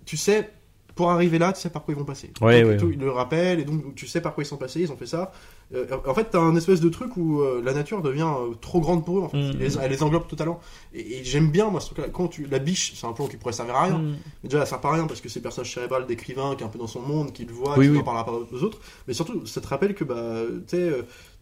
tu 0.05 0.17
sais 0.17 0.51
pour 0.97 1.11
arriver 1.11 1.39
là 1.39 1.53
tu 1.53 1.61
sais 1.61 1.71
par 1.71 1.85
quoi 1.85 1.95
ils 1.95 1.99
vont 1.99 2.05
passer 2.05 2.33
Ouais, 2.41 2.63
donc, 2.63 2.71
ouais, 2.71 2.77
tout, 2.79 2.87
ouais. 2.87 2.95
ils 2.95 3.01
le 3.01 3.11
rappellent 3.13 3.61
et 3.61 3.65
donc 3.65 3.95
tu 3.95 4.09
sais 4.09 4.21
par 4.21 4.35
quoi 4.35 4.43
ils 4.43 4.47
sont 4.47 4.57
passés 4.57 4.81
ils 4.81 4.91
ont 4.91 4.97
fait 4.97 5.07
ça 5.07 5.31
Euh, 5.75 5.85
en 6.07 6.15
fait 6.15 6.29
t'as 6.31 6.39
un 6.41 6.55
espèce 6.57 6.81
de 6.81 6.89
truc 6.89 7.17
où 7.17 7.41
euh, 7.43 7.61
la 7.65 7.73
nature 7.75 8.01
devient 8.01 8.23
euh, 8.41 8.55
trop 8.61 8.81
grande 8.81 9.05
pour 9.05 9.19
eux 9.19 9.23
en 9.23 9.29
fait. 9.29 9.37
Mm. 9.37 9.51
Elle 9.53 9.59
les- 9.59 9.79
elle 9.79 9.91
les 9.91 10.03
englobe 10.03 10.27
totalement 10.29 10.59
et, 10.95 11.19
et 11.19 11.25
j'aime 11.25 11.51
bien 11.51 11.71
moi 11.71 11.81
ce 11.81 11.87
truc 11.87 11.99
là 11.99 12.09
quand 12.13 12.29
tu 12.29 12.47
la 12.47 12.59
biche 12.61 12.93
c'est 12.97 13.07
un 13.07 13.13
plan 13.13 13.27
qui 13.27 13.37
pourrait 13.37 13.53
servir 13.53 13.75
à 13.77 13.85
rien 13.85 13.99
Mm. 13.99 14.17
mais 14.43 14.49
déjà, 14.49 14.61
elle 14.63 14.67
sert 14.69 14.81
pas 14.81 14.89
à 14.91 14.95
rien 14.95 15.07
parce 15.07 15.21
que 15.21 15.29
c'est 15.29 15.41
le 15.41 15.43
personnage 15.45 15.73
cérébral 15.75 16.07
d'écrivain 16.07 16.55
qui 16.57 16.63
est 16.63 16.67
un 16.67 16.71
peu 16.71 16.79
dans 16.79 16.87
son 16.87 17.01
monde, 17.03 17.33
qui 17.33 17.45
le 17.45 17.53
voit, 17.53 17.77
Oui, 17.79 17.87
qui 17.87 17.91
oui. 17.91 17.99
n'en 17.99 18.05
parlera 18.05 18.25
pas 18.25 18.33
aux 18.33 18.63
autres. 18.63 18.79
Mais 19.07 19.13
surtout, 19.15 19.45
ça 19.47 19.61
te 19.61 19.67
rappelle 19.69 19.95
que, 19.95 20.05
bah, 20.05 20.43
tu 20.69 20.77
sais, 20.77 20.93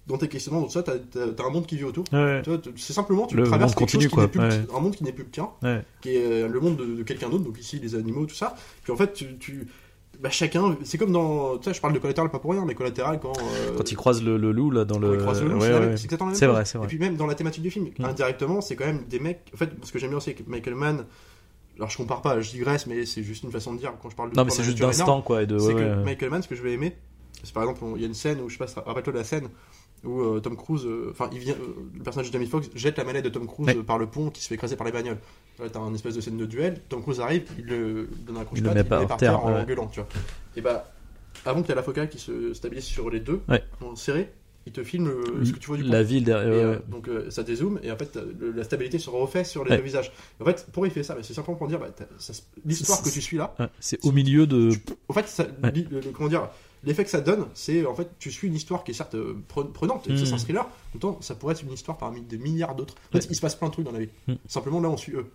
dans 0.07 0.19
tes 0.19 0.29
questionnements, 0.29 0.63
tout 0.65 0.71
ça, 0.71 0.83
t'as 0.83 0.93
as, 0.93 1.47
un 1.47 1.51
monde 1.51 1.67
qui 1.67 1.77
vit 1.77 1.85
autour. 1.85 2.05
Ouais, 2.13 2.43
C'est 2.77 2.93
simplement, 2.93 3.27
tu 3.27 3.37
Le 3.37 3.45
traverses 3.45 3.71
monde 3.73 3.79
quelque 3.79 3.91
chose 3.93 4.09
continue, 4.09 4.09
qui 4.09 4.15
quoi. 4.15 4.23
n'est 4.25 4.29
plus 4.29 4.41
Ouais. 4.41 4.77
un 4.77 4.81
monde 4.81 4.95
qui 4.97 5.05
n'est 5.05 5.13
plus 5.13 5.25
le 5.25 5.31
tien, 5.31 5.49
Ouais. 5.63 5.83
qui 6.03 6.17
est 6.17 6.25
euh, 6.45 6.49
le 6.49 6.61
monde 6.61 6.77
de, 6.77 6.85
de 6.97 7.03
quelqu'un 7.03 7.29
d'autre, 7.31 7.45
donc 7.45 7.59
ici 7.59 7.79
les 7.79 7.95
animaux, 7.95 8.27
tout 8.27 8.35
ça. 8.35 8.55
Puis 8.83 8.93
en 8.93 8.97
fait, 8.97 9.13
tu. 9.15 9.37
tu- 9.39 9.67
bah, 10.21 10.31
chacun, 10.31 10.77
c'est 10.85 10.97
comme 10.97 11.11
dans. 11.11 11.59
Tu 11.59 11.65
sais, 11.65 11.75
je 11.75 11.81
parle 11.81 11.93
de 11.93 11.99
collatéral 11.99 12.31
pas 12.31 12.39
pour 12.39 12.53
rien, 12.53 12.65
mais 12.65 12.75
collatéral 12.75 13.19
quand. 13.19 13.33
euh, 13.37 13.77
Quand 13.77 13.91
il 13.91 13.97
croise 13.97 14.23
le, 14.23 14.37
le 14.37 14.53
loup 14.53 14.71
là 14.71 14.85
dans 14.85 14.99
le. 15.01 15.15
ils 15.15 15.21
croisent 15.21 15.43
le 15.43 15.49
loup, 15.49 15.55
Ouais, 15.57 15.63
c'est 15.63 15.71
la 15.71 15.81
ouais. 15.81 15.87
même- 15.87 15.97
c'est 15.97 16.05
exactement 16.05 16.27
la 16.29 16.33
même 16.33 16.39
C'est 16.39 16.47
chose. 16.47 16.55
vrai, 16.55 16.65
c'est 16.65 16.79
vrai. 16.79 16.87
Et 16.87 16.89
puis 16.89 16.99
même 16.99 17.17
dans 17.17 17.27
la 17.27 17.35
thématique 17.35 17.63
du 17.63 17.71
film, 17.71 17.87
Mm. 17.99 18.05
indirectement, 18.05 18.61
c'est 18.61 18.77
quand 18.77 18.85
même 18.87 19.05
des 19.09 19.19
mecs. 19.19 19.41
En 19.53 19.57
fait, 19.57 19.71
ce 19.83 19.91
que 19.91 19.99
j'aime 19.99 20.11
bien 20.11 20.19
aussi 20.19 20.31
avec 20.31 20.47
Michael 20.47 20.77
Mann, 20.77 21.05
alors 21.77 21.91
je 21.91 21.97
compare 21.97 22.23
pas, 22.23 22.41
je 22.41 22.51
digresse, 22.51 22.87
mais 22.87 23.05
c'est 23.07 23.25
juste 23.25 23.43
une 23.43 23.51
façon 23.51 23.75
de 23.75 23.79
dire 23.81 23.93
quand 24.01 24.09
je 24.09 24.15
parle 24.15 24.31
de. 24.31 24.37
Non, 24.37 24.45
mais 24.45 24.51
c'est 24.53 24.63
juste 24.63 24.79
d'instant 24.79 25.21
quoi. 25.23 25.43
Et 25.43 25.47
de, 25.47 25.59
C'est 25.59 25.69
ouais, 25.69 25.75
que 25.75 25.79
ouais. 25.81 26.05
Michael 26.05 26.31
Mann, 26.31 26.43
ce 26.43 26.49
que 26.49 26.55
je 26.55 26.63
vais 26.63 26.73
aimer, 26.75 26.95
c'est 27.43 27.53
par 27.53 27.65
exemple, 27.65 27.83
il 27.97 28.01
y 28.01 28.05
a 28.05 28.07
une 28.09 28.15
scène 28.15 28.41
où 28.41 28.49
je 28.49 28.57
sais 28.57 28.65
pas, 28.65 28.83
rappelle-toi 28.87 29.13
de 29.15 29.19
la 29.19 29.25
scène 29.25 29.49
où 30.05 30.21
euh, 30.21 30.41
Tom 30.41 30.57
Cruise, 30.57 30.85
euh, 30.87 31.09
enfin, 31.11 31.29
il 31.33 31.39
vient, 31.39 31.55
euh, 31.55 31.75
le 31.97 32.03
personnage 32.03 32.29
de 32.29 32.33
Jamie 32.33 32.47
Foxx 32.47 32.69
jette 32.75 32.99
la 32.99 33.05
manette 33.05 33.25
de 33.25 33.31
Tom 33.31 33.47
Cruise 33.47 33.67
Ouais. 33.69 33.75
par 33.83 33.99
le 33.99 34.07
pont 34.07 34.31
qui 34.31 34.43
se 34.43 34.49
fait 34.49 34.55
écraser 34.55 34.77
par 34.77 34.87
les 34.87 34.93
bagnoles. 34.93 35.19
Là, 35.59 35.67
t'as 35.71 35.81
un 35.81 35.95
espèce 35.95 36.15
de 36.17 36.21
scène 36.21 36.37
de 36.37 36.47
duel. 36.47 36.81
Tom 36.89 37.03
Cruise 37.03 37.21
arrive, 37.21 37.45
il 37.59 37.67
le 37.67 38.09
donne 38.27 38.37
un 38.39 38.45
coup 38.45 38.55
de 38.55 38.61
Il 38.61 38.65
il 38.65 38.69
pas 38.69 38.75
le 38.75 38.83
met 38.83 38.89
par 38.89 39.07
terre, 39.07 39.17
terre 39.17 39.45
en 39.45 39.55
ouais. 39.55 39.65
gueulant, 39.67 39.87
tu 39.87 40.01
vois. 40.01 40.09
Et 40.57 40.61
bah, 40.61 40.93
avant 41.45 41.61
qu'il 41.63 41.71
y 41.71 41.73
ait 41.73 41.77
la 41.77 41.83
focale 41.83 42.09
qui 42.09 42.19
se 42.19 42.53
stabilise 42.55 42.85
sur 42.85 43.09
les 43.11 43.21
deux, 43.21 43.41
Ouais. 43.49 43.63
en 43.81 43.95
serré, 43.97 44.31
il 44.67 44.73
te 44.73 44.83
filme 44.83 45.13
ce 45.45 45.53
que 45.53 45.59
tu 45.59 45.67
vois 45.67 45.77
du 45.77 45.85
pont. 45.85 45.91
La 45.91 46.03
ville 46.03 46.25
derrière. 46.25 46.53
Et, 46.55 46.57
euh, 46.63 46.73
ouais. 46.77 46.83
donc 46.89 47.07
euh, 47.09 47.31
ça 47.31 47.43
dézoome 47.43 47.79
et 47.83 47.91
en 47.93 47.99
fait 47.99 48.17
le- 48.17 48.51
la 48.51 48.65
stabilité 48.65 48.99
se 48.99 49.11
refait 49.11 49.45
sur 49.45 49.63
les 49.63 49.73
Ouais. 49.73 49.77
deux 49.77 49.83
visages. 49.83 50.11
En 50.41 50.45
fait, 50.47 50.67
pourquoi 50.73 50.89
il 50.89 50.91
fait 50.91 51.03
ça? 51.03 51.15
Bah, 51.15 51.21
C'est 51.23 51.35
simplement 51.35 51.59
pour 51.59 51.69
dire 51.69 51.79
bah, 51.79 51.89
l'histoire 52.65 53.03
que 53.03 53.11
tu 53.11 53.21
suis 53.21 53.37
là. 53.37 53.55
C'est 53.79 54.03
au 54.05 54.11
milieu 54.13 54.47
de. 54.47 54.71
En 55.09 55.13
fait, 55.13 55.29
ça, 55.29 55.47
Ouais. 55.63 55.71
li- 55.73 55.87
le- 55.91 56.01
le- 56.01 56.11
comment 56.13 56.29
dire 56.31 56.49
L'effet 56.87 57.05
que 57.05 57.11
ça 57.11 57.21
donne, 57.21 57.47
c'est 57.55 57.87
en 57.87 57.95
fait 57.95 58.09
tu 58.19 58.31
suis 58.31 58.49
une 58.49 58.55
histoire 58.55 58.85
qui 58.85 58.91
est 58.91 58.95
certes 58.95 59.15
euh, 59.15 59.35
pre- 59.53 59.71
prenante, 59.73 60.07
et 60.09 60.13
Mm. 60.13 60.17
c'est 60.25 60.33
un 60.33 60.39
thriller. 60.39 60.69
Temps, 61.01 61.19
ça 61.21 61.35
pourrait 61.35 61.55
être 61.55 61.63
une 61.63 61.73
histoire 61.73 61.97
parmi 61.99 62.21
des 62.23 62.39
milliards 62.39 62.75
d'autres. 62.75 62.95
En 63.09 63.13
fait, 63.13 63.19
Ouais. 63.19 63.27
il 63.31 63.35
se 63.37 63.41
passe 63.41 63.55
plein 63.57 63.69
de 63.69 63.73
trucs 63.73 63.85
dans 63.87 63.93
la 63.93 64.01
vie. 64.01 64.09
Mm. 64.29 64.35
Simplement 64.49 64.81
là, 64.81 64.89
on 64.91 64.97
suit 64.97 65.13
eux. 65.15 65.27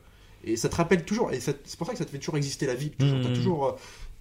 Et 0.45 0.55
ça 0.55 0.69
te 0.69 0.75
rappelle 0.77 1.03
toujours, 1.03 1.33
et 1.33 1.39
c'est 1.41 1.75
pour 1.77 1.85
ça 1.85 1.91
que 1.93 1.99
ça 1.99 2.05
te 2.05 2.11
fait 2.11 2.17
toujours 2.19 2.37
exister 2.37 2.65
la 2.65 2.75
vie. 2.75 2.91
Toujours, 2.91 3.17
Mm. 3.17 3.21
t'as 3.23 3.33
toujours, 3.33 3.65
euh, 3.67 3.71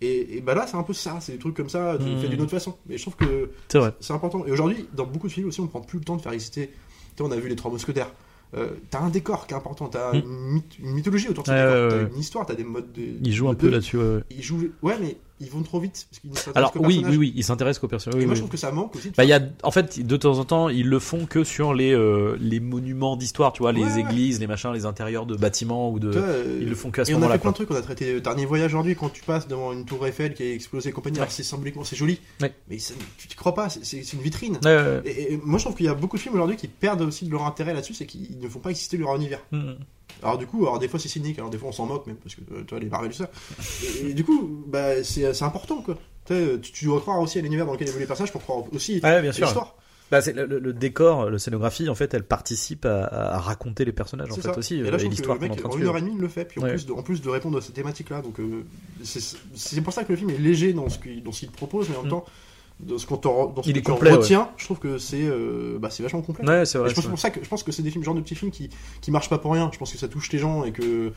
et, 0.01 0.37
et 0.39 0.41
bah 0.41 0.55
là, 0.55 0.67
c'est 0.67 0.77
un 0.77 0.83
peu 0.83 0.93
ça, 0.93 1.19
c'est 1.21 1.33
des 1.33 1.39
trucs 1.39 1.55
comme 1.57 1.69
ça, 1.69 1.97
tu 2.01 2.07
le 2.09 2.17
fais 2.19 2.29
d'une 2.29 2.41
autre 2.41 2.51
façon. 2.51 2.77
Mais 2.87 2.97
je 2.99 3.03
trouve 3.03 3.17
que 3.17 3.51
C'est 4.01 4.13
important. 4.13 4.45
Et 4.47 4.51
aujourd'hui, 4.51 4.89
dans 4.95 5.07
beaucoup 5.07 5.29
de 5.29 5.33
films 5.33 5.49
aussi, 5.49 5.61
on 5.61 5.67
prend 5.69 5.81
plus 5.81 5.99
le 5.99 6.05
temps 6.05 6.17
de 6.17 6.23
faire 6.23 6.33
exister. 6.33 6.69
Tu 6.69 6.75
sais, 7.19 7.23
on 7.23 7.31
a 7.31 7.37
vu 7.37 7.49
les 7.49 7.57
Trois 7.57 7.71
Mousquetaires. 7.71 8.13
Euh, 8.55 8.71
t'as 8.91 9.01
un 9.01 9.11
décor 9.11 9.47
qui 9.47 9.53
est 9.53 9.57
important, 9.59 9.89
t'as 9.89 10.15
une, 10.15 10.57
myth- 10.57 10.79
une 10.81 10.93
mythologie 10.93 11.29
autour 11.29 11.45
de 11.45 11.49
ce 11.49 11.53
Ouais, 11.53 11.59
décor, 11.67 11.75
ouais, 11.83 11.89
t'as 11.91 11.97
ouais. 12.05 12.11
une 12.15 12.19
histoire, 12.19 12.47
t'as 12.47 12.55
des 12.55 12.65
modes 12.65 12.93
de. 12.95 13.03
Il 13.23 13.33
joue 13.35 13.49
un 13.51 13.55
peu 13.55 13.69
là-dessus. 13.69 13.99
ouais. 13.99 14.23
Il 14.31 14.43
joue. 14.43 14.71
Ouais, 14.83 14.97
mais 15.01 15.19
ils 15.41 15.51
vont 15.51 15.63
trop 15.63 15.81
vite 15.81 16.07
parce 16.11 16.21
qu'ils 16.21 16.31
ne 16.31 16.37
s'intéressent 16.37 16.77
oui, 16.85 17.03
oui, 17.07 17.17
oui, 17.17 17.33
il 17.37 17.45
s'intéresse 17.45 17.79
qu'aux 17.79 17.89
personnages. 17.89 18.17
Et 18.17 18.21
Oui, 18.21 18.27
moi, 18.27 18.33
oui. 18.33 18.37
je 18.37 18.41
trouve 18.43 18.51
que 18.51 18.57
ça 18.57 18.73
manque 18.73 18.95
aussi. 18.97 19.11
Bah, 19.17 19.25
il 19.25 19.29
y 19.29 19.33
a, 19.33 19.41
en 19.63 19.71
fait, 19.71 20.01
de 20.05 20.17
temps 20.17 20.39
en 20.39 20.45
temps, 20.45 20.69
ils 20.69 20.89
le 20.89 20.99
font 20.99 21.27
que 21.27 21.45
sur 21.45 21.75
les 21.75 21.93
euh, 21.93 22.37
les 22.41 22.61
monuments 22.61 23.17
d'histoire, 23.17 23.53
tu 23.53 23.63
vois, 23.63 23.73
les 23.73 23.83
Ouais, 23.83 24.01
églises, 24.01 24.41
les 24.41 24.47
machins, 24.47 24.73
les 24.73 24.85
intérieurs 24.87 25.27
de 25.27 25.37
bâtiments 25.37 25.91
ou 25.91 25.99
de. 25.99 26.11
Euh, 26.15 26.59
ils 26.61 26.69
le 26.69 26.75
font 26.75 26.91
qu'à 26.91 27.05
ce 27.05 27.11
Et 27.11 27.15
on 27.15 27.19
a 27.19 27.21
moment-là, 27.21 27.35
fait 27.35 27.41
plein 27.43 27.51
de 27.51 27.55
trucs. 27.57 27.71
On 27.71 27.75
a 27.77 27.83
traité 27.83 28.15
euh, 28.15 28.21
Dernier 28.21 28.47
Voyage 28.47 28.73
aujourd'hui 28.75 28.97
quand 28.97 29.09
tu 29.11 29.23
passes 29.23 29.47
devant 29.49 29.73
une 29.73 29.85
tour 29.85 30.07
Eiffel 30.07 30.35
qui 30.35 30.43
a 30.43 30.53
explosé 30.53 30.91
et 30.91 30.93
compagnie. 30.93 31.19
Alors 31.19 31.31
c'est 31.31 31.43
symboliquement, 31.43 31.85
c'est 31.85 31.97
joli. 31.97 32.21
Mais 32.69 32.79
ça- 32.79 32.95
tu 33.19 33.29
te 33.29 33.37
crois 33.37 33.55
pas, 33.55 33.69
c'est- 33.69 34.13
une 34.13 34.21
vitrine. 34.21 34.59
Et, 35.05 35.35
et 35.35 35.41
moi 35.45 35.59
je 35.59 35.65
trouve 35.65 35.77
qu'il 35.77 35.87
y 35.87 35.89
a 35.89 35.95
beaucoup 35.95 36.17
de 36.17 36.23
films 36.23 36.35
aujourd'hui 36.35 36.57
qui 36.57 36.69
perdent 36.69 37.03
aussi 37.03 37.25
de 37.27 37.31
leur 37.31 37.45
intérêt 37.45 37.75
là-dessus, 37.75 37.95
c'est 37.95 38.07
qu'ils 38.07 38.39
ne 38.41 38.49
font 38.49 38.59
pas 38.61 38.71
exister 38.71 38.97
leur 38.97 39.15
univers. 39.15 39.41
Mhm. 39.53 39.77
Alors 40.23 40.39
du 40.39 40.47
coup, 40.47 40.63
alors 40.63 40.79
des 40.79 40.89
fois 40.89 40.99
c'est 40.99 41.09
cynique, 41.09 41.39
alors 41.39 41.51
des 41.51 41.59
fois 41.59 41.69
on 41.69 41.73
s'en 41.73 41.87
moque 41.87 42.07
même 42.07 42.17
parce 42.17 42.35
que 42.35 42.41
euh, 42.53 42.63
tu 42.67 42.71
vois 42.75 42.81
les 42.81 42.89
Marvel 42.89 43.11
tout 43.11 43.17
ça. 43.19 43.31
Et, 44.03 44.11
et 44.11 44.15
du 44.15 44.25
coup, 44.25 44.65
bah 44.67 45.03
c'est 45.05 45.33
c'est 45.35 45.45
important 45.45 45.83
quoi. 45.83 45.97
Tu, 46.27 46.61
tu, 46.61 46.85
dois 46.85 47.01
croire 47.01 47.21
aussi 47.21 47.39
à 47.39 47.43
l'univers 47.43 47.65
dans 47.65 47.73
lequel 47.73 47.89
évoluent 47.89 48.03
les 48.03 48.07
personnages 48.07 48.33
pour 48.33 48.43
croire 48.43 48.65
aussi 48.75 49.01
bien 49.01 49.11
à 49.11 49.21
l'histoire. 49.21 49.77
Bah, 50.11 50.21
le, 50.35 50.73
décor, 50.73 51.29
la 51.31 51.39
scénographie, 51.39 51.89
en 51.91 51.95
fait, 51.95 52.15
elle 52.15 52.23
participe 52.23 52.87
à, 52.87 53.05
à 53.05 53.39
raconter 53.41 53.85
les 53.85 53.93
personnages, 53.93 54.31
en 54.33 54.37
fait, 54.37 54.43
ça. 54.43 54.57
aussi, 54.59 54.77
Et 54.77 54.81
euh, 54.81 54.97
l'histoire 54.97 55.37
en 55.39 55.71
en 55.71 55.77
une 55.77 55.85
heure 55.85 55.99
et 55.99 56.01
demie, 56.01 56.15
il 56.15 56.21
le 56.21 56.29
fait. 56.29 56.47
Puis 56.47 56.61
en, 56.61 56.65
Ouais. 56.65 56.71
plus, 56.71 56.87
de, 56.87 56.93
en 56.93 57.03
plus 57.03 57.21
de 57.21 57.29
répondre 57.29 57.59
à 57.59 57.61
ces 57.61 57.73
thématiques-là, 57.73 58.23
donc 58.23 58.41
euh, 58.41 58.65
c'est 59.03 59.81
pour 59.83 59.93
ça 59.93 60.05
que 60.05 60.13
le 60.13 60.17
film 60.17 60.31
est 60.31 60.39
léger 60.39 60.73
dans 60.73 60.89
ce 60.89 60.99
qu'il 60.99 61.51
propose, 61.51 61.89
mais 61.91 61.97
en 61.97 62.03
même 62.05 62.13
Mm. 62.13 62.23
Dans 62.81 62.99
ce 62.99 63.07
qu'on 63.07 63.17
retiens, 64.17 64.49
je 64.57 64.65
trouve 64.65 64.79
que 64.79 64.99
c'est 64.99 65.23
euh, 65.25 65.79
bah, 65.81 65.91
c'est 65.91 66.03
vachement 66.03 66.23
complet. 66.23 66.47
Ouais, 66.49 66.65
c'est 66.65 66.79
Et 66.79 66.81
vrai. 66.81 66.91
je 66.91 66.95
pense 66.95 67.07
pour 67.07 67.19
ça 67.19 67.31
que 67.31 67.43
je 67.43 67.49
pense 67.49 67.63
que 67.63 67.73
c'est 67.73 67.83
des 67.83 67.91
films, 67.91 68.05
genre 68.05 68.15
de 68.15 68.21
petits 68.21 68.37
films 68.37 68.53
qui 68.53 68.71
qui 69.01 69.11
marchent 69.11 69.31
pas 69.31 69.39
pour 69.39 69.53
rien. 69.53 69.71
Je 69.73 69.79
pense 69.79 69.93
que 69.93 69.99
ça 69.99 70.09
touche 70.09 70.31
les 70.33 70.39
gens 70.39 70.65
et 70.65 70.73
que 70.73 71.13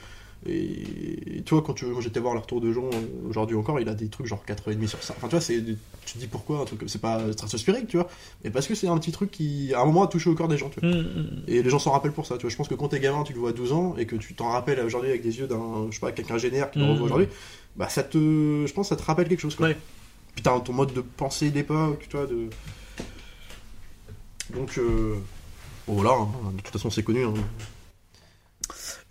et, 0.47 1.37
et 1.37 1.43
tu 1.43 1.53
vois 1.53 1.61
quand 1.61 1.73
tu 1.73 1.85
quand 1.85 2.01
j'étais 2.01 2.19
voir 2.19 2.33
le 2.33 2.39
retour 2.39 2.61
de 2.61 2.71
Jean 2.71 2.85
euh, 2.85 3.29
aujourd'hui 3.29 3.55
encore, 3.55 3.79
il 3.79 3.87
a 3.87 3.93
des 3.93 4.07
trucs 4.07 4.25
genre 4.25 4.43
4,5 4.47 4.87
sur 4.87 5.03
5. 5.03 5.13
Enfin 5.17 5.27
tu 5.27 5.35
vois, 5.35 5.45
tu 6.05 6.13
te 6.13 6.17
dis 6.17 6.25
pourquoi 6.25 6.61
un 6.61 6.65
truc 6.65 6.81
c'est 6.87 7.01
pas 7.01 7.31
stratosphérique, 7.31 7.87
tu 7.87 7.97
vois, 7.97 8.09
mais 8.43 8.49
parce 8.49 8.65
que 8.65 8.73
c'est 8.73 8.87
un 8.87 8.97
petit 8.97 9.11
truc 9.11 9.29
qui 9.29 9.71
à 9.75 9.81
un 9.81 9.85
moment 9.85 10.01
a 10.01 10.07
touché 10.07 10.31
au 10.31 10.35
cœur 10.35 10.47
des 10.47 10.57
gens, 10.57 10.69
tu 10.69 10.79
vois. 10.79 10.89
vrai. 10.89 11.01
Mhm. 11.03 11.43
Et 11.47 11.61
les 11.61 11.69
gens 11.69 11.77
s'en 11.77 11.91
rappellent 11.91 12.11
pour 12.11 12.25
ça. 12.25 12.37
Tu 12.37 12.41
vois, 12.41 12.49
je 12.49 12.55
pense 12.55 12.67
que 12.69 12.73
quand 12.73 12.87
t'es 12.87 12.99
gamin, 12.99 13.21
tu 13.21 13.33
le 13.33 13.39
vois 13.39 13.51
à 13.51 13.53
12 13.53 13.71
ans 13.71 13.95
et 13.99 14.07
que 14.07 14.15
tu 14.15 14.33
t'en 14.33 14.49
rappelles 14.49 14.79
aujourd'hui 14.79 15.11
avec 15.11 15.21
des 15.21 15.37
yeux 15.37 15.45
d'un, 15.45 15.85
je 15.91 15.93
sais 15.93 16.01
pas, 16.01 16.11
quelqu'un 16.11 16.39
génère 16.39 16.71
qui 16.71 16.79
le 16.79 16.85
revoit 16.85 17.05
aujourd'hui, 17.05 17.27
bah 17.75 17.87
ça 17.87 18.01
te, 18.01 18.17
je 18.17 18.73
pense, 18.73 18.89
que 18.89 18.95
ça 18.95 18.99
te 18.99 19.05
rappelle 19.05 19.27
quelque 19.29 19.41
chose. 19.41 19.53
Quoi. 19.55 19.67
Ouais. 19.67 19.77
Puis 20.35 20.43
ton 20.43 20.73
mode 20.73 20.93
de 20.93 21.01
pensée 21.01 21.49
d'époque, 21.51 22.05
tu 22.09 22.17
vois, 22.17 22.25
de. 22.25 22.49
Donc, 24.53 24.77
euh... 24.77 25.17
voilà. 25.87 26.11
hein. 26.11 26.29
De 26.55 26.61
toute 26.61 26.73
façon, 26.73 26.89
c'est 26.89 27.03
connu. 27.03 27.23
hein. 27.25 27.33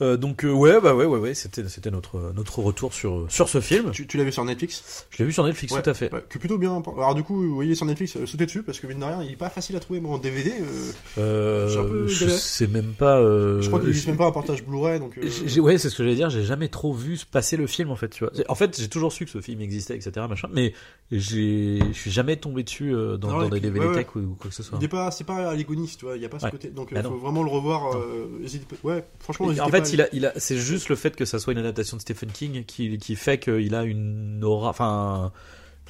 Euh, 0.03 0.17
donc 0.17 0.45
euh, 0.45 0.51
ouais 0.51 0.81
bah 0.81 0.95
ouais 0.95 1.05
ouais 1.05 1.19
ouais 1.19 1.35
c'était 1.35 1.69
c'était 1.69 1.91
notre 1.91 2.33
notre 2.35 2.61
retour 2.61 2.95
sur 2.95 3.27
sur 3.29 3.49
ce 3.51 3.61
film 3.61 3.91
Tu, 3.93 4.07
tu 4.07 4.17
l'as 4.17 4.25
vu 4.25 4.33
sur 4.33 4.45
Netflix? 4.45 5.07
Je 5.11 5.19
l'ai 5.19 5.25
vu 5.27 5.33
sur 5.33 5.45
Netflix 5.45 5.75
Ouais, 5.75 5.83
tout 5.83 5.91
à 5.91 5.95
fait 5.95 6.11
ouais, 6.13 6.25
que 6.29 6.39
plutôt 6.39 6.57
bien. 6.59 6.83
Alors 6.97 7.15
du 7.15 7.23
coup, 7.23 7.35
vous 7.43 7.55
voyez 7.55 7.75
sur 7.75 7.85
Netflix, 7.87 8.17
euh, 8.17 8.25
sautez 8.27 8.47
dessus 8.47 8.63
parce 8.63 8.81
que 8.81 8.87
mine 8.87 8.99
de 9.01 9.05
rien, 9.05 9.23
il 9.23 9.33
est 9.33 9.37
pas 9.37 9.51
facile 9.51 9.77
à 9.77 9.81
trouver. 9.81 10.01
Moi, 10.01 10.15
en 10.15 10.19
DVD, 10.19 10.53
euh, 10.61 10.93
euh, 11.19 12.09
je 12.09 12.27
sais 12.29 12.67
même 12.67 12.93
pas 12.99 13.21
je 13.21 13.67
crois 13.67 13.81
qu'il 13.81 13.89
existe 13.91 14.07
même 14.09 14.17
pas 14.17 14.27
un 14.27 14.33
portage 14.33 14.65
Blu-ray, 14.65 15.01
donc. 15.01 15.17
ouais, 15.19 15.79
c'est 15.79 15.91
ce 15.91 15.97
que 15.97 16.03
j'allais 16.03 16.17
dire. 16.17 16.31
J'ai 16.31 16.45
jamais 16.45 16.69
trop 16.69 16.93
vu 16.95 17.17
se 17.17 17.27
passer 17.27 17.57
le 17.57 17.67
film 17.67 17.91
en 17.91 17.97
fait. 17.97 18.09
Tu 18.09 18.25
vois. 18.25 18.33
En 18.49 18.55
fait, 18.55 18.81
j'ai 18.81 18.89
toujours 18.89 19.13
su 19.13 19.25
que 19.27 19.31
ce 19.31 19.41
film 19.41 19.61
existait, 19.61 19.97
etc. 19.97 20.27
Machin, 20.29 20.49
mais 20.53 20.73
j'ai, 21.11 21.79
je 21.93 21.99
suis 21.99 22.11
jamais 22.11 22.37
tombé 22.37 22.63
dessus 22.63 22.93
dans, 22.93 23.17
Non, 23.19 23.39
dans 23.41 23.47
et 23.49 23.51
des 23.51 23.61
DVD 23.61 23.87
ouais, 23.87 23.95
Tech 23.95 24.17
ou, 24.17 24.21
ou 24.21 24.37
quoi 24.41 24.49
que 24.49 24.55
ce 24.57 24.63
soit. 24.63 24.79
Il 24.81 24.85
est 24.85 24.89
pas, 24.89 25.11
c'est 25.11 25.25
pas 25.25 25.51
Aligoniste, 25.51 25.99
tu 25.99 26.07
vois, 26.07 26.17
il 26.17 26.23
y 26.23 26.27
a 26.27 26.29
pas 26.29 26.39
ce 26.39 26.49
côté. 26.49 26.69
Donc, 26.69 26.89
il 26.91 26.95
Bah 26.95 27.03
faut 27.03 27.11
non. 27.11 27.17
vraiment 27.17 27.43
le 27.43 27.51
revoir. 27.51 27.97
hésite 28.43 28.67
ouais, 28.83 29.05
franchement, 29.19 29.49
en 29.49 29.71
pas 29.71 29.81
fait, 29.97 30.01
à- 30.03 30.09
il 30.13 30.25
a, 30.25 30.29
il 30.33 30.37
a, 30.37 30.41
c'est 30.41 30.57
juste 30.59 30.89
le 30.89 30.97
fait 30.97 31.15
que 31.17 31.25
ça 31.25 31.39
soit 31.39 31.53
une 31.53 31.59
adaptation 31.59 31.97
de 31.97 32.03
Stephen 32.03 32.31
King 32.31 32.65
qui, 32.65 32.99
qui 32.99 33.17
fait 33.17 33.39
qu'il 33.39 33.75
a 33.75 33.83
une 33.85 34.43
aura, 34.45 34.71
enfin, 34.71 35.33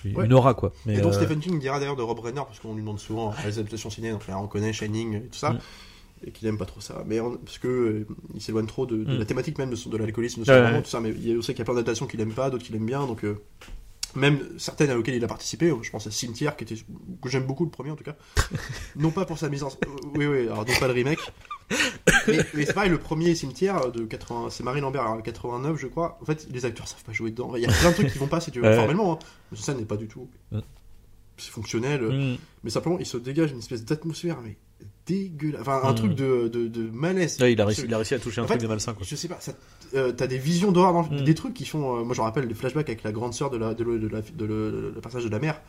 une 0.05 0.17
Ouais. 0.17 0.33
aura 0.33 0.55
quoi. 0.55 0.73
Mais 0.87 0.95
Et 0.97 1.01
donc 1.01 1.13
euh, 1.13 1.17
Stephen 1.17 1.41
King 1.41 1.59
dira 1.61 1.79
d'ailleurs 1.79 1.97
de 1.97 2.03
Rob 2.03 2.19
Reiner, 2.21 2.41
parce 2.47 2.59
qu'on 2.61 2.73
lui 2.75 2.81
demande 2.81 2.99
souvent 2.99 3.35
les 3.45 3.59
adaptations 3.59 3.91
ciné, 3.91 4.11
donc 4.11 4.27
là, 4.27 4.39
on 4.39 4.47
connaît 4.47 4.73
Shining 4.73 5.17
et 5.17 5.21
tout 5.29 5.39
ça, 5.39 5.51
Mm. 5.53 5.59
et 6.27 6.31
qu'il 6.31 6.49
aime 6.49 6.57
pas 6.59 6.65
trop 6.67 6.81
ça. 6.81 7.03
Mais 7.07 7.21
on- 7.21 7.37
parce 7.37 7.59
que 7.59 7.69
euh, 7.69 8.07
il 8.35 8.41
s'éloigne 8.41 8.67
trop 8.67 8.87
de, 8.87 8.97
de 9.05 9.15
Mm. 9.15 9.19
la 9.19 9.25
thématique 9.27 9.59
même 9.59 9.71
de, 9.75 9.97
l'alcoolisme, 9.97 10.43
de 10.43 10.51
Ouais, 10.51 10.61
ouais. 10.73 10.83
tout 10.83 10.89
ça. 10.91 11.01
Mais 11.01 11.11
il 11.11 11.37
aussi 11.37 11.49
qu'il 11.53 11.59
y 11.59 11.63
a 11.63 11.65
plein 11.65 11.75
d'adaptations 11.75 12.07
qu'il 12.07 12.21
aime 12.21 12.33
pas, 12.33 12.49
d'autres 12.51 12.65
qu'il 12.65 12.77
aime 12.77 12.87
bien, 12.87 13.07
donc 13.07 13.25
euh, 13.25 13.43
même 14.17 14.41
certaines 14.59 14.91
auxquelles 14.93 15.15
il 15.15 15.25
a 15.25 15.29
participé. 15.29 15.73
Je 15.83 15.91
pense 15.91 16.07
à 16.07 16.11
Cimetière, 16.11 16.57
qui 16.57 16.65
était 16.65 16.75
que 17.23 17.29
j'aime 17.29 17.45
beaucoup 17.47 17.65
le 17.65 17.71
premier 17.71 17.91
en 17.91 17.97
tout 17.97 18.03
cas. 18.05 18.17
non 18.97 19.11
pas 19.11 19.25
pour 19.27 19.39
sa 19.39 19.49
mise 19.49 19.63
en, 19.63 19.69
euh, 19.69 19.87
oui 20.17 20.27
oui, 20.27 20.39
alors 20.49 20.67
non 20.67 20.75
pas 20.81 20.87
le 20.89 20.95
remake. 20.95 21.21
Mais, 22.29 22.39
mais 22.55 22.67
c'est 22.67 22.73
pareil, 22.75 22.91
le 22.91 22.99
premier 22.99 23.35
Cimetière 23.35 23.91
de 23.93 24.05
80, 24.05 24.49
c'est 24.51 24.63
Marie 24.65 24.81
Lambert, 24.81 25.03
alors 25.03 25.23
89 25.23 25.79
je 25.79 25.87
crois. 25.87 26.19
En 26.21 26.25
fait, 26.25 26.47
les 26.51 26.65
acteurs 26.65 26.89
savent 26.89 27.05
pas 27.05 27.13
jouer 27.13 27.31
dedans. 27.31 27.53
Il 27.57 27.63
y 27.63 27.67
a 27.67 27.73
plein 27.73 27.91
de 27.91 27.95
trucs 27.95 28.13
qui 28.13 28.19
vont 28.19 28.27
pas 28.27 28.41
si 28.41 28.51
tu 28.51 28.61
veux, 28.61 28.67
Ouais. 28.69 28.77
formellement. 28.77 29.15
Hein. 29.15 29.19
Mais 29.53 29.59
ça 29.59 29.75
n'est 29.75 29.85
pas 29.85 29.97
du 29.97 30.09
tout. 30.09 30.29
Mm. 30.53 30.59
C'est 31.37 31.51
fonctionnel. 31.53 32.03
hmm. 32.03 32.37
mais 32.65 32.71
simplement, 32.71 32.99
il 32.99 33.07
se 33.07 33.17
dégage 33.17 33.51
une 33.53 33.61
espèce 33.61 33.83
d'atmosphère, 33.85 34.37
mais 34.45 34.57
dégueulasse. 35.07 35.63
Enfin, 35.63 35.81
un 35.85 35.93
Mm. 35.93 35.95
truc 35.95 36.15
de, 36.15 36.49
de, 36.49 36.69
de 36.69 36.91
malaise. 36.91 37.39
Ouais, 37.41 37.53
il 37.55 37.61
a 37.61 37.65
réussi, 37.65 37.83
il 37.87 37.95
a 37.95 37.97
réussi 37.97 38.15
à 38.15 38.19
toucher 38.19 38.41
un 38.43 38.45
truc 38.45 38.61
de 38.61 38.67
malsain 38.67 38.93
quoi. 38.93 39.07
Je 39.09 39.15
sais 39.17 39.29
pas, 39.29 39.39
euh, 39.95 40.13
t'as 40.13 40.27
des 40.27 40.37
visions 40.39 40.71
d'horreur, 40.73 41.11
Mm. 41.11 41.25
des 41.25 41.35
trucs 41.35 41.55
qui 41.55 41.65
font. 41.65 41.99
euh, 41.99 42.05
moi, 42.05 42.15
je 42.15 42.21
rappelle 42.21 42.47
des 42.47 42.55
flashbacks 42.55 42.89
avec 42.91 43.03
la 43.05 43.13
grande 43.13 43.33
sœur 43.33 43.49
de 43.51 43.57
la, 43.57 43.73
de, 43.75 43.83
le- 43.85 43.99
de 43.99 44.09
la, 44.09 44.21
de 44.21 44.45
le, 44.45 44.93
le 44.95 45.01
passage 45.01 45.25
de 45.25 45.31
la 45.31 45.39
mère, 45.39 45.61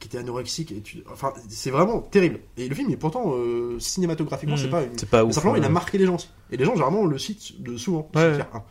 qui 0.00 0.08
était 0.08 0.18
anorexique. 0.18 0.72
Et 0.72 0.80
tu, 0.80 1.04
enfin, 1.12 1.32
c'est 1.48 1.70
vraiment 1.70 2.00
terrible. 2.00 2.40
Et 2.56 2.68
le 2.68 2.74
film, 2.74 2.90
est 2.90 2.96
pourtant, 2.96 3.34
euh, 3.34 3.78
cinématographiquement, 3.78 4.56
c'est 4.56 4.70
pas 4.70 4.82
une. 4.82 4.98
C'est 4.98 5.08
pas 5.08 5.24
ouf. 5.24 5.32
simplement, 5.32 5.54
il 5.56 5.62
a 5.62 5.66
ouais. 5.66 5.72
marqué 5.72 5.98
les 5.98 6.06
gens. 6.06 6.16
Et 6.50 6.56
les 6.56 6.64
gens, 6.64 6.72
généralement, 6.72 7.06
le 7.06 7.18
citent 7.18 7.62
de 7.62 7.76
souvent. 7.76 8.10
Ouais, 8.14 8.22
Cimetière 8.22 8.48
1. 8.54 8.62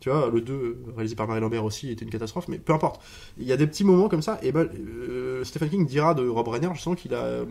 Tu 0.00 0.10
vois, 0.10 0.30
le 0.32 0.40
2, 0.40 0.52
euh, 0.52 0.78
réalisé 0.94 1.16
par 1.16 1.26
Marie 1.26 1.40
Lambert 1.40 1.64
aussi, 1.64 1.90
était 1.90 2.04
une 2.04 2.10
catastrophe, 2.10 2.48
mais 2.48 2.58
peu 2.58 2.72
importe. 2.72 3.02
Il 3.38 3.46
y 3.46 3.52
a 3.52 3.56
des 3.56 3.66
petits 3.66 3.84
moments 3.84 4.08
comme 4.08 4.22
ça, 4.22 4.38
et 4.42 4.52
ben, 4.52 4.68
euh, 4.74 5.42
Stephen 5.44 5.68
King 5.68 5.86
dira 5.86 6.14
de 6.14 6.26
Rob 6.26 6.48
Reiner, 6.48 6.68
je 6.74 6.80
sens 6.80 6.96
qu'il 6.96 7.12
a. 7.14 7.22
euh, 7.22 7.44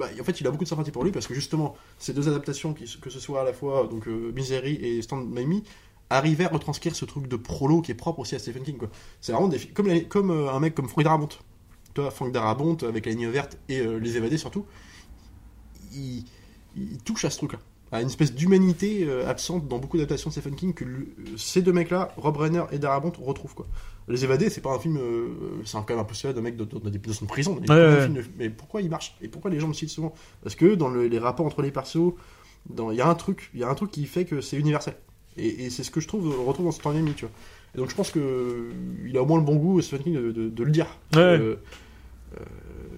bah, 0.00 0.06
en 0.18 0.24
fait, 0.24 0.40
il 0.40 0.46
a 0.46 0.50
beaucoup 0.50 0.64
de 0.64 0.68
sympathie 0.68 0.90
pour 0.90 1.04
lui 1.04 1.10
parce 1.10 1.26
que 1.26 1.34
justement, 1.34 1.76
ces 1.98 2.14
deux 2.14 2.26
adaptations, 2.26 2.74
que 2.74 3.10
ce 3.10 3.20
soit 3.20 3.42
à 3.42 3.44
la 3.44 3.52
fois 3.52 3.86
donc 3.86 4.08
euh, 4.08 4.32
Misery 4.34 4.76
et 4.76 5.02
Stand 5.02 5.30
By 5.30 5.44
Me, 5.44 5.60
arrivaient 6.08 6.46
à 6.46 6.48
retranscrire 6.48 6.96
ce 6.96 7.04
truc 7.04 7.28
de 7.28 7.36
prolo 7.36 7.82
qui 7.82 7.92
est 7.92 7.94
propre 7.94 8.20
aussi 8.20 8.34
à 8.34 8.38
Stephen 8.38 8.62
King. 8.62 8.78
Quoi. 8.78 8.88
C'est 9.20 9.32
vraiment 9.32 9.48
des 9.48 9.58
comme, 9.58 9.88
comme 10.08 10.30
euh, 10.30 10.50
un 10.50 10.58
mec 10.58 10.74
comme 10.74 10.88
Frank 10.88 11.04
Darabont. 11.04 11.28
Toi, 11.94 12.10
Frank 12.10 12.32
Darabont 12.32 12.76
avec 12.82 13.06
la 13.06 13.12
ligne 13.12 13.28
verte 13.28 13.58
et 13.68 13.80
euh, 13.80 13.98
les 13.98 14.16
évadés 14.16 14.38
surtout, 14.38 14.64
il, 15.92 16.24
il 16.76 16.98
touche 16.98 17.24
à 17.24 17.30
ce 17.30 17.38
truc-là, 17.38 17.58
à 17.92 18.00
une 18.00 18.06
espèce 18.08 18.32
d'humanité 18.34 19.04
euh, 19.04 19.28
absente 19.28 19.66
dans 19.66 19.78
beaucoup 19.78 19.96
d'adaptations 19.96 20.30
de 20.30 20.34
Stephen 20.34 20.54
King 20.54 20.72
que 20.74 20.84
ces 21.36 21.62
deux 21.62 21.72
mecs-là, 21.72 22.12
Rob 22.16 22.36
Reiner 22.36 22.64
et 22.70 22.78
Darabont, 22.78 23.12
retrouvent 23.20 23.54
quoi. 23.54 23.66
Les 24.08 24.24
évadés, 24.24 24.50
c'est 24.50 24.60
pas 24.60 24.72
un 24.74 24.78
film, 24.78 24.96
euh, 24.98 25.28
c'est 25.64 25.72
quand 25.78 25.90
même 25.90 25.98
un 25.98 26.04
d'un 26.32 26.40
mec 26.40 26.56
dans 26.56 26.64
des- 26.64 26.98
dans 26.98 27.12
une 27.12 27.26
prison. 27.26 27.54
Ouais, 27.54 27.68
ouais. 27.68 28.08
de- 28.08 28.24
mais 28.38 28.50
pourquoi 28.50 28.82
il 28.82 28.90
marche? 28.90 29.16
Et 29.20 29.28
pourquoi 29.28 29.50
les 29.50 29.60
gens 29.60 29.68
le 29.68 29.74
citent 29.74 29.90
souvent? 29.90 30.14
Parce 30.42 30.54
que 30.54 30.74
dans 30.74 30.88
le- 30.88 31.06
les 31.06 31.18
rapports 31.18 31.46
entre 31.46 31.62
les 31.62 31.70
persos, 31.70 32.14
il 32.90 32.96
y 32.96 33.00
a 33.00 33.08
un 33.08 33.14
truc, 33.14 33.50
il 33.54 33.60
y 33.60 33.64
a 33.64 33.68
un 33.68 33.74
truc 33.74 33.90
qui 33.90 34.04
fait 34.06 34.24
que 34.24 34.40
c'est 34.40 34.56
universel. 34.56 34.94
Et, 35.36 35.64
et 35.66 35.70
c'est 35.70 35.84
ce 35.84 35.90
que 35.92 36.00
je 36.00 36.08
trouve, 36.08 36.34
on 36.40 36.44
retrouve 36.44 36.66
dans 36.66 36.72
ce 36.72 36.80
temps 36.80 36.90
tu 37.14 37.24
vois. 37.24 37.34
Et 37.74 37.78
donc 37.78 37.88
je 37.90 37.94
pense 37.94 38.10
que 38.10 38.18
euh, 38.18 38.70
il 39.06 39.16
a 39.16 39.22
au 39.22 39.26
moins 39.26 39.38
le 39.38 39.44
bon 39.44 39.56
goût, 39.56 39.80
Stephen 39.80 40.02
King, 40.04 40.14
de, 40.14 40.32
de- 40.32 40.48
de 40.48 40.64
le 40.64 40.70
dire. 40.70 40.86
Ouais. 41.14 41.20
Euh, 41.20 41.56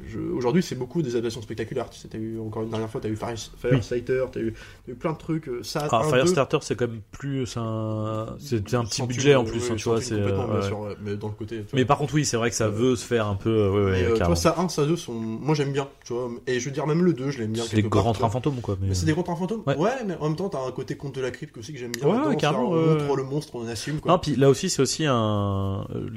je- 0.08 0.18
Aujourd'hui, 0.18 0.62
c'est 0.62 0.74
beaucoup 0.74 1.02
des 1.02 1.12
adaptations 1.12 1.42
spectaculaires. 1.42 1.88
Tu 1.90 1.98
sais, 1.98 2.08
t'as 2.08 2.18
eu 2.18 2.38
encore 2.38 2.62
une 2.62 2.70
dernière 2.70 2.90
fois, 2.90 3.00
t'as 3.00 3.08
eu 3.08 3.16
Fire, 3.16 3.36
Firestarter, 3.58 4.24
t'as 4.32 4.40
eu, 4.40 4.52
t'as 4.86 4.92
eu 4.92 4.94
plein 4.94 5.12
de 5.12 5.18
trucs. 5.18 5.48
euh, 5.48 5.62
Ça, 5.62 5.86
Ah, 5.90 6.02
Firestarter, 6.04 6.58
c'est 6.62 6.74
quand 6.74 6.88
même 6.88 7.00
plus, 7.12 7.46
c'est 7.46 7.58
un, 7.60 8.36
petit 8.38 9.02
budget 9.06 9.34
en 9.34 9.42
euh, 9.42 9.46
plus, 9.48 9.60
ouais, 9.60 9.72
hein, 9.72 9.76
tu 9.76 9.88
vois. 9.88 10.00
C'est, 10.00 10.14
euh, 10.14 10.70
ouais. 10.70 10.96
mais 11.02 11.16
dans 11.16 11.28
le 11.28 11.34
côté. 11.34 11.56
tu 11.58 11.62
vois. 11.62 11.70
Mais 11.74 11.84
par 11.84 11.98
contre, 11.98 12.14
oui, 12.14 12.24
c'est 12.24 12.36
vrai 12.36 12.50
que 12.50 12.56
ça 12.56 12.68
veut 12.68 12.96
se 12.96 13.06
faire 13.06 13.26
un 13.26 13.36
peu, 13.36 13.50
euh, 13.50 13.70
ouais, 13.84 13.90
Mais, 13.92 14.04
euh, 14.04 14.16
toi, 14.16 14.36
ça 14.36 14.54
1, 14.58 14.68
ça 14.68 14.84
2 14.84 14.96
sont. 14.96 15.14
Moi, 15.14 15.54
j'aime 15.54 15.72
bien, 15.72 15.88
tu 16.04 16.12
vois. 16.12 16.30
Et 16.46 16.60
je 16.60 16.64
veux 16.66 16.72
dire, 16.72 16.86
même 16.86 17.04
le 17.04 17.12
2, 17.12 17.30
je 17.30 17.38
l'aime 17.38 17.52
bien. 17.52 17.64
c'est 17.64 17.76
des 17.76 17.82
grands 17.82 18.12
tu 18.12 18.18
trains 18.18 18.30
fantômes, 18.30 18.60
quoi. 18.60 18.76
Mais, 18.80 18.88
Mais 18.88 18.94
c'est 18.94 19.06
des 19.06 19.12
grands 19.12 19.22
trains 19.22 19.36
fantômes? 19.36 19.62
Ouais. 19.66 19.76
mais 20.06 20.16
en 20.20 20.28
même 20.28 20.36
temps, 20.36 20.48
t'as 20.48 20.66
un 20.66 20.72
côté 20.72 20.96
conte 20.96 21.14
de 21.14 21.20
la 21.20 21.30
crypte 21.30 21.56
aussi 21.56 21.72
que 21.72 21.78
j'aime 21.78 21.92
bien. 21.92 22.28
Ouais, 22.28 22.36
carrément, 22.36 22.70
ouais. 22.70 23.16
le 23.16 23.24
monstre, 23.24 23.54
on 23.54 23.66
assume, 23.66 24.00
quoi. 24.00 24.12
Non, 24.12 24.18
puis 24.18 24.36
là 24.36 24.50
aussi, 24.50 24.68
c'est 24.68 24.82
aussi 24.82 25.06
un, 25.06 25.86
euh, 25.94 26.10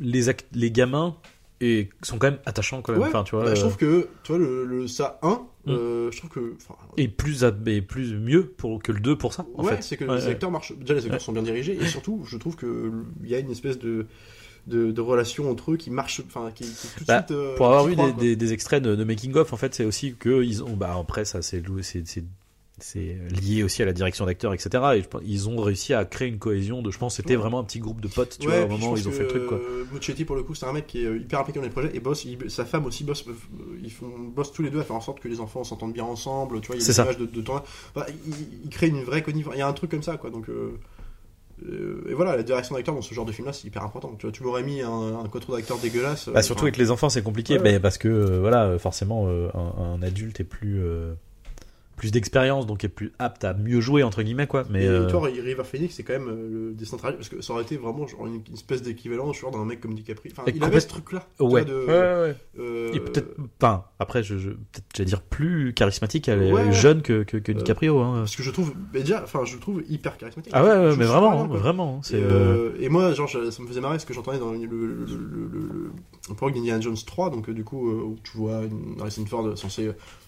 les 0.00 0.70
gamins 0.70 1.16
et 1.60 1.88
sont 2.02 2.18
quand 2.18 2.30
même 2.30 2.40
attachants, 2.46 2.82
quand 2.82 2.92
même. 2.92 3.00
Ouais, 3.02 3.08
Enfin, 3.08 3.24
tu 3.24 3.34
vois. 3.36 3.44
bah, 3.44 3.54
je 3.54 3.60
euh, 3.60 3.64
trouve 3.64 3.76
que, 3.76 4.08
tu 4.22 4.32
vois, 4.32 4.38
le, 4.38 4.64
le 4.64 4.86
ça 4.88 5.18
1, 5.22 5.28
Mm. 5.66 5.70
euh, 5.72 6.10
je 6.12 6.18
trouve 6.18 6.30
que. 6.30 6.54
et 6.96 7.08
plus, 7.08 7.44
et 7.66 7.82
plus 7.82 8.14
mieux 8.14 8.46
pour, 8.46 8.80
que 8.80 8.92
le 8.92 9.00
2 9.00 9.16
pour 9.18 9.32
ça, 9.34 9.44
en 9.56 9.64
ouais, 9.64 9.76
fait. 9.76 9.82
c'est 9.82 9.96
que 9.96 10.04
Ouais, 10.04 10.16
les 10.18 10.24
ouais. 10.26 10.30
acteurs 10.30 10.50
marchent. 10.52 10.72
Déjà, 10.78 10.94
les 10.94 11.04
acteurs 11.06 11.20
sont 11.20 11.32
bien 11.32 11.42
dirigés, 11.42 11.76
et 11.80 11.86
surtout, 11.86 12.22
je 12.24 12.36
trouve 12.36 12.54
que 12.54 12.92
il 13.24 13.28
y 13.30 13.34
a 13.34 13.38
une 13.40 13.50
espèce 13.50 13.78
de. 13.78 14.06
De, 14.68 14.90
de 14.90 15.00
relation 15.00 15.48
entre 15.48 15.70
eux 15.70 15.76
qui 15.76 15.90
marche, 15.92 16.20
enfin, 16.26 16.50
qui, 16.52 16.64
qui 16.64 16.88
tout 16.88 17.00
de 17.02 17.06
Bah, 17.06 17.18
suite. 17.18 17.30
euh, 17.30 17.54
Pour 17.54 17.66
avoir 17.68 17.88
crois, 17.88 18.10
des, 18.10 18.12
des, 18.30 18.34
des 18.34 18.52
extraits 18.52 18.82
de, 18.82 18.96
de 18.96 19.04
making 19.04 19.32
of, 19.36 19.52
en 19.52 19.56
fait, 19.56 19.72
c'est 19.76 19.84
aussi 19.84 20.16
que 20.18 20.42
ils 20.42 20.60
ont, 20.64 20.76
bah 20.76 20.96
après 21.00 21.24
ça, 21.24 21.40
c'est 21.40 21.60
loué- 21.60 21.84
c'est 21.84 22.24
c'est 22.78 23.16
c'est 23.28 23.40
lié 23.40 23.62
aussi 23.62 23.82
à 23.82 23.86
la 23.86 23.92
direction 23.92 24.26
d'acteurs, 24.26 24.52
etc. 24.52 24.68
Et 24.96 25.02
je 25.02 25.08
pense- 25.08 25.22
ils 25.24 25.48
ont 25.48 25.56
réussi 25.56 25.94
à 25.94 26.04
créer 26.04 26.28
une 26.28 26.38
cohésion 26.38 26.82
de, 26.82 26.90
je 26.90 26.98
pense, 26.98 27.16
c'était 27.16 27.30
Ouais. 27.30 27.36
vraiment 27.36 27.58
un 27.60 27.64
petit 27.64 27.78
groupe 27.78 28.00
de 28.00 28.08
potes, 28.08 28.36
tu 28.38 28.48
Ouais, 28.48 28.56
vois, 28.56 28.66
au 28.66 28.68
moment 28.78 28.92
où 28.92 28.96
ils 28.96 29.08
ont 29.08 29.10
que, 29.10 29.16
fait 29.16 29.22
le 29.22 29.28
truc, 29.28 29.46
quoi. 29.46 29.58
euh, 29.58 29.84
pour 30.26 30.36
le 30.36 30.42
coup, 30.42 30.54
c'est 30.54 30.66
un 30.66 30.72
mec 30.72 30.86
qui 30.86 31.02
est 31.02 31.06
euh, 31.06 31.18
hyper 31.18 31.40
impliqué 31.40 31.58
dans 31.58 31.64
les 31.64 31.70
projets 31.70 31.90
et 31.94 32.00
bosse, 32.00 32.24
il- 32.24 32.50
sa 32.50 32.64
femme 32.64 32.84
aussi 32.86 33.04
bosse, 33.04 33.24
euh, 33.28 33.32
ils 33.82 33.90
font, 33.92 34.10
bossent 34.34 34.52
tous 34.52 34.62
les 34.62 34.70
deux 34.70 34.80
à 34.80 34.84
faire 34.84 34.96
en 34.96 35.00
sorte 35.00 35.20
que 35.20 35.28
les 35.28 35.40
enfants 35.40 35.64
s'entendent 35.64 35.94
bien 35.94 36.04
ensemble, 36.04 36.60
tu 36.60 36.66
vois, 36.68 36.76
il 36.76 36.82
y 36.82 37.00
a 37.00 37.14
des 37.14 37.18
de, 37.20 37.26
de 37.26 37.40
temps. 37.40 37.62
Enfin, 37.94 38.06
il, 38.26 38.34
il 38.64 38.70
crée 38.70 38.88
une 38.88 39.02
vraie 39.02 39.22
connivence, 39.22 39.54
il 39.54 39.58
y 39.58 39.62
a 39.62 39.68
un 39.68 39.72
truc 39.72 39.90
comme 39.90 40.02
ça, 40.02 40.16
quoi, 40.16 40.30
donc. 40.30 40.48
euh, 40.48 40.78
euh, 41.66 42.04
et 42.10 42.12
voilà, 42.12 42.36
la 42.36 42.42
direction 42.42 42.74
d'acteur 42.74 42.94
dans 42.94 43.00
ce 43.00 43.14
genre 43.14 43.24
de 43.24 43.32
film-là, 43.32 43.52
c'est 43.54 43.66
hyper 43.66 43.82
important. 43.82 44.14
Tu 44.18 44.26
vois, 44.26 44.32
tu 44.32 44.42
m'aurais 44.42 44.62
mis 44.62 44.82
un, 44.82 45.20
un 45.24 45.28
quatuor 45.28 45.56
d'acteurs 45.56 45.78
dégueulasse. 45.78 46.28
Bah, 46.28 46.42
surtout 46.42 46.60
enfin, 46.60 46.66
avec 46.66 46.76
les 46.76 46.90
enfants, 46.90 47.08
c'est 47.08 47.22
compliqué, 47.22 47.58
Ouais, 47.58 47.80
parce 47.80 47.96
que 47.96 48.08
euh, 48.08 48.40
voilà, 48.40 48.78
forcément, 48.78 49.26
euh, 49.28 49.48
un, 49.54 49.94
un 49.94 50.02
adulte 50.02 50.40
est 50.40 50.44
plus 50.44 50.82
euh, 50.82 51.14
plus 51.96 52.10
d'expérience, 52.12 52.66
donc 52.66 52.84
est 52.84 52.88
plus 52.88 53.12
apte 53.18 53.44
à 53.44 53.54
mieux 53.54 53.80
jouer 53.80 54.02
entre 54.02 54.22
guillemets 54.22 54.46
quoi. 54.46 54.64
Mais 54.70 54.84
et 54.84 54.88
euh, 54.88 55.06
tu 55.06 55.12
vois, 55.16 55.28
River 55.28 55.64
Phoenix, 55.64 55.94
c'est 55.94 56.02
quand 56.02 56.12
même 56.12 56.28
euh, 56.28 56.48
le 56.68 56.74
décentralisé, 56.74 57.16
parce 57.18 57.28
que 57.28 57.40
ça 57.40 57.52
aurait 57.54 57.62
été 57.62 57.76
vraiment 57.78 58.06
genre 58.06 58.26
une, 58.26 58.42
une 58.46 58.54
espèce 58.54 58.82
d'équivalent 58.82 59.32
genre 59.32 59.50
d'un 59.50 59.64
mec 59.64 59.80
comme 59.80 59.94
DiCaprio. 59.94 60.30
Enfin, 60.32 60.42
il 60.46 60.52
complète- 60.54 60.66
avait 60.68 60.80
ce 60.80 60.88
truc-là. 60.88 61.26
ouais. 61.40 61.64
de, 61.64 61.74
ouais, 61.74 61.86
ouais, 61.86 61.92
ouais. 61.94 62.36
euh, 62.58 62.92
Et 62.92 63.00
peut-être, 63.00 63.34
enfin, 63.60 63.84
après, 63.98 64.22
je, 64.22 64.36
je 64.38 64.50
peut-être, 64.50 64.84
j'allais 64.94 65.08
dire 65.08 65.22
plus 65.22 65.72
charismatique, 65.74 66.28
elle 66.28 66.42
est 66.42 66.52
Ouais. 66.52 66.72
jeune 66.72 67.02
que 67.02 67.22
que, 67.22 67.38
que 67.38 67.52
Euh, 67.52 67.54
DiCaprio. 67.54 67.98
Hein. 68.00 68.14
Parce 68.20 68.36
que 68.36 68.42
je 68.42 68.50
trouve, 68.50 68.74
mais 68.92 69.00
déjà, 69.00 69.22
enfin, 69.24 69.44
je 69.44 69.54
le 69.54 69.60
trouve 69.60 69.82
hyper 69.88 70.16
charismatique. 70.18 70.52
Ah 70.54 70.62
ouais, 70.62 70.70
ouais, 70.86 70.92
Je 70.92 70.98
mais 70.98 71.04
vraiment, 71.06 71.42
hein, 71.44 71.46
vraiment. 71.48 72.00
C'est 72.02 72.18
Et, 72.18 72.22
euh, 72.22 72.72
euh, 72.74 72.76
et 72.80 72.88
moi, 72.88 73.12
genre, 73.14 73.26
je- 73.26 73.50
ça 73.50 73.62
me 73.62 73.68
faisait 73.68 73.80
marrer 73.80 73.98
ce 73.98 74.06
que 74.06 74.12
j'entendais 74.14 74.38
dans 74.38 74.52
le, 74.52 74.58
le, 74.58 74.66
le, 74.66 75.04
le, 75.06 75.48
le, 75.52 75.90
le- 76.72 76.80
Jones 76.80 76.96
3, 77.06 77.30
donc 77.30 77.48
euh, 77.48 77.54
du 77.54 77.64
coup, 77.64 77.90
euh, 77.90 78.02
où 78.04 78.16
tu 78.22 78.36
vois 78.36 78.62
une 78.64 79.00
Harrison 79.00 79.24
Ford 79.26 79.56
censé, 79.56 79.86
euh, 79.88 79.92
suppo- 79.92 80.25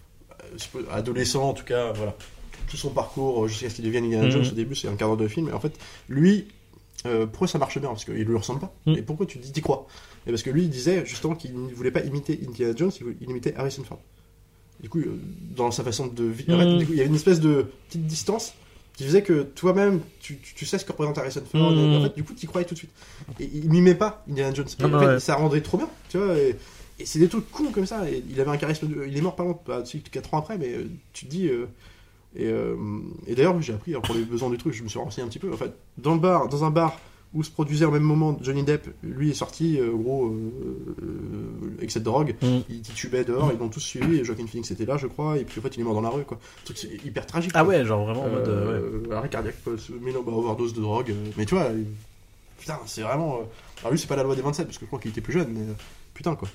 adolescent 0.90 1.48
en 1.48 1.52
tout 1.54 1.64
cas, 1.64 1.92
voilà, 1.92 2.14
tout 2.68 2.76
son 2.76 2.90
parcours 2.90 3.44
euh, 3.44 3.48
jusqu'à 3.48 3.70
ce 3.70 3.74
qu'il 3.76 3.84
devienne 3.84 4.04
Indiana 4.04 4.26
Mhm. 4.26 4.30
Jones 4.32 4.46
au 4.50 4.54
début, 4.54 4.74
c'est 4.74 4.88
un 4.88 4.96
cadre 4.96 5.16
de 5.16 5.28
film, 5.28 5.48
et 5.48 5.52
en 5.52 5.60
fait, 5.60 5.72
lui, 6.08 6.48
euh, 7.06 7.26
pourquoi 7.26 7.48
ça 7.48 7.58
marche 7.58 7.78
bien? 7.78 7.88
Parce 7.90 8.04
qu'il 8.04 8.14
lui 8.14 8.36
ressemble 8.36 8.60
pas. 8.60 8.74
Mhm. 8.86 8.96
Et 8.98 9.02
pourquoi 9.02 9.26
tu 9.26 9.38
dis, 9.38 9.52
t'y 9.52 9.60
crois? 9.62 9.86
Et 10.26 10.30
parce 10.30 10.42
que 10.42 10.50
lui, 10.50 10.62
il 10.64 10.70
disait 10.70 11.06
justement 11.06 11.34
qu'il 11.34 11.54
ne 11.54 11.72
voulait 11.72 11.90
pas 11.92 12.00
imiter 12.02 12.40
Indiana 12.46 12.74
Jones, 12.76 12.90
il 13.00 13.04
voulait- 13.26 13.54
Harrison 13.56 13.84
Ford. 13.84 14.00
Du 14.80 14.88
coup, 14.88 14.98
euh, 15.00 15.18
dans 15.56 15.70
sa 15.70 15.82
façon 15.82 16.06
de 16.06 16.24
vivre, 16.24 16.54
en 16.54 16.58
fait, 16.58 16.76
du 16.76 16.86
coup, 16.86 16.92
il 16.92 16.98
y 16.98 17.00
avait 17.00 17.08
une 17.08 17.14
espèce 17.16 17.40
de 17.40 17.66
petite 17.88 18.06
distance 18.06 18.54
qui 18.94 19.04
faisait 19.04 19.22
que 19.22 19.42
toi-même, 19.42 20.00
tu, 20.20 20.38
tu, 20.38 20.54
tu 20.54 20.66
sais 20.66 20.76
ce 20.78 20.84
que 20.84 20.90
représente 20.92 21.18
Harrison 21.18 21.42
Ford. 21.50 21.72
Et 21.72 21.96
en 21.96 22.02
fait, 22.02 22.14
du 22.16 22.24
coup, 22.24 22.34
tu 22.34 22.44
y 22.44 22.48
croyais 22.48 22.66
tout 22.66 22.74
de 22.74 22.78
suite. 22.78 22.90
Et 23.40 23.48
il 23.54 23.70
mimait 23.70 23.94
pas 23.94 24.24
Indiana 24.28 24.52
Jones. 24.54 24.66
Et 24.78 24.82
Non, 24.82 24.88
en 24.88 24.92
non, 24.92 25.00
fait, 25.00 25.06
ouais. 25.06 25.20
ça 25.20 25.36
rendait 25.36 25.60
trop 25.60 25.78
bien, 25.78 25.88
tu 26.08 26.18
vois. 26.18 26.36
Et, 26.36 26.56
et 26.98 27.06
c'est 27.06 27.18
des 27.18 27.28
trucs 27.28 27.50
cons 27.50 27.70
comme 27.72 27.86
ça. 27.86 28.08
Et 28.10 28.22
il 28.30 28.40
avait 28.40 28.50
un 28.50 28.56
charisme. 28.56 28.86
de- 28.88 29.06
Il 29.06 29.16
est 29.16 29.20
mort 29.20 29.36
pas 29.36 29.44
longtemps, 29.44 29.62
bah, 29.66 29.82
4 30.10 30.34
ans 30.34 30.38
après, 30.38 30.58
mais 30.58 30.72
euh, 30.74 30.88
tu 31.12 31.26
te 31.26 31.30
dis. 31.30 31.48
euh, 31.48 31.66
et 32.36 32.46
euh, 32.46 32.76
et 33.26 33.34
d'ailleurs, 33.34 33.60
j'ai 33.62 33.72
appris 33.72 33.92
alors, 33.92 34.02
pour 34.02 34.14
les 34.14 34.22
besoins 34.24 34.50
du 34.50 34.58
truc, 34.58 34.72
je 34.74 34.82
me 34.82 34.88
suis 34.88 34.98
renseigné 34.98 35.24
un 35.26 35.28
petit 35.28 35.38
peu. 35.38 35.52
En 35.52 35.56
fait, 35.56 35.72
dans 35.96 36.14
le 36.14 36.20
bar, 36.20 36.48
dans 36.48 36.64
un 36.64 36.70
bar 36.70 36.98
où 37.34 37.42
se 37.42 37.50
produisait 37.50 37.84
au 37.84 37.90
même 37.90 38.02
moment 38.02 38.38
Johnny 38.42 38.62
Depp, 38.62 38.88
lui 39.02 39.30
est 39.30 39.34
sorti, 39.34 39.78
euh, 39.78 39.90
gros, 39.92 40.34
excès 41.80 42.00
de 42.00 42.04
drogue. 42.04 42.34
Mm. 42.42 42.58
Il 42.68 42.80
titubait 42.80 43.24
dehors, 43.24 43.50
ils 43.52 43.58
l'ont 43.58 43.68
tous 43.68 43.80
suivi. 43.80 44.18
Et 44.18 44.24
Joaquin 44.24 44.46
Phoenix 44.46 44.70
était 44.70 44.84
là, 44.86 44.96
je 44.96 45.06
crois. 45.06 45.36
Et 45.38 45.44
puis 45.44 45.58
en 45.60 45.62
fait, 45.62 45.76
il 45.76 45.80
est 45.80 45.84
mort 45.84 45.94
dans 45.94 46.00
la 46.00 46.10
rue, 46.10 46.24
quoi. 46.24 46.38
C'est 46.74 46.88
hyper 47.04 47.26
tragique. 47.26 47.50
Ah 47.54 47.64
quoi. 47.64 47.74
ouais, 47.74 47.84
genre 47.84 48.04
vraiment 48.04 48.24
en 48.24 48.30
mode. 48.30 48.48
ouais. 49.08 49.14
Arrêt 49.14 49.28
cardiaque, 49.28 49.56
mais 50.00 50.12
non, 50.12 50.22
bah, 50.22 50.32
overdose 50.32 50.74
de 50.74 50.80
drogue. 50.80 51.14
mais 51.36 51.44
tu 51.46 51.54
vois, 51.54 51.68
putain, 52.58 52.78
c'est 52.86 53.02
vraiment. 53.02 53.40
Alors 53.80 53.92
lui, 53.92 53.98
c'est 53.98 54.08
pas 54.08 54.16
la 54.16 54.22
loi 54.24 54.34
des 54.34 54.42
27, 54.42 54.66
parce 54.66 54.78
que 54.78 54.84
je 54.84 54.86
crois 54.88 54.98
qu'il 54.98 55.10
était 55.10 55.20
plus 55.20 55.32
jeune, 55.34 55.48
mais 55.52 55.60
putain, 56.18 56.34
quoi. 56.34 56.48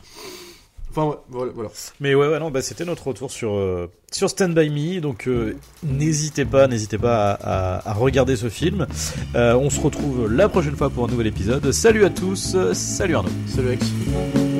Enfin, 0.91 1.07
ouais, 1.07 1.15
voilà. 1.29 1.51
voilà. 1.55 1.69
Mais 2.01 2.13
ouais, 2.13 2.27
ouais, 2.27 2.39
non, 2.39 2.51
bah, 2.51 2.61
c'était 2.61 2.83
notre 2.85 3.07
retour 3.07 3.31
sur, 3.31 3.55
euh, 3.55 3.89
sur 4.11 4.29
Stand 4.29 4.53
By 4.53 4.69
Me. 4.69 4.99
Donc, 4.99 5.27
euh, 5.27 5.55
n'hésitez 5.83 6.43
pas, 6.45 6.67
n'hésitez 6.67 6.97
pas 6.97 7.31
à, 7.31 7.77
à- 7.77 7.89
à 7.89 7.93
regarder 7.93 8.35
ce 8.35 8.49
film. 8.49 8.85
Euh, 9.35 9.55
on 9.55 9.69
se 9.71 9.79
retrouve 9.79 10.31
la 10.31 10.49
prochaine 10.49 10.75
fois 10.75 10.89
pour 10.91 11.05
un 11.05 11.07
nouvel 11.07 11.27
épisode. 11.27 11.71
Salut 11.71 12.03
à 12.05 12.09
tous, 12.11 12.55
salut 12.73 13.15
Arnaud. 13.15 13.29
Salut, 13.47 13.69
Alex. 13.69 14.52